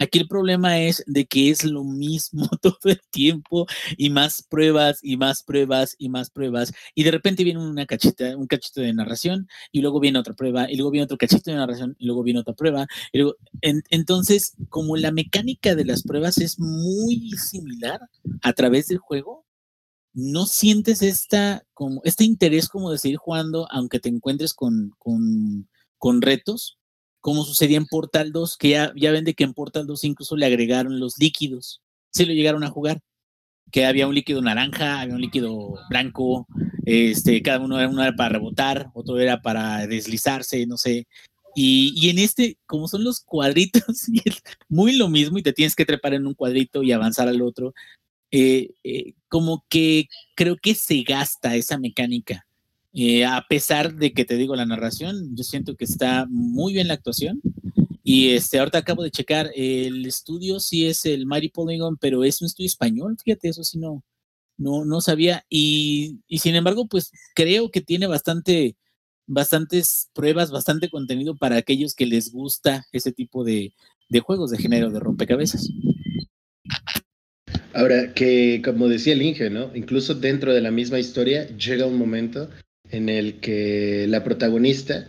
Aquí 0.00 0.18
el 0.18 0.28
problema 0.28 0.80
es 0.80 1.04
de 1.06 1.26
que 1.26 1.50
es 1.50 1.62
lo 1.62 1.84
mismo 1.84 2.48
todo 2.62 2.78
el 2.84 3.00
tiempo 3.10 3.66
y 3.98 4.08
más 4.08 4.42
pruebas 4.42 4.98
y 5.02 5.18
más 5.18 5.42
pruebas 5.42 5.94
y 5.98 6.08
más 6.08 6.30
pruebas. 6.30 6.72
Y 6.94 7.04
de 7.04 7.10
repente 7.10 7.44
viene 7.44 7.60
una 7.60 7.84
cachita, 7.84 8.34
un 8.34 8.46
cachito 8.46 8.80
de 8.80 8.94
narración 8.94 9.46
y 9.70 9.82
luego 9.82 10.00
viene 10.00 10.18
otra 10.18 10.32
prueba 10.32 10.70
y 10.70 10.76
luego 10.76 10.90
viene 10.90 11.04
otro 11.04 11.18
cachito 11.18 11.50
de 11.50 11.58
narración 11.58 11.96
y 11.98 12.06
luego 12.06 12.22
viene 12.22 12.40
otra 12.40 12.54
prueba. 12.54 12.86
Y 13.12 13.18
luego, 13.18 13.36
entonces, 13.60 14.54
como 14.70 14.96
la 14.96 15.12
mecánica 15.12 15.74
de 15.74 15.84
las 15.84 16.02
pruebas 16.02 16.38
es 16.38 16.58
muy 16.58 17.32
similar 17.32 18.00
a 18.42 18.52
través 18.54 18.88
del 18.88 18.98
juego, 18.98 19.44
no 20.14 20.46
sientes 20.46 21.02
esta, 21.02 21.62
como, 21.74 22.00
este 22.04 22.24
interés 22.24 22.68
como 22.68 22.90
de 22.90 22.98
seguir 22.98 23.18
jugando 23.18 23.68
aunque 23.70 24.00
te 24.00 24.08
encuentres 24.08 24.54
con, 24.54 24.92
con, 24.98 25.68
con 25.98 26.22
retos 26.22 26.79
como 27.20 27.44
sucedía 27.44 27.76
en 27.76 27.86
Portal 27.86 28.32
2, 28.32 28.56
que 28.56 28.70
ya, 28.70 28.92
ya 28.96 29.12
ven 29.12 29.24
que 29.24 29.44
en 29.44 29.54
Portal 29.54 29.86
2 29.86 30.04
incluso 30.04 30.36
le 30.36 30.46
agregaron 30.46 31.00
los 31.00 31.18
líquidos. 31.18 31.80
Sí 32.10 32.24
lo 32.24 32.32
llegaron 32.32 32.64
a 32.64 32.70
jugar. 32.70 33.00
Que 33.70 33.86
había 33.86 34.08
un 34.08 34.14
líquido 34.14 34.42
naranja, 34.42 35.00
había 35.00 35.14
un 35.14 35.20
líquido 35.20 35.76
blanco, 35.90 36.48
este, 36.84 37.40
cada 37.40 37.60
uno 37.60 37.78
era, 37.78 37.88
uno 37.88 38.02
era 38.02 38.16
para 38.16 38.30
rebotar, 38.30 38.90
otro 38.94 39.20
era 39.20 39.42
para 39.42 39.86
deslizarse, 39.86 40.66
no 40.66 40.76
sé. 40.76 41.06
Y, 41.54 41.92
y, 41.96 42.10
en 42.10 42.18
este, 42.18 42.58
como 42.66 42.88
son 42.88 43.04
los 43.04 43.20
cuadritos, 43.20 43.82
muy 44.68 44.96
lo 44.96 45.08
mismo, 45.08 45.38
y 45.38 45.42
te 45.42 45.52
tienes 45.52 45.76
que 45.76 45.84
trepar 45.84 46.14
en 46.14 46.26
un 46.26 46.34
cuadrito 46.34 46.82
y 46.82 46.90
avanzar 46.90 47.28
al 47.28 47.42
otro, 47.42 47.74
eh, 48.32 48.70
eh, 48.84 49.14
como 49.28 49.64
que 49.68 50.06
creo 50.36 50.56
que 50.56 50.74
se 50.74 51.02
gasta 51.02 51.56
esa 51.56 51.78
mecánica. 51.78 52.46
Eh, 52.92 53.24
a 53.24 53.44
pesar 53.48 53.94
de 53.94 54.12
que 54.12 54.24
te 54.24 54.36
digo 54.36 54.56
la 54.56 54.66
narración, 54.66 55.36
yo 55.36 55.44
siento 55.44 55.76
que 55.76 55.84
está 55.84 56.26
muy 56.28 56.72
bien 56.72 56.88
la 56.88 56.94
actuación. 56.94 57.40
Y 58.02 58.30
este, 58.30 58.58
ahorita 58.58 58.78
acabo 58.78 59.02
de 59.02 59.10
checar, 59.10 59.50
el 59.54 60.04
estudio 60.06 60.58
sí 60.58 60.86
es 60.86 61.04
el 61.04 61.26
Mighty 61.26 61.50
Polygon, 61.50 61.96
pero 61.96 62.24
es 62.24 62.40
un 62.40 62.46
estudio 62.46 62.66
español, 62.66 63.16
fíjate, 63.22 63.48
eso 63.48 63.62
sí 63.62 63.78
no, 63.78 64.02
no, 64.56 64.84
no 64.84 65.00
sabía. 65.00 65.44
Y, 65.48 66.18
sin 66.38 66.56
embargo, 66.56 66.86
pues 66.88 67.12
creo 67.34 67.70
que 67.70 67.80
tiene 67.80 68.06
bastante, 68.06 68.76
bastantes 69.26 70.10
pruebas, 70.12 70.50
bastante 70.50 70.88
contenido 70.88 71.36
para 71.36 71.56
aquellos 71.56 71.94
que 71.94 72.06
les 72.06 72.32
gusta 72.32 72.86
ese 72.90 73.12
tipo 73.12 73.44
de, 73.44 73.72
de 74.08 74.20
juegos 74.20 74.50
de 74.50 74.58
género 74.58 74.90
de 74.90 74.98
rompecabezas. 74.98 75.68
Ahora, 77.72 78.12
que 78.14 78.60
como 78.64 78.88
decía 78.88 79.12
el 79.12 79.22
Inge, 79.22 79.48
¿no? 79.50 79.70
Incluso 79.76 80.14
dentro 80.14 80.52
de 80.52 80.60
la 80.60 80.72
misma 80.72 80.98
historia 80.98 81.46
llega 81.56 81.86
un 81.86 81.98
momento 81.98 82.50
en 82.90 83.08
el 83.08 83.40
que 83.40 84.06
la 84.08 84.24
protagonista 84.24 85.08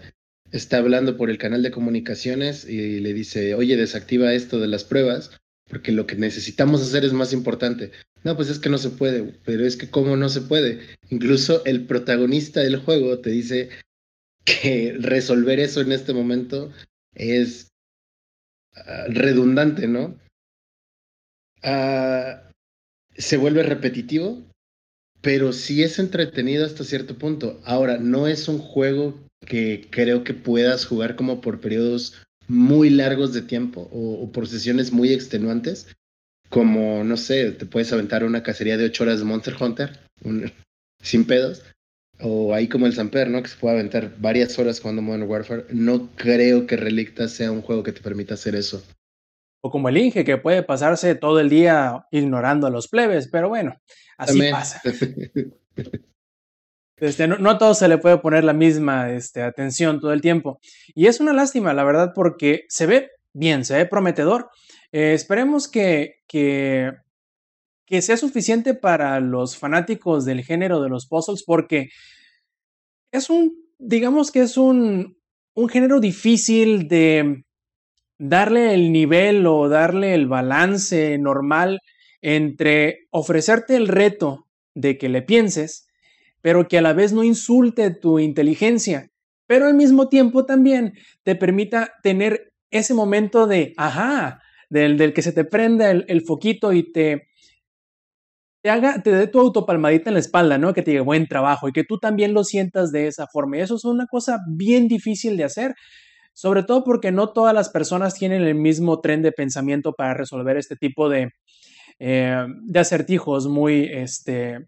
está 0.52 0.78
hablando 0.78 1.18
por 1.18 1.30
el 1.30 1.38
canal 1.38 1.64
de 1.64 1.72
comunicaciones 1.72 2.68
y 2.68 3.00
le 3.00 3.14
dice, 3.14 3.56
oye, 3.56 3.78
desactiva 3.78 4.34
esto 4.34 4.60
de 4.60 4.68
las 4.68 4.84
pruebas, 4.84 5.32
porque 5.68 5.92
lo 5.92 6.06
que 6.06 6.16
necesitamos 6.16 6.82
hacer 6.82 7.06
es 7.06 7.14
más 7.14 7.34
importante. 7.34 7.92
No, 8.24 8.36
pues 8.36 8.50
es 8.50 8.60
que 8.60 8.70
no 8.70 8.78
se 8.78 8.90
puede, 8.90 9.24
pero 9.46 9.66
es 9.66 9.78
que 9.78 9.90
cómo 9.90 10.16
no 10.18 10.30
se 10.30 10.42
puede. 10.42 10.82
Incluso 11.10 11.64
el 11.66 11.88
protagonista 11.88 12.60
del 12.60 12.78
juego 12.78 13.20
te 13.20 13.32
dice 13.32 13.70
que 14.46 14.96
resolver 15.00 15.60
eso 15.60 15.82
en 15.82 15.92
este 15.92 16.14
momento 16.14 16.72
es 17.16 17.70
ah, 18.76 19.06
redundante, 19.08 19.88
¿no? 19.88 20.20
Ah, 21.64 22.50
se 23.16 23.38
vuelve 23.38 23.64
repetitivo 23.64 24.51
pero 25.22 25.54
sí 25.54 25.84
es 25.84 26.00
entretenido 26.00 26.66
hasta 26.66 26.84
cierto 26.84 27.16
punto. 27.18 27.60
Ahora, 27.64 27.98
no 27.98 28.28
es 28.28 28.48
un 28.48 28.60
juego 28.60 29.20
que 29.46 29.88
creo 29.90 30.24
que 30.24 30.34
puedas 30.34 30.86
jugar 30.86 31.16
como 31.16 31.42
por 31.42 31.62
periodos 31.62 32.22
muy 32.48 32.90
largos 32.90 33.34
de 33.34 33.42
tiempo 33.42 33.90
o, 33.92 34.30
por 34.32 34.48
sesiones 34.48 34.92
muy 34.92 35.14
extenuantes, 35.14 35.88
como, 36.50 37.04
no 37.04 37.16
sé, 37.18 37.52
te 37.52 37.66
puedes 37.66 37.94
aventar 37.94 38.24
una 38.24 38.44
cacería 38.44 38.78
de 38.78 38.86
ocho 38.86 39.04
horas 39.04 39.20
de 39.20 39.26
Monster 39.26 39.56
Hunter 39.60 40.00
sin 41.02 41.26
pedos, 41.26 41.64
o 42.20 42.54
ahí 42.54 42.68
como 42.68 42.86
el 42.86 42.94
Samper, 42.94 43.30
¿no? 43.30 43.42
Que 43.42 43.50
se 43.50 43.58
puede 43.58 43.76
aventar 43.76 44.16
varias 44.20 44.60
horas 44.60 44.80
jugando 44.80 45.02
Modern 45.02 45.24
Warfare. 45.24 45.66
No 45.72 46.10
creo 46.16 46.68
que 46.68 46.78
Relicta 46.78 47.28
sea 47.28 47.52
un 47.52 47.62
juego 47.62 47.84
que 47.84 47.94
te 47.94 48.02
permita 48.02 48.36
hacer 48.36 48.56
eso. 48.56 48.84
O 49.62 49.70
como 49.70 49.90
el 49.90 49.98
Inge, 49.98 50.24
que 50.24 50.38
puede 50.38 50.64
pasarse 50.64 51.16
todo 51.16 51.40
el 51.40 51.50
día 51.50 52.08
ignorando 52.12 52.68
a 52.68 52.72
los 52.72 52.88
plebes, 52.88 53.28
pero 53.28 53.50
bueno, 53.50 53.80
así 54.18 54.52
pasa. 54.52 54.82
Este, 57.02 57.28
no, 57.28 57.50
a 57.50 57.58
todos 57.58 57.80
se 57.80 57.88
le 57.88 57.98
puede 57.98 58.20
poner 58.20 58.44
la 58.44 58.54
misma 58.54 59.12
este, 59.12 59.42
atención 59.42 60.00
todo 60.00 60.14
el 60.14 60.22
tiempo. 60.22 60.60
Y 60.94 61.08
es 61.08 61.20
una 61.20 61.34
lástima, 61.34 61.74
la 61.74 61.84
verdad, 61.84 62.12
porque 62.14 62.66
se 62.70 62.86
ve 62.86 63.10
bien, 63.34 63.66
se 63.66 63.76
ve 63.76 63.88
prometedor. 63.88 64.52
Eh, 64.92 65.14
esperemos 65.14 65.68
que, 65.68 66.18
que, 66.28 66.92
que, 67.88 68.04
sea 68.04 68.18
suficiente 68.18 68.76
para 68.76 69.20
los 69.20 69.58
fanáticos 69.58 70.26
del 70.26 70.44
género 70.44 70.80
de 70.80 70.90
los 70.90 71.08
puzzles, 71.08 71.44
porque 71.44 71.90
es 73.12 73.32
un, 73.32 73.66
digamos 73.80 74.32
que 74.32 74.42
es 74.42 74.56
un, 74.56 75.18
un 75.56 75.70
género 75.70 76.00
difícil 76.00 76.88
de 76.88 77.46
darle 78.22 78.74
el 78.74 78.92
nivel 78.92 79.46
o 79.48 79.68
darle 79.68 80.14
el 80.14 80.28
balance 80.28 81.18
normal 81.18 81.80
entre 82.22 83.08
ofrecerte 83.10 83.76
el 83.76 83.88
reto 83.88 84.48
de 84.74 84.98
que 84.98 85.10
le 85.10 85.22
pienses 85.22 85.88
pero 86.42 86.68
que 86.68 86.78
a 86.78 86.82
la 86.82 86.94
vez 86.94 87.14
no 87.14 87.24
insulte 87.24 87.92
tu 87.92 88.20
inteligencia, 88.20 89.10
pero 89.48 89.68
al 89.68 89.76
mismo 89.76 90.10
tiempo 90.10 90.46
también 90.46 90.94
te 91.24 91.36
permita 91.36 91.94
tener 92.04 92.52
ese 92.72 92.94
momento 92.94 93.48
de, 93.48 93.74
ajá, 93.78 94.42
del, 94.70 94.98
del 94.98 95.14
que 95.14 95.22
se 95.22 95.34
te 95.34 95.46
prenda 95.46 95.92
el, 95.92 96.22
foquito 96.22 96.74
y 96.74 96.92
te, 96.92 97.28
te 98.64 98.70
haga, 98.70 99.02
te 99.04 99.12
dé 99.12 99.28
tu 99.28 99.40
autopalmadita 99.40 100.10
en 100.10 100.14
la 100.16 100.20
espalda, 100.20 100.58
¿no? 100.58 100.74
Que 100.74 100.82
te 100.82 100.92
diga 100.92 101.04
buen 101.04 101.28
trabajo 101.28 101.68
y 101.68 101.74
que 101.74 101.84
tú 101.84 102.00
también 102.00 102.34
lo 102.34 102.44
sientas 102.44 102.92
de 102.92 103.08
esa 103.08 103.28
forma. 103.28 103.58
Y 103.58 103.62
eso 103.62 103.76
es 103.76 103.86
una 103.86 104.08
cosa 104.08 104.40
bien 104.48 104.88
difícil 104.88 105.36
de 105.36 105.44
hacer, 105.44 105.76
sobre 106.34 106.64
todo 106.64 106.84
porque 106.84 107.12
no 107.12 107.30
todas 107.30 107.54
las 107.54 107.70
personas 107.70 108.14
tienen 108.16 108.44
el 108.44 108.56
mismo 108.56 109.02
tren 109.02 109.22
de 109.22 109.32
pensamiento 109.32 109.94
para 109.94 110.14
resolver 110.14 110.58
este 110.58 110.76
tipo 110.76 111.10
de, 111.10 111.32
eh, 112.00 112.46
de 112.64 112.80
acertijos 112.80 113.48
muy, 113.48 113.90
este, 113.92 114.68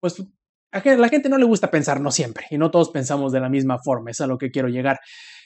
pues 0.00 0.22
a 0.70 0.96
la 0.96 1.08
gente 1.08 1.28
no 1.28 1.38
le 1.38 1.44
gusta 1.44 1.70
pensar, 1.70 2.00
no 2.00 2.10
siempre, 2.10 2.46
y 2.50 2.58
no 2.58 2.70
todos 2.70 2.90
pensamos 2.90 3.32
de 3.32 3.40
la 3.40 3.48
misma 3.48 3.78
forma, 3.78 4.10
es 4.10 4.20
a 4.20 4.26
lo 4.26 4.38
que 4.38 4.50
quiero 4.50 4.68
llegar. 4.68 4.98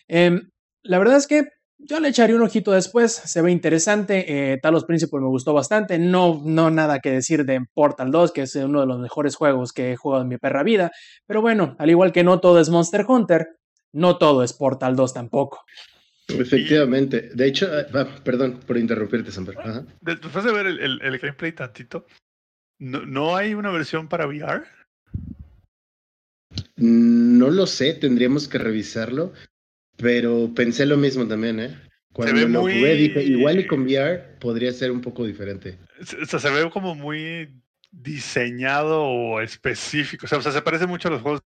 Em, 0.09 0.51
la 0.83 0.99
verdad 0.99 1.17
es 1.17 1.27
que 1.27 1.45
yo 1.79 2.01
le 2.01 2.09
echaré 2.09 2.35
un 2.35 2.43
ojito 2.43 2.73
después, 2.73 3.13
se 3.13 3.41
ve 3.41 3.53
interesante, 3.53 4.53
eh, 4.53 4.59
Talos 4.61 4.85
Principle 4.85 5.21
me 5.21 5.29
gustó 5.29 5.53
bastante, 5.53 5.99
no, 5.99 6.41
no 6.45 6.71
nada 6.71 6.99
que 6.99 7.13
decir 7.13 7.45
de 7.45 7.61
Portal 7.73 8.11
2, 8.11 8.33
que 8.33 8.43
es 8.43 8.57
uno 8.57 8.81
de 8.81 8.87
los 8.87 8.99
mejores 8.99 9.37
juegos 9.37 9.73
que 9.73 9.93
he 9.93 9.97
jugado 9.97 10.23
en 10.23 10.29
mi 10.29 10.39
perra 10.39 10.63
vida, 10.65 10.91
pero 11.27 11.41
bueno, 11.41 11.77
al 11.79 11.91
igual 11.91 12.11
que 12.11 12.25
no 12.25 12.41
todo 12.41 12.59
es 12.59 12.69
Monster 12.69 13.05
Hunter, 13.07 13.59
no 13.93 14.19
todo 14.19 14.43
es 14.43 14.53
Portal 14.53 14.97
2 14.97 15.15
tampoco. 15.15 15.65
Efectivamente, 16.29 17.31
de 17.35 17.47
hecho, 17.47 17.67
eh, 17.79 17.87
ah, 17.95 18.07
perdón 18.23 18.61
por 18.67 18.77
interrumpirte, 18.77 19.33
Samper. 19.33 19.57
Después 20.03 20.45
de 20.45 20.53
ver 20.53 20.67
el, 20.67 21.01
el, 21.01 21.19
gameplay 21.19 21.53
tantito, 21.53 22.07
¿no, 22.79 23.07
¿no 23.07 23.35
hay 23.35 23.55
una 23.55 23.71
versión 23.71 24.09
para 24.09 24.27
VR? 24.27 24.65
No 26.77 27.51
lo 27.51 27.67
sé, 27.67 27.95
tendríamos 27.95 28.47
que 28.47 28.59
revisarlo, 28.59 29.33
pero 29.97 30.53
pensé 30.55 30.85
lo 30.85 30.97
mismo 30.97 31.27
también, 31.27 31.61
¿eh? 31.61 31.89
Cuando 32.13 32.49
lo 32.49 32.61
jugué 32.63 32.95
dije, 32.95 33.23
igual 33.23 33.61
y 33.61 33.67
con 33.67 33.83
VR 33.83 34.39
podría 34.41 34.73
ser 34.73 34.91
un 34.91 35.01
poco 35.01 35.25
diferente. 35.25 35.79
O 36.01 36.27
sea, 36.27 36.39
se 36.39 36.51
ve 36.51 36.69
como 36.71 36.95
muy 36.95 37.63
diseñado 37.91 39.03
o 39.03 39.41
específico, 39.41 40.27
o 40.27 40.43
sea, 40.43 40.53
se 40.53 40.63
parece 40.63 40.87
mucho 40.87 41.09
a 41.09 41.13
los 41.13 41.23
juegos, 41.23 41.43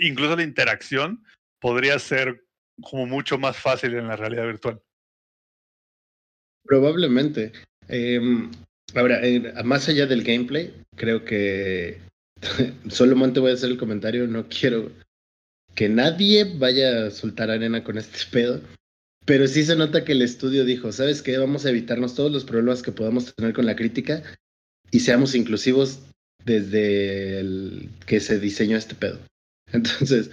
incluso 0.00 0.36
la 0.36 0.42
interacción 0.42 1.24
podría 1.60 1.98
ser 1.98 2.44
como 2.82 3.06
mucho 3.06 3.38
más 3.38 3.56
fácil 3.56 3.94
en 3.94 4.08
la 4.08 4.16
realidad 4.16 4.46
virtual. 4.46 4.80
Probablemente. 6.64 7.52
Em, 7.88 8.50
ahora, 8.94 9.20
más 9.64 9.88
allá 9.88 10.06
del 10.06 10.24
gameplay, 10.24 10.74
creo 10.96 11.24
que 11.24 12.00
Solamente 12.90 13.40
voy 13.40 13.50
a 13.50 13.54
hacer 13.54 13.70
el 13.70 13.78
comentario, 13.78 14.26
no 14.26 14.48
quiero 14.48 14.92
que 15.74 15.88
nadie 15.88 16.44
vaya 16.44 17.06
a 17.06 17.10
soltar 17.10 17.50
arena 17.50 17.84
con 17.84 17.98
este 17.98 18.18
pedo. 18.32 18.60
Pero 19.24 19.48
sí 19.48 19.64
se 19.64 19.74
nota 19.74 20.04
que 20.04 20.12
el 20.12 20.22
estudio 20.22 20.64
dijo, 20.64 20.92
¿sabes 20.92 21.20
qué? 21.20 21.36
Vamos 21.36 21.66
a 21.66 21.70
evitarnos 21.70 22.14
todos 22.14 22.30
los 22.30 22.44
problemas 22.44 22.82
que 22.82 22.92
podamos 22.92 23.34
tener 23.34 23.52
con 23.52 23.66
la 23.66 23.74
crítica 23.74 24.22
y 24.92 25.00
seamos 25.00 25.34
inclusivos 25.34 25.98
desde 26.44 27.88
que 28.06 28.20
se 28.20 28.38
diseñó 28.38 28.76
este 28.76 28.94
pedo. 28.94 29.18
Entonces, 29.72 30.30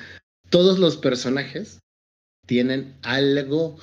todos 0.50 0.80
los 0.80 0.98
personajes 0.98 1.80
tienen 2.46 2.96
algo 3.02 3.80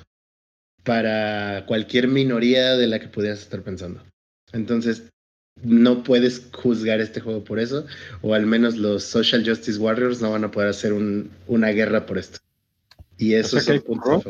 para 0.85 1.67
cualquier 1.67 2.09
minoría 2.09 2.77
de 2.77 2.87
la 2.87 3.01
que 3.01 3.09
pudieras 3.09 3.41
estar 3.41 3.63
pensando. 3.63 4.03
Entonces, 4.53 5.05
no 5.63 6.03
puedes 6.03 6.49
juzgar 6.53 7.01
este 7.01 7.21
juego 7.21 7.45
por 7.45 7.59
eso, 7.59 7.87
o 8.23 8.35
al 8.35 8.47
menos 8.47 8.77
los 8.77 9.05
Social 9.05 9.45
Justice 9.47 9.79
Warriors 9.79 10.23
no 10.23 10.31
van 10.31 10.45
a 10.45 10.51
poder 10.51 10.69
hacer 10.69 10.93
un, 10.93 11.31
una 11.47 11.69
guerra 11.69 12.07
por 12.07 12.19
esto. 12.19 12.39
Y 13.19 13.35
eso 13.35 13.59
es 13.59 13.69
un 13.69 13.81
punto 13.81 14.23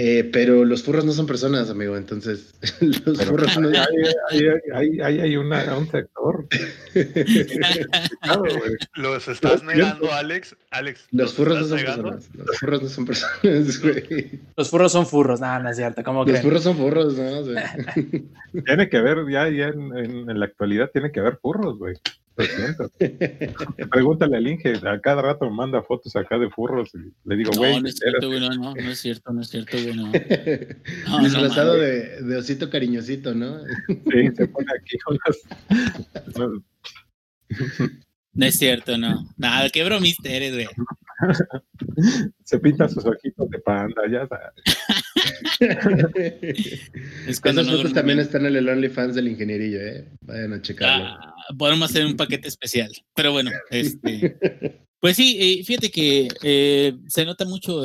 eh, 0.00 0.22
pero 0.32 0.64
los 0.64 0.84
furros 0.84 1.04
no 1.04 1.10
son 1.10 1.26
personas, 1.26 1.70
amigo, 1.70 1.96
entonces 1.96 2.54
los 2.80 3.24
furros 3.24 3.58
no... 3.58 3.68
Ahí 4.72 5.00
hay, 5.00 5.36
una, 5.36 5.76
un 5.76 5.90
sector. 5.90 6.46
los 8.94 9.26
estás 9.26 9.64
negando, 9.64 10.12
Alex. 10.12 10.54
Alex 10.70 11.04
los, 11.10 11.34
furros 11.34 11.58
no 11.58 11.66
son 11.66 11.80
personas. 11.80 12.30
Los 12.32 12.58
furros 12.58 12.82
no 12.82 12.88
son 12.88 13.06
personas, 13.06 13.42
güey. 13.82 14.40
Los 14.56 14.70
furros 14.70 14.92
son 14.92 15.04
furros, 15.04 15.40
nada, 15.40 15.58
no 15.58 15.70
es 15.70 15.76
cierto. 15.76 16.04
¿Cómo 16.04 16.24
los 16.24 16.42
furros 16.42 16.62
son 16.62 16.76
furros, 16.76 17.18
¿no? 17.18 17.42
tiene 18.64 18.88
que 18.88 18.98
haber, 18.98 19.28
ya, 19.28 19.48
ya 19.48 19.66
en, 19.66 20.30
en, 20.30 20.38
la 20.38 20.46
actualidad, 20.46 20.92
tiene 20.92 21.10
que 21.10 21.18
haber 21.18 21.38
furros, 21.38 21.76
güey. 21.76 21.96
Pregúntale 23.90 24.36
al 24.36 24.46
Inge, 24.46 24.74
a 24.86 25.00
cada 25.00 25.22
rato 25.22 25.50
manda 25.50 25.82
fotos 25.82 26.14
acá 26.16 26.38
de 26.38 26.48
furros 26.50 26.90
y 26.94 27.12
le 27.28 27.36
digo, 27.36 27.50
güey. 27.56 27.74
No, 27.74 27.80
no 27.82 27.88
es 27.88 27.96
cierto, 27.96 28.28
güey, 28.28 28.40
no, 28.40 28.50
no, 28.50 28.74
es 28.76 28.98
cierto, 28.98 29.32
no 29.32 29.40
es 29.40 29.48
cierto, 29.48 29.76
güey, 29.82 29.96
no. 29.96 30.12
Disfrazado 31.20 31.74
de, 31.74 32.22
de, 32.22 32.36
osito 32.36 32.70
cariñosito, 32.70 33.34
¿no? 33.34 33.60
Sí, 33.88 34.30
se 34.36 34.48
pone 34.48 34.66
aquí 34.78 34.96
No 38.34 38.46
es 38.46 38.56
cierto, 38.56 38.96
no. 38.96 39.26
Nada, 39.36 39.68
qué 39.70 39.82
bromista 39.84 40.28
eres, 40.28 40.52
güey. 40.52 40.68
Se 42.44 42.60
pinta 42.60 42.88
sus 42.88 43.04
ojitos 43.04 43.50
de 43.50 43.58
panda, 43.58 44.02
ya 44.10 44.28
es 47.26 47.40
cuando 47.40 47.62
Esas 47.62 47.76
fotos 47.76 47.92
también 47.92 48.18
están 48.18 48.46
en 48.46 48.56
el 48.56 48.68
OnlyFans 48.68 49.14
del 49.14 49.28
ingenierillo, 49.28 49.80
¿eh? 49.80 50.08
Vayan 50.22 50.52
a 50.52 50.62
checarlo. 50.62 51.04
Ah, 51.04 51.34
podemos 51.56 51.90
hacer 51.90 52.06
un 52.06 52.16
paquete 52.16 52.48
especial. 52.48 52.90
Pero 53.14 53.32
bueno, 53.32 53.50
este. 53.70 54.36
Pues 55.00 55.14
sí, 55.14 55.36
eh, 55.38 55.64
fíjate 55.64 55.92
que 55.92 56.26
eh, 56.42 56.92
se 57.06 57.24
nota 57.24 57.44
mucho 57.44 57.84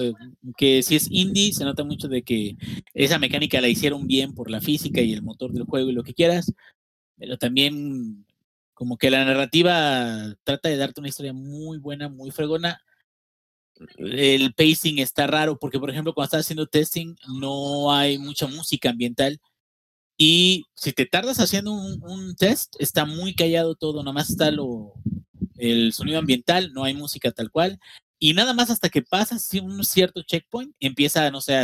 que 0.57 0.81
si 0.81 0.95
es 0.95 1.07
indie, 1.11 1.53
se 1.53 1.63
nota 1.63 1.83
mucho 1.83 2.07
de 2.07 2.23
que 2.23 2.55
esa 2.95 3.19
mecánica 3.19 3.61
la 3.61 3.67
hicieron 3.67 4.07
bien 4.07 4.33
por 4.33 4.49
la 4.49 4.61
física 4.61 4.99
y 4.99 5.13
el 5.13 5.21
motor 5.21 5.51
del 5.51 5.65
juego 5.65 5.91
y 5.91 5.93
lo 5.93 6.03
que 6.03 6.15
quieras, 6.15 6.51
pero 7.19 7.37
también 7.37 8.25
como 8.73 8.97
que 8.97 9.11
la 9.11 9.25
narrativa 9.25 10.35
trata 10.43 10.69
de 10.69 10.77
darte 10.77 11.01
una 11.01 11.09
historia 11.09 11.33
muy 11.33 11.77
buena, 11.77 12.09
muy 12.09 12.31
fregona. 12.31 12.81
El 13.97 14.53
pacing 14.53 14.99
está 14.99 15.27
raro 15.27 15.57
porque, 15.57 15.79
por 15.79 15.89
ejemplo, 15.89 16.13
cuando 16.13 16.25
estás 16.25 16.41
haciendo 16.41 16.67
testing 16.67 17.15
no 17.39 17.91
hay 17.91 18.17
mucha 18.17 18.47
música 18.47 18.89
ambiental 18.89 19.39
y 20.17 20.65
si 20.75 20.93
te 20.93 21.05
tardas 21.05 21.39
haciendo 21.39 21.73
un, 21.73 22.35
test, 22.35 22.75
está 22.79 23.05
muy 23.05 23.35
callado 23.35 23.75
todo, 23.75 24.03
nada 24.03 24.13
más 24.13 24.29
está 24.29 24.51
lo, 24.51 24.93
el 25.57 25.93
sonido 25.93 26.19
ambiental, 26.19 26.71
no 26.73 26.83
hay 26.83 26.93
música 26.93 27.31
tal 27.31 27.49
cual. 27.51 27.79
Y 28.19 28.33
nada 28.33 28.53
más 28.53 28.69
hasta 28.69 28.89
que 28.89 29.01
pasas 29.01 29.49
un 29.55 29.83
cierto 29.83 30.21
checkpoint, 30.23 30.73
empieza, 30.79 31.29
no 31.31 31.41
sé, 31.41 31.55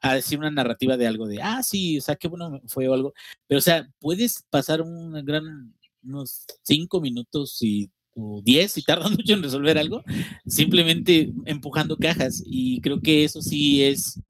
a, 0.00 0.14
decir 0.14 0.38
una 0.38 0.50
narrativa 0.50 0.96
de 0.96 1.06
algo 1.06 1.26
de, 1.26 1.42
ah, 1.42 1.62
sí, 1.62 1.98
o 1.98 2.00
sea, 2.00 2.16
qué 2.16 2.28
bueno 2.28 2.60
fue 2.68 2.88
o 2.88 2.94
algo. 2.94 3.12
Pero, 3.46 3.58
o 3.58 3.62
sea, 3.62 3.88
puedes 3.98 4.44
pasar 4.50 4.80
un 4.82 5.12
gran 5.24 5.74
unos 6.02 6.46
cinco 6.62 7.00
minutos 7.00 7.58
y, 7.62 7.90
o 8.16 8.40
diez 8.42 8.76
y 8.78 8.82
tardan 8.82 9.12
mucho 9.16 9.34
en 9.34 9.42
resolver 9.42 9.78
algo, 9.78 10.02
simplemente 10.46 11.32
empujando 11.44 11.96
cajas. 11.96 12.42
Y 12.44 12.80
creo 12.80 13.00
que 13.00 13.24
eso 13.24 13.42
sí 13.42 13.84
es, 13.84 14.20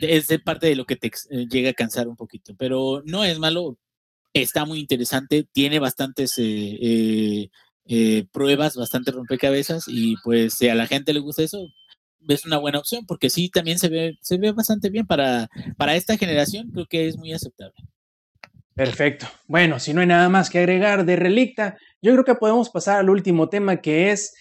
es 0.00 0.28
de 0.28 0.38
parte 0.38 0.66
de 0.66 0.76
lo 0.76 0.84
que 0.84 0.96
te 0.96 1.10
eh, 1.30 1.46
llega 1.50 1.70
a 1.70 1.74
cansar 1.74 2.08
un 2.08 2.16
poquito. 2.16 2.54
Pero 2.56 3.02
no 3.06 3.24
es 3.24 3.38
malo, 3.38 3.78
está 4.34 4.64
muy 4.64 4.78
interesante, 4.80 5.46
tiene 5.52 5.78
bastantes 5.78 6.34
eh, 6.38 7.50
eh, 7.86 8.24
pruebas, 8.32 8.76
bastante 8.76 9.10
rompecabezas 9.10 9.84
y 9.88 10.14
pues 10.22 10.54
si 10.54 10.68
a 10.68 10.74
la 10.74 10.86
gente 10.86 11.12
le 11.12 11.20
gusta 11.20 11.42
eso, 11.42 11.66
es 12.28 12.46
una 12.46 12.58
buena 12.58 12.78
opción 12.78 13.06
porque 13.06 13.30
sí, 13.30 13.48
también 13.50 13.78
se 13.78 13.88
ve, 13.88 14.18
se 14.22 14.38
ve 14.38 14.52
bastante 14.52 14.90
bien 14.90 15.06
para, 15.06 15.48
para 15.76 15.96
esta 15.96 16.16
generación, 16.16 16.70
creo 16.70 16.86
que 16.86 17.08
es 17.08 17.16
muy 17.16 17.32
aceptable. 17.32 17.74
Perfecto. 18.74 19.26
Bueno, 19.46 19.78
si 19.78 19.92
no 19.92 20.00
hay 20.00 20.06
nada 20.06 20.28
más 20.28 20.48
que 20.48 20.58
agregar 20.58 21.04
de 21.04 21.16
Relicta, 21.16 21.76
yo 22.00 22.12
creo 22.12 22.24
que 22.24 22.34
podemos 22.34 22.70
pasar 22.70 22.98
al 22.98 23.10
último 23.10 23.48
tema 23.48 23.82
que 23.82 24.10
es 24.10 24.34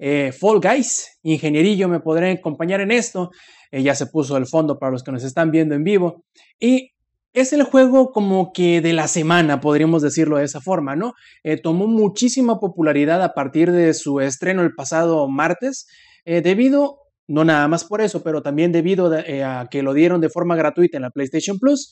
eh, 0.00 0.32
Fall 0.32 0.60
Guys. 0.60 1.18
Ingenierillo 1.22 1.88
me 1.88 2.00
podré 2.00 2.32
acompañar 2.32 2.80
en 2.80 2.90
esto. 2.90 3.30
Eh, 3.70 3.82
ya 3.82 3.94
se 3.94 4.06
puso 4.06 4.36
el 4.36 4.46
fondo 4.46 4.78
para 4.78 4.90
los 4.90 5.04
que 5.04 5.12
nos 5.12 5.22
están 5.22 5.52
viendo 5.52 5.76
en 5.76 5.84
vivo. 5.84 6.24
Y 6.58 6.90
es 7.32 7.52
el 7.52 7.62
juego 7.62 8.10
como 8.10 8.52
que 8.52 8.80
de 8.80 8.92
la 8.92 9.06
semana, 9.06 9.60
podríamos 9.60 10.02
decirlo 10.02 10.38
de 10.38 10.44
esa 10.44 10.60
forma, 10.60 10.96
¿no? 10.96 11.12
Eh, 11.44 11.56
tomó 11.56 11.86
muchísima 11.86 12.58
popularidad 12.58 13.22
a 13.22 13.32
partir 13.32 13.70
de 13.70 13.94
su 13.94 14.20
estreno 14.20 14.62
el 14.62 14.74
pasado 14.74 15.28
martes, 15.28 15.86
debido, 16.24 16.98
no 17.26 17.42
nada 17.42 17.68
más 17.68 17.84
por 17.84 18.02
eso, 18.02 18.22
pero 18.22 18.42
también 18.42 18.70
debido 18.70 19.10
a 19.10 19.66
que 19.70 19.82
lo 19.82 19.94
dieron 19.94 20.20
de 20.20 20.28
forma 20.28 20.56
gratuita 20.56 20.98
en 20.98 21.04
la 21.04 21.10
PlayStation 21.10 21.58
Plus. 21.58 21.90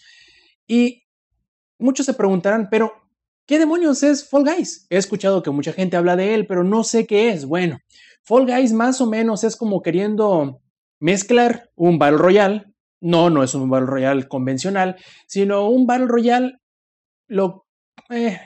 Y 0.66 1.05
muchos 1.78 2.06
se 2.06 2.14
preguntarán, 2.14 2.68
pero 2.70 2.92
¿qué 3.46 3.58
demonios 3.58 4.02
es 4.02 4.28
Fall 4.28 4.44
Guys? 4.44 4.86
He 4.90 4.96
escuchado 4.96 5.42
que 5.42 5.50
mucha 5.50 5.72
gente 5.72 5.96
habla 5.96 6.16
de 6.16 6.34
él, 6.34 6.46
pero 6.46 6.64
no 6.64 6.84
sé 6.84 7.06
qué 7.06 7.30
es. 7.30 7.46
Bueno, 7.46 7.78
Fall 8.22 8.46
Guys 8.46 8.72
más 8.72 9.00
o 9.00 9.06
menos 9.06 9.44
es 9.44 9.56
como 9.56 9.82
queriendo 9.82 10.60
mezclar 11.00 11.70
un 11.74 11.98
Battle 11.98 12.18
Royale. 12.18 12.64
No, 13.00 13.30
no 13.30 13.42
es 13.42 13.54
un 13.54 13.68
Battle 13.68 13.86
Royale 13.86 14.28
convencional, 14.28 14.96
sino 15.26 15.68
un 15.68 15.86
Battle 15.86 16.06
Royale 16.06 16.58
lo, 17.28 17.66
eh, 18.10 18.38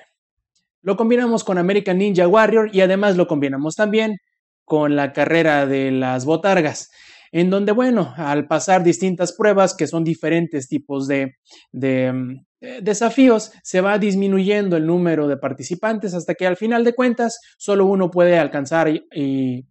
lo 0.82 0.96
combinamos 0.96 1.44
con 1.44 1.58
American 1.58 1.98
Ninja 1.98 2.26
Warrior 2.26 2.70
y 2.72 2.80
además 2.80 3.16
lo 3.16 3.26
combinamos 3.26 3.76
también 3.76 4.16
con 4.64 4.96
la 4.96 5.12
carrera 5.12 5.66
de 5.66 5.90
las 5.90 6.24
botargas 6.24 6.90
en 7.32 7.50
donde, 7.50 7.72
bueno, 7.72 8.12
al 8.16 8.46
pasar 8.46 8.82
distintas 8.82 9.32
pruebas 9.32 9.74
que 9.74 9.86
son 9.86 10.04
diferentes 10.04 10.68
tipos 10.68 11.06
de, 11.06 11.34
mm, 11.72 11.80
eh, 11.82 12.32
desafíos, 12.60 13.52
se 13.62 13.80
va 13.80 13.98
disminuyendo 13.98 14.76
el 14.76 14.86
número 14.86 15.26
de 15.28 15.36
participantes 15.36 16.14
hasta 16.14 16.34
que 16.34 16.46
al 16.46 16.56
final 16.56 16.84
de 16.84 16.94
cuentas 16.94 17.40
solo 17.56 17.86
uno 17.86 18.10
puede 18.10 18.38
alcanzar 18.38 18.88
y, 18.88 19.66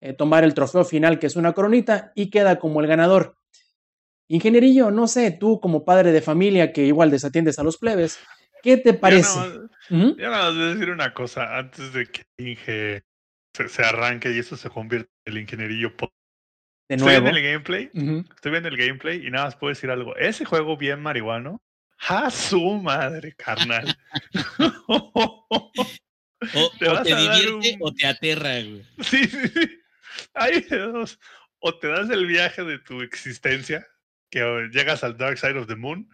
eh, 0.00 0.12
tomar 0.12 0.44
el 0.44 0.54
trofeo 0.54 0.84
final, 0.84 1.18
que 1.18 1.26
es 1.26 1.34
una 1.34 1.52
coronita, 1.52 2.12
y 2.14 2.30
queda 2.30 2.58
como 2.58 2.80
el 2.80 2.86
ganador. 2.86 3.36
Ingenierillo, 4.28 4.90
no 4.90 5.08
sé, 5.08 5.32
tú 5.32 5.58
como 5.58 5.84
padre 5.84 6.12
de 6.12 6.20
familia 6.20 6.72
que 6.72 6.84
igual 6.84 7.10
desatiendes 7.10 7.58
a 7.58 7.64
los 7.64 7.78
plebes, 7.78 8.18
¿qué 8.62 8.76
te 8.76 8.94
parece? 8.94 9.38
Ya 9.90 10.30
nada, 10.30 10.50
voy 10.50 10.62
a 10.62 10.74
decir 10.74 10.90
una 10.90 11.14
cosa 11.14 11.58
antes 11.58 11.92
de 11.92 12.06
que 12.06 12.22
Inge 12.36 13.02
se, 13.66 13.82
arranque 13.82 14.30
y 14.30 14.38
eso 14.38 14.56
se 14.56 14.70
convierte 14.70 15.10
en 15.24 15.32
el 15.32 15.40
ingenierillo 15.40 15.94
de 16.88 16.96
nuevo. 16.96 17.10
Estoy 17.10 17.22
viendo 17.22 17.38
el 17.38 17.42
gameplay, 17.42 17.90
estoy 18.34 18.50
viendo 18.52 18.68
el 18.68 18.76
gameplay 18.76 19.26
y 19.26 19.30
nada 19.30 19.46
más 19.46 19.56
puedo 19.56 19.70
decir 19.70 19.90
algo. 19.90 20.14
Ese 20.16 20.44
juego 20.44 20.76
bien 20.76 21.00
marihuano, 21.00 21.60
¡a 21.98 22.30
su 22.30 22.60
madre, 22.74 23.34
carnal! 23.34 23.96
o, 24.88 25.72
te, 26.78 27.14
divierte 27.14 27.78
o 27.80 27.92
te 27.92 28.06
aterra, 28.06 28.60
güey. 28.62 28.84
Sí, 29.00 29.24
sí, 29.24 29.48
sí. 29.48 29.80
Hay 30.34 30.60
dos. 30.62 31.18
O 31.60 31.76
te 31.76 31.88
das 31.88 32.08
el 32.10 32.26
viaje 32.26 32.62
de 32.62 32.78
tu 32.78 33.02
existencia, 33.02 33.86
que 34.30 34.68
llegas 34.72 35.02
al 35.02 35.16
Dark 35.16 35.38
Side 35.38 35.58
of 35.58 35.66
the 35.66 35.74
Moon, 35.74 36.08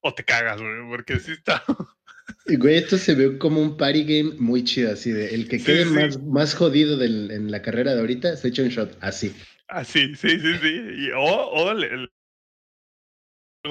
o 0.00 0.14
te 0.14 0.24
cagas, 0.24 0.60
güey, 0.60 0.88
porque 0.88 1.18
sí 1.20 1.32
está. 1.32 1.62
Güey, 2.46 2.76
esto 2.76 2.96
se 2.96 3.14
ve 3.14 3.38
como 3.38 3.60
un 3.60 3.76
party 3.76 4.04
game 4.04 4.34
muy 4.38 4.64
chido, 4.64 4.92
así 4.92 5.10
de 5.10 5.34
el 5.34 5.48
que 5.48 5.62
quede 5.62 5.84
Más, 5.84 6.20
más 6.22 6.54
jodido 6.54 6.96
del, 6.96 7.30
en 7.30 7.50
la 7.50 7.60
carrera 7.60 7.94
de 7.94 8.00
ahorita 8.00 8.36
se 8.36 8.48
echa 8.48 8.62
un 8.62 8.68
shot, 8.68 8.96
así. 9.00 9.34
Ah, 9.68 9.84
sí, 9.84 10.14
sí, 10.16 10.38
sí. 10.40 10.82
Y, 10.96 11.10
o, 11.10 11.22
o 11.22 11.68
algo 11.68 12.06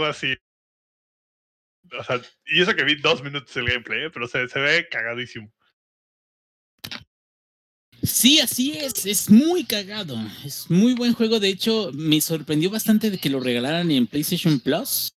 así. 0.05 0.35
Y 2.45 2.61
eso 2.61 2.75
que 2.75 2.83
vi 2.83 2.95
dos 2.95 3.23
minutos 3.23 3.55
el 3.57 3.67
gameplay, 3.67 4.05
¿eh? 4.05 4.09
pero 4.09 4.27
se, 4.27 4.45
ve 4.59 4.87
cagadísimo. 4.89 5.51
Sí, 8.01 8.39
así 8.39 8.71
es, 8.77 9.05
es 9.05 9.29
muy 9.29 9.65
cagado, 9.65 10.17
es 10.45 10.69
muy 10.69 10.93
buen 10.93 11.13
juego, 11.13 11.39
de 11.39 11.49
hecho 11.49 11.91
me 11.93 12.21
sorprendió 12.21 12.69
bastante 12.69 13.11
de 13.11 13.17
que 13.17 13.29
lo 13.29 13.41
regalaran 13.41 13.91
en 13.91 14.07
PlayStation 14.07 14.59
Plus. 14.59 15.11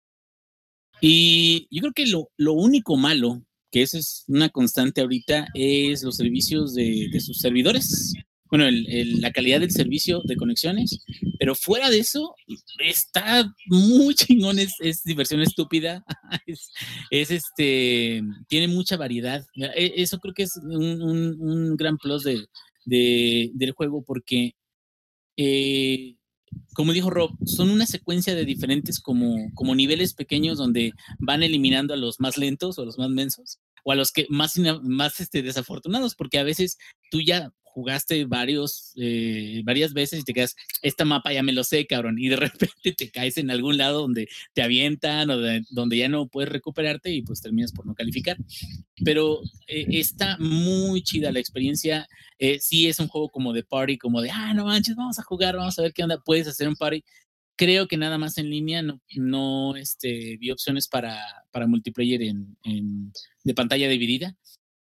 Y 1.01 1.69
yo 1.71 1.81
creo 1.81 1.93
que 1.93 2.07
lo, 2.07 2.31
lo 2.37 2.55
único 2.55 2.97
malo, 2.97 3.45
que 3.71 3.83
eso 3.83 3.99
es 3.99 4.25
una 4.27 4.49
constante 4.49 5.01
ahorita, 5.01 5.49
es 5.55 6.03
los 6.03 6.17
servicios 6.17 6.75
de 6.75 7.21
sus 7.21 7.39
servidores 7.39 8.15
bueno, 8.53 8.67
la 8.71 9.33
calidad 9.33 9.61
del 9.61 9.71
servicio 9.71 10.21
de 10.27 10.37
conexiones, 10.37 11.03
pero 11.39 11.55
fuera 11.55 11.89
de 11.89 12.01
eso, 12.01 12.35
está 12.85 13.51
muy 13.65 14.15
chingón, 14.15 14.59
es, 14.59 15.03
diversión 15.05 15.41
estúpida, 15.41 16.05
es, 17.11 17.31
este, 17.31 18.23
tiene 18.49 18.69
mucha 18.69 18.99
variedad. 18.99 19.43
E, 19.57 19.95
eso 19.97 20.19
creo 20.19 20.35
que 20.35 20.43
es 20.43 20.59
un, 20.59 21.77
gran 21.79 21.97
plus 21.97 22.25
de, 22.25 23.51
del 23.55 23.73
juego 23.73 24.05
porque, 24.05 24.55
eh, 25.39 26.17
como 26.75 26.93
dijo 26.93 27.09
Rob, 27.09 27.31
son 27.47 27.71
una 27.71 27.87
secuencia 27.87 28.35
de 28.35 28.45
diferentes 28.45 29.01
como, 29.01 29.51
como 29.55 29.75
niveles 29.75 30.13
pequeños 30.13 30.59
donde 30.59 30.93
van 31.19 31.43
eliminando 31.43 31.95
a 31.95 31.97
los 31.97 32.21
más 32.21 32.37
lentos 32.37 32.79
o 32.79 32.83
a 32.83 32.85
los 32.85 32.99
más 32.99 33.09
mensos 33.09 33.61
o 33.83 33.93
a 33.93 33.95
los 33.95 34.13
que 34.13 34.27
más, 34.29 34.59
más 34.83 35.21
este, 35.21 35.43
desafortunados, 35.43 36.15
porque 36.15 36.39
a 36.39 36.45
veces 36.45 36.77
tú 37.11 37.23
ya 37.23 37.51
jugaste 37.73 38.27
varios, 38.27 38.93
eh, 38.97 39.63
varias 39.65 39.95
veces 39.95 40.21
y 40.21 40.23
te 40.25 40.35
quedas, 40.35 40.55
esta 40.83 41.05
mapa 41.05 41.33
ya 41.33 41.43
me 41.43 41.53
lo 41.53 41.65
sé, 41.65 41.87
cabrón, 41.87 42.19
y 42.19 42.29
de 42.29 42.37
repente 42.83 42.93
te 42.93 43.11
caes 43.11 43.39
en 43.39 43.51
algún 43.51 43.79
lado 43.79 44.01
donde 44.03 44.29
te 44.53 44.63
avientan 44.63 45.31
o 45.31 45.37
donde 45.71 45.97
ya 45.97 46.09
no 46.09 46.27
puedes 46.29 46.51
recuperarte 46.51 47.11
y 47.11 47.23
pues 47.23 47.41
terminas 47.41 47.73
por 47.73 47.87
no 47.87 47.95
calificar. 47.95 48.37
Pero 49.05 49.41
eh, 49.67 49.87
está 49.91 50.37
muy 50.39 51.03
chida 51.03 51.33
la 51.33 51.41
experiencia. 51.41 52.07
Eh, 52.39 52.59
sí 52.61 52.89
es 52.89 52.99
un 53.01 53.09
juego 53.09 53.29
como 53.29 53.53
de 53.53 53.65
party, 53.65 53.99
como 53.99 54.21
de, 54.21 54.31
ah, 54.31 54.53
no 54.55 54.67
manches, 54.67 54.97
vamos 54.97 55.19
a 55.19 55.23
jugar, 55.23 55.57
vamos 55.57 55.79
a 55.79 55.83
ver 55.83 55.93
qué 55.93 56.03
onda, 56.03 56.21
puedes 56.25 56.47
hacer 56.47 56.69
un 56.69 56.77
party. 56.77 57.03
Creo 57.57 57.87
que 57.87 57.97
nada 57.97 58.19
más 58.19 58.39
en 58.39 58.51
línea 58.51 58.83
no, 58.83 59.01
no 59.15 59.77
este, 59.77 60.37
vi 60.39 60.51
opciones 60.51 60.89
para, 60.89 61.19
para 61.51 61.67
multiplayer 61.67 62.23
en, 62.23 62.57
en, 62.65 63.13
de 63.45 63.55
pantalla 63.55 63.89
dividida 63.89 64.37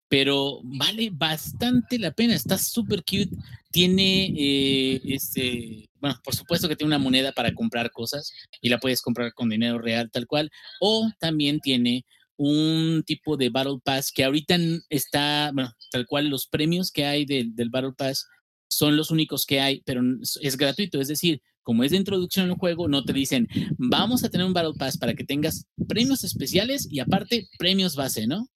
pero 0.09 0.61
vale 0.63 1.11
bastante 1.13 1.99
la 1.99 2.13
pena, 2.13 2.35
está 2.35 2.59
súper 2.59 3.01
cute, 3.01 3.31
tiene, 3.71 4.33
eh, 4.37 5.01
este, 5.05 5.89
bueno, 6.01 6.19
por 6.25 6.35
supuesto 6.35 6.69
que 6.69 6.77
tiene 6.77 6.89
una 6.89 7.03
moneda 7.03 7.33
para 7.33 7.53
comprar 7.55 7.91
cosas 7.91 8.33
y 8.61 8.69
la 8.69 8.79
puedes 8.79 9.03
comprar 9.03 9.33
con 9.35 9.49
dinero 9.49 9.79
real 9.79 10.11
tal 10.11 10.27
cual, 10.27 10.51
o 10.81 11.11
también 11.19 11.61
tiene 11.61 12.05
un 12.37 13.03
tipo 13.07 13.37
de 13.37 13.49
Battle 13.49 13.79
Pass 13.83 14.13
que 14.13 14.25
ahorita 14.25 14.57
está, 14.91 15.51
bueno, 15.53 15.73
tal 15.91 16.07
cual 16.07 16.29
los 16.29 16.47
premios 16.47 16.91
que 16.91 17.05
hay 17.05 17.25
del, 17.25 17.55
del 17.55 17.71
Battle 17.71 17.95
Pass 17.97 18.27
son 18.69 18.97
los 18.97 19.11
únicos 19.11 19.47
que 19.47 19.61
hay, 19.61 19.83
pero 19.85 20.03
es 20.41 20.57
gratuito, 20.57 21.01
es 21.01 21.09
decir, 21.09 21.41
como 21.63 21.83
es 21.83 21.91
de 21.91 21.97
introducción 21.97 22.49
al 22.49 22.57
juego, 22.57 22.87
no 22.87 23.05
te 23.05 23.13
dicen, 23.13 23.49
vamos 23.77 24.23
a 24.23 24.29
tener 24.29 24.47
un 24.47 24.53
Battle 24.53 24.75
Pass 24.79 24.99
para 24.99 25.15
que 25.15 25.25
tengas 25.25 25.67
premios 25.89 26.23
especiales 26.23 26.87
y 26.91 27.01
aparte 27.01 27.49
premios 27.59 27.97
base, 27.97 28.27
¿no? 28.29 28.49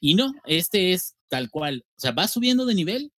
Y 0.00 0.14
no, 0.14 0.34
este 0.44 0.92
es 0.92 1.16
tal 1.28 1.50
cual. 1.50 1.84
O 1.96 2.00
sea, 2.00 2.12
vas 2.12 2.32
subiendo 2.32 2.66
de 2.66 2.74
nivel 2.74 3.12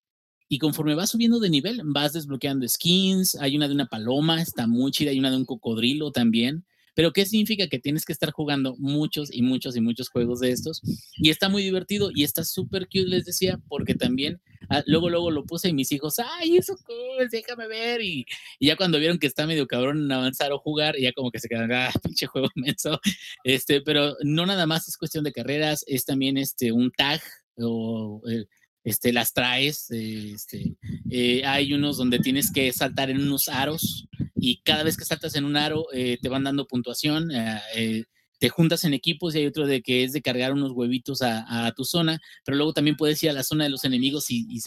y 0.48 0.58
conforme 0.58 0.94
vas 0.94 1.10
subiendo 1.10 1.38
de 1.38 1.50
nivel, 1.50 1.80
vas 1.84 2.12
desbloqueando 2.12 2.66
skins. 2.68 3.36
Hay 3.36 3.56
una 3.56 3.68
de 3.68 3.74
una 3.74 3.86
paloma, 3.86 4.42
está 4.42 4.66
muy 4.66 4.90
chida. 4.90 5.10
Hay 5.10 5.18
una 5.18 5.30
de 5.30 5.36
un 5.36 5.44
cocodrilo 5.44 6.10
también. 6.10 6.64
Pero 6.94 7.12
¿qué 7.12 7.24
significa? 7.26 7.68
Que 7.68 7.78
tienes 7.78 8.04
que 8.04 8.12
estar 8.12 8.30
jugando 8.30 8.76
muchos 8.78 9.32
y 9.32 9.42
muchos 9.42 9.76
y 9.76 9.80
muchos 9.80 10.08
juegos 10.08 10.40
de 10.40 10.50
estos. 10.50 10.82
Y 11.16 11.30
está 11.30 11.48
muy 11.48 11.62
divertido 11.62 12.10
y 12.14 12.24
está 12.24 12.44
súper 12.44 12.86
cute, 12.86 13.06
les 13.06 13.24
decía, 13.24 13.60
porque 13.68 13.94
también 13.94 14.40
ah, 14.68 14.82
luego, 14.86 15.10
luego 15.10 15.30
lo 15.30 15.44
puse 15.44 15.68
y 15.68 15.72
mis 15.72 15.92
hijos, 15.92 16.16
ay, 16.18 16.56
eso 16.56 16.76
cool, 16.84 17.28
déjame 17.30 17.68
ver. 17.68 18.00
Y, 18.02 18.26
ya 18.60 18.76
cuando 18.76 18.98
vieron 18.98 19.18
que 19.18 19.26
está 19.26 19.46
medio 19.46 19.66
cabrón 19.66 20.04
en 20.04 20.12
avanzar 20.12 20.52
o 20.52 20.58
jugar, 20.58 20.96
ya 20.98 21.12
como 21.12 21.30
que 21.30 21.40
se 21.40 21.48
quedan, 21.48 21.72
ah, 21.72 21.90
pinche 22.02 22.26
juego 22.26 22.48
inmenso. 22.54 23.00
Este, 23.44 23.80
pero 23.80 24.16
no 24.22 24.46
nada 24.46 24.66
más 24.66 24.88
es 24.88 24.96
cuestión 24.96 25.24
de 25.24 25.32
carreras, 25.32 25.84
es 25.86 26.04
también 26.04 26.36
este, 26.36 26.72
un 26.72 26.90
tag 26.90 27.20
o... 27.56 28.22
Eh, 28.28 28.46
este, 28.84 29.12
las 29.12 29.32
traes, 29.32 29.90
este, 29.90 30.76
eh, 31.10 31.42
hay 31.44 31.72
unos 31.72 31.98
donde 31.98 32.18
tienes 32.18 32.50
que 32.52 32.72
saltar 32.72 33.10
en 33.10 33.20
unos 33.20 33.48
aros 33.48 34.06
y 34.36 34.62
cada 34.62 34.82
vez 34.82 34.96
que 34.96 35.04
saltas 35.04 35.34
en 35.34 35.44
un 35.44 35.56
aro 35.56 35.86
eh, 35.92 36.18
te 36.20 36.28
van 36.28 36.44
dando 36.44 36.66
puntuación, 36.66 37.30
eh, 37.30 38.04
te 38.38 38.48
juntas 38.48 38.84
en 38.84 38.94
equipos 38.94 39.34
y 39.34 39.38
hay 39.38 39.46
otro 39.46 39.66
de 39.66 39.82
que 39.82 40.02
es 40.02 40.12
de 40.12 40.22
cargar 40.22 40.54
unos 40.54 40.72
huevitos 40.72 41.20
a, 41.20 41.72
tu 41.76 41.84
zona, 41.84 42.18
pero 42.44 42.56
luego 42.56 42.72
también 42.72 42.96
puedes 42.96 43.22
ir 43.22 43.28
a 43.28 43.34
la 43.34 43.42
zona 43.42 43.64
de 43.64 43.70
los 43.70 43.84
enemigos 43.84 44.30
y, 44.30 44.46
y 44.48 44.60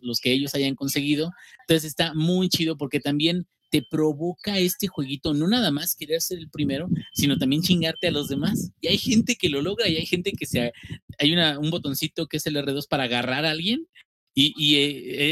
los 0.00 0.20
que 0.20 0.32
ellos 0.32 0.54
hayan 0.56 0.74
conseguido. 0.74 1.30
Entonces 1.60 1.84
está 1.84 2.14
muy 2.14 2.48
chido 2.48 2.76
porque 2.76 2.98
también 2.98 3.46
te 3.72 3.82
provoca 3.82 4.58
este 4.58 4.86
jueguito 4.86 5.32
no 5.32 5.48
nada 5.48 5.70
más 5.70 5.96
querer 5.96 6.20
ser 6.20 6.38
el 6.38 6.50
primero, 6.50 6.90
sino 7.14 7.38
también 7.38 7.62
chingarte 7.62 8.06
a 8.06 8.10
los 8.10 8.28
demás. 8.28 8.70
Y 8.82 8.88
hay 8.88 8.98
gente 8.98 9.34
que 9.34 9.48
lo 9.48 9.62
logra 9.62 9.88
y 9.88 9.96
hay 9.96 10.04
gente 10.04 10.32
que 10.32 10.44
se... 10.44 10.72
Hay 11.18 11.34
un 11.34 11.70
botoncito 11.70 12.26
que 12.26 12.36
es 12.36 12.46
el 12.46 12.56
R2 12.56 12.86
para 12.86 13.04
agarrar 13.04 13.46
a 13.46 13.50
alguien 13.50 13.88
Y, 14.34 14.54
y 14.56 14.76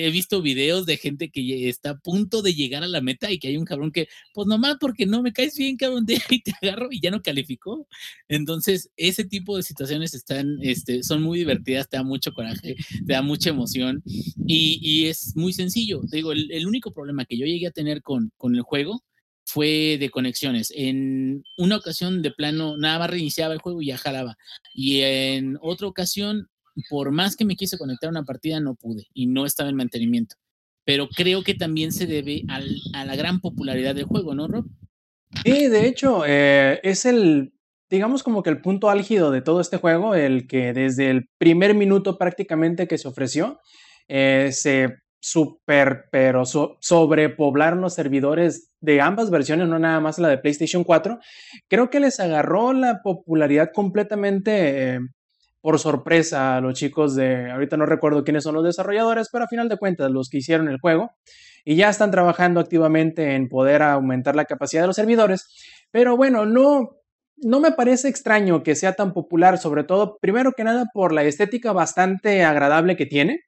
he, 0.05 0.11
visto 0.11 0.43
videos 0.43 0.87
de 0.87 0.97
gente 0.97 1.31
que 1.31 1.69
está 1.69 1.91
a 1.91 1.99
punto 1.99 2.43
de 2.43 2.55
llegar 2.55 2.83
a 2.83 2.89
la 2.89 3.01
meta 3.01 3.31
y 3.31 3.39
que 3.39 3.49
hay 3.49 3.57
un 3.57 3.65
cabrón 3.65 3.93
que, 3.93 4.09
pues 4.35 4.47
nomás 4.47 4.77
porque 4.81 5.07
no 5.07 5.23
me 5.23 5.33
caes 5.33 5.57
bien, 5.57 5.77
cabrón, 5.77 6.05
de 6.07 6.21
ahí 6.29 6.41
te 6.41 6.53
agarro 6.61 6.89
y 6.91 7.01
ya 7.01 7.11
no 7.11 7.23
calificó. 7.23 7.87
Entonces, 8.29 8.91
ese 8.97 9.25
tipo 9.25 9.57
de 9.57 9.63
situaciones 9.63 10.15
están, 10.15 10.59
este, 10.63 11.03
son 11.03 11.23
muy 11.23 11.39
divertidas, 11.39 11.89
te 11.89 11.97
da 11.97 12.03
mucho 12.03 12.33
coraje, 12.33 12.77
te 13.07 13.13
da 13.13 13.23
mucha 13.23 13.51
emoción 13.51 14.03
y, 14.47 15.07
es 15.07 15.35
muy 15.37 15.53
sencillo. 15.53 16.03
Digo, 16.11 16.33
el, 16.33 16.51
el 16.53 16.67
único 16.67 16.93
problema 16.93 17.25
que 17.25 17.39
yo 17.39 17.47
llegué 17.47 17.67
a 17.69 17.71
tener 17.71 18.03
con, 18.03 18.33
con 18.37 18.55
el 18.55 18.63
juego 18.63 19.03
fue 19.51 19.97
de 19.99 20.11
conexiones. 20.11 20.73
En 20.77 21.45
una 21.57 21.77
ocasión, 21.77 22.23
de 22.23 22.31
plano, 22.31 22.77
nada 22.77 22.99
más 23.01 23.11
reiniciaba 23.11 23.55
el 23.55 23.61
juego 23.61 23.83
y 23.83 23.87
ya 23.87 23.99
jalaba. 23.99 24.37
Y 24.73 25.01
en 25.01 25.59
otra 25.61 25.89
ocasión, 25.89 26.49
por 26.89 27.11
más 27.11 27.37
que 27.37 27.45
me 27.45 27.57
quise 27.57 27.79
conectar 27.79 28.09
a 28.09 28.11
una 28.11 28.25
partida, 28.25 28.61
no 28.61 28.75
pude 28.75 29.07
y 29.15 29.27
no 29.27 29.47
estaba 29.47 29.69
en 29.71 29.77
mantenimiento. 29.77 30.37
Pero 30.85 31.09
creo 31.09 31.43
que 31.43 31.55
también 31.55 31.93
se 31.93 32.07
debe 32.07 32.43
a 32.49 33.05
la 33.05 33.17
gran 33.17 33.41
popularidad 33.41 33.95
del 33.95 34.05
juego, 34.05 34.35
¿no, 34.35 34.49
Rob? 34.49 34.67
Sí, 35.45 35.69
de 35.69 35.87
hecho, 35.87 36.25
eh, 36.27 36.81
es 36.83 37.05
el, 37.05 37.53
digamos 37.89 38.23
como 38.23 38.43
que 38.43 38.51
el 38.51 38.61
punto 38.61 38.91
álgido 38.91 39.31
de 39.31 39.43
todo 39.43 39.61
este 39.61 39.77
juego, 39.77 40.15
el 40.15 40.47
que 40.49 40.73
desde 40.73 41.11
el 41.11 41.29
primer 41.39 41.75
minuto 41.75 42.19
prácticamente 42.19 42.89
que 42.89 42.99
se 42.99 43.09
ofreció, 43.09 43.61
eh, 44.09 44.51
se 44.53 44.97
super, 45.23 46.07
pero 46.11 46.47
so- 46.47 46.79
sobrepoblaron 46.81 47.81
los 47.83 47.95
servidores 47.95 48.71
de 48.81 49.01
ambas 49.01 49.31
versiones, 49.31 49.69
no 49.69 49.79
nada 49.79 50.01
más 50.01 50.19
la 50.19 50.29
de 50.29 50.39
PlayStation 50.39 50.83
4. 50.83 51.19
Creo 51.69 51.91
que 51.91 52.01
les 52.01 52.19
agarró 52.21 52.73
la 52.73 53.03
popularidad 53.03 53.71
completamente 53.73 54.95
eh, 54.95 55.01
por 55.61 55.79
sorpresa 55.79 56.57
a 56.57 56.61
los 56.61 56.75
chicos 56.75 57.15
de, 57.15 57.51
ahorita 57.51 57.77
no 57.77 57.87
recuerdo 57.87 58.25
quiénes 58.25 58.45
son 58.45 58.55
los 58.55 58.65
desarrolladores, 58.65 59.29
pero 59.31 59.45
a 59.45 59.49
final 59.49 59.69
de 59.69 59.77
cuentas 59.77 60.11
los 60.11 60.29
que 60.29 60.39
hicieron 60.39 60.69
el 60.69 60.81
juego 60.81 61.13
y 61.65 61.77
ya 61.77 61.91
están 61.91 62.11
trabajando 62.11 62.61
activamente 62.61 63.35
en 63.35 63.49
poder 63.49 63.83
aumentar 63.83 64.37
la 64.37 64.47
capacidad 64.47 64.83
de 64.83 64.87
los 64.89 64.97
servidores. 64.97 65.49
Pero 65.91 66.17
bueno, 66.17 66.47
no, 66.47 66.97
no 67.37 67.61
me 67.61 67.73
parece 67.73 68.09
extraño 68.09 68.63
que 68.63 68.75
sea 68.75 68.95
tan 68.95 69.13
popular, 69.13 69.59
sobre 69.59 69.85
todo, 69.85 70.19
primero 70.21 70.53
que 70.53 70.65
nada, 70.65 70.87
por 70.93 71.13
la 71.13 71.25
estética 71.25 71.73
bastante 71.73 72.45
agradable 72.45 72.97
que 72.97 73.07
tiene, 73.07 73.41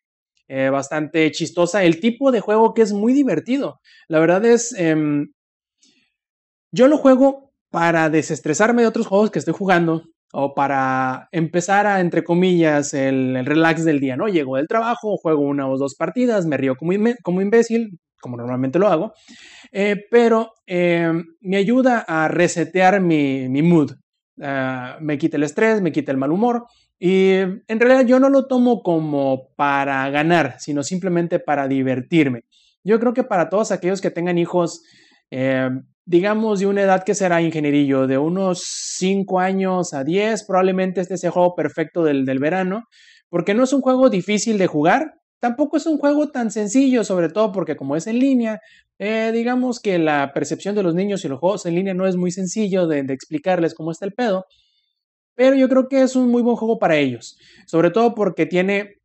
eh, 0.48 0.68
bastante 0.70 1.30
chistosa, 1.30 1.84
el 1.84 2.00
tipo 2.00 2.32
de 2.32 2.40
juego 2.40 2.74
que 2.74 2.82
es 2.82 2.92
muy 2.92 3.12
divertido. 3.12 3.80
La 4.08 4.18
verdad 4.18 4.44
es, 4.44 4.74
em, 4.78 5.32
yo 6.72 6.88
lo 6.88 6.98
juego 6.98 7.52
para 7.70 8.10
desestresarme 8.10 8.82
de 8.82 8.88
otros 8.88 9.06
juegos 9.06 9.30
que 9.30 9.38
estoy 9.38 9.54
jugando 9.54 10.04
o 10.32 10.54
para 10.54 11.28
empezar 11.30 11.86
a, 11.86 12.00
entre 12.00 12.24
comillas, 12.24 12.94
el, 12.94 13.36
el 13.36 13.46
relax 13.46 13.84
del 13.84 14.00
día, 14.00 14.16
¿no? 14.16 14.28
Llego 14.28 14.56
del 14.56 14.66
trabajo, 14.66 15.16
juego 15.16 15.42
una 15.42 15.68
o 15.68 15.78
dos 15.78 15.94
partidas, 15.94 16.46
me 16.46 16.56
río 16.56 16.74
como, 16.74 16.92
como 17.22 17.40
imbécil, 17.40 17.98
como 18.20 18.36
normalmente 18.36 18.78
lo 18.78 18.88
hago, 18.88 19.12
eh, 19.72 19.96
pero 20.10 20.54
eh, 20.66 21.12
me 21.40 21.56
ayuda 21.56 22.04
a 22.06 22.28
resetear 22.28 23.00
mi, 23.00 23.48
mi 23.48 23.62
mood. 23.62 23.92
Ah, 24.40 24.96
me 25.00 25.18
quita 25.18 25.36
el 25.36 25.42
estrés, 25.42 25.82
me 25.82 25.92
quita 25.92 26.10
el 26.10 26.16
mal 26.16 26.32
humor 26.32 26.64
y 26.98 27.32
en 27.32 27.80
realidad 27.80 28.06
yo 28.06 28.18
no 28.18 28.30
lo 28.30 28.46
tomo 28.46 28.82
como 28.82 29.48
para 29.56 30.08
ganar, 30.10 30.56
sino 30.58 30.82
simplemente 30.82 31.38
para 31.38 31.68
divertirme. 31.68 32.44
Yo 32.84 32.98
creo 32.98 33.12
que 33.12 33.24
para 33.24 33.48
todos 33.48 33.72
aquellos 33.72 34.00
que 34.00 34.10
tengan 34.10 34.38
hijos, 34.38 34.82
eh, 35.34 35.70
digamos 36.04 36.60
de 36.60 36.66
una 36.66 36.82
edad 36.82 37.04
que 37.04 37.14
será 37.14 37.40
ingenierillo, 37.40 38.06
de 38.06 38.18
unos 38.18 38.62
5 38.98 39.40
años 39.40 39.94
a 39.94 40.04
10, 40.04 40.44
probablemente 40.44 41.00
este 41.00 41.16
sea 41.16 41.28
el 41.28 41.32
juego 41.32 41.54
perfecto 41.54 42.04
del, 42.04 42.26
del 42.26 42.38
verano, 42.38 42.84
porque 43.30 43.54
no 43.54 43.64
es 43.64 43.72
un 43.72 43.80
juego 43.80 44.10
difícil 44.10 44.58
de 44.58 44.66
jugar, 44.66 45.14
tampoco 45.40 45.78
es 45.78 45.86
un 45.86 45.96
juego 45.96 46.30
tan 46.30 46.50
sencillo, 46.50 47.02
sobre 47.02 47.30
todo 47.30 47.50
porque 47.50 47.76
como 47.76 47.96
es 47.96 48.06
en 48.06 48.18
línea, 48.18 48.60
eh, 48.98 49.30
digamos 49.32 49.80
que 49.80 49.98
la 49.98 50.32
percepción 50.34 50.74
de 50.74 50.82
los 50.82 50.94
niños 50.94 51.24
y 51.24 51.28
los 51.28 51.40
juegos 51.40 51.64
en 51.64 51.76
línea 51.76 51.94
no 51.94 52.06
es 52.06 52.16
muy 52.16 52.30
sencillo 52.30 52.86
de, 52.86 53.02
de 53.02 53.14
explicarles 53.14 53.74
cómo 53.74 53.90
está 53.90 54.04
el 54.04 54.12
pedo, 54.12 54.44
pero 55.34 55.56
yo 55.56 55.66
creo 55.70 55.88
que 55.88 56.02
es 56.02 56.14
un 56.14 56.30
muy 56.30 56.42
buen 56.42 56.56
juego 56.56 56.78
para 56.78 56.96
ellos, 56.96 57.38
sobre 57.66 57.90
todo 57.90 58.14
porque 58.14 58.44
tiene 58.44 59.01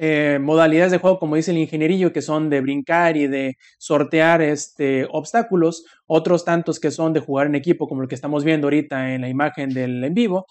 eh, 0.00 0.38
modalidades 0.40 0.92
de 0.92 0.98
juego, 0.98 1.18
como 1.18 1.34
dice 1.34 1.50
el 1.50 1.58
ingenierillo, 1.58 2.12
que 2.12 2.22
son 2.22 2.48
de 2.50 2.60
brincar 2.60 3.16
y 3.16 3.26
de 3.26 3.58
sortear 3.78 4.40
este, 4.40 5.08
obstáculos, 5.10 5.84
otros 6.06 6.44
tantos 6.44 6.78
que 6.78 6.92
son 6.92 7.12
de 7.12 7.20
jugar 7.20 7.48
en 7.48 7.56
equipo, 7.56 7.88
como 7.88 8.02
el 8.02 8.08
que 8.08 8.14
estamos 8.14 8.44
viendo 8.44 8.68
ahorita 8.68 9.12
en 9.14 9.22
la 9.22 9.28
imagen 9.28 9.70
del 9.70 10.04
en 10.04 10.14
vivo, 10.14 10.46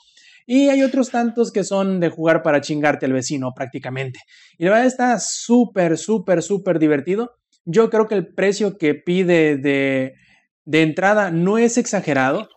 y 0.45 0.67
hay 0.69 0.83
otros 0.83 1.11
tantos 1.11 1.51
que 1.51 1.63
son 1.63 2.01
de 2.01 2.09
jugar 2.09 2.43
para 2.43 2.61
chingarte 2.61 3.05
al 3.05 3.13
vecino 3.13 3.53
prácticamente. 3.55 4.19
Y 4.57 4.65
la 4.65 4.71
verdad 4.71 4.85
está 4.85 5.19
súper, 5.19 5.97
súper, 5.97 6.41
súper 6.43 6.77
divertido. 6.77 7.35
Yo 7.65 7.89
creo 7.89 8.07
que 8.07 8.15
el 8.15 8.27
precio 8.33 8.77
que 8.77 8.95
pide 8.95 9.57
de, 9.57 10.13
de 10.65 10.81
entrada 10.81 11.31
no 11.31 11.57
es 11.57 11.77
exagerado. 11.77 12.49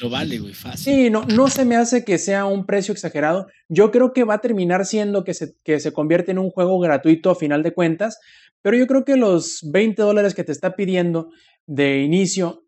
Lo 0.00 0.10
vale, 0.10 0.38
güey, 0.38 0.52
fácil. 0.52 0.94
Sí, 0.94 1.10
no, 1.10 1.24
no 1.24 1.48
se 1.48 1.64
me 1.64 1.76
hace 1.76 2.04
que 2.04 2.18
sea 2.18 2.44
un 2.44 2.66
precio 2.66 2.92
exagerado. 2.92 3.46
Yo 3.68 3.90
creo 3.90 4.12
que 4.12 4.24
va 4.24 4.34
a 4.34 4.40
terminar 4.40 4.84
siendo 4.84 5.24
que 5.24 5.34
se, 5.34 5.56
que 5.64 5.80
se 5.80 5.92
convierte 5.92 6.32
en 6.32 6.38
un 6.38 6.50
juego 6.50 6.78
gratuito 6.78 7.30
a 7.30 7.34
final 7.34 7.62
de 7.62 7.72
cuentas, 7.72 8.18
pero 8.62 8.76
yo 8.76 8.86
creo 8.86 9.04
que 9.04 9.16
los 9.16 9.60
20 9.72 10.02
dólares 10.02 10.34
que 10.34 10.44
te 10.44 10.52
está 10.52 10.76
pidiendo 10.76 11.30
de 11.66 12.02
inicio 12.02 12.64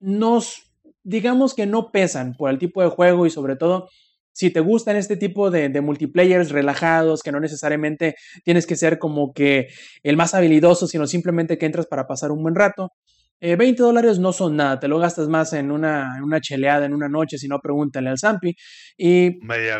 nos, 0.00 0.72
digamos 1.02 1.54
que 1.54 1.66
no 1.66 1.92
pesan 1.92 2.34
por 2.34 2.50
el 2.50 2.58
tipo 2.58 2.82
de 2.82 2.88
juego 2.88 3.26
y 3.26 3.30
sobre 3.30 3.56
todo 3.56 3.88
si 4.32 4.50
te 4.50 4.60
gustan 4.60 4.96
este 4.96 5.16
tipo 5.16 5.50
de, 5.50 5.68
de 5.68 5.80
multiplayers 5.80 6.50
relajados, 6.50 7.22
que 7.22 7.32
no 7.32 7.40
necesariamente 7.40 8.16
tienes 8.44 8.66
que 8.66 8.76
ser 8.76 8.98
como 8.98 9.32
que 9.32 9.68
el 10.02 10.16
más 10.16 10.34
habilidoso, 10.34 10.86
sino 10.86 11.06
simplemente 11.06 11.58
que 11.58 11.66
entras 11.66 11.86
para 11.86 12.06
pasar 12.06 12.30
un 12.30 12.42
buen 12.42 12.54
rato. 12.54 12.92
Eh, 13.40 13.56
20 13.56 13.82
dólares 13.82 14.18
no 14.18 14.32
son 14.32 14.56
nada, 14.56 14.78
te 14.78 14.86
lo 14.88 14.98
gastas 14.98 15.28
más 15.28 15.52
en 15.54 15.70
una, 15.70 16.16
en 16.18 16.24
una 16.24 16.40
cheleada, 16.40 16.84
en 16.84 16.92
una 16.92 17.08
noche, 17.08 17.38
si 17.38 17.48
no, 17.48 17.58
pregúntale 17.60 18.10
al 18.10 18.18
Zampi. 18.18 18.54
Y, 18.98 19.38
Media 19.42 19.78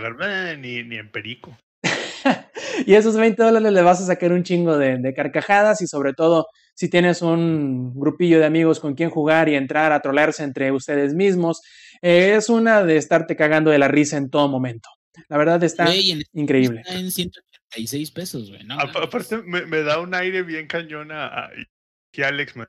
ni, 0.58 0.82
ni 0.82 0.96
en 0.96 1.10
perico. 1.10 1.56
y 2.86 2.94
esos 2.94 3.16
20 3.16 3.42
dólares 3.42 3.72
le 3.72 3.82
vas 3.82 4.00
a 4.00 4.06
sacar 4.06 4.32
un 4.32 4.42
chingo 4.44 4.78
de, 4.78 4.98
de 4.98 5.14
carcajadas 5.14 5.82
y 5.82 5.86
sobre 5.86 6.14
todo 6.14 6.46
si 6.74 6.88
tienes 6.88 7.20
un 7.20 7.92
grupillo 7.94 8.38
de 8.38 8.46
amigos 8.46 8.80
con 8.80 8.94
quien 8.94 9.10
jugar 9.10 9.50
y 9.50 9.54
entrar 9.54 9.92
a 9.92 10.00
trolearse 10.00 10.42
entre 10.44 10.72
ustedes 10.72 11.12
mismos, 11.14 11.60
eh, 12.00 12.34
es 12.36 12.48
una 12.48 12.82
de 12.82 12.96
estarte 12.96 13.36
cagando 13.36 13.70
de 13.70 13.78
la 13.78 13.88
risa 13.88 14.16
en 14.16 14.30
todo 14.30 14.48
momento. 14.48 14.88
La 15.28 15.36
verdad 15.36 15.62
está 15.62 15.94
en- 15.94 16.22
increíble. 16.32 16.80
Está 16.80 16.98
en 16.98 17.10
186 17.10 18.10
pesos, 18.12 18.48
güey. 18.50 18.64
No, 18.64 18.80
Apa- 18.80 19.04
aparte, 19.04 19.42
me, 19.44 19.66
me 19.66 19.82
da 19.82 20.00
un 20.00 20.14
aire 20.14 20.42
bien 20.42 20.66
cañón 20.66 21.12
a, 21.12 21.26
a- 21.26 21.50
que 22.10 22.24
Alex 22.24 22.56
me, 22.56 22.64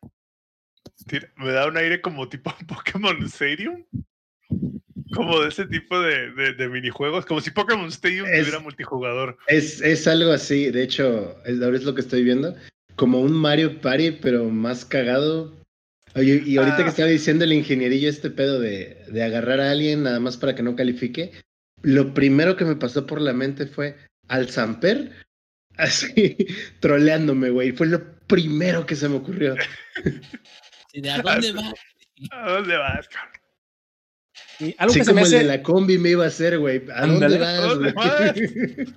me 1.37 1.51
da 1.51 1.67
un 1.67 1.77
aire 1.77 2.01
como 2.01 2.27
tipo 2.29 2.53
Pokémon 2.67 3.21
Stadium. 3.23 3.83
Como 5.13 5.41
de 5.41 5.49
ese 5.49 5.65
tipo 5.65 5.99
de, 5.99 6.31
de, 6.31 6.53
de 6.53 6.69
minijuegos. 6.69 7.25
Como 7.25 7.41
si 7.41 7.51
Pokémon 7.51 7.87
Stadium 7.89 8.27
Es- 8.27 8.39
tuviera 8.45 8.59
multijugador. 8.59 9.37
Es, 9.47 9.81
es 9.81 10.07
algo 10.07 10.31
así, 10.31 10.71
de 10.71 10.83
hecho, 10.83 11.37
es, 11.45 11.61
ahora 11.61 11.77
es 11.77 11.83
lo 11.83 11.93
que 11.95 12.01
estoy 12.01 12.23
viendo. 12.23 12.55
Como 12.95 13.19
un 13.21 13.33
Mario 13.33 13.81
Party, 13.81 14.11
pero 14.11 14.45
más 14.49 14.85
cagado. 14.85 15.53
Oye, 16.15 16.41
y 16.45 16.57
ahorita 16.57 16.77
Ah. 16.79 16.83
que 16.83 16.89
estaba 16.89 17.09
diciendo 17.09 17.43
el 17.45 17.53
ingenierillo 17.53 18.09
este 18.09 18.29
pedo 18.29 18.59
de, 18.59 19.03
de 19.09 19.23
agarrar 19.23 19.59
a 19.61 19.71
alguien 19.71 20.03
nada 20.03 20.19
más 20.19 20.37
para 20.37 20.55
que 20.55 20.63
no 20.63 20.75
califique, 20.75 21.31
lo 21.83 22.13
primero 22.13 22.55
que 22.57 22.65
me 22.65 22.75
pasó 22.75 23.05
por 23.07 23.21
la 23.21 23.31
mente 23.33 23.65
fue 23.65 23.95
al 24.27 24.49
Samper, 24.49 25.11
así, 25.77 26.37
troleándome, 26.79 27.49
güey. 27.49 27.71
Fue 27.71 27.87
lo 27.87 28.01
primero 28.27 28.85
que 28.85 28.95
se 28.95 29.09
me 29.09 29.15
ocurrió. 29.15 29.55
¿De 30.93 31.09
a 31.09 31.17
dónde 31.21 31.51
va? 31.53 31.73
¿A 32.31 32.49
dónde 32.51 32.77
vas, 32.77 33.07
cabrón? 33.07 33.41
Y 34.59 34.75
algo 34.77 34.91
Así 34.91 34.99
que 34.99 35.05
se 35.05 35.13
me 35.13 35.21
como 35.21 35.27
el 35.27 35.35
hace... 35.35 35.43
de 35.43 35.57
la 35.57 35.63
combi 35.63 35.97
me 35.97 36.09
iba 36.09 36.23
a 36.23 36.27
hacer, 36.27 36.59
güey. 36.59 36.83
¿A 36.93 37.07
dónde 37.07 37.37
vas. 37.93 38.35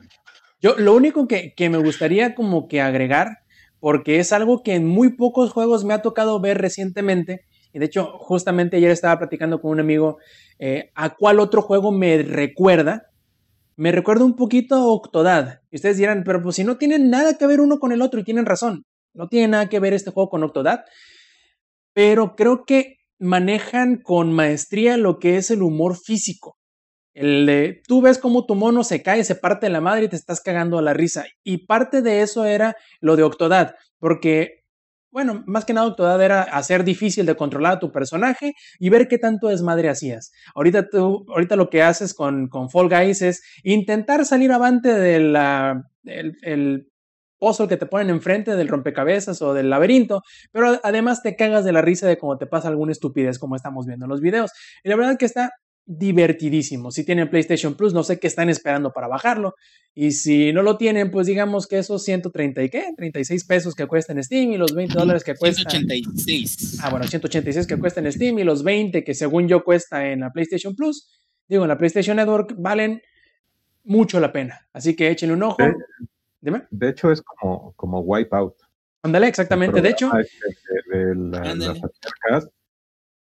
Yo 0.61 0.77
lo 0.79 0.95
único 0.95 1.27
que, 1.29 1.55
que 1.55 1.69
me 1.69 1.79
gustaría 1.79 2.35
como 2.35 2.69
que 2.69 2.81
agregar, 2.81 3.39
porque 3.81 4.19
es 4.19 4.33
algo 4.33 4.63
que 4.63 4.75
en 4.75 4.87
muy 4.87 5.11
pocos 5.11 5.53
juegos 5.53 5.85
me 5.85 5.93
ha 5.93 6.01
tocado 6.03 6.41
ver 6.41 6.59
recientemente, 6.59 7.45
y 7.73 7.79
de 7.79 7.87
hecho 7.87 8.17
justamente 8.19 8.77
ayer 8.77 8.91
estaba 8.91 9.19
platicando 9.19 9.61
con 9.61 9.73
un 9.73 9.81
amigo 9.81 10.19
eh, 10.59 10.91
a 10.95 11.15
cuál 11.17 11.41
otro 11.41 11.61
juego 11.61 11.93
me 11.93 12.23
recuerda. 12.23 13.11
Me 13.77 13.91
recuerda 13.91 14.25
un 14.25 14.37
poquito 14.37 14.77
a 14.77 14.87
Octodad. 14.87 15.61
Y 15.71 15.77
ustedes 15.77 15.97
dirán, 15.97 16.23
pero 16.25 16.41
pues 16.41 16.57
si 16.57 16.65
no 16.65 16.77
tienen 16.79 17.11
nada 17.11 17.37
que 17.37 17.47
ver 17.47 17.61
uno 17.61 17.81
con 17.81 17.91
el 17.93 18.01
otro, 18.03 18.21
y 18.21 18.25
tienen 18.25 18.47
razón, 18.47 18.85
no 19.13 19.29
tiene 19.29 19.49
nada 19.49 19.69
que 19.69 19.81
ver 19.81 19.93
este 19.93 20.13
juego 20.13 20.31
con 20.31 20.45
Octodad, 20.45 20.85
pero 21.95 22.37
creo 22.37 22.65
que 22.65 22.99
manejan 23.19 23.97
con 23.97 24.33
maestría 24.33 24.97
lo 24.97 25.19
que 25.19 25.37
es 25.39 25.51
el 25.51 25.63
humor 25.63 25.97
físico. 25.97 26.59
El 27.15 27.47
de, 27.47 27.81
tú 27.87 28.03
ves 28.03 28.19
cómo 28.19 28.45
tu 28.45 28.57
mono 28.57 28.83
se 28.83 29.03
cae, 29.03 29.23
se 29.25 29.37
parte 29.37 29.67
de 29.67 29.73
la 29.73 29.81
madre 29.81 30.05
y 30.05 30.09
te 30.09 30.17
estás 30.17 30.41
cagando 30.41 30.79
a 30.79 30.83
la 30.83 30.93
risa. 30.93 31.25
Y 31.45 31.67
parte 31.67 32.03
de 32.03 32.23
eso 32.23 32.45
era 32.45 32.77
lo 33.01 33.17
de 33.17 33.23
Octodad, 33.23 33.77
porque 33.99 34.65
bueno, 35.15 35.45
más 35.47 35.65
que 35.65 35.73
nada 35.73 35.87
Octodad 35.87 36.21
era 36.21 36.43
hacer 36.43 36.83
difícil 36.83 37.25
de 37.25 37.37
controlar 37.37 37.75
a 37.75 37.79
tu 37.79 37.93
personaje 37.93 38.55
y 38.81 38.89
ver 38.89 39.07
qué 39.07 39.17
tanto 39.17 39.47
desmadre 39.47 39.89
hacías. 39.89 40.33
Ahorita, 40.57 40.89
tú, 40.89 41.25
ahorita 41.29 41.55
lo 41.55 41.71
que 41.71 41.83
haces 41.85 42.15
con, 42.15 42.49
con 42.49 42.69
Fall 42.69 42.89
Guys 42.89 43.23
es 43.23 43.45
intentar 43.63 44.27
salir 44.27 44.51
avante 44.51 44.93
del 44.93 45.37
el, 46.03 46.37
el 46.43 46.89
puzzle 47.45 47.69
que 47.69 47.77
te 47.77 47.85
ponen 47.85 48.09
enfrente 48.09 48.57
del 48.57 48.69
rompecabezas 48.69 49.43
o 49.43 49.53
del 49.53 49.69
laberinto, 49.69 50.23
pero 50.51 50.81
además 50.83 51.23
te 51.23 51.37
cagas 51.37 51.63
de 51.65 51.73
la 51.73 51.83
risa 51.83 52.09
de 52.09 52.17
cómo 52.17 52.39
te 52.39 52.47
pasa 52.47 52.69
alguna 52.69 52.93
estupidez 52.93 53.39
como 53.39 53.55
estamos 53.55 53.85
viendo 53.85 54.07
en 54.07 54.11
los 54.11 54.23
videos. 54.23 54.51
Y 54.83 54.89
la 54.89 54.97
verdad 54.97 55.13
es 55.13 55.19
que 55.19 55.27
está 55.27 55.53
divertidísimo. 55.85 56.91
Si 56.91 57.05
tienen 57.05 57.29
PlayStation 57.29 57.75
Plus, 57.75 57.93
no 57.93 58.03
sé 58.03 58.19
qué 58.19 58.27
están 58.29 58.49
esperando 58.49 58.93
para 58.93 59.09
bajarlo. 59.09 59.57
Y 59.95 60.13
si 60.13 60.55
no 60.55 60.63
lo 60.63 60.79
tienen, 60.79 61.11
pues 61.11 61.27
digamos 61.27 61.67
que 61.67 61.79
esos 61.79 62.03
130 62.05 62.63
y 62.63 62.71
qué, 62.71 62.87
36 62.97 63.45
pesos 63.45 63.75
que 63.75 63.87
cuesta 63.87 64.15
en 64.15 64.25
Steam 64.25 64.53
y 64.53 64.57
los 64.57 64.75
20 64.75 64.99
dólares 64.99 65.23
que 65.23 65.35
cuesta. 65.35 65.69
186. 65.71 66.79
Ah, 66.83 66.89
bueno, 66.89 67.07
186 67.07 67.67
que 67.67 67.77
cuesta 67.77 68.01
en 68.01 68.11
Steam 68.11 68.39
y 68.39 68.45
los 68.45 68.65
20 68.65 69.05
que 69.05 69.13
según 69.13 69.49
yo 69.49 69.63
cuesta 69.63 70.11
en 70.11 70.21
la 70.21 70.31
PlayStation 70.31 70.75
Plus, 70.75 71.11
digo, 71.47 71.65
en 71.65 71.69
la 71.69 71.77
PlayStation 71.77 72.17
Network, 72.17 72.55
valen 72.57 73.03
mucho 73.85 74.19
la 74.19 74.33
pena. 74.33 74.67
Así 74.73 74.97
que 74.97 75.11
échenle 75.11 75.35
un 75.35 75.43
ojo. 75.43 75.59
Dime. 76.45 76.67
de 76.71 76.89
hecho, 76.91 77.11
es 77.11 77.23
como, 77.23 77.73
como 77.75 78.01
Wipeout. 78.01 78.55
Ándale, 79.03 79.29
exactamente. 79.29 79.81
De 79.81 79.89
hecho, 79.89 80.11
De, 80.13 80.27
de- 80.93 81.07
de 81.07 81.15
la- 81.15 81.39
Ándale. 81.39 81.81
las 81.81 81.85
arcades. 81.85 82.51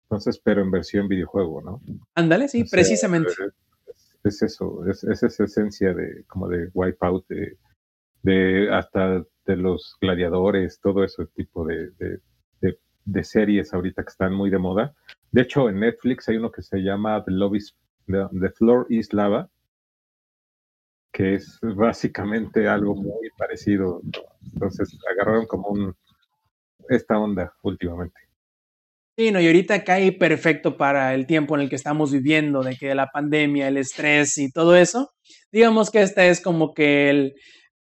Entonces, 0.03 0.39
pero 0.43 0.61
en 0.61 0.71
versión 0.71 1.07
videojuego, 1.07 1.61
¿no? 1.61 1.81
ándale, 2.15 2.47
sí, 2.49 2.61
O 2.61 2.65
sea, 2.65 2.77
precisamente. 2.77 3.29
Es, 3.31 4.19
es 4.25 4.41
eso, 4.43 4.85
es, 4.87 5.03
es 5.05 5.23
esa 5.23 5.43
esencia 5.45 5.93
de 5.93 6.23
como 6.27 6.47
de 6.49 6.69
Wipeout, 6.73 7.25
de, 7.29 7.57
de 8.23 8.69
hasta 8.73 9.23
de 9.45 9.55
los 9.57 9.95
gladiadores, 9.99 10.79
todo 10.81 11.03
ese 11.03 11.25
tipo 11.27 11.65
de, 11.65 11.91
de, 11.91 12.19
de- 12.61 12.79
de 13.05 13.23
series 13.23 13.73
ahorita 13.73 14.03
que 14.03 14.09
están 14.09 14.33
muy 14.33 14.49
de 14.49 14.59
moda. 14.59 14.93
De 15.31 15.41
hecho, 15.41 15.67
en 15.69 15.79
Netflix 15.79 16.27
hay 16.29 16.37
uno 16.37 16.51
que 16.51 16.61
se 16.61 16.79
llama 16.79 17.23
The, 17.25 17.31
Love 17.31 17.55
is- 17.55 17.75
The, 18.07 18.27
The 18.39 18.49
Floor 18.51 18.85
is 18.89 19.13
Lava, 19.13 19.49
que 21.13 21.35
es 21.35 21.59
básicamente 21.61 22.67
algo 22.67 22.95
muy 22.95 23.29
parecido. 23.37 24.01
Entonces, 24.51 24.97
agarraron 25.09 25.45
como 25.45 25.69
un 25.69 25.95
esta 26.89 27.17
onda 27.17 27.53
últimamente. 27.61 28.19
Sí, 29.15 29.31
no, 29.31 29.39
y 29.39 29.45
ahorita 29.45 29.83
cae 29.83 30.11
perfecto 30.11 30.75
para 30.75 31.13
el 31.13 31.27
tiempo 31.27 31.55
en 31.55 31.61
el 31.61 31.69
que 31.69 31.75
estamos 31.75 32.11
viviendo, 32.11 32.63
de 32.63 32.75
que 32.75 32.95
la 32.95 33.07
pandemia, 33.07 33.67
el 33.67 33.77
estrés 33.77 34.39
y 34.39 34.51
todo 34.51 34.75
eso. 34.75 35.11
Digamos 35.51 35.91
que 35.91 36.01
este 36.01 36.29
es 36.29 36.41
como 36.41 36.73
que 36.73 37.11
el, 37.11 37.35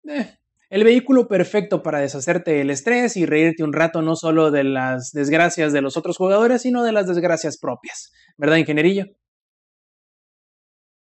eh, 0.07 0.38
el 0.69 0.84
vehículo 0.84 1.27
perfecto 1.27 1.81
para 1.81 1.99
deshacerte 1.99 2.52
del 2.52 2.69
estrés 2.69 3.18
y 3.18 3.26
reírte 3.26 3.64
un 3.64 3.73
rato 3.73 4.03
no 4.03 4.15
solo 4.15 4.52
de 4.52 4.64
las 4.64 5.11
desgracias 5.11 5.73
de 5.73 5.81
los 5.81 5.98
otros 5.98 6.18
jugadores, 6.18 6.61
sino 6.61 6.84
de 6.84 6.91
las 6.91 7.07
desgracias 7.07 7.57
propias. 7.57 8.11
¿Verdad, 8.38 8.57
ingenierillo? 8.57 9.06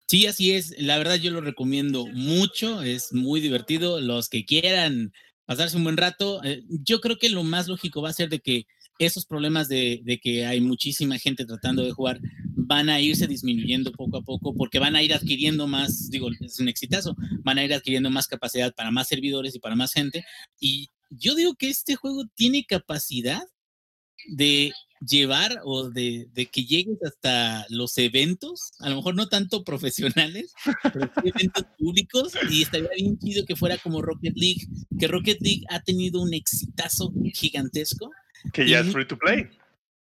Sí, 0.06 0.26
así 0.26 0.52
es. 0.52 0.74
La 0.78 0.98
verdad 0.98 1.16
yo 1.16 1.30
lo 1.30 1.40
recomiendo 1.40 2.06
mucho. 2.06 2.82
Es 2.82 3.12
muy 3.12 3.40
divertido. 3.40 4.00
Los 4.00 4.28
que 4.28 4.44
quieran 4.44 5.12
pasarse 5.46 5.76
un 5.76 5.84
buen 5.84 5.96
rato, 5.96 6.42
eh, 6.44 6.62
yo 6.68 7.00
creo 7.00 7.18
que 7.18 7.28
lo 7.28 7.42
más 7.42 7.68
lógico 7.68 8.02
va 8.02 8.10
a 8.10 8.14
ser 8.14 8.28
de 8.28 8.40
que 8.40 8.66
esos 8.98 9.26
problemas 9.26 9.68
de, 9.68 10.00
de 10.04 10.18
que 10.18 10.46
hay 10.46 10.60
muchísima 10.60 11.18
gente 11.18 11.44
tratando 11.44 11.82
de 11.82 11.92
jugar 11.92 12.20
van 12.66 12.88
a 12.88 13.00
irse 13.00 13.26
disminuyendo 13.26 13.92
poco 13.92 14.18
a 14.18 14.22
poco 14.22 14.54
porque 14.54 14.78
van 14.78 14.96
a 14.96 15.02
ir 15.02 15.12
adquiriendo 15.12 15.66
más, 15.66 16.10
digo, 16.10 16.28
es 16.40 16.60
un 16.60 16.68
exitazo, 16.68 17.16
van 17.42 17.58
a 17.58 17.64
ir 17.64 17.74
adquiriendo 17.74 18.10
más 18.10 18.26
capacidad 18.26 18.74
para 18.74 18.90
más 18.90 19.08
servidores 19.08 19.54
y 19.54 19.58
para 19.58 19.76
más 19.76 19.92
gente. 19.92 20.24
Y 20.60 20.90
yo 21.10 21.34
digo 21.34 21.54
que 21.54 21.68
este 21.68 21.96
juego 21.96 22.24
tiene 22.34 22.64
capacidad 22.64 23.42
de 24.28 24.72
llevar 25.06 25.60
o 25.64 25.90
de, 25.90 26.28
de, 26.32 26.46
que 26.46 26.64
llegues 26.64 26.98
hasta 27.02 27.66
los 27.68 27.96
eventos, 27.98 28.72
a 28.78 28.88
lo 28.90 28.96
mejor 28.96 29.14
no 29.14 29.28
tanto 29.28 29.64
profesionales, 29.64 30.52
pero 30.82 31.10
sí 31.22 31.30
eventos 31.34 31.64
públicos, 31.78 32.32
y 32.50 32.62
estaría 32.62 32.90
bien 32.96 33.18
chido 33.18 33.44
que 33.44 33.56
fuera 33.56 33.78
como 33.78 34.02
Rocket 34.02 34.36
League, 34.36 34.66
que 34.98 35.08
Rocket 35.08 35.40
League 35.40 35.64
ha 35.70 35.82
tenido 35.82 36.22
un 36.22 36.34
exitazo 36.34 37.12
gigantesco. 37.34 38.10
Que 38.52 38.68
ya 38.68 38.80
es 38.80 38.92
free 38.92 39.06
to 39.06 39.18
play. 39.18 39.48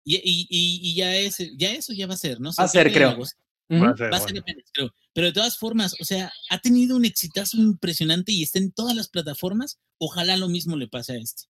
Y, 0.06 0.15
y, 0.15 0.48
y, 0.49 0.90
y 0.90 0.95
ya, 0.95 1.15
es, 1.15 1.38
ya 1.57 1.72
eso 1.72 1.94
ya 1.94 2.07
va 2.07 2.15
a 2.15 2.18
ser, 2.18 2.40
¿no? 2.40 2.52
Va 2.60 2.65
a 2.65 2.68
ser, 2.68 2.91
creo. 2.91 3.18
Uh 3.18 3.24
-huh. 3.70 3.84
Va 3.84 3.91
a 3.91 3.98
ser, 3.98 4.14
va 4.14 4.18
a 4.18 4.20
ser 4.20 4.38
apenas, 4.38 4.65
creo. 4.74 4.94
Pero 5.14 5.28
de 5.28 5.34
todas 5.34 5.57
formas, 5.57 5.95
o 6.02 6.03
sea, 6.03 6.32
ha 6.49 6.60
tenido 6.60 6.98
un 6.98 7.06
exitazo 7.06 7.57
impresionante 7.57 8.32
y 8.32 8.44
está 8.44 8.60
en 8.60 8.72
todas 8.72 8.95
las 8.95 9.07
plataformas. 9.07 9.80
Ojalá 9.98 10.36
lo 10.38 10.49
mismo 10.49 10.76
le 10.76 10.88
pase 10.88 11.14
a 11.14 11.18
este. 11.18 11.44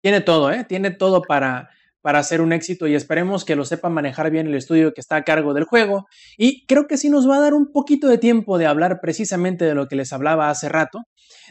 Tiene 0.00 0.20
todo, 0.20 0.52
¿eh? 0.52 0.64
Tiene 0.64 0.90
todo 0.92 1.22
para, 1.22 1.70
para 2.08 2.20
hacer 2.20 2.40
un 2.40 2.54
éxito 2.54 2.86
y 2.86 2.94
esperemos 2.94 3.44
que 3.44 3.54
lo 3.54 3.66
sepa 3.66 3.90
manejar 3.90 4.30
bien 4.30 4.46
el 4.46 4.54
estudio 4.54 4.94
que 4.94 5.02
está 5.02 5.16
a 5.16 5.24
cargo 5.24 5.52
del 5.52 5.64
juego. 5.64 6.06
Y 6.38 6.64
creo 6.64 6.86
que 6.86 6.96
sí 6.96 7.10
nos 7.10 7.28
va 7.28 7.36
a 7.36 7.40
dar 7.40 7.52
un 7.52 7.70
poquito 7.70 8.08
de 8.08 8.16
tiempo 8.16 8.56
de 8.56 8.64
hablar 8.64 9.00
precisamente 9.02 9.66
de 9.66 9.74
lo 9.74 9.88
que 9.88 9.96
les 9.96 10.10
hablaba 10.14 10.48
hace 10.48 10.70
rato, 10.70 11.00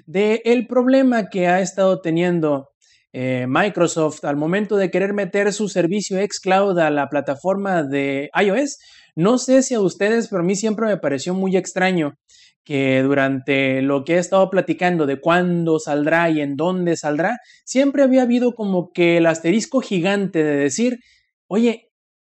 de 0.07 0.41
el 0.45 0.65
problema 0.65 1.29
que 1.29 1.45
ha 1.45 1.61
estado 1.61 2.01
teniendo 2.01 2.69
eh, 3.13 3.45
Microsoft 3.47 4.25
al 4.25 4.35
momento 4.35 4.77
de 4.77 4.89
querer 4.89 5.13
meter 5.13 5.53
su 5.53 5.69
servicio 5.69 6.17
xCloud 6.27 6.79
a 6.79 6.89
la 6.89 7.07
plataforma 7.07 7.83
de 7.83 8.31
iOS. 8.33 8.79
No 9.15 9.37
sé 9.37 9.61
si 9.61 9.75
a 9.75 9.79
ustedes, 9.79 10.27
pero 10.27 10.41
a 10.41 10.43
mí 10.43 10.55
siempre 10.55 10.87
me 10.87 10.97
pareció 10.97 11.35
muy 11.35 11.55
extraño 11.55 12.15
que 12.67 13.01
durante 13.01 13.81
lo 13.81 14.03
que 14.03 14.15
he 14.15 14.17
estado 14.17 14.49
platicando 14.49 15.05
de 15.05 15.21
cuándo 15.21 15.79
saldrá 15.79 16.29
y 16.29 16.41
en 16.41 16.57
dónde 16.57 16.97
saldrá, 16.97 17.39
siempre 17.63 18.03
había 18.03 18.23
habido 18.23 18.55
como 18.55 18.91
que 18.91 19.15
el 19.15 19.25
asterisco 19.25 19.79
gigante 19.79 20.43
de 20.43 20.57
decir, 20.57 20.99
oye, 21.47 21.93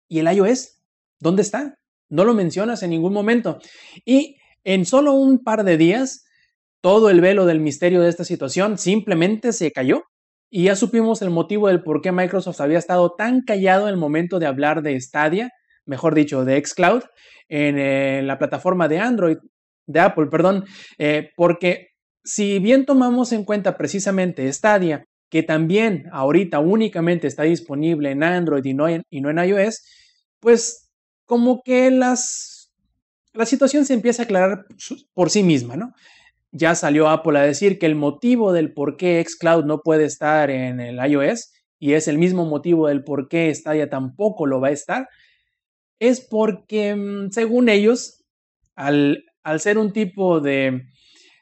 ¿y 0.07 0.19
el 0.19 0.31
iOS? 0.31 0.83
¿Dónde 1.19 1.41
está? 1.41 1.79
No 2.09 2.25
lo 2.25 2.35
mencionas 2.35 2.83
en 2.83 2.91
ningún 2.91 3.11
momento. 3.11 3.57
Y 4.05 4.35
en 4.63 4.85
solo 4.85 5.13
un 5.13 5.43
par 5.43 5.63
de 5.63 5.77
días, 5.77 6.25
todo 6.79 7.09
el 7.09 7.21
velo 7.21 7.47
del 7.47 7.59
misterio 7.59 7.99
de 8.01 8.09
esta 8.09 8.23
situación 8.23 8.77
simplemente 8.77 9.51
se 9.51 9.71
cayó. 9.71 10.03
Y 10.51 10.65
ya 10.65 10.75
supimos 10.75 11.23
el 11.23 11.31
motivo 11.31 11.69
del 11.69 11.81
por 11.81 12.01
qué 12.01 12.11
Microsoft 12.11 12.61
había 12.61 12.77
estado 12.77 13.15
tan 13.17 13.41
callado 13.41 13.87
en 13.87 13.95
el 13.95 13.97
momento 13.97 14.37
de 14.37 14.45
hablar 14.45 14.83
de 14.83 15.01
Stadia, 15.01 15.49
mejor 15.87 16.13
dicho, 16.13 16.45
de 16.45 16.63
xCloud, 16.63 17.01
en 17.47 17.79
eh, 17.79 18.21
la 18.21 18.37
plataforma 18.37 18.87
de 18.87 18.99
Android, 18.99 19.37
de 19.89 19.99
Apple, 19.99 20.27
perdón, 20.27 20.65
eh, 20.99 21.31
porque 21.35 21.87
si 22.23 22.59
bien 22.59 22.85
tomamos 22.85 23.31
en 23.31 23.43
cuenta 23.43 23.75
precisamente 23.75 24.51
Stadia, 24.53 25.05
que 25.29 25.43
también 25.43 26.05
ahorita 26.11 26.59
únicamente 26.59 27.27
está 27.27 27.43
disponible 27.43 28.11
en 28.11 28.23
Android 28.23 28.63
y 28.63 28.73
no 28.73 28.87
en, 28.87 29.03
y 29.09 29.21
no 29.21 29.29
en 29.29 29.39
iOS, 29.39 29.81
pues 30.39 30.91
como 31.25 31.61
que 31.63 31.89
las, 31.91 32.71
la 33.33 33.45
situación 33.45 33.85
se 33.85 33.95
empieza 33.95 34.23
a 34.23 34.25
aclarar 34.25 34.65
por 35.13 35.29
sí 35.29 35.43
misma, 35.43 35.75
¿no? 35.75 35.93
Ya 36.51 36.73
salió 36.75 37.09
Apple 37.09 37.37
a 37.37 37.43
decir 37.43 37.77
que 37.77 37.85
el 37.85 37.95
motivo 37.95 38.53
del 38.53 38.73
por 38.73 38.95
qué 38.97 39.23
xCloud 39.23 39.65
no 39.65 39.81
puede 39.81 40.05
estar 40.05 40.49
en 40.49 40.79
el 40.79 40.97
iOS, 40.97 41.51
y 41.79 41.93
es 41.93 42.07
el 42.07 42.17
mismo 42.17 42.45
motivo 42.45 42.87
del 42.87 43.03
por 43.03 43.27
qué 43.27 43.53
Stadia 43.53 43.89
tampoco 43.89 44.45
lo 44.45 44.59
va 44.59 44.69
a 44.69 44.71
estar, 44.71 45.07
es 45.99 46.21
porque, 46.21 46.95
mm, 46.95 47.31
según 47.31 47.69
ellos, 47.69 48.23
al, 48.75 49.23
al 49.43 49.59
ser 49.59 49.77
un 49.77 49.91
tipo 49.93 50.39
de 50.39 50.83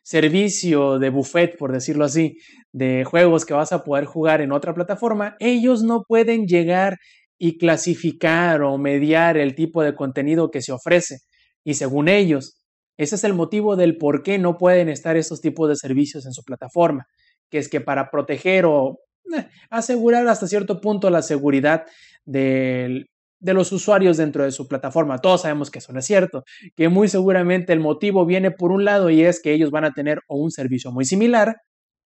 servicio 0.03 0.99
de 0.99 1.09
buffet, 1.09 1.57
por 1.57 1.71
decirlo 1.71 2.05
así, 2.05 2.37
de 2.71 3.03
juegos 3.03 3.45
que 3.45 3.53
vas 3.53 3.73
a 3.73 3.83
poder 3.83 4.05
jugar 4.05 4.41
en 4.41 4.51
otra 4.51 4.73
plataforma, 4.73 5.35
ellos 5.39 5.83
no 5.83 6.03
pueden 6.07 6.45
llegar 6.45 6.97
y 7.37 7.57
clasificar 7.57 8.61
o 8.61 8.77
mediar 8.77 9.37
el 9.37 9.53
tipo 9.53 9.83
de 9.83 9.95
contenido 9.95 10.49
que 10.49 10.61
se 10.61 10.71
ofrece. 10.71 11.17
Y 11.63 11.73
según 11.73 12.07
ellos, 12.07 12.63
ese 12.97 13.15
es 13.15 13.23
el 13.23 13.33
motivo 13.33 13.75
del 13.75 13.97
por 13.97 14.23
qué 14.23 14.37
no 14.37 14.57
pueden 14.57 14.89
estar 14.89 15.17
estos 15.17 15.41
tipos 15.41 15.69
de 15.69 15.75
servicios 15.75 16.25
en 16.25 16.33
su 16.33 16.43
plataforma, 16.43 17.05
que 17.49 17.57
es 17.57 17.69
que 17.69 17.81
para 17.81 18.09
proteger 18.09 18.65
o 18.65 18.99
eh, 19.35 19.47
asegurar 19.69 20.27
hasta 20.27 20.47
cierto 20.47 20.81
punto 20.81 21.09
la 21.09 21.21
seguridad 21.21 21.83
del, 22.25 23.07
de 23.39 23.53
los 23.53 23.71
usuarios 23.71 24.17
dentro 24.17 24.43
de 24.43 24.51
su 24.51 24.67
plataforma. 24.67 25.19
Todos 25.19 25.41
sabemos 25.41 25.69
que 25.69 25.79
eso 25.79 25.93
no 25.93 25.99
es 25.99 26.05
cierto, 26.05 26.43
que 26.75 26.89
muy 26.89 27.07
seguramente 27.07 27.73
el 27.73 27.79
motivo 27.79 28.25
viene 28.25 28.51
por 28.51 28.71
un 28.71 28.85
lado 28.85 29.09
y 29.09 29.23
es 29.23 29.41
que 29.41 29.53
ellos 29.53 29.71
van 29.71 29.85
a 29.85 29.93
tener 29.93 30.21
o 30.27 30.37
un 30.37 30.51
servicio 30.51 30.91
muy 30.91 31.05
similar 31.05 31.57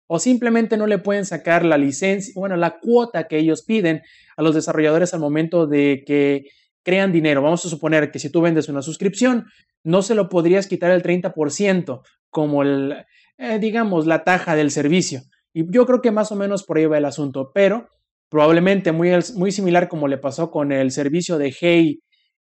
o 0.08 0.18
simplemente 0.18 0.76
no 0.76 0.86
le 0.86 0.98
pueden 0.98 1.26
sacar 1.26 1.64
la 1.64 1.76
licencia, 1.76 2.32
bueno, 2.34 2.56
la 2.56 2.78
cuota 2.80 3.28
que 3.28 3.38
ellos 3.38 3.62
piden 3.62 4.02
a 4.36 4.42
los 4.42 4.54
desarrolladores 4.54 5.12
al 5.12 5.20
momento 5.20 5.66
de 5.66 6.02
que 6.06 6.44
crean 6.82 7.12
dinero. 7.12 7.42
Vamos 7.42 7.64
a 7.66 7.68
suponer 7.68 8.10
que 8.10 8.18
si 8.18 8.30
tú 8.30 8.40
vendes 8.40 8.70
una 8.70 8.80
suscripción, 8.80 9.44
no 9.84 10.00
se 10.00 10.14
lo 10.14 10.30
podrías 10.30 10.66
quitar 10.66 10.90
el 10.90 11.02
30% 11.02 12.00
como 12.30 12.62
el, 12.62 13.04
eh, 13.36 13.58
digamos, 13.58 14.06
la 14.06 14.24
taja 14.24 14.56
del 14.56 14.70
servicio. 14.70 15.20
Y 15.52 15.70
yo 15.70 15.84
creo 15.84 16.00
que 16.00 16.10
más 16.10 16.32
o 16.32 16.36
menos 16.36 16.64
por 16.64 16.78
ahí 16.78 16.86
va 16.86 16.96
el 16.96 17.04
asunto, 17.04 17.50
pero 17.52 17.88
probablemente 18.28 18.92
muy, 18.92 19.10
muy 19.34 19.52
similar 19.52 19.88
como 19.88 20.08
le 20.08 20.18
pasó 20.18 20.50
con 20.50 20.72
el 20.72 20.90
servicio 20.90 21.38
de 21.38 21.54
Hey, 21.58 22.00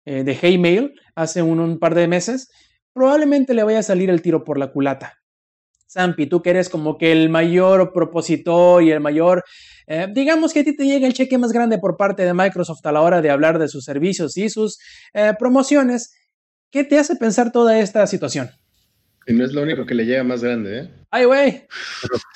eh, 0.04 0.22
de 0.22 0.38
hey 0.40 0.58
Mail 0.58 0.92
hace 1.14 1.42
un, 1.42 1.78
par 1.78 1.94
de 1.94 2.06
meses, 2.06 2.50
probablemente 2.92 3.54
le 3.54 3.64
vaya 3.64 3.80
a 3.80 3.82
salir 3.82 4.10
el 4.10 4.22
tiro 4.22 4.44
por 4.44 4.58
la 4.58 4.70
culata. 4.72 5.14
Zampi, 5.90 6.26
tú 6.26 6.42
que 6.42 6.50
eres 6.50 6.68
como 6.68 6.98
que 6.98 7.12
el 7.12 7.28
mayor 7.28 7.92
propositor 7.92 8.82
y 8.82 8.90
el 8.90 9.00
mayor, 9.00 9.44
eh, 9.86 10.08
digamos 10.12 10.52
que 10.52 10.60
a 10.60 10.64
ti 10.64 10.76
te 10.76 10.84
llega 10.84 11.06
el 11.06 11.14
cheque 11.14 11.38
más 11.38 11.52
grande 11.52 11.78
por 11.78 11.96
parte 11.96 12.24
de 12.24 12.34
Microsoft 12.34 12.84
a 12.84 12.92
la 12.92 13.00
hora 13.00 13.22
de 13.22 13.30
hablar 13.30 13.58
de 13.58 13.68
sus 13.68 13.84
servicios 13.84 14.36
y 14.36 14.48
sus 14.48 14.78
eh, 15.12 15.32
promociones, 15.38 16.12
¿qué 16.70 16.84
te 16.84 16.98
hace 16.98 17.16
pensar 17.16 17.52
toda 17.52 17.78
esta 17.78 18.06
situación? 18.06 18.50
Y 19.26 19.32
no 19.32 19.44
es 19.44 19.52
lo 19.52 19.62
único 19.62 19.86
que 19.86 19.94
le 19.94 20.04
llega 20.04 20.22
más 20.24 20.42
grande, 20.42 20.80
¿eh? 20.80 20.90
Ay, 21.10 21.24
güey. 21.24 21.66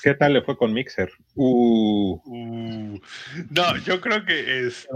¿Qué 0.02 0.14
tal 0.14 0.32
le 0.34 0.42
fue 0.42 0.56
con 0.56 0.72
Mixer? 0.72 1.10
Uh, 1.34 2.20
Uh, 2.24 2.98
no, 3.50 3.76
yo 3.84 4.00
creo 4.00 4.24
que 4.24 4.66
este. 4.66 4.88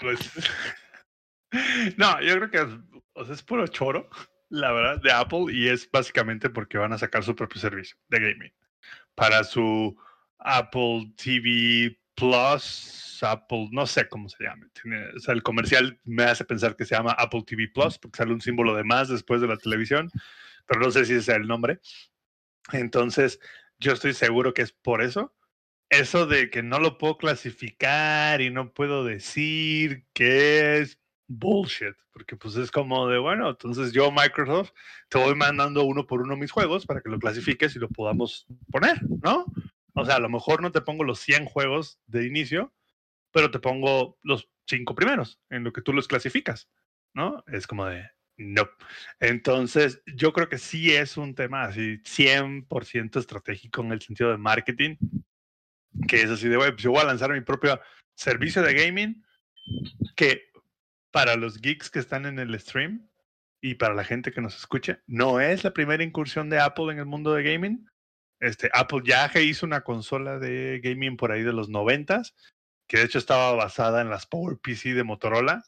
Pues, 0.00 0.18
no, 1.96 2.20
yo 2.22 2.34
creo 2.36 2.50
que 2.50 2.58
es, 2.58 3.00
o 3.14 3.24
sea, 3.24 3.34
es 3.34 3.42
puro 3.42 3.66
choro, 3.66 4.08
la 4.50 4.72
verdad, 4.72 5.00
de 5.02 5.12
Apple 5.12 5.46
y 5.52 5.68
es 5.68 5.90
básicamente 5.90 6.50
porque 6.50 6.78
van 6.78 6.92
a 6.92 6.98
sacar 6.98 7.22
su 7.24 7.34
propio 7.34 7.60
servicio 7.60 7.96
de 8.08 8.20
gaming 8.20 8.52
para 9.14 9.42
su 9.44 9.96
Apple 10.38 11.12
TV 11.16 11.98
Plus, 12.14 13.18
Apple, 13.22 13.68
no 13.72 13.86
sé 13.86 14.08
cómo 14.08 14.28
se 14.28 14.44
llama. 14.44 14.66
tiene- 14.80 15.08
o 15.16 15.18
sea, 15.20 15.34
el 15.34 15.42
comercial 15.42 15.98
me 16.04 16.24
hace 16.24 16.44
pensar 16.44 16.76
que 16.76 16.84
se 16.84 16.94
llama 16.94 17.12
Apple 17.12 17.42
TV 17.46 17.68
Plus 17.68 17.98
porque 17.98 18.18
sale 18.18 18.32
un 18.32 18.40
símbolo 18.40 18.74
de 18.74 18.84
más 18.84 19.08
después 19.08 19.40
de 19.40 19.48
la 19.48 19.56
televisión, 19.56 20.10
pero 20.66 20.80
no 20.80 20.90
sé 20.90 21.04
si 21.04 21.12
ese 21.12 21.32
es 21.32 21.36
el 21.36 21.46
nombre. 21.46 21.80
Entonces, 22.72 23.40
yo 23.78 23.92
estoy 23.92 24.14
seguro 24.14 24.54
que 24.54 24.62
es 24.62 24.72
por 24.72 25.02
eso 25.02 25.36
eso 25.88 26.26
de 26.26 26.50
que 26.50 26.62
no 26.62 26.78
lo 26.78 26.98
puedo 26.98 27.16
clasificar 27.16 28.40
y 28.40 28.50
no 28.50 28.72
puedo 28.72 29.04
decir 29.04 30.04
que 30.12 30.78
es 30.78 30.98
bullshit, 31.28 31.94
porque 32.12 32.36
pues 32.36 32.56
es 32.56 32.70
como 32.70 33.08
de, 33.08 33.18
bueno, 33.18 33.50
entonces 33.50 33.92
yo 33.92 34.10
Microsoft 34.10 34.70
te 35.08 35.18
voy 35.18 35.34
mandando 35.34 35.84
uno 35.84 36.06
por 36.06 36.22
uno 36.22 36.36
mis 36.36 36.50
juegos 36.50 36.86
para 36.86 37.00
que 37.00 37.08
lo 37.08 37.18
clasifiques 37.18 37.74
y 37.76 37.78
lo 37.78 37.88
podamos 37.88 38.46
poner, 38.70 39.00
¿no? 39.22 39.46
O 39.94 40.04
sea, 40.04 40.16
a 40.16 40.20
lo 40.20 40.28
mejor 40.28 40.60
no 40.60 40.72
te 40.72 40.82
pongo 40.82 41.04
los 41.04 41.20
100 41.20 41.46
juegos 41.46 42.00
de 42.06 42.26
inicio, 42.26 42.72
pero 43.32 43.50
te 43.50 43.60
pongo 43.60 44.18
los 44.22 44.48
cinco 44.66 44.94
primeros 44.94 45.40
en 45.50 45.64
lo 45.64 45.72
que 45.72 45.82
tú 45.82 45.92
los 45.92 46.08
clasificas, 46.08 46.68
¿no? 47.14 47.44
Es 47.46 47.66
como 47.66 47.86
de, 47.86 48.10
no. 48.36 48.68
Entonces, 49.20 50.02
yo 50.06 50.32
creo 50.32 50.48
que 50.48 50.58
sí 50.58 50.94
es 50.94 51.16
un 51.16 51.34
tema 51.34 51.64
así 51.64 51.98
100% 52.04 53.18
estratégico 53.18 53.82
en 53.82 53.92
el 53.92 54.00
sentido 54.00 54.30
de 54.30 54.38
marketing 54.38 54.96
que 56.08 56.22
es 56.22 56.30
así 56.30 56.48
de, 56.48 56.56
"Güey, 56.56 56.72
pues 56.72 56.82
yo 56.82 56.90
voy 56.90 57.00
a 57.00 57.04
lanzar 57.04 57.32
mi 57.32 57.40
propio 57.40 57.80
servicio 58.14 58.62
de 58.62 58.74
gaming 58.74 59.24
que 60.14 60.50
para 61.10 61.36
los 61.36 61.60
geeks 61.60 61.90
que 61.90 61.98
están 61.98 62.26
en 62.26 62.38
el 62.38 62.58
stream 62.60 63.08
y 63.60 63.74
para 63.74 63.94
la 63.94 64.04
gente 64.04 64.32
que 64.32 64.40
nos 64.40 64.56
escuche, 64.56 65.00
no 65.06 65.40
es 65.40 65.64
la 65.64 65.72
primera 65.72 66.04
incursión 66.04 66.50
de 66.50 66.60
Apple 66.60 66.92
en 66.92 66.98
el 66.98 67.06
mundo 67.06 67.32
de 67.32 67.42
gaming. 67.42 67.88
Este, 68.40 68.70
Apple 68.74 69.00
ya 69.04 69.30
hizo 69.40 69.64
una 69.64 69.82
consola 69.82 70.38
de 70.38 70.80
gaming 70.82 71.16
por 71.16 71.32
ahí 71.32 71.42
de 71.42 71.54
los 71.54 71.68
noventas, 71.68 72.34
que 72.86 72.98
de 72.98 73.04
hecho 73.04 73.18
estaba 73.18 73.52
basada 73.54 74.02
en 74.02 74.10
las 74.10 74.26
Power 74.26 74.58
PC 74.58 74.92
de 74.94 75.04
Motorola, 75.04 75.64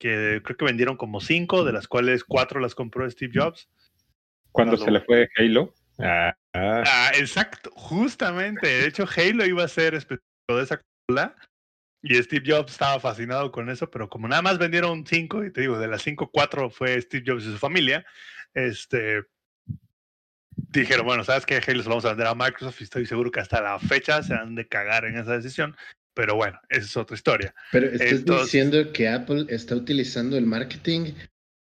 que 0.00 0.40
creo 0.42 0.56
que 0.56 0.64
vendieron 0.64 0.96
como 0.96 1.20
cinco, 1.20 1.62
de 1.62 1.72
las 1.72 1.86
cuales 1.86 2.24
cuatro 2.24 2.58
las 2.58 2.74
compró 2.74 3.08
Steve 3.08 3.32
Jobs. 3.34 3.68
cuando 4.50 4.76
se 4.76 4.90
le 4.90 5.00
fue 5.02 5.28
Halo. 5.36 5.74
Ah, 5.98 6.34
ah, 6.54 6.82
Ah, 6.86 7.12
exacto, 7.14 7.70
justamente. 7.74 8.66
De 8.66 8.86
hecho, 8.86 9.04
Halo 9.14 9.44
iba 9.44 9.62
a 9.62 9.68
ser 9.68 9.94
específico 9.94 10.56
de 10.56 10.62
esa 10.62 10.80
consola 10.80 11.36
y 12.02 12.14
Steve 12.22 12.50
Jobs 12.50 12.72
estaba 12.72 12.98
fascinado 12.98 13.52
con 13.52 13.68
eso, 13.68 13.90
pero 13.90 14.08
como 14.08 14.26
nada 14.26 14.40
más 14.40 14.58
vendieron 14.58 15.06
cinco, 15.06 15.44
y 15.44 15.52
te 15.52 15.60
digo, 15.60 15.78
de 15.78 15.86
las 15.86 16.00
cinco, 16.00 16.30
cuatro 16.32 16.70
fue 16.70 17.00
Steve 17.02 17.24
Jobs 17.26 17.44
y 17.44 17.52
su 17.52 17.58
familia, 17.58 18.06
este, 18.54 19.22
dijeron, 20.70 21.04
bueno, 21.04 21.24
¿sabes 21.24 21.44
qué? 21.44 21.56
Halo 21.56 21.82
se 21.82 21.88
lo 21.88 21.90
vamos 21.90 22.06
a 22.06 22.08
vender 22.08 22.26
a 22.26 22.34
Microsoft 22.34 22.80
y 22.80 22.84
estoy 22.84 23.04
seguro 23.04 23.30
que 23.30 23.40
hasta 23.40 23.60
la 23.60 23.78
fecha 23.78 24.22
se 24.22 24.32
han 24.32 24.54
de 24.54 24.66
cagar 24.66 25.04
en 25.04 25.18
esa 25.18 25.36
decisión, 25.36 25.76
pero 26.20 26.34
bueno, 26.36 26.60
esa 26.68 26.84
es 26.84 26.96
otra 26.98 27.14
historia. 27.16 27.54
Pero 27.72 27.86
estás 27.86 28.12
Entonces- 28.12 28.44
diciendo 28.44 28.92
que 28.92 29.08
Apple 29.08 29.46
está 29.48 29.74
utilizando 29.74 30.36
el 30.36 30.44
marketing 30.44 31.12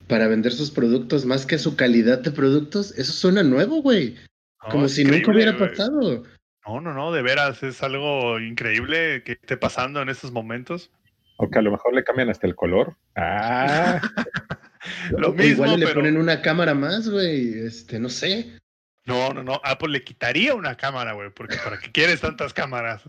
para 0.08 0.28
vender 0.28 0.52
sus 0.52 0.70
productos 0.70 1.26
más 1.26 1.48
que 1.48 1.58
su 1.58 1.76
calidad 1.76 2.20
de 2.20 2.30
productos. 2.30 2.92
Eso 3.00 3.14
suena 3.14 3.42
nuevo, 3.42 3.82
güey. 3.82 4.16
¿no? 4.62 4.70
Como 4.70 4.88
si 4.90 5.04
nunca 5.06 5.32
hubiera 5.32 5.58
pasado. 5.58 6.22
No, 6.68 6.82
no, 6.82 6.94
no, 6.94 7.12
de 7.12 7.24
veras, 7.24 7.64
es 7.64 7.82
algo 7.82 8.40
increíble 8.40 9.24
que 9.24 9.32
esté 9.32 9.58
pasando 9.58 10.04
en 10.04 10.10
estos 10.10 10.32
momentos. 10.32 10.92
o 11.38 11.50
que 11.50 11.58
a 11.58 11.64
lo 11.64 11.72
mejor 11.72 11.96
le 11.96 12.04
cambian 12.04 12.30
hasta 12.30 12.46
el 12.46 12.54
color. 12.56 12.96
Ah, 13.16 14.00
Lo 15.18 15.30
O 15.30 15.34
mismo, 15.34 15.64
igual 15.66 15.80
le 15.80 15.88
pero- 15.88 16.02
ponen 16.02 16.18
una 16.18 16.44
cámara 16.44 16.76
más, 16.76 17.10
güey. 17.10 17.58
Este, 17.66 17.98
no 18.00 18.08
sé. 18.10 18.60
No, 19.06 19.34
no, 19.34 19.42
no. 19.42 19.60
Apple 19.64 19.90
le 19.90 20.04
quitaría 20.04 20.54
una 20.54 20.78
cámara, 20.78 21.14
güey, 21.14 21.32
porque 21.32 21.58
¿para 21.58 21.80
qué 21.80 21.92
quieres 21.92 22.22
tantas 22.22 22.54
cámaras? 22.54 23.02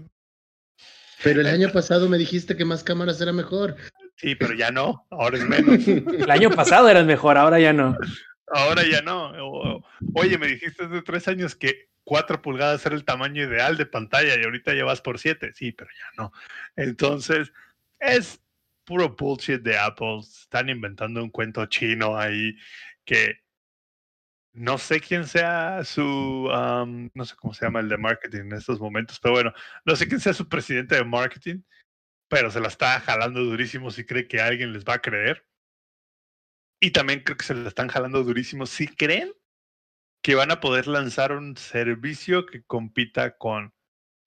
Pero 1.25 1.41
el 1.41 1.47
año 1.47 1.73
pasado 1.73 2.09
me 2.09 2.19
dijiste 2.19 2.57
que 2.57 2.65
más 2.65 2.85
cámaras 2.85 3.21
era 3.21 3.33
mejor. 3.33 3.77
Sí, 4.17 4.35
pero 4.35 4.55
ya 4.55 4.71
no. 4.71 5.07
Ahora 5.11 5.39
es 5.39 5.49
menos. 5.49 5.89
El 5.89 6.31
año 6.31 6.51
pasado 6.51 6.89
eras 6.89 7.07
mejor, 7.07 7.37
ahora 7.37 7.59
ya 7.59 7.73
no. 7.73 7.97
Ahora 8.49 8.83
ya 8.89 9.03
no. 9.03 9.33
Oye, 10.15 10.39
me 10.39 10.47
dijiste 10.47 10.85
hace 10.85 11.03
tres 11.03 11.27
años 11.27 11.57
que 11.57 11.89
cuatro 12.05 12.41
pulgadas 12.43 12.85
era 12.87 12.95
el 12.95 13.05
tamaño 13.05 13.43
ideal 13.43 13.77
de 13.77 13.87
pantalla 13.87 14.39
y 14.39 14.45
ahorita 14.45 14.75
ya 14.75 14.85
vas 14.85 15.01
por 15.01 15.19
siete. 15.19 15.53
Sí, 15.55 15.73
pero 15.73 15.91
ya 15.91 16.23
no. 16.23 16.33
Entonces, 16.77 17.53
es 17.99 18.41
puro 18.85 19.09
bullshit 19.09 19.63
de 19.63 19.79
Apple. 19.79 20.21
Están 20.21 20.69
inventando 20.69 21.23
un 21.23 21.31
cuento 21.31 21.65
chino 21.67 22.17
ahí 22.19 22.57
que 23.05 23.44
no 24.55 24.79
sé 24.79 25.01
quién 25.01 25.27
sea 25.27 25.85
su, 25.85 26.49
am, 26.53 27.11
no 27.15 27.25
sé 27.25 27.35
cómo 27.37 27.53
se 27.53 27.67
llama 27.67 27.81
el 27.81 27.89
de 27.89 27.99
marketing 27.99 28.43
en 28.43 28.53
estos 28.53 28.81
momentos, 28.81 29.19
pero 29.21 29.35
bueno, 29.35 29.53
no 29.85 29.97
sé 29.97 30.07
quién 30.09 30.21
sea 30.21 30.33
su 30.33 30.49
presidente 30.49 30.95
de 30.95 31.05
marketing, 31.05 31.63
pero 32.29 32.51
se 32.51 32.61
la 32.61 32.69
está 32.69 33.01
jalando 33.01 33.43
durísimo 33.43 33.91
si 33.91 34.05
cree 34.05 34.29
que 34.29 34.41
alguien 34.41 34.73
les 34.73 34.85
va 34.85 34.95
a 34.95 35.03
creer. 35.03 35.45
Y 36.81 36.93
también 36.93 37.21
creo 37.21 37.37
que 37.37 37.45
se 37.45 37.55
la 37.55 37.69
están 37.69 37.89
jalando 37.89 38.23
durísimo 38.23 38.67
si 38.67 38.87
creen 38.87 39.33
que 40.23 40.37
van 40.37 40.53
a 40.53 40.61
poder 40.61 40.87
lanzar 40.87 41.33
un 41.33 41.57
servicio 41.57 42.47
que 42.47 42.63
compita 42.63 43.37
con 43.37 43.75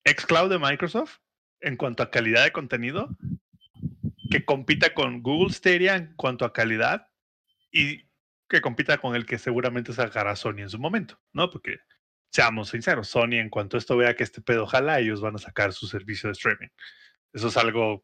xCloud 0.06 0.50
de 0.50 0.60
Microsoft 0.60 1.20
en 1.62 1.78
cuanto 1.78 2.04
a 2.04 2.12
calidad 2.12 2.44
de 2.44 2.52
contenido, 2.52 3.18
que 4.30 4.44
compita 4.46 4.94
con 4.94 5.24
Google 5.24 5.54
Stadia 5.54 5.96
en 5.96 6.14
cuanto 6.16 6.46
a 6.46 6.54
calidad 6.54 7.08
y 7.72 8.07
que 8.50 8.62
compita 8.62 8.98
con 8.98 9.16
el 9.16 9.26
que 9.26 9.38
seguramente 9.38 9.94
sacará 9.94 10.36
Sony 10.36 10.60
en 10.60 10.70
su 10.70 10.80
momento, 10.80 11.20
¿no? 11.34 11.50
Porque 11.50 11.78
seamos 12.32 12.70
sinceros, 12.70 13.08
Sony 13.08 13.34
en 13.36 13.50
cuanto 13.50 13.78
esto 13.78 13.98
vea 13.98 14.16
que 14.16 14.24
este 14.24 14.42
pedo 14.42 14.66
jala, 14.66 15.00
ellos 15.00 15.22
van 15.22 15.36
a 15.36 15.40
sacar 15.40 15.74
su 15.74 15.88
servicio 15.88 16.28
de 16.28 16.34
streaming. 16.34 16.68
Eso 17.34 17.48
es 17.50 17.58
algo 17.58 18.04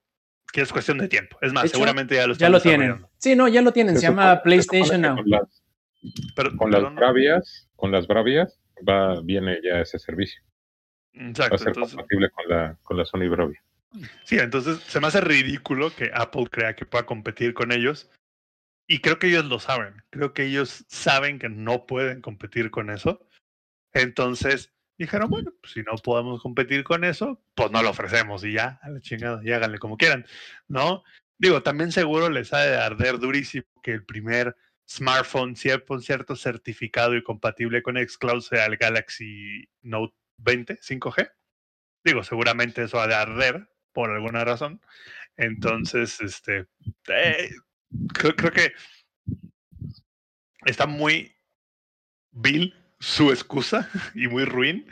que 0.51 0.61
es 0.61 0.71
cuestión 0.71 0.97
de 0.97 1.07
tiempo. 1.07 1.37
Es 1.41 1.53
más, 1.53 1.65
hecho, 1.65 1.73
seguramente 1.75 2.15
ya 2.15 2.27
lo 2.27 2.33
Ya 2.35 2.49
lo 2.49 2.61
tienen. 2.61 3.05
Sí, 3.17 3.35
no, 3.35 3.47
ya 3.47 3.61
lo 3.61 3.71
tienen. 3.71 3.95
Se, 3.95 4.01
se 4.01 4.07
llama 4.07 4.33
supone- 4.35 4.43
PlayStation 4.43 5.01
Now. 5.01 5.15
Con 5.15 5.29
las, 5.29 5.63
Pero, 6.35 6.57
con 6.57 6.71
las 6.71 6.79
perdón, 6.81 6.95
bravias, 6.95 7.69
con 7.75 7.91
las 7.91 8.07
bravias, 8.07 8.59
va, 8.87 9.19
viene 9.21 9.59
ya 9.63 9.79
ese 9.81 9.97
servicio. 9.99 10.41
Va 11.15 11.23
a 11.25 11.29
Exacto. 11.29 11.57
ser 11.57 11.67
Entonces, 11.69 11.95
compatible 11.95 12.29
con 12.31 12.49
la, 12.49 12.77
con 12.83 12.97
la 12.97 13.05
Sony 13.05 13.29
Bravia. 13.29 13.63
Sí, 14.25 14.39
entonces 14.39 14.79
se 14.79 14.99
me 14.99 15.07
hace 15.07 15.21
ridículo 15.21 15.93
que 15.95 16.09
Apple 16.13 16.47
crea 16.51 16.75
que 16.75 16.85
pueda 16.85 17.05
competir 17.05 17.53
con 17.53 17.71
ellos. 17.71 18.09
Y 18.87 18.99
creo 18.99 19.19
que 19.19 19.27
ellos 19.27 19.45
lo 19.45 19.59
saben. 19.59 20.03
Creo 20.09 20.33
que 20.33 20.45
ellos 20.45 20.85
saben 20.87 21.39
que 21.39 21.49
no 21.49 21.85
pueden 21.85 22.21
competir 22.21 22.69
con 22.71 22.89
eso. 22.89 23.25
Entonces 23.93 24.73
dijeron, 24.97 25.29
bueno, 25.29 25.53
pues 25.61 25.73
si 25.73 25.83
no 25.83 25.93
podemos 25.95 26.41
competir 26.41 26.83
con 26.83 27.03
eso, 27.03 27.41
pues 27.55 27.71
no 27.71 27.81
lo 27.81 27.89
ofrecemos 27.89 28.43
y 28.43 28.53
ya, 28.53 28.79
a 28.81 28.89
la 28.89 29.01
chingada, 29.01 29.41
y 29.43 29.51
háganle 29.51 29.79
como 29.79 29.97
quieran, 29.97 30.25
¿no? 30.67 31.03
Digo, 31.39 31.63
también 31.63 31.91
seguro 31.91 32.29
les 32.29 32.53
ha 32.53 32.61
de 32.61 32.77
arder 32.77 33.19
durísimo 33.19 33.65
que 33.81 33.91
el 33.91 34.05
primer 34.05 34.55
smartphone 34.87 35.55
cierto 35.55 36.35
certificado 36.35 37.15
y 37.15 37.23
compatible 37.23 37.81
con 37.81 37.97
Xcloud 37.97 38.41
sea 38.41 38.65
el 38.65 38.77
Galaxy 38.77 39.67
Note 39.81 40.13
20 40.37 40.79
5G. 40.79 41.31
Digo, 42.05 42.23
seguramente 42.23 42.83
eso 42.83 42.99
ha 42.99 43.07
de 43.07 43.15
arder 43.15 43.69
por 43.93 44.11
alguna 44.11 44.43
razón. 44.43 44.81
Entonces, 45.37 46.19
este, 46.21 46.67
eh, 47.07 47.49
creo, 48.13 48.35
creo 48.35 48.51
que 48.51 48.73
está 50.65 50.85
muy 50.85 51.35
vil 52.31 52.73
su 52.99 53.31
excusa 53.31 53.89
y 54.15 54.27
muy 54.27 54.45
ruin. 54.45 54.87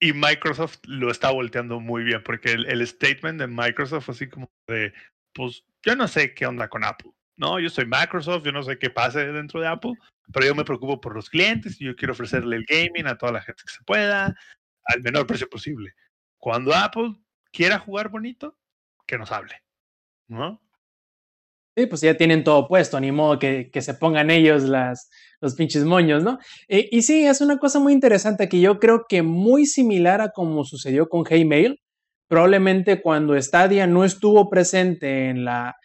Y 0.00 0.12
Microsoft 0.12 0.78
lo 0.84 1.10
está 1.10 1.30
volteando 1.30 1.80
muy 1.80 2.04
bien, 2.04 2.22
porque 2.22 2.52
el, 2.52 2.66
el 2.66 2.86
statement 2.86 3.40
de 3.40 3.48
Microsoft, 3.48 4.08
así 4.10 4.28
como 4.28 4.48
de, 4.68 4.92
pues 5.34 5.64
yo 5.82 5.96
no 5.96 6.06
sé 6.06 6.34
qué 6.34 6.46
onda 6.46 6.68
con 6.68 6.84
Apple. 6.84 7.10
No, 7.36 7.58
yo 7.60 7.68
soy 7.68 7.86
Microsoft, 7.86 8.44
yo 8.44 8.52
no 8.52 8.62
sé 8.62 8.78
qué 8.78 8.90
pase 8.90 9.26
dentro 9.32 9.60
de 9.60 9.68
Apple, 9.68 9.94
pero 10.32 10.46
yo 10.46 10.54
me 10.54 10.64
preocupo 10.64 11.00
por 11.00 11.14
los 11.14 11.30
clientes 11.30 11.80
y 11.80 11.84
yo 11.84 11.96
quiero 11.96 12.12
ofrecerle 12.12 12.56
el 12.56 12.64
gaming 12.64 13.06
a 13.06 13.16
toda 13.16 13.32
la 13.32 13.42
gente 13.42 13.62
que 13.64 13.72
se 13.72 13.82
pueda, 13.84 14.36
al 14.84 15.02
menor 15.02 15.26
precio 15.26 15.48
posible. 15.48 15.94
Cuando 16.36 16.74
Apple 16.74 17.14
quiera 17.52 17.78
jugar 17.78 18.08
bonito, 18.08 18.58
que 19.06 19.18
nos 19.18 19.32
hable, 19.32 19.62
¿no? 20.28 20.60
Sí, 21.78 21.86
pues 21.86 22.00
ya 22.00 22.16
tienen 22.16 22.42
todo 22.42 22.66
puesto, 22.66 22.98
ni 22.98 23.12
modo 23.12 23.38
que, 23.38 23.70
que 23.72 23.82
se 23.82 23.94
pongan 23.94 24.32
ellos 24.32 24.64
las, 24.64 25.08
los 25.40 25.54
pinches 25.54 25.84
moños, 25.84 26.24
¿no? 26.24 26.38
Eh, 26.66 26.88
y 26.90 27.02
sí, 27.02 27.24
es 27.24 27.40
una 27.40 27.58
cosa 27.58 27.78
muy 27.78 27.92
interesante 27.92 28.48
que 28.48 28.58
yo 28.58 28.80
creo 28.80 29.04
que 29.08 29.22
muy 29.22 29.64
similar 29.64 30.20
a 30.20 30.30
como 30.30 30.64
sucedió 30.64 31.08
con 31.08 31.22
Gmail, 31.22 31.78
probablemente 32.26 33.00
cuando 33.00 33.40
Stadia 33.40 33.86
no 33.86 34.04
estuvo 34.04 34.50
presente 34.50 35.28
en 35.28 35.44
la 35.44 35.76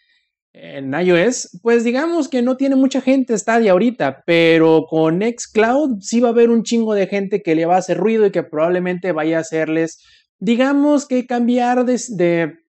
en 0.52 0.92
iOS, 0.94 1.60
pues 1.62 1.84
digamos 1.84 2.28
que 2.28 2.42
no 2.42 2.56
tiene 2.56 2.74
mucha 2.74 3.00
gente 3.00 3.38
Stadia 3.38 3.70
ahorita, 3.70 4.24
pero 4.26 4.86
con 4.88 5.20
Xcloud 5.20 5.98
sí 6.00 6.20
va 6.20 6.30
a 6.30 6.32
haber 6.32 6.50
un 6.50 6.64
chingo 6.64 6.94
de 6.94 7.06
gente 7.06 7.40
que 7.40 7.54
le 7.54 7.66
va 7.66 7.76
a 7.76 7.78
hacer 7.78 7.98
ruido 7.98 8.26
y 8.26 8.32
que 8.32 8.42
probablemente 8.42 9.12
vaya 9.12 9.38
a 9.38 9.42
hacerles, 9.42 10.00
digamos 10.40 11.06
que 11.06 11.24
cambiar 11.26 11.84
de, 11.84 12.00
de 12.16 12.63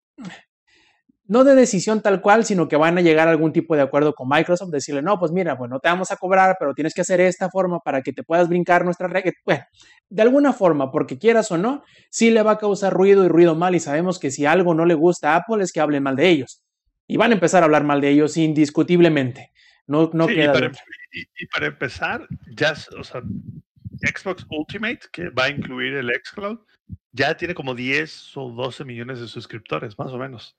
no 1.26 1.42
de 1.44 1.54
decisión 1.54 2.02
tal 2.02 2.20
cual, 2.20 2.44
sino 2.44 2.68
que 2.68 2.76
van 2.76 2.98
a 2.98 3.00
llegar 3.00 3.28
a 3.28 3.30
algún 3.30 3.52
tipo 3.52 3.74
de 3.76 3.82
acuerdo 3.82 4.14
con 4.14 4.28
Microsoft, 4.28 4.70
decirle, 4.70 5.00
no, 5.02 5.18
pues 5.18 5.32
mira, 5.32 5.54
bueno, 5.54 5.80
te 5.80 5.88
vamos 5.88 6.10
a 6.10 6.16
cobrar, 6.16 6.56
pero 6.58 6.74
tienes 6.74 6.92
que 6.94 7.00
hacer 7.00 7.20
esta 7.20 7.48
forma 7.50 7.80
para 7.80 8.02
que 8.02 8.12
te 8.12 8.22
puedas 8.22 8.48
brincar 8.48 8.84
nuestra 8.84 9.08
regla. 9.08 9.32
Bueno, 9.44 9.64
de 10.10 10.22
alguna 10.22 10.52
forma, 10.52 10.90
porque 10.90 11.18
quieras 11.18 11.50
o 11.50 11.56
no, 11.58 11.82
sí 12.10 12.30
le 12.30 12.42
va 12.42 12.52
a 12.52 12.58
causar 12.58 12.92
ruido 12.92 13.24
y 13.24 13.28
ruido 13.28 13.54
mal 13.54 13.74
y 13.74 13.80
sabemos 13.80 14.18
que 14.18 14.30
si 14.30 14.44
algo 14.46 14.74
no 14.74 14.84
le 14.84 14.94
gusta 14.94 15.32
a 15.32 15.36
Apple 15.36 15.62
es 15.64 15.72
que 15.72 15.80
hablen 15.80 16.02
mal 16.02 16.16
de 16.16 16.28
ellos. 16.28 16.62
Y 17.06 17.16
van 17.16 17.30
a 17.30 17.34
empezar 17.34 17.62
a 17.62 17.66
hablar 17.66 17.84
mal 17.84 18.00
de 18.00 18.10
ellos 18.10 18.36
indiscutiblemente. 18.36 19.50
No, 19.86 20.10
no 20.12 20.26
Sí, 20.26 20.32
y, 20.32 20.36
queda 20.36 20.52
para, 20.52 20.68
duda. 20.68 20.78
y- 21.12 21.42
y 21.42 21.46
para 21.46 21.66
empezar, 21.66 22.26
ya, 22.54 22.74
o 22.98 23.04
sea, 23.04 23.22
Xbox 24.00 24.46
Ultimate, 24.50 25.00
que 25.12 25.28
va 25.30 25.44
a 25.44 25.50
incluir 25.50 25.94
el 25.94 26.10
Xcloud, 26.22 26.58
ya 27.12 27.36
tiene 27.36 27.54
como 27.54 27.74
10 27.74 28.36
o 28.36 28.50
12 28.50 28.84
millones 28.84 29.20
de 29.20 29.28
suscriptores, 29.28 29.98
más 29.98 30.12
o 30.12 30.18
menos. 30.18 30.56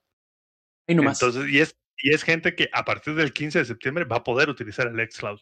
Nomás. 0.88 1.22
Entonces, 1.22 1.52
y 1.52 1.60
es, 1.60 1.78
y 1.98 2.14
es 2.14 2.24
gente 2.24 2.56
que 2.56 2.70
a 2.74 2.86
partir 2.86 3.16
del 3.16 3.34
15 3.34 3.60
de 3.60 3.66
septiembre 3.66 4.06
va 4.06 4.18
a 4.18 4.24
poder 4.24 4.50
utilizar 4.50 4.88
el 4.88 5.12
Xcloud, 5.12 5.40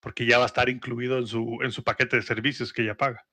porque 0.00 0.26
ya 0.26 0.38
va 0.38 0.44
a 0.44 0.46
estar 0.46 0.68
incluido 0.68 1.18
en 1.18 1.26
su, 1.26 1.58
en 1.62 1.72
su 1.72 1.84
paquete 1.84 2.16
de 2.16 2.22
servicios 2.22 2.72
que 2.72 2.84
ya 2.84 2.96
paga. 2.96 3.26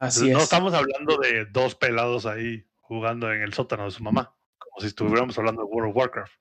Así 0.00 0.28
Entonces, 0.28 0.32
no 0.32 0.38
es. 0.38 0.44
estamos 0.44 0.74
hablando 0.74 1.16
de 1.18 1.46
dos 1.46 1.74
pelados 1.74 2.26
ahí 2.26 2.64
jugando 2.76 3.32
en 3.32 3.42
el 3.42 3.52
sótano 3.52 3.84
de 3.84 3.90
su 3.90 4.02
mamá, 4.02 4.36
como 4.58 4.80
si 4.80 4.88
estuviéramos 4.88 5.36
hablando 5.38 5.62
de 5.62 5.68
World 5.68 5.90
of 5.90 5.96
Warcraft. 5.96 6.32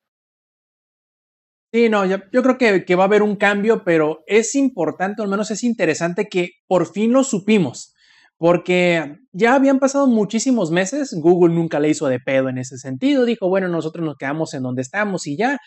Sí, 1.74 1.90
no, 1.90 2.06
yo, 2.06 2.18
yo 2.32 2.44
creo 2.44 2.58
que, 2.58 2.86
que 2.86 2.96
va 2.96 3.04
a 3.04 3.08
haber 3.08 3.22
un 3.22 3.36
cambio, 3.36 3.84
pero 3.84 4.24
es 4.26 4.56
importante, 4.56 5.22
al 5.22 5.28
menos 5.28 5.52
es 5.52 5.64
interesante 5.64 6.30
que 6.30 6.52
por 6.66 6.92
fin 6.92 7.12
lo 7.12 7.24
supimos, 7.24 7.94
porque 8.38 9.18
ya 9.32 9.56
habían 9.56 9.80
pasado 9.80 10.08
muchísimos 10.08 10.72
meses, 10.72 11.16
Google 11.20 11.54
nunca 11.56 11.80
le 11.80 11.90
hizo 11.90 12.08
de 12.08 12.20
pedo 12.20 12.50
en 12.50 12.58
ese 12.58 12.78
sentido, 12.78 13.26
dijo, 13.26 13.50
bueno, 13.50 13.68
nosotros 13.68 14.06
nos 14.06 14.16
quedamos 14.18 14.54
en 14.54 14.64
donde 14.64 14.82
estamos 14.82 15.28
y 15.28 15.38
ya, 15.38 15.58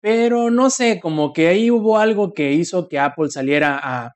pero 0.00 0.50
no 0.50 0.70
sé, 0.70 1.00
como 1.00 1.32
que 1.32 1.48
ahí 1.48 1.70
hubo 1.70 1.98
algo 1.98 2.32
que 2.32 2.52
hizo 2.52 2.88
que 2.88 2.98
Apple 2.98 3.30
saliera 3.30 3.78
a 3.82 4.12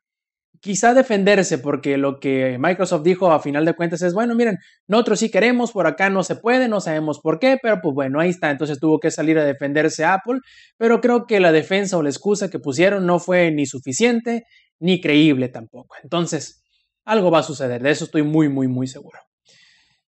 quizá 0.61 0.95
defenderse, 0.95 1.59
porque 1.59 1.97
lo 1.97 2.21
que 2.21 2.59
Microsoft 2.59 3.03
dijo 3.03 3.33
a 3.33 3.41
final 3.41 3.65
de 3.65 3.75
cuentas 3.75 4.03
es, 4.03 4.15
bueno, 4.15 4.35
miren, 4.35 4.59
nosotros 4.87 5.19
sí 5.21 5.31
queremos, 5.31 5.73
por 5.73 5.87
acá 5.87 6.11
no 6.11 6.23
se 6.23 6.37
puede, 6.37 6.69
no 6.69 6.81
sabemos 6.81 7.19
por 7.21 7.39
qué, 7.39 7.57
pero 7.63 7.81
pues 7.83 7.95
bueno, 7.95 8.21
ahí 8.21 8.31
está, 8.31 8.51
entonces 8.51 8.79
tuvo 8.79 9.01
que 9.01 9.11
salir 9.11 9.39
a 9.39 9.45
defenderse 9.45 10.05
Apple, 10.05 10.41
pero 10.77 11.01
creo 11.01 11.27
que 11.27 11.41
la 11.41 11.53
defensa 11.53 11.97
o 11.97 12.03
la 12.03 12.11
excusa 12.11 12.51
que 12.51 12.59
pusieron 12.59 13.07
no 13.07 13.19
fue 13.19 13.51
ni 13.51 13.67
suficiente 13.67 14.45
ni 14.79 15.01
creíble 15.01 15.49
tampoco. 15.49 15.97
Entonces, 16.03 16.63
algo 17.05 17.31
va 17.31 17.41
a 17.41 17.43
suceder, 17.43 17.83
de 17.83 17.91
eso 17.91 18.05
estoy 18.05 18.23
muy, 18.23 18.49
muy, 18.49 18.69
muy 18.69 18.87
seguro. 18.87 19.19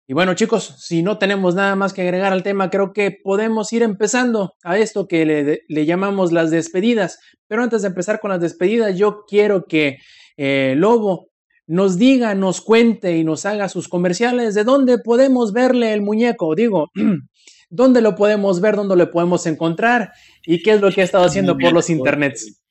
Y 0.06 0.12
bueno, 0.12 0.34
chicos, 0.34 0.76
si 0.80 1.02
no 1.02 1.16
tenemos 1.16 1.54
nada 1.54 1.76
más 1.76 1.94
que 1.94 2.02
agregar 2.02 2.32
al 2.32 2.42
tema, 2.42 2.68
creo 2.68 2.92
que 2.92 3.10
podemos 3.10 3.72
ir 3.72 3.82
empezando 3.82 4.54
a 4.62 4.76
esto 4.76 5.08
que 5.08 5.24
le, 5.24 5.62
le 5.66 5.86
llamamos 5.86 6.30
las 6.30 6.50
despedidas. 6.50 7.18
Pero 7.48 7.62
antes 7.62 7.82
de 7.82 7.88
empezar 7.88 8.20
con 8.20 8.30
las 8.30 8.40
despedidas, 8.40 8.98
yo 8.98 9.24
quiero 9.26 9.64
que 9.64 9.98
eh, 10.36 10.74
Lobo 10.76 11.30
nos 11.66 11.98
diga, 11.98 12.34
nos 12.34 12.60
cuente 12.60 13.16
y 13.16 13.24
nos 13.24 13.46
haga 13.46 13.70
sus 13.70 13.88
comerciales 13.88 14.54
de 14.54 14.64
dónde 14.64 14.98
podemos 14.98 15.54
verle 15.54 15.94
el 15.94 16.02
muñeco. 16.02 16.54
Digo, 16.54 16.90
dónde 17.70 18.02
lo 18.02 18.14
podemos 18.14 18.60
ver, 18.60 18.76
dónde 18.76 18.96
lo 18.96 19.10
podemos 19.10 19.46
encontrar 19.46 20.12
y 20.44 20.62
qué 20.62 20.72
es 20.72 20.82
lo 20.82 20.90
que 20.90 21.00
ha 21.00 21.04
estado 21.04 21.24
haciendo 21.24 21.56
por 21.56 21.72
los 21.72 21.88
internets. 21.88 22.62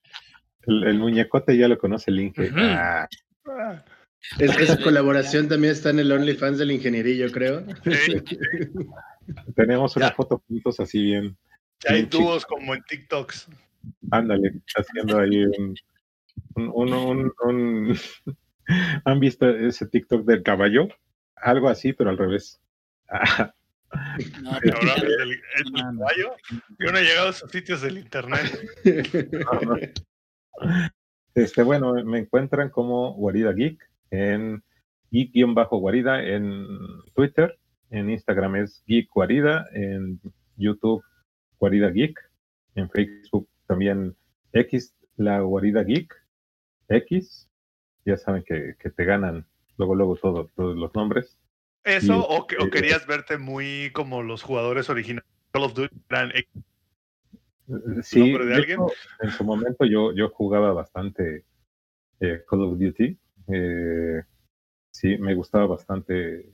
El, 0.67 0.83
el 0.83 0.99
muñecote 0.99 1.57
ya 1.57 1.67
lo 1.67 1.79
conoce 1.79 2.11
el 2.11 2.19
Inge. 2.19 2.51
Ah, 2.55 3.07
Es 4.39 4.55
que 4.55 4.63
esa 4.63 4.77
colaboración 4.83 5.47
también 5.47 5.73
está 5.73 5.89
en 5.89 5.99
el 5.99 6.11
OnlyFans 6.11 6.57
del 6.57 6.71
ingenierillo, 6.71 7.31
creo. 7.31 7.65
sí, 7.83 8.21
tenemos 9.55 9.95
una 9.95 10.09
Ya. 10.09 10.15
foto 10.15 10.43
juntos 10.47 10.79
así 10.79 11.01
bien. 11.03 11.37
ya 11.79 11.95
hay 11.95 12.03
dúos 12.03 12.45
como 12.45 12.73
en 12.73 12.83
TikToks. 12.83 13.47
Ándale, 14.11 14.53
haciendo 14.75 15.19
ahí 15.19 15.43
un. 15.45 15.75
un, 16.55 16.69
un- 16.73 16.93
un- 16.93 17.33
un- 17.43 17.97
¿Han 19.05 19.19
visto 19.19 19.49
ese 19.49 19.85
TikTok 19.87 20.25
del 20.25 20.41
caballo? 20.41 20.87
Algo 21.35 21.67
así, 21.67 21.91
pero 21.91 22.09
al 22.09 22.17
revés. 22.17 22.61
No, 24.41 24.51
pero- 24.61 24.77
es 24.79 25.71
no. 25.71 25.77
caballo. 25.99 26.35
Yo 26.79 26.91
no 26.91 26.97
he 26.97 27.03
llegado 27.03 27.27
a 27.27 27.31
esos 27.31 27.51
sitios 27.51 27.81
del 27.81 27.97
internet. 27.97 28.41
Este, 31.35 31.63
bueno, 31.63 31.93
me 32.05 32.19
encuentran 32.19 32.69
como 32.69 33.13
Guarida 33.15 33.51
Geek 33.53 33.83
en 34.13 34.63
geek-guarida 35.11 36.23
en 36.23 36.67
Twitter, 37.15 37.57
en 37.89 38.11
Instagram 38.11 38.57
es 38.57 38.83
Geek 38.85 39.09
Guarida, 39.09 39.67
en 39.73 40.19
YouTube 40.55 41.03
Guarida 41.59 41.89
Geek, 41.89 42.19
en 42.75 42.89
Facebook 42.89 43.47
también 43.67 44.15
X, 44.53 44.95
la 45.17 45.39
Guarida 45.39 45.83
Geek, 45.83 46.13
X, 46.89 47.49
ya 48.05 48.17
saben 48.17 48.43
que, 48.43 48.75
que 48.79 48.91
te 48.91 49.03
ganan 49.03 49.47
luego, 49.77 49.95
luego 49.95 50.15
todo, 50.15 50.51
todos 50.55 50.75
los 50.75 50.93
nombres. 50.93 51.39
¿Eso 51.83 52.13
Y, 52.13 52.19
o, 52.19 52.37
o 52.45 52.47
eh, 52.47 52.69
querías 52.69 53.07
verte 53.07 53.37
muy 53.37 53.91
como 53.93 54.21
los 54.21 54.43
jugadores 54.43 54.89
originales 54.89 55.27
de 55.27 55.51
Call 55.51 55.63
of 55.63 55.73
Duty? 55.73 55.95
eran 56.09 56.31
X? 56.31 56.47
Sí, 58.03 58.19
nombre 58.19 58.45
de 58.45 58.49
de 58.51 58.55
alguien? 58.55 58.79
hecho, 58.79 58.93
en 59.21 59.31
su 59.31 59.43
momento 59.43 59.85
yo, 59.85 60.13
yo 60.13 60.29
jugaba 60.29 60.71
bastante 60.73 61.45
eh, 62.19 62.43
Call 62.47 62.61
of 62.61 62.77
Duty. 62.77 63.17
Eh, 63.47 64.23
sí, 64.91 65.17
me 65.17 65.35
gustaba 65.35 65.67
bastante. 65.67 66.53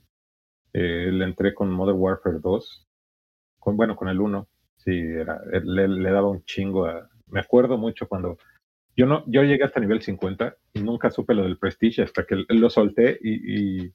eh, 0.73 1.11
le 1.11 1.25
entré 1.25 1.53
con 1.53 1.71
Modern 1.71 1.99
Warfare 1.99 2.39
2. 2.39 2.87
Con, 3.59 3.77
bueno, 3.77 3.95
con 3.95 4.09
el 4.09 4.19
1. 4.21 4.47
Sí, 4.77 4.91
era, 4.91 5.41
eh, 5.51 5.61
le, 5.63 5.87
le 5.87 6.11
daba 6.11 6.29
un 6.29 6.43
chingo 6.45 6.85
a. 6.85 7.09
Me 7.27 7.41
acuerdo 7.41 7.77
mucho 7.77 8.07
cuando. 8.07 8.37
Yo 8.95 9.05
no, 9.05 9.23
yo 9.27 9.43
llegué 9.43 9.63
hasta 9.63 9.79
nivel 9.79 10.01
50 10.01 10.57
y 10.73 10.81
nunca 10.83 11.09
supe 11.11 11.33
lo 11.33 11.43
del 11.43 11.57
Prestige 11.57 12.03
hasta 12.03 12.25
que 12.25 12.43
lo 12.49 12.69
solté 12.69 13.17
y, 13.21 13.85
y, 13.85 13.93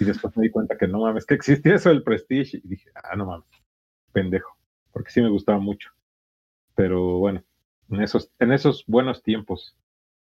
después 0.00 0.36
me 0.36 0.44
di 0.44 0.50
cuenta 0.50 0.76
que 0.76 0.88
no 0.88 1.00
mames, 1.02 1.24
que 1.26 1.34
existía 1.34 1.76
eso 1.76 1.90
del 1.90 2.02
Prestige 2.02 2.58
y 2.58 2.68
dije, 2.68 2.90
ah, 2.96 3.14
no 3.16 3.26
mames, 3.26 3.46
pendejo, 4.12 4.56
porque 4.92 5.10
sí 5.12 5.22
me 5.22 5.28
gustaba 5.28 5.60
mucho 5.60 5.94
pero 6.74 7.18
bueno, 7.18 7.42
en 7.90 8.02
esos, 8.02 8.30
en 8.38 8.52
esos 8.52 8.84
buenos 8.86 9.22
tiempos. 9.22 9.76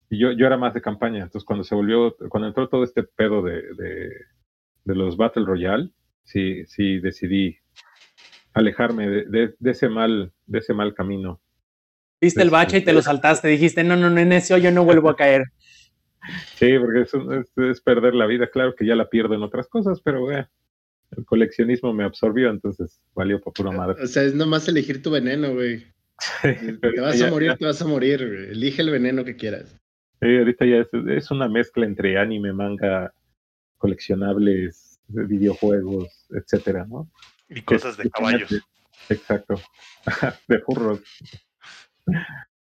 Y 0.09 0.19
yo, 0.19 0.31
yo 0.31 0.45
era 0.45 0.57
más 0.57 0.73
de 0.73 0.81
campaña, 0.81 1.23
entonces 1.23 1.45
cuando 1.45 1.63
se 1.63 1.73
volvió, 1.75 2.15
cuando 2.29 2.47
entró 2.47 2.69
todo 2.69 2.83
este 2.83 3.03
pedo 3.03 3.41
de, 3.41 3.61
de, 3.75 4.09
de 4.85 4.95
los 4.95 5.17
Battle 5.17 5.45
Royale, 5.45 5.89
sí, 6.23 6.65
sí 6.67 6.99
decidí 6.99 7.57
alejarme 8.53 9.09
de, 9.09 9.25
de, 9.25 9.55
de 9.57 9.71
ese 9.71 9.89
mal, 9.89 10.31
de 10.45 10.59
ese 10.59 10.73
mal 10.73 10.93
camino. 10.93 11.41
Viste 12.21 12.41
el 12.41 12.49
bache 12.51 12.77
y 12.77 12.81
te 12.83 12.93
lo 12.93 13.01
saltaste, 13.01 13.47
dijiste, 13.47 13.83
no, 13.83 13.95
no, 13.97 14.09
no, 14.09 14.19
en 14.19 14.31
ese 14.33 14.53
hoyo 14.53 14.71
no 14.71 14.83
vuelvo 14.85 15.09
a 15.09 15.15
caer. 15.15 15.43
Sí, 16.55 16.79
porque 16.79 17.01
es, 17.01 17.13
un- 17.13 17.33
es, 17.33 17.51
es 17.57 17.81
perder 17.81 18.13
la 18.15 18.25
vida, 18.25 18.47
claro 18.49 18.73
que 18.75 18.85
ya 18.85 18.95
la 18.95 19.09
pierdo 19.09 19.33
en 19.33 19.43
otras 19.43 19.67
cosas, 19.67 19.99
pero 20.01 20.31
eh, 20.31 20.47
el 21.17 21.25
coleccionismo 21.25 21.91
me 21.93 22.05
absorbió, 22.05 22.49
entonces 22.49 23.01
valió 23.13 23.41
por 23.41 23.51
pura 23.51 23.71
madre. 23.71 24.01
O 24.01 24.07
sea, 24.07 24.23
es 24.23 24.33
nomás 24.33 24.65
elegir 24.69 25.01
tu 25.01 25.11
veneno, 25.11 25.51
güey. 25.53 25.83
Te 26.81 27.01
vas 27.01 27.19
Ya- 27.19 27.27
a 27.27 27.29
morir, 27.29 27.55
te 27.59 27.65
vas 27.65 27.81
a 27.81 27.85
morir, 27.87 28.25
güey. 28.25 28.51
Elige 28.51 28.81
el 28.83 28.91
veneno 28.91 29.25
que 29.25 29.35
quieras. 29.35 29.77
Ahorita 30.23 30.65
ya 30.65 30.77
es, 30.77 30.87
es 31.09 31.31
una 31.31 31.47
mezcla 31.47 31.85
entre 31.85 32.17
anime, 32.17 32.53
manga, 32.53 33.13
coleccionables, 33.77 34.99
videojuegos, 35.07 36.25
etcétera, 36.29 36.85
¿no? 36.87 37.09
Y 37.49 37.61
cosas 37.61 37.97
de 37.97 38.09
caballos. 38.09 38.49
Exacto. 39.09 39.55
de 40.47 40.59
furros. 40.59 41.01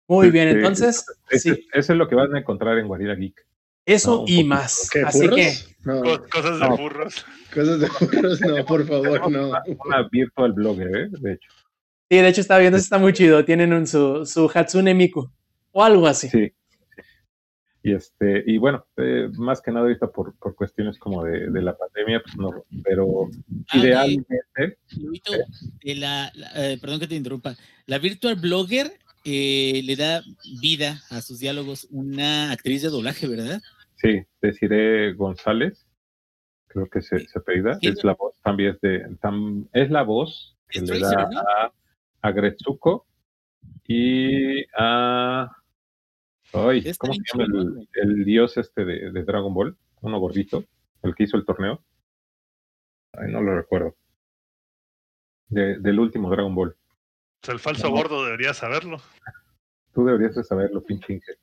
Muy 0.07 0.29
bien, 0.29 0.47
Este, 0.49 0.59
entonces, 0.59 1.05
Eso, 1.29 1.53
sí, 1.55 1.67
eso 1.73 1.93
es 1.93 1.97
lo 1.99 2.07
que 2.07 2.15
van 2.15 2.35
a 2.35 2.39
encontrar 2.39 2.77
en 2.77 2.87
Guarida 2.87 3.15
Geek. 3.15 3.45
eso 3.85 4.25
no, 4.27 4.33
y 4.33 4.43
más. 4.43 4.89
¿Qué, 4.91 5.01
Así 5.03 5.29
que, 5.29 5.53
No, 5.85 6.01
Co- 6.01 6.23
Cosas 6.29 6.59
de 6.59 6.67
No. 6.69 6.77
burros. 6.77 7.25
cosas 7.53 7.79
de 7.79 7.87
furros, 7.87 8.41
no, 8.41 8.65
por 8.65 8.85
favor, 8.85 9.31
no. 9.31 9.51
Una 9.85 10.07
virtual 10.11 10.53
blogger, 10.53 10.87
¿eh? 10.95 11.07
De 11.11 11.33
hecho. 11.33 11.51
sí, 12.09 12.17
de 12.17 12.27
hecho 12.27 12.41
estaba 12.41 12.59
viendo, 12.59 12.77
eso 12.77 12.83
está 12.85 12.97
muy 12.97 13.13
chido. 13.13 13.43
Tienen 13.45 13.71
un, 13.73 13.87
su, 13.87 14.25
su 14.25 14.49
Hatsune 14.53 14.93
Miku 14.93 15.29
o 15.71 15.83
algo 15.83 16.07
así. 16.07 16.29
Sí. 16.29 16.51
Y 17.83 17.93
este, 17.93 18.43
y 18.45 18.57
bueno, 18.59 18.85
eh, 18.97 19.29
más 19.33 19.59
que 19.61 19.71
nada 19.71 19.85
ahorita 19.85 20.07
por, 20.11 20.35
por 20.37 20.55
cuestiones 20.55 20.99
como 20.99 21.23
de, 21.23 21.49
de 21.49 21.61
la 21.63 21.75
pandemia, 21.75 22.21
pues 22.21 22.35
no, 22.37 22.63
pero 22.83 23.27
Ah, 23.69 23.77
idealmente, 23.79 24.77
Luito, 24.99 25.33
eh, 25.81 25.95
la, 25.95 26.31
la- 26.35 26.51
eh, 26.71 26.77
perdón 26.79 26.99
que 26.99 27.07
te 27.07 27.15
interrumpa. 27.15 27.55
La 27.87 27.97
virtual 27.97 28.35
blogger 28.35 28.91
eh, 29.25 29.81
le 29.83 29.95
da 29.95 30.21
vida 30.61 31.01
a 31.09 31.21
sus 31.21 31.39
diálogos 31.39 31.87
una 31.89 32.51
actriz 32.51 32.81
de 32.83 32.89
doblaje, 32.89 33.27
¿verdad? 33.27 33.61
sí, 33.95 34.23
Desiree 34.41 35.13
González, 35.13 35.85
creo 36.67 36.87
que 36.87 37.01
se, 37.01 37.19
se 37.27 37.39
apellida, 37.39 37.77
es 37.81 38.03
la 38.03 38.13
voz, 38.13 38.35
también 38.43 38.71
es 38.75 38.81
de, 38.81 39.07
tam- 39.19 39.67
es 39.73 39.89
la 39.89 40.03
voz 40.03 40.55
que 40.69 40.79
Es 40.79 40.89
le 40.89 40.99
Tracer, 40.99 41.17
da 41.17 41.29
¿no? 41.29 41.39
a, 41.39 41.73
a 42.21 42.31
Gretsuko 42.31 43.05
y 43.87 44.63
a 44.77 45.49
ay, 46.53 46.93
¿cómo 46.97 47.13
se 47.13 47.21
llama 47.33 47.45
el, 47.93 48.25
dios 48.25 48.57
este 48.57 48.85
de, 48.85 49.11
de 49.11 49.23
Dragon 49.23 49.53
Ball? 49.53 49.77
Uno 50.01 50.19
gordito, 50.19 50.63
el 51.03 51.13
que 51.15 51.23
hizo 51.23 51.37
el 51.37 51.45
torneo. 51.45 51.83
Ay, 53.13 53.31
no 53.31 53.41
lo 53.41 53.55
recuerdo. 53.55 53.95
De- 55.49 55.79
del 55.79 55.99
último 55.99 56.29
Dragon 56.29 56.53
Ball. 56.55 56.75
Pues 57.41 57.53
el 57.53 57.59
falso 57.59 57.87
No. 57.87 57.93
gordo 57.95 58.23
debería 58.25 58.53
saberlo. 58.53 59.01
Tú 59.93 60.05
deberías 60.05 60.35
de 60.35 60.43
saberlo, 60.43 60.81
pinche 60.83 61.13
Inge. 61.13 61.33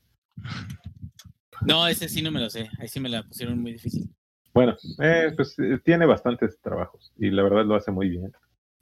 No, 1.66 1.86
ese 1.89 2.09
sí 2.09 2.22
no 2.22 2.30
me 2.30 2.40
lo 2.40 2.48
sé. 2.48 2.70
Ahí 2.78 2.89
sí 2.89 3.01
me 3.01 3.09
la 3.09 3.22
pusieron 3.22 3.59
muy 3.60 3.72
difícil. 3.72 4.09
Bueno, 4.55 4.76
eh, 5.02 5.32
pues 5.36 5.59
eh, 5.59 5.78
tiene 5.85 6.06
bastantes 6.06 6.59
trabajos 6.60 7.12
y 7.18 7.30
la 7.30 7.43
verdad 7.43 7.64
lo 7.64 7.74
hace 7.74 7.90
muy 7.90 8.09
bien. 8.09 8.32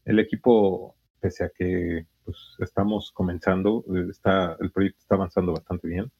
El 0.05 0.19
equipo, 0.21 0.95
pese 1.21 1.45
a 1.45 1.51
que 1.51 2.07
pues, 2.27 2.37
estamos 2.59 3.11
comenzando, 3.13 3.83
eh, 3.95 4.09
está, 4.11 4.57
el 4.61 4.71
proyecto 4.71 4.99
está 5.01 5.15
avanzando 5.15 5.53
bastante 5.55 5.89
bien. 5.89 6.13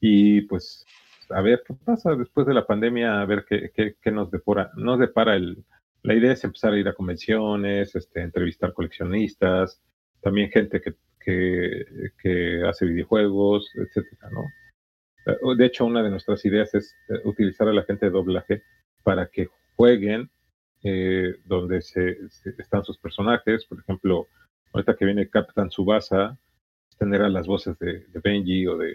Y 0.00 0.40
pues 0.42 0.84
a 1.30 1.40
ver 1.42 1.62
qué 1.66 1.74
pasa 1.74 2.16
después 2.16 2.46
de 2.46 2.54
la 2.54 2.66
pandemia, 2.66 3.20
a 3.20 3.26
ver 3.26 3.44
qué, 3.48 3.70
qué, 3.74 3.94
qué 4.02 4.10
nos 4.10 4.30
depara, 4.32 4.72
nos 4.76 4.98
depara 4.98 5.36
el... 5.36 5.64
La 6.02 6.14
idea 6.14 6.32
es 6.32 6.42
empezar 6.44 6.72
a 6.72 6.78
ir 6.78 6.88
a 6.88 6.94
convenciones, 6.94 7.94
este, 7.94 8.22
entrevistar 8.22 8.72
coleccionistas, 8.72 9.82
también 10.22 10.50
gente 10.50 10.80
que, 10.80 10.94
que, 11.22 11.84
que 12.22 12.62
hace 12.66 12.86
videojuegos, 12.86 13.70
etcétera, 13.76 14.30
¿no? 14.32 14.44
Eh, 15.26 15.56
De 15.58 15.66
hecho, 15.66 15.84
una 15.84 16.02
de 16.02 16.08
nuestras 16.10 16.42
ideas 16.46 16.74
es 16.74 16.94
eh, 17.10 17.20
utilizar 17.24 17.68
a 17.68 17.74
la 17.74 17.82
gente 17.84 18.06
de 18.06 18.12
doblaje 18.12 18.62
para 19.04 19.26
que 19.28 19.48
jueguen 19.76 20.30
eh, 20.82 21.34
donde 21.44 21.82
se, 21.82 22.16
se- 22.30 22.54
están 22.58 22.82
sus 22.82 22.96
personajes. 22.98 23.66
Por 23.66 23.78
ejemplo, 23.80 24.26
ahorita 24.72 24.96
que 24.96 25.04
viene 25.04 25.28
Captain 25.28 25.68
Tsubasa, 25.68 26.38
tener 26.98 27.22
a 27.22 27.28
las 27.28 27.46
voces 27.46 27.78
de, 27.78 28.06
de 28.06 28.20
Benji 28.22 28.66
o 28.66 28.76
de 28.76 28.94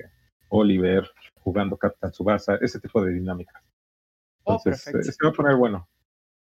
Oliver 0.50 1.10
jugando 1.36 1.78
Captain 1.78 2.12
Tsubasa, 2.12 2.56
ese 2.62 2.80
tipo 2.80 3.04
de 3.04 3.14
dinámicas. 3.14 3.62
Oh, 4.44 4.54
Entonces, 4.54 4.84
perfecto. 4.84 5.10
eh, 5.10 5.14
se 5.14 5.26
va 5.26 5.30
a 5.30 5.34
poner 5.34 5.56
bueno. 5.56 5.88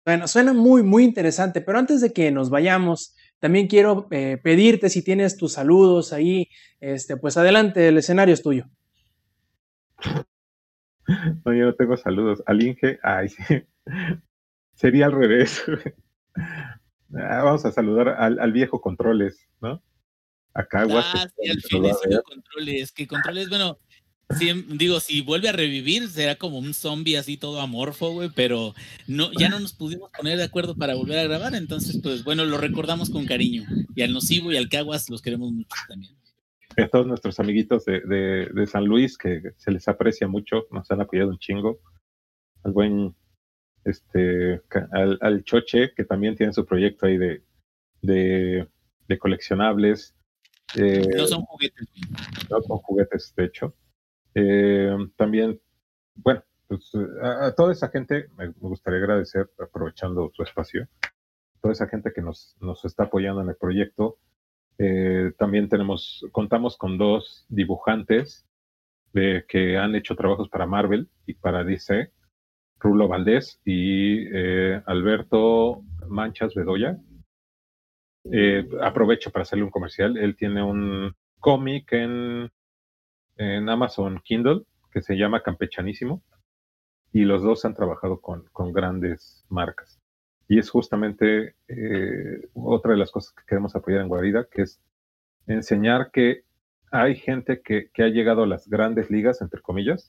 Bueno, 0.04 0.26
suena 0.26 0.52
muy, 0.52 0.82
muy 0.82 1.04
interesante, 1.04 1.60
pero 1.60 1.78
antes 1.78 2.00
de 2.00 2.12
que 2.12 2.32
nos 2.32 2.50
vayamos, 2.50 3.14
también 3.38 3.68
quiero 3.68 4.08
eh, 4.10 4.38
pedirte 4.42 4.88
si 4.88 5.02
tienes 5.04 5.36
tus 5.36 5.52
saludos 5.52 6.12
ahí, 6.12 6.48
este, 6.80 7.16
pues 7.16 7.36
adelante, 7.36 7.88
el 7.88 7.98
escenario 7.98 8.34
es 8.34 8.42
tuyo. 8.42 8.66
No, 11.44 11.52
yo 11.52 11.66
no 11.66 11.74
tengo 11.74 11.96
saludos. 11.96 12.42
Al 12.46 12.62
Inge, 12.62 12.98
ay, 13.02 13.28
sí. 13.28 13.42
Sería 14.72 15.06
al 15.06 15.12
revés. 15.12 15.62
Ah, 17.14 17.42
Vamos 17.42 17.64
a 17.64 17.72
saludar 17.72 18.08
al, 18.08 18.38
al 18.38 18.52
viejo 18.52 18.80
Controles, 18.80 19.48
¿no? 19.60 19.82
A 20.54 20.64
Caguas. 20.64 21.04
Ah, 21.14 21.28
sí, 21.36 21.50
al 21.50 22.22
controles. 22.22 22.92
Que 22.92 23.06
controles, 23.06 23.48
bueno, 23.48 23.78
sí, 24.38 24.52
digo, 24.68 25.00
si 25.00 25.22
vuelve 25.22 25.48
a 25.48 25.52
revivir, 25.52 26.08
será 26.08 26.36
como 26.36 26.58
un 26.58 26.74
zombie 26.74 27.16
así 27.16 27.36
todo 27.36 27.60
amorfo, 27.60 28.12
güey, 28.12 28.30
pero 28.34 28.74
no, 29.06 29.30
ya 29.32 29.48
no 29.48 29.60
nos 29.60 29.72
pudimos 29.72 30.10
poner 30.16 30.36
de 30.38 30.44
acuerdo 30.44 30.76
para 30.76 30.94
volver 30.94 31.18
a 31.18 31.24
grabar, 31.24 31.54
entonces, 31.54 32.00
pues 32.02 32.22
bueno, 32.24 32.44
lo 32.44 32.58
recordamos 32.58 33.08
con 33.10 33.24
cariño. 33.26 33.64
Y 33.94 34.02
al 34.02 34.12
Nocivo 34.12 34.52
y 34.52 34.56
al 34.56 34.68
Caguas 34.68 35.08
los 35.08 35.22
queremos 35.22 35.52
mucho 35.52 35.74
también. 35.88 36.14
a 36.76 36.88
todos 36.88 37.06
nuestros 37.06 37.40
amiguitos 37.40 37.84
de, 37.86 38.00
de, 38.00 38.46
de 38.52 38.66
San 38.66 38.84
Luis, 38.84 39.16
que 39.16 39.52
se 39.56 39.70
les 39.70 39.88
aprecia 39.88 40.28
mucho, 40.28 40.66
nos 40.70 40.90
han 40.90 41.00
apoyado 41.00 41.30
un 41.30 41.38
chingo. 41.38 41.80
Al 42.64 42.72
buen, 42.72 43.14
este, 43.84 44.62
al, 44.92 45.18
al 45.20 45.44
Choche, 45.44 45.92
que 45.94 46.04
también 46.04 46.36
tiene 46.36 46.52
su 46.52 46.64
proyecto 46.64 47.06
ahí 47.06 47.18
de, 47.18 47.42
de, 48.00 48.68
de 49.08 49.18
coleccionables, 49.18 50.14
eh, 50.76 51.06
No 51.16 51.26
son 51.26 51.42
juguetes. 51.42 51.88
¿no? 52.50 52.62
con 52.62 52.78
juguetes, 52.78 53.34
de 53.36 53.44
hecho. 53.44 53.74
Eh, 54.34 54.96
también, 55.16 55.60
bueno, 56.14 56.42
pues, 56.66 56.90
a, 57.22 57.46
a 57.46 57.54
toda 57.54 57.72
esa 57.72 57.88
gente 57.88 58.28
me, 58.36 58.48
me 58.48 58.54
gustaría 58.60 58.98
agradecer, 58.98 59.50
aprovechando 59.58 60.30
su 60.34 60.42
espacio, 60.42 60.88
toda 61.60 61.72
esa 61.72 61.88
gente 61.88 62.12
que 62.14 62.22
nos, 62.22 62.56
nos 62.60 62.84
está 62.84 63.04
apoyando 63.04 63.42
en 63.42 63.50
el 63.50 63.56
proyecto. 63.56 64.18
Eh, 64.78 65.32
también 65.38 65.68
tenemos, 65.68 66.26
contamos 66.32 66.76
con 66.76 66.96
dos 66.96 67.44
dibujantes 67.48 68.46
de, 69.12 69.44
que 69.46 69.76
han 69.76 69.94
hecho 69.94 70.16
trabajos 70.16 70.48
para 70.48 70.66
Marvel 70.66 71.10
y 71.26 71.34
para 71.34 71.64
DC, 71.64 72.10
Rulo 72.82 73.06
Valdés 73.06 73.60
y 73.64 74.26
eh, 74.32 74.82
Alberto 74.86 75.84
Manchas 76.08 76.54
Bedoya. 76.54 76.98
Eh, 78.30 78.68
aprovecho 78.82 79.30
para 79.30 79.42
hacerle 79.42 79.64
un 79.64 79.70
comercial. 79.70 80.16
Él 80.16 80.36
tiene 80.36 80.62
un 80.62 81.14
cómic 81.38 81.92
en, 81.92 82.50
en 83.36 83.68
Amazon 83.68 84.20
Kindle 84.24 84.62
que 84.92 85.00
se 85.00 85.14
llama 85.14 85.42
Campechanísimo 85.42 86.22
y 87.12 87.24
los 87.24 87.42
dos 87.42 87.64
han 87.64 87.74
trabajado 87.74 88.20
con, 88.20 88.44
con 88.52 88.72
grandes 88.72 89.44
marcas. 89.48 90.00
Y 90.48 90.58
es 90.58 90.68
justamente 90.68 91.54
eh, 91.68 92.48
otra 92.54 92.92
de 92.92 92.98
las 92.98 93.10
cosas 93.10 93.32
que 93.32 93.44
queremos 93.46 93.76
apoyar 93.76 94.00
en 94.00 94.08
Guarida, 94.08 94.46
que 94.50 94.62
es 94.62 94.80
enseñar 95.46 96.10
que 96.10 96.44
hay 96.90 97.16
gente 97.16 97.62
que, 97.62 97.90
que 97.90 98.02
ha 98.02 98.08
llegado 98.08 98.42
a 98.42 98.46
las 98.46 98.68
grandes 98.68 99.10
ligas, 99.10 99.40
entre 99.40 99.62
comillas, 99.62 100.06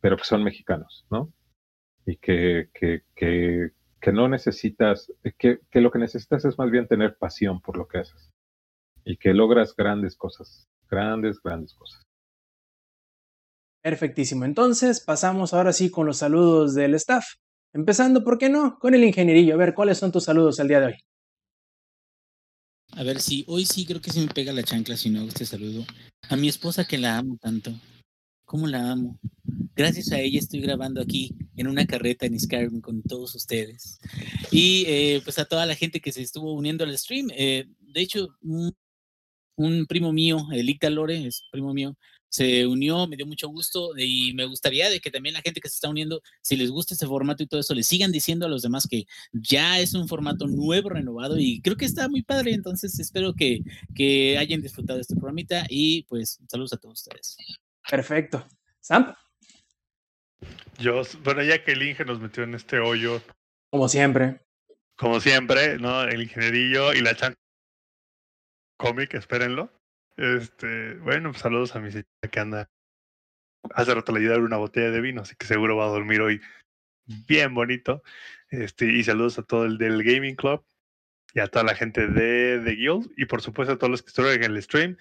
pero 0.00 0.16
que 0.16 0.24
son 0.24 0.42
mexicanos, 0.42 1.06
¿no? 1.10 1.32
Y 2.04 2.16
que, 2.16 2.68
que, 2.74 3.02
que, 3.14 3.70
que 4.00 4.12
no 4.12 4.28
necesitas, 4.28 5.12
que, 5.38 5.60
que 5.70 5.80
lo 5.80 5.90
que 5.90 5.98
necesitas 5.98 6.44
es 6.44 6.58
más 6.58 6.70
bien 6.70 6.88
tener 6.88 7.16
pasión 7.16 7.60
por 7.60 7.76
lo 7.76 7.86
que 7.86 7.98
haces 7.98 8.30
y 9.04 9.16
que 9.16 9.34
logras 9.34 9.74
grandes 9.74 10.16
cosas, 10.16 10.68
grandes, 10.88 11.40
grandes 11.42 11.74
cosas. 11.74 12.02
Perfectísimo. 13.82 14.44
Entonces 14.44 15.00
pasamos 15.00 15.52
ahora 15.54 15.72
sí 15.72 15.90
con 15.90 16.06
los 16.06 16.18
saludos 16.18 16.74
del 16.74 16.94
staff. 16.94 17.24
Empezando, 17.74 18.22
¿por 18.22 18.38
qué 18.38 18.48
no? 18.48 18.78
Con 18.78 18.94
el 18.94 19.02
ingenierillo. 19.02 19.54
A 19.54 19.58
ver, 19.58 19.74
¿cuáles 19.74 19.98
son 19.98 20.12
tus 20.12 20.24
saludos 20.24 20.58
el 20.60 20.68
día 20.68 20.80
de 20.80 20.86
hoy? 20.86 21.00
A 22.94 23.02
ver, 23.02 23.20
si 23.20 23.44
hoy 23.48 23.64
sí 23.64 23.86
creo 23.86 24.00
que 24.00 24.12
se 24.12 24.20
me 24.20 24.28
pega 24.28 24.52
la 24.52 24.62
chancla 24.62 24.96
si 24.96 25.10
no 25.10 25.20
hago 25.20 25.28
este 25.28 25.46
saludo. 25.46 25.84
A 26.28 26.36
mi 26.36 26.48
esposa 26.48 26.84
que 26.84 26.98
la 26.98 27.18
amo 27.18 27.38
tanto. 27.40 27.72
¿Cómo 28.44 28.66
la 28.66 28.92
amo? 28.92 29.18
Gracias 29.74 30.12
a 30.12 30.20
ella 30.20 30.38
estoy 30.38 30.60
grabando 30.60 31.00
aquí 31.00 31.34
en 31.56 31.66
una 31.66 31.86
carreta 31.86 32.26
en 32.26 32.38
Skyrim 32.38 32.80
con 32.80 33.02
todos 33.02 33.34
ustedes. 33.34 33.98
Y 34.50 34.84
eh, 34.86 35.20
pues 35.24 35.38
a 35.38 35.44
toda 35.44 35.66
la 35.66 35.74
gente 35.74 36.00
que 36.00 36.12
se 36.12 36.22
estuvo 36.22 36.52
uniendo 36.54 36.84
al 36.84 36.96
stream. 36.96 37.28
Eh, 37.34 37.66
de 37.80 38.00
hecho, 38.00 38.36
un, 38.42 38.74
un 39.56 39.86
primo 39.86 40.12
mío, 40.12 40.46
el 40.52 40.68
Icta 40.68 40.90
Lore, 40.90 41.26
es 41.26 41.42
primo 41.50 41.74
mío, 41.74 41.96
se 42.32 42.66
unió, 42.66 43.06
me 43.06 43.16
dio 43.16 43.26
mucho 43.26 43.46
gusto 43.48 43.90
y 43.94 44.32
me 44.32 44.46
gustaría 44.46 44.88
de 44.88 45.00
que 45.00 45.10
también 45.10 45.34
la 45.34 45.42
gente 45.42 45.60
que 45.60 45.68
se 45.68 45.74
está 45.74 45.90
uniendo, 45.90 46.22
si 46.40 46.56
les 46.56 46.70
gusta 46.70 46.94
este 46.94 47.06
formato 47.06 47.42
y 47.42 47.46
todo 47.46 47.60
eso, 47.60 47.74
le 47.74 47.82
sigan 47.82 48.10
diciendo 48.10 48.46
a 48.46 48.48
los 48.48 48.62
demás 48.62 48.88
que 48.90 49.04
ya 49.34 49.78
es 49.78 49.92
un 49.92 50.08
formato 50.08 50.46
nuevo, 50.46 50.88
renovado 50.88 51.38
y 51.38 51.60
creo 51.60 51.76
que 51.76 51.84
está 51.84 52.08
muy 52.08 52.22
padre, 52.22 52.54
entonces 52.54 52.98
espero 52.98 53.34
que, 53.34 53.60
que 53.94 54.38
hayan 54.38 54.62
disfrutado 54.62 54.98
este 54.98 55.14
programita 55.14 55.66
y 55.68 56.04
pues 56.04 56.40
saludos 56.48 56.72
a 56.72 56.78
todos 56.78 57.00
ustedes. 57.00 57.36
Perfecto. 57.90 58.46
Sam, 58.80 59.14
Yo, 60.82 61.02
bueno, 61.22 61.44
ya 61.44 61.62
que 61.62 61.72
el 61.72 61.82
Inge 61.82 62.04
nos 62.04 62.20
metió 62.20 62.42
en 62.42 62.54
este 62.54 62.80
hoyo, 62.80 63.22
como 63.70 63.88
siempre. 63.88 64.40
como 64.96 65.20
siempre, 65.20 65.78
¿no? 65.78 66.02
El 66.02 66.22
ingenierillo 66.22 66.92
y 66.92 67.00
la 67.00 67.14
chan 67.14 67.34
cómic, 68.76 69.14
espérenlo. 69.14 69.70
Este, 70.16 70.94
bueno, 70.96 71.30
pues 71.30 71.40
saludos 71.40 71.76
a 71.76 71.80
mi 71.80 71.92
señora 71.92 72.08
que 72.30 72.40
anda. 72.40 72.68
Hace 73.74 73.94
rato 73.94 74.10
le 74.10 74.18
ayudé 74.18 74.32
a 74.32 74.36
dar 74.38 74.44
una 74.44 74.56
botella 74.56 74.90
de 74.90 75.00
vino, 75.00 75.22
así 75.22 75.36
que 75.36 75.46
seguro 75.46 75.76
va 75.76 75.84
a 75.84 75.90
dormir 75.90 76.20
hoy 76.20 76.40
bien 77.28 77.54
bonito. 77.54 78.02
Este, 78.50 78.86
y 78.86 79.04
saludos 79.04 79.38
a 79.38 79.44
todo 79.44 79.64
el 79.64 79.78
del 79.78 80.02
Gaming 80.02 80.34
Club 80.34 80.64
y 81.32 81.40
a 81.40 81.46
toda 81.46 81.64
la 81.64 81.76
gente 81.76 82.08
de 82.08 82.60
The 82.64 82.72
Guild 82.72 83.12
y 83.16 83.26
por 83.26 83.40
supuesto 83.40 83.74
a 83.74 83.78
todos 83.78 83.90
los 83.90 84.02
que 84.02 84.08
estuvieron 84.08 84.42
en 84.42 84.50
el 84.50 84.62
stream. 84.62 84.96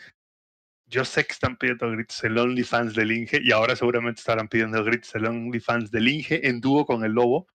Yo 0.91 1.05
sé 1.05 1.23
que 1.25 1.31
están 1.31 1.55
pidiendo 1.55 1.85
a 1.85 1.91
gritos 1.91 2.21
el 2.25 2.37
OnlyFans 2.37 2.93
del 2.93 3.13
Inge 3.13 3.39
y 3.41 3.53
ahora 3.53 3.77
seguramente 3.77 4.19
estarán 4.19 4.49
pidiendo 4.49 4.77
a 4.77 4.83
gritos 4.83 5.15
el 5.15 5.25
OnlyFans 5.25 5.89
del 5.89 6.09
Inge 6.09 6.45
en 6.45 6.59
dúo 6.59 6.85
con 6.85 7.05
el 7.05 7.13
Lobo. 7.13 7.47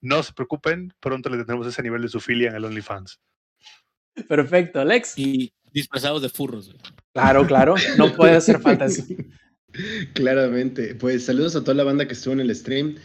No 0.00 0.22
se 0.22 0.32
preocupen, 0.32 0.94
pronto 1.00 1.28
le 1.28 1.38
tendremos 1.38 1.66
ese 1.66 1.82
nivel 1.82 2.02
de 2.02 2.08
su 2.08 2.20
filia 2.20 2.50
en 2.50 2.54
el 2.54 2.64
OnlyFans. 2.64 3.18
Perfecto, 4.28 4.80
Alex. 4.80 5.14
Y 5.18 5.52
disfrazados 5.72 6.22
de 6.22 6.28
furros. 6.28 6.68
güey. 6.68 6.78
Claro, 7.12 7.44
claro. 7.44 7.74
No 7.98 8.12
puede 8.16 8.36
hacer 8.36 8.60
falta 8.60 8.84
eso. 8.84 9.02
Claramente. 10.14 10.94
Pues 10.94 11.24
saludos 11.24 11.56
a 11.56 11.62
toda 11.62 11.74
la 11.74 11.84
banda 11.84 12.06
que 12.06 12.12
estuvo 12.12 12.34
en 12.34 12.40
el 12.40 12.54
stream. 12.54 12.96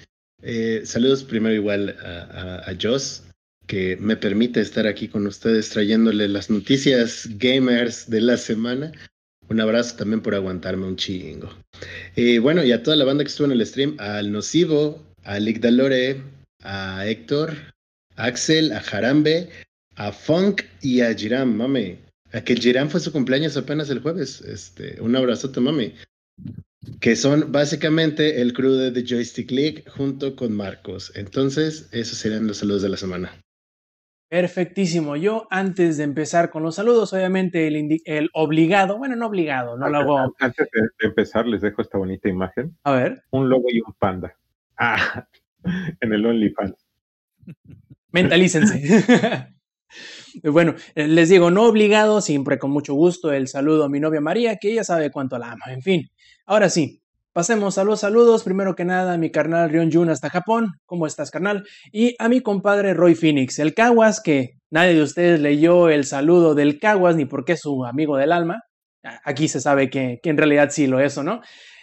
Eh, 0.44 0.84
saludos 0.86 1.24
primero 1.24 1.56
igual 1.56 1.98
a, 2.04 2.70
a, 2.70 2.78
Joss, 2.80 3.24
que 3.66 3.98
me 3.98 4.16
permite 4.16 4.62
estar 4.62 4.86
aquí 4.86 5.08
con 5.08 5.26
ustedes 5.26 5.70
trayéndole 5.70 6.28
las 6.28 6.52
noticias 6.52 7.28
gamers 7.38 8.08
de 8.10 8.22
la 8.22 8.38
semana. 8.38 8.92
Un 9.52 9.60
abrazo 9.60 9.98
también 9.98 10.22
por 10.22 10.34
aguantarme 10.34 10.86
un 10.86 10.96
chingo. 10.96 11.50
Eh, 12.16 12.40
bueno, 12.40 12.64
y 12.64 12.72
a 12.72 12.84
toda 12.84 12.96
la 12.96 13.04
banda 13.04 13.26
que 13.26 13.28
estuvo 13.28 13.48
en 13.48 13.52
el 13.52 13.68
stream, 13.68 13.98
al 14.00 14.32
Nocivo, 14.32 15.04
a 15.24 15.40
Lick 15.40 15.60
Dalore, 15.60 16.24
a 16.64 17.06
Héctor, 17.06 17.58
a 18.16 18.28
Axel, 18.28 18.72
a 18.72 18.80
Jarambe, 18.80 19.50
a 19.98 20.14
Funk 20.14 20.62
y 20.82 21.02
a 21.02 21.14
Jiram, 21.14 21.54
mami. 21.54 21.98
A 22.32 22.40
que 22.40 22.56
Jiram 22.56 22.88
fue 22.88 23.02
su 23.02 23.12
cumpleaños 23.12 23.58
apenas 23.58 23.90
el 23.90 24.00
jueves. 24.00 24.40
Este, 24.40 25.02
un 25.02 25.18
abrazote, 25.18 25.60
mami 25.60 25.96
que 27.02 27.16
son 27.16 27.52
básicamente 27.52 28.42
el 28.42 28.54
crew 28.54 28.72
de 28.72 28.92
The 28.92 29.06
Joystick 29.06 29.52
League 29.52 29.84
junto 29.88 30.36
con 30.36 30.54
Marcos. 30.54 31.12
Entonces, 31.16 31.90
esos 31.92 32.18
serían 32.18 32.48
los 32.48 32.58
saludos 32.58 32.84
de 32.84 32.90
la 32.90 32.98
semana. 32.98 33.38
Perfectísimo. 34.32 35.18
Yo, 35.18 35.46
antes 35.50 35.98
de 35.98 36.06
empezar 36.06 36.52
con 36.52 36.64
los 36.64 36.76
saludos, 36.76 37.12
obviamente 37.12 37.68
el, 37.68 38.30
obligado, 38.32 38.98
bueno, 38.98 39.18
no 39.18 39.28
obligado, 39.28 39.76
no 39.78 39.90
lo 39.90 39.98
hago. 39.98 40.36
Antes 40.40 40.70
de, 40.72 41.06
empezar, 41.06 41.46
les 41.46 41.60
dejo 41.60 41.82
esta 41.82 41.98
bonita 41.98 42.30
imagen. 42.30 42.78
A 42.86 42.94
ver. 42.94 43.24
Un 43.32 43.50
lobo 43.50 43.66
y 43.68 43.82
un 43.82 43.94
panda. 44.00 44.34
Ah, 44.78 45.28
en 46.00 46.14
el 46.14 46.26
OnlyFans. 46.26 46.88
Mentalícense. 48.12 49.50
Bueno, 50.44 50.76
eh, 50.96 51.10
les 51.10 51.28
digo, 51.28 51.52
no 51.52 51.64
obligado, 51.64 52.22
siempre 52.22 52.58
con 52.58 52.72
mucho 52.72 52.94
gusto 52.94 53.34
el 53.34 53.50
saludo 53.50 53.84
a 53.84 53.90
mi 53.90 54.00
novia 54.00 54.22
María, 54.22 54.56
que 54.56 54.72
ella 54.72 54.86
sabe 54.86 55.12
cuánto 55.12 55.38
la 55.38 55.52
ama. 55.52 55.66
En 55.68 55.82
fin, 55.82 56.10
ahora 56.46 56.70
sí, 56.70 57.01
pasemos 57.34 57.78
a 57.78 57.84
los 57.84 58.02
saludos. 58.02 58.44
Primero 58.44 58.76
que 58.76 58.86
nada, 58.86 59.14
a 59.14 59.18
mi 59.18 59.32
carnal 59.32 59.70
Rion 59.70 59.92
Jun 59.92 60.10
hasta 60.10 60.30
Japón. 60.30 60.72
¿Cómo 60.86 61.08
estás, 61.08 61.32
carnal? 61.32 61.66
Y 61.92 62.16
a 62.20 62.30
mi 62.30 62.42
compadre 62.42 62.94
Roy 62.94 63.16
Phoenix, 63.16 63.60
el 63.60 63.74
Caguas, 63.74 64.22
que 64.22 64.52
nadie 64.70 64.94
de 64.94 65.04
ustedes 65.04 65.40
leyó 65.40 65.90
el 65.90 66.06
saludo 66.06 66.56
del 66.56 66.80
Caguas 66.80 67.16
ni 67.16 67.26
porque 67.26 67.54
es 67.54 67.62
su 67.62 67.86
amigo 67.86 68.18
del 68.18 68.32
alma. 68.32 68.62
Aquí 69.24 69.48
se 69.48 69.62
sabe 69.62 69.90
que, 69.90 70.20
que 70.22 70.30
en 70.30 70.38
realidad 70.38 70.70
sí 70.72 70.88
lo 70.88 71.00
es, 71.00 71.18
¿o 71.18 71.24
no? 71.24 71.42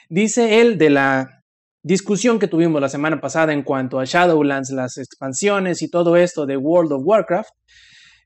Dice 0.08 0.60
él 0.60 0.78
de 0.78 0.90
la 0.90 1.38
discusión 1.82 2.38
que 2.38 2.48
tuvimos 2.48 2.80
la 2.80 2.88
semana 2.88 3.20
pasada 3.20 3.52
en 3.52 3.62
cuanto 3.62 3.98
a 3.98 4.04
Shadowlands, 4.04 4.70
las 4.70 4.98
expansiones 4.98 5.82
y 5.82 5.90
todo 5.90 6.16
esto 6.16 6.46
de 6.46 6.56
World 6.56 6.92
of 6.92 7.02
Warcraft. 7.04 7.50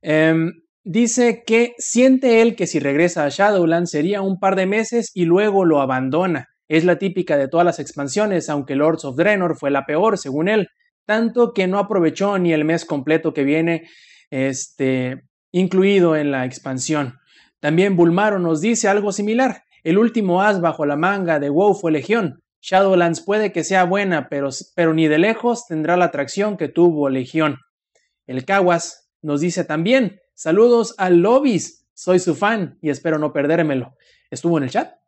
Em, 0.02 0.52
dice 0.84 1.44
que 1.46 1.74
siente 1.78 2.42
él 2.42 2.56
que 2.56 2.66
si 2.66 2.80
regresa 2.80 3.24
a 3.24 3.28
Shadowlands 3.28 3.90
sería 3.90 4.20
un 4.20 4.38
par 4.38 4.56
de 4.56 4.66
meses 4.66 5.10
y 5.14 5.24
luego 5.24 5.64
lo 5.64 5.80
abandona. 5.80 6.51
Es 6.72 6.86
la 6.86 6.96
típica 6.96 7.36
de 7.36 7.48
todas 7.48 7.66
las 7.66 7.78
expansiones, 7.80 8.48
aunque 8.48 8.76
Lords 8.76 9.04
of 9.04 9.16
Draenor 9.16 9.58
fue 9.58 9.70
la 9.70 9.84
peor, 9.84 10.16
según 10.16 10.48
él, 10.48 10.68
tanto 11.04 11.52
que 11.52 11.66
no 11.66 11.78
aprovechó 11.78 12.38
ni 12.38 12.54
el 12.54 12.64
mes 12.64 12.86
completo 12.86 13.34
que 13.34 13.44
viene 13.44 13.90
este, 14.30 15.20
incluido 15.50 16.16
en 16.16 16.30
la 16.30 16.46
expansión. 16.46 17.18
También 17.60 17.94
Bulmaro 17.94 18.38
nos 18.38 18.62
dice 18.62 18.88
algo 18.88 19.12
similar. 19.12 19.64
El 19.84 19.98
último 19.98 20.40
as 20.40 20.62
bajo 20.62 20.86
la 20.86 20.96
manga 20.96 21.38
de 21.38 21.50
WoW 21.50 21.74
fue 21.74 21.92
Legión. 21.92 22.42
Shadowlands 22.62 23.20
puede 23.20 23.52
que 23.52 23.64
sea 23.64 23.84
buena, 23.84 24.30
pero, 24.30 24.48
pero 24.74 24.94
ni 24.94 25.08
de 25.08 25.18
lejos 25.18 25.66
tendrá 25.66 25.98
la 25.98 26.06
atracción 26.06 26.56
que 26.56 26.68
tuvo 26.68 27.10
Legión. 27.10 27.58
El 28.26 28.46
Caguas 28.46 29.10
nos 29.20 29.42
dice 29.42 29.64
también, 29.64 30.20
saludos 30.32 30.94
al 30.96 31.18
Lobis, 31.18 31.86
soy 31.92 32.18
su 32.18 32.34
fan 32.34 32.78
y 32.80 32.88
espero 32.88 33.18
no 33.18 33.34
perdérmelo. 33.34 33.94
¿Estuvo 34.30 34.56
en 34.56 34.64
el 34.64 34.70
chat? 34.70 35.01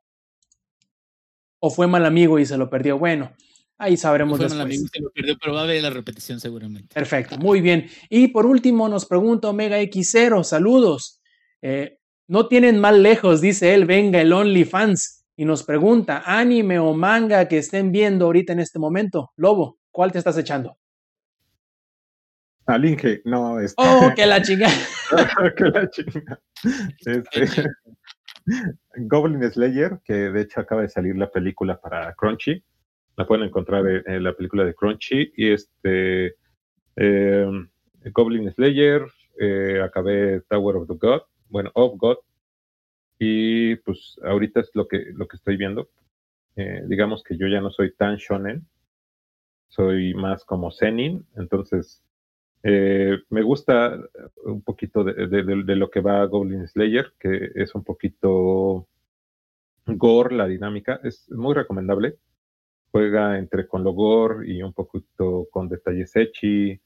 ¿O 1.66 1.70
fue 1.70 1.86
mal 1.86 2.04
amigo 2.04 2.38
y 2.38 2.44
se 2.44 2.58
lo 2.58 2.68
perdió? 2.68 2.98
Bueno, 2.98 3.32
ahí 3.78 3.96
sabremos 3.96 4.36
fue 4.36 4.50
Mal 4.50 4.60
amigo 4.60 4.84
y 4.84 4.88
se 4.88 5.00
lo 5.00 5.10
perdió, 5.10 5.38
pero 5.40 5.54
va 5.54 5.62
a 5.62 5.66
ver 5.66 5.82
la 5.82 5.88
repetición 5.88 6.38
seguramente. 6.38 6.92
Perfecto, 6.92 7.38
muy 7.38 7.62
bien. 7.62 7.88
Y 8.10 8.28
por 8.28 8.44
último 8.44 8.86
nos 8.86 9.06
pregunta 9.06 9.48
Omega 9.48 9.80
X0, 9.80 10.44
saludos. 10.44 11.22
Eh, 11.62 11.96
no 12.28 12.48
tienen 12.48 12.78
mal 12.78 13.02
lejos, 13.02 13.40
dice 13.40 13.72
él, 13.72 13.86
venga 13.86 14.20
el 14.20 14.34
OnlyFans. 14.34 15.24
Y 15.36 15.46
nos 15.46 15.62
pregunta, 15.62 16.22
anime 16.26 16.78
o 16.78 16.92
manga 16.92 17.48
que 17.48 17.56
estén 17.56 17.90
viendo 17.90 18.26
ahorita 18.26 18.52
en 18.52 18.60
este 18.60 18.78
momento. 18.78 19.32
Lobo, 19.36 19.78
¿cuál 19.90 20.12
te 20.12 20.18
estás 20.18 20.36
echando? 20.36 20.76
Al 22.66 22.84
Inge, 22.84 23.22
no. 23.24 23.58
Este... 23.58 23.74
Oh, 23.78 24.12
que 24.14 24.26
la 24.26 24.42
chinga. 24.42 24.68
que 25.56 25.64
la 25.64 25.88
chinga. 25.88 26.40
Este, 27.06 27.64
Goblin 28.96 29.50
Slayer, 29.50 30.00
que 30.04 30.14
de 30.14 30.42
hecho 30.42 30.60
acaba 30.60 30.82
de 30.82 30.88
salir 30.88 31.16
la 31.16 31.30
película 31.30 31.80
para 31.80 32.12
Crunchy. 32.14 32.62
La 33.16 33.26
pueden 33.26 33.46
encontrar 33.46 33.84
en, 33.86 34.24
la 34.24 34.34
película 34.34 34.64
de 34.64 34.74
Crunchy. 34.74 35.32
Y 35.36 35.50
este. 35.52 36.36
Eh, 36.96 37.46
Goblin 38.12 38.52
Slayer, 38.52 39.02
eh, 39.40 39.80
acabé 39.82 40.42
Tower 40.48 40.76
of 40.76 40.88
the 40.88 40.94
God, 40.94 41.22
bueno, 41.48 41.70
of 41.74 41.94
God. 41.96 42.18
Y 43.18 43.76
pues 43.76 44.16
ahorita 44.22 44.60
es 44.60 44.70
lo 44.74 44.86
que, 44.86 45.06
lo 45.14 45.26
que 45.26 45.36
estoy 45.36 45.56
viendo. 45.56 45.88
Eh, 46.56 46.82
digamos 46.86 47.22
que 47.22 47.36
yo 47.36 47.46
ya 47.48 47.60
no 47.60 47.70
soy 47.70 47.94
tan 47.94 48.16
shonen, 48.16 48.66
soy 49.68 50.14
más 50.14 50.44
como 50.44 50.70
Zenin, 50.70 51.26
entonces 51.36 52.02
eh, 52.66 53.18
me 53.28 53.42
gusta 53.42 53.98
un 54.42 54.62
poquito 54.62 55.04
de, 55.04 55.76
lo 55.76 55.90
que 55.90 56.00
va 56.00 56.24
Goblin 56.24 56.66
Slayer, 56.66 57.12
que 57.20 57.50
es 57.54 57.74
un 57.74 57.84
poquito 57.84 58.88
gore 59.84 60.34
la 60.34 60.46
dinámica, 60.46 60.98
es 61.04 61.30
muy 61.30 61.52
recomendable. 61.52 62.16
Juega 62.90 63.38
entre 63.38 63.68
con 63.68 63.84
lo 63.84 63.92
gore 63.92 64.50
y 64.50 64.62
un 64.62 64.72
poquito 64.72 65.46
con 65.50 65.68
detalles 65.68 66.16
echi. 66.16 66.80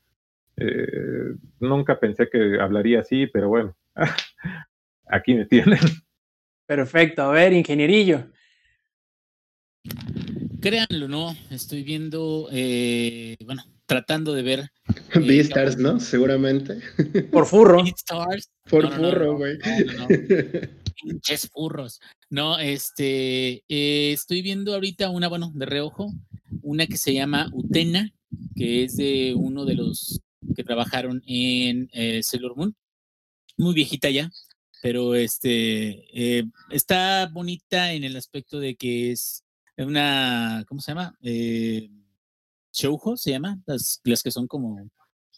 Eh, 0.56 1.34
nunca 1.60 2.00
pensé 2.00 2.28
que 2.28 2.58
hablaría 2.60 3.00
así, 3.00 3.28
pero 3.28 3.48
bueno, 3.48 3.76
aquí 5.06 5.34
me 5.34 5.44
tienen. 5.46 5.78
Perfecto, 6.66 7.22
a 7.22 7.30
ver, 7.30 7.52
ingenierillo. 7.52 8.26
Créanlo, 10.60 11.06
no, 11.06 11.36
estoy 11.50 11.84
viendo, 11.84 12.48
eh, 12.50 13.36
bueno, 13.44 13.62
tratando 13.88 14.34
de 14.34 14.42
ver. 14.42 14.70
Eh, 15.14 15.20
Beastars, 15.20 15.78
¿no? 15.78 15.98
Seguramente. 15.98 16.80
Por 17.32 17.46
furro. 17.46 17.82
Beastars. 17.82 18.50
Por 18.68 18.92
furro, 18.92 19.36
güey. 19.36 19.58
Pinches 21.02 21.48
furros. 21.50 21.98
No, 22.30 22.58
este, 22.58 23.64
eh, 23.68 24.12
estoy 24.12 24.42
viendo 24.42 24.74
ahorita 24.74 25.08
una, 25.08 25.28
bueno, 25.28 25.50
de 25.54 25.64
reojo, 25.64 26.12
una 26.62 26.86
que 26.86 26.98
se 26.98 27.14
llama 27.14 27.48
Utena, 27.52 28.12
que 28.54 28.84
es 28.84 28.96
de 28.96 29.34
uno 29.34 29.64
de 29.64 29.74
los 29.74 30.20
que 30.54 30.64
trabajaron 30.64 31.22
en 31.26 31.88
eh, 31.92 32.22
Sailor 32.22 32.56
Moon. 32.56 32.76
Muy 33.56 33.74
viejita 33.74 34.10
ya, 34.10 34.30
pero 34.82 35.14
este, 35.14 36.04
eh, 36.12 36.44
está 36.70 37.26
bonita 37.32 37.92
en 37.92 38.04
el 38.04 38.16
aspecto 38.16 38.60
de 38.60 38.76
que 38.76 39.12
es 39.12 39.42
una, 39.76 40.64
¿cómo 40.68 40.80
se 40.80 40.90
llama? 40.90 41.16
Eh, 41.22 41.88
shoujo 42.78 43.16
se 43.16 43.30
llama, 43.30 43.58
las, 43.66 44.00
las 44.04 44.22
que 44.22 44.30
son 44.30 44.46
como 44.46 44.78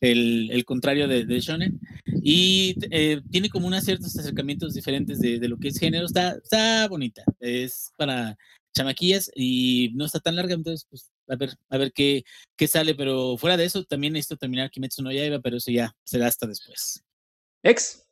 el, 0.01 0.51
el 0.51 0.65
contrario 0.65 1.09
de, 1.09 1.25
de, 1.25 1.41
shonen 1.41 1.81
y 2.23 2.75
eh, 2.91 3.21
tiene 3.31 3.49
como 3.51 3.67
unos 3.67 3.85
ciertos 3.85 4.17
acercamientos 4.19 4.75
diferentes 4.75 5.19
de, 5.21 5.39
de, 5.39 5.49
lo 5.49 5.59
que 5.59 5.69
es 5.69 5.79
género, 5.79 6.07
está, 6.07 6.39
está 6.43 6.89
bonita, 6.89 7.23
es 7.39 7.91
para 7.97 8.37
chamaquillas 8.75 9.31
y 9.35 9.91
no 9.95 10.05
está 10.05 10.21
tan 10.21 10.37
larga, 10.37 10.55
entonces 10.55 10.87
pues 10.89 11.11
a 11.29 11.37
ver, 11.37 11.51
a 11.69 11.79
ver 11.79 11.93
qué, 11.93 12.25
qué 12.57 12.67
sale, 12.67 12.95
pero 12.95 13.37
fuera 13.37 13.57
de 13.57 13.65
eso 13.65 13.85
también 13.85 14.13
necesito 14.13 14.37
terminar 14.37 14.71
Kimetsu 14.71 15.03
no 15.03 15.13
Yaiba, 15.13 15.41
pero 15.41 15.57
eso 15.57 15.71
ya 15.71 15.95
será 16.05 16.27
hasta 16.27 16.47
después. 16.47 17.03
Ex. 17.63 18.07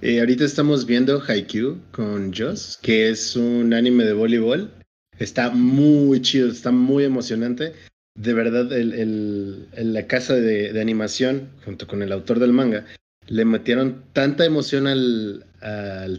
Eh, 0.00 0.20
ahorita 0.20 0.44
estamos 0.44 0.86
viendo 0.86 1.20
Haikyuu 1.20 1.80
con 1.90 2.32
Joss, 2.32 2.78
que 2.80 3.08
es 3.08 3.34
un 3.34 3.74
anime 3.74 4.04
de 4.04 4.12
voleibol. 4.12 4.72
Está 5.18 5.50
muy 5.50 6.22
chido, 6.22 6.48
está 6.48 6.70
muy 6.70 7.04
emocionante. 7.04 7.72
De 8.14 8.34
verdad, 8.34 8.72
el, 8.72 9.68
la 9.76 10.06
casa 10.06 10.34
de, 10.34 10.80
animación, 10.80 11.48
junto 11.64 11.86
con 11.86 12.02
el 12.02 12.12
autor 12.12 12.38
del 12.38 12.52
manga, 12.52 12.84
le 13.26 13.44
metieron 13.44 14.02
tanta 14.12 14.44
emoción 14.44 14.86
al, 14.86 15.44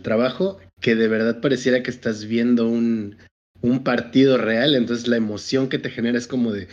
trabajo 0.03 0.59
que 0.81 0.95
de 0.95 1.07
verdad 1.07 1.41
pareciera 1.41 1.81
que 1.83 1.91
estás 1.91 2.25
viendo 2.25 2.67
un, 2.67 3.17
un 3.61 3.83
partido 3.83 4.37
real, 4.37 4.75
entonces 4.75 5.07
la 5.07 5.17
emoción 5.17 5.67
que 5.67 5.79
te 5.79 5.89
genera 5.89 6.17
es 6.17 6.27
como 6.27 6.53
de, 6.53 6.67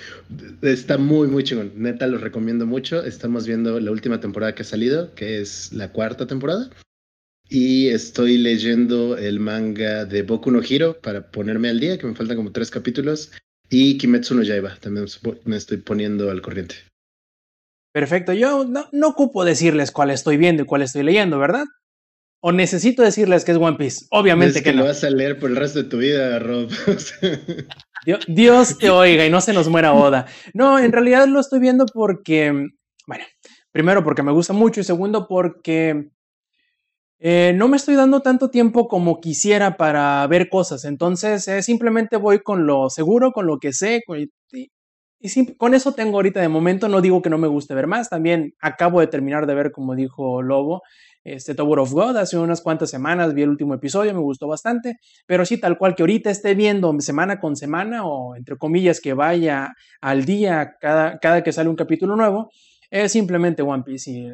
está 0.62 0.98
muy, 0.98 1.28
muy 1.28 1.42
chingón. 1.42 1.72
Neta, 1.76 2.06
lo 2.06 2.18
recomiendo 2.18 2.66
mucho. 2.66 3.04
Estamos 3.04 3.46
viendo 3.46 3.80
la 3.80 3.90
última 3.90 4.20
temporada 4.20 4.54
que 4.54 4.62
ha 4.62 4.66
salido, 4.66 5.14
que 5.14 5.40
es 5.40 5.72
la 5.72 5.92
cuarta 5.92 6.26
temporada 6.26 6.70
y 7.48 7.88
estoy 7.88 8.38
leyendo 8.38 9.16
el 9.16 9.40
manga 9.40 10.04
de 10.04 10.22
Boku 10.22 10.50
no 10.50 10.60
Hiro 10.62 11.00
para 11.00 11.30
ponerme 11.30 11.68
al 11.68 11.80
día, 11.80 11.98
que 11.98 12.06
me 12.06 12.14
faltan 12.14 12.36
como 12.36 12.52
tres 12.52 12.70
capítulos, 12.70 13.32
y 13.70 13.98
Kimetsu 13.98 14.34
no 14.34 14.42
Yaiba, 14.42 14.76
también 14.80 15.06
me 15.44 15.56
estoy 15.56 15.78
poniendo 15.78 16.30
al 16.30 16.42
corriente. 16.42 16.76
Perfecto, 17.92 18.32
yo 18.32 18.64
no, 18.64 18.88
no 18.92 19.08
ocupo 19.08 19.44
decirles 19.44 19.90
cuál 19.90 20.10
estoy 20.10 20.36
viendo 20.36 20.62
y 20.62 20.66
cuál 20.66 20.82
estoy 20.82 21.02
leyendo, 21.02 21.38
¿verdad? 21.38 21.64
¿O 22.42 22.52
necesito 22.52 23.02
decirles 23.02 23.44
que 23.44 23.52
es 23.52 23.58
One 23.58 23.78
Piece? 23.78 24.06
Obviamente 24.10 24.58
Es 24.58 24.64
que, 24.64 24.70
que 24.70 24.76
no. 24.76 24.82
lo 24.82 24.88
vas 24.88 25.02
a 25.02 25.10
leer 25.10 25.38
por 25.38 25.50
el 25.50 25.56
resto 25.56 25.82
de 25.82 25.88
tu 25.88 25.98
vida, 25.98 26.38
Rob. 26.38 26.68
Dio- 28.04 28.18
Dios 28.28 28.78
te 28.78 28.90
oiga 28.90 29.24
y 29.26 29.30
no 29.30 29.40
se 29.40 29.52
nos 29.52 29.68
muera 29.68 29.94
Oda. 29.94 30.26
No, 30.52 30.78
en 30.78 30.92
realidad 30.92 31.26
lo 31.26 31.40
estoy 31.40 31.58
viendo 31.58 31.86
porque, 31.86 32.52
bueno, 33.06 33.24
primero 33.72 34.04
porque 34.04 34.22
me 34.22 34.30
gusta 34.32 34.52
mucho 34.52 34.80
y 34.80 34.84
segundo 34.84 35.26
porque 35.26 36.10
eh, 37.18 37.52
no 37.56 37.68
me 37.68 37.76
estoy 37.76 37.94
dando 37.96 38.20
tanto 38.20 38.50
tiempo 38.50 38.88
como 38.88 39.20
quisiera 39.20 39.76
para 39.76 40.26
ver 40.26 40.48
cosas. 40.48 40.84
Entonces, 40.84 41.48
eh, 41.48 41.62
simplemente 41.62 42.16
voy 42.16 42.40
con 42.42 42.66
lo 42.66 42.90
seguro, 42.90 43.32
con 43.32 43.46
lo 43.46 43.58
que 43.58 43.72
sé. 43.72 44.02
con- 44.06 44.18
y, 44.20 44.30
y 45.20 45.56
con 45.56 45.74
eso 45.74 45.92
tengo 45.92 46.16
ahorita 46.18 46.40
de 46.40 46.48
momento. 46.48 46.88
No 46.88 47.00
digo 47.00 47.22
que 47.22 47.30
no 47.30 47.38
me 47.38 47.48
guste 47.48 47.74
ver 47.74 47.86
más. 47.86 48.10
También 48.10 48.54
acabo 48.60 49.00
de 49.00 49.06
terminar 49.08 49.46
de 49.46 49.54
ver, 49.54 49.72
como 49.72 49.94
dijo 49.94 50.42
Lobo, 50.42 50.82
este 51.24 51.54
Tower 51.54 51.80
of 51.80 51.92
God 51.92 52.16
hace 52.18 52.38
unas 52.38 52.60
cuantas 52.60 52.90
semanas. 52.90 53.34
Vi 53.34 53.42
el 53.42 53.48
último 53.50 53.74
episodio, 53.74 54.12
me 54.14 54.20
gustó 54.20 54.46
bastante. 54.48 54.96
Pero 55.26 55.44
sí, 55.46 55.58
tal 55.58 55.78
cual 55.78 55.94
que 55.94 56.02
ahorita 56.02 56.30
esté 56.30 56.54
viendo 56.54 56.94
semana 57.00 57.40
con 57.40 57.56
semana 57.56 58.06
o 58.06 58.36
entre 58.36 58.56
comillas 58.56 59.00
que 59.00 59.14
vaya 59.14 59.72
al 60.00 60.24
día 60.24 60.74
cada, 60.80 61.18
cada 61.18 61.42
que 61.42 61.52
sale 61.52 61.68
un 61.70 61.76
capítulo 61.76 62.14
nuevo, 62.16 62.50
es 62.90 63.12
simplemente 63.12 63.62
One 63.62 63.82
Piece. 63.84 64.30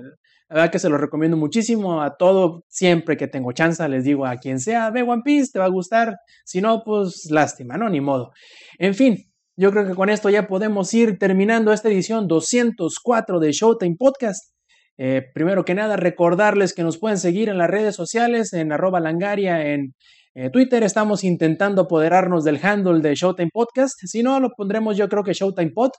La 0.48 0.56
verdad 0.56 0.72
que 0.72 0.78
se 0.78 0.88
lo 0.88 0.98
recomiendo 0.98 1.36
muchísimo 1.36 2.02
a 2.02 2.16
todo, 2.16 2.64
siempre 2.68 3.16
que 3.16 3.28
tengo 3.28 3.52
chance, 3.52 3.88
les 3.88 4.04
digo 4.04 4.26
a 4.26 4.36
quien 4.36 4.60
sea, 4.60 4.90
ve 4.90 5.02
One 5.02 5.22
Piece, 5.24 5.52
te 5.52 5.58
va 5.58 5.64
a 5.66 5.70
gustar. 5.70 6.16
Si 6.44 6.60
no, 6.60 6.82
pues 6.84 7.28
lástima, 7.30 7.76
¿no? 7.76 7.88
Ni 7.88 8.00
modo. 8.00 8.32
En 8.78 8.94
fin, 8.94 9.16
yo 9.56 9.70
creo 9.70 9.86
que 9.86 9.94
con 9.94 10.10
esto 10.10 10.30
ya 10.30 10.46
podemos 10.46 10.92
ir 10.94 11.18
terminando 11.18 11.72
esta 11.72 11.88
edición 11.88 12.26
204 12.26 13.38
de 13.38 13.52
Showtime 13.52 13.96
Podcast. 13.98 14.52
Eh, 14.98 15.22
primero 15.34 15.64
que 15.64 15.74
nada, 15.74 15.96
recordarles 15.96 16.74
que 16.74 16.82
nos 16.82 16.98
pueden 16.98 17.18
seguir 17.18 17.48
en 17.48 17.58
las 17.58 17.70
redes 17.70 17.94
sociales, 17.94 18.52
en 18.52 18.72
arroba 18.72 19.00
langaria, 19.00 19.72
en 19.72 19.94
eh, 20.34 20.50
Twitter. 20.50 20.82
Estamos 20.82 21.24
intentando 21.24 21.82
apoderarnos 21.82 22.44
del 22.44 22.60
handle 22.62 23.00
de 23.00 23.14
Showtime 23.14 23.50
Podcast. 23.52 23.98
Si 24.04 24.22
no, 24.22 24.40
lo 24.40 24.50
pondremos 24.56 24.96
yo 24.96 25.08
creo 25.08 25.22
que 25.22 25.34
Showtime 25.34 25.70
Pod. 25.70 25.90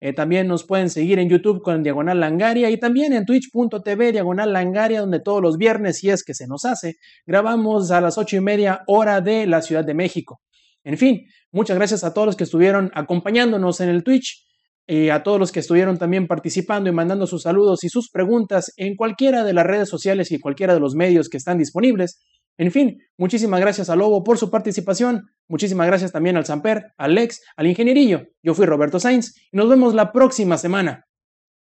Eh, 0.00 0.12
también 0.12 0.46
nos 0.46 0.64
pueden 0.64 0.90
seguir 0.90 1.18
en 1.18 1.28
YouTube 1.28 1.62
con 1.62 1.82
Diagonal 1.82 2.20
Langaria 2.20 2.70
y 2.70 2.78
también 2.78 3.12
en 3.14 3.24
twitch.tv 3.24 4.12
Diagonal 4.12 4.52
Langaria, 4.52 5.00
donde 5.00 5.20
todos 5.20 5.40
los 5.40 5.56
viernes, 5.56 5.98
si 5.98 6.10
es 6.10 6.22
que 6.22 6.34
se 6.34 6.46
nos 6.46 6.64
hace, 6.64 6.96
grabamos 7.26 7.90
a 7.90 8.00
las 8.00 8.18
ocho 8.18 8.36
y 8.36 8.40
media 8.40 8.82
hora 8.86 9.20
de 9.20 9.46
la 9.46 9.62
Ciudad 9.62 9.84
de 9.84 9.94
México. 9.94 10.40
En 10.84 10.98
fin, 10.98 11.26
muchas 11.50 11.76
gracias 11.76 12.04
a 12.04 12.12
todos 12.12 12.26
los 12.26 12.36
que 12.36 12.44
estuvieron 12.44 12.90
acompañándonos 12.94 13.80
en 13.80 13.88
el 13.88 14.04
Twitch 14.04 14.46
y 14.86 15.08
a 15.08 15.22
todos 15.22 15.40
los 15.40 15.50
que 15.50 15.60
estuvieron 15.60 15.98
también 15.98 16.28
participando 16.28 16.88
y 16.88 16.92
mandando 16.92 17.26
sus 17.26 17.42
saludos 17.42 17.82
y 17.82 17.88
sus 17.88 18.10
preguntas 18.10 18.72
en 18.76 18.94
cualquiera 18.94 19.42
de 19.42 19.52
las 19.52 19.66
redes 19.66 19.88
sociales 19.88 20.30
y 20.30 20.38
cualquiera 20.38 20.74
de 20.74 20.80
los 20.80 20.94
medios 20.94 21.28
que 21.28 21.38
están 21.38 21.58
disponibles. 21.58 22.22
En 22.58 22.72
fin, 22.72 23.02
muchísimas 23.18 23.60
gracias 23.60 23.90
a 23.90 23.96
Lobo 23.96 24.24
por 24.24 24.38
su 24.38 24.50
participación, 24.50 25.28
muchísimas 25.48 25.86
gracias 25.86 26.12
también 26.12 26.36
al 26.36 26.46
Samper, 26.46 26.92
al 26.96 27.14
Lex, 27.14 27.42
al 27.56 27.66
Ingenierillo. 27.66 28.28
Yo 28.42 28.54
fui 28.54 28.66
Roberto 28.66 28.98
Sainz 28.98 29.36
y 29.52 29.56
nos 29.56 29.68
vemos 29.68 29.94
la 29.94 30.12
próxima 30.12 30.56
semana. 30.56 31.06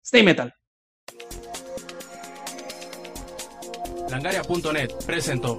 Stay 0.04 0.22
Metal. 0.22 0.54
Langaria.net 4.10 4.90
presentó 5.06 5.56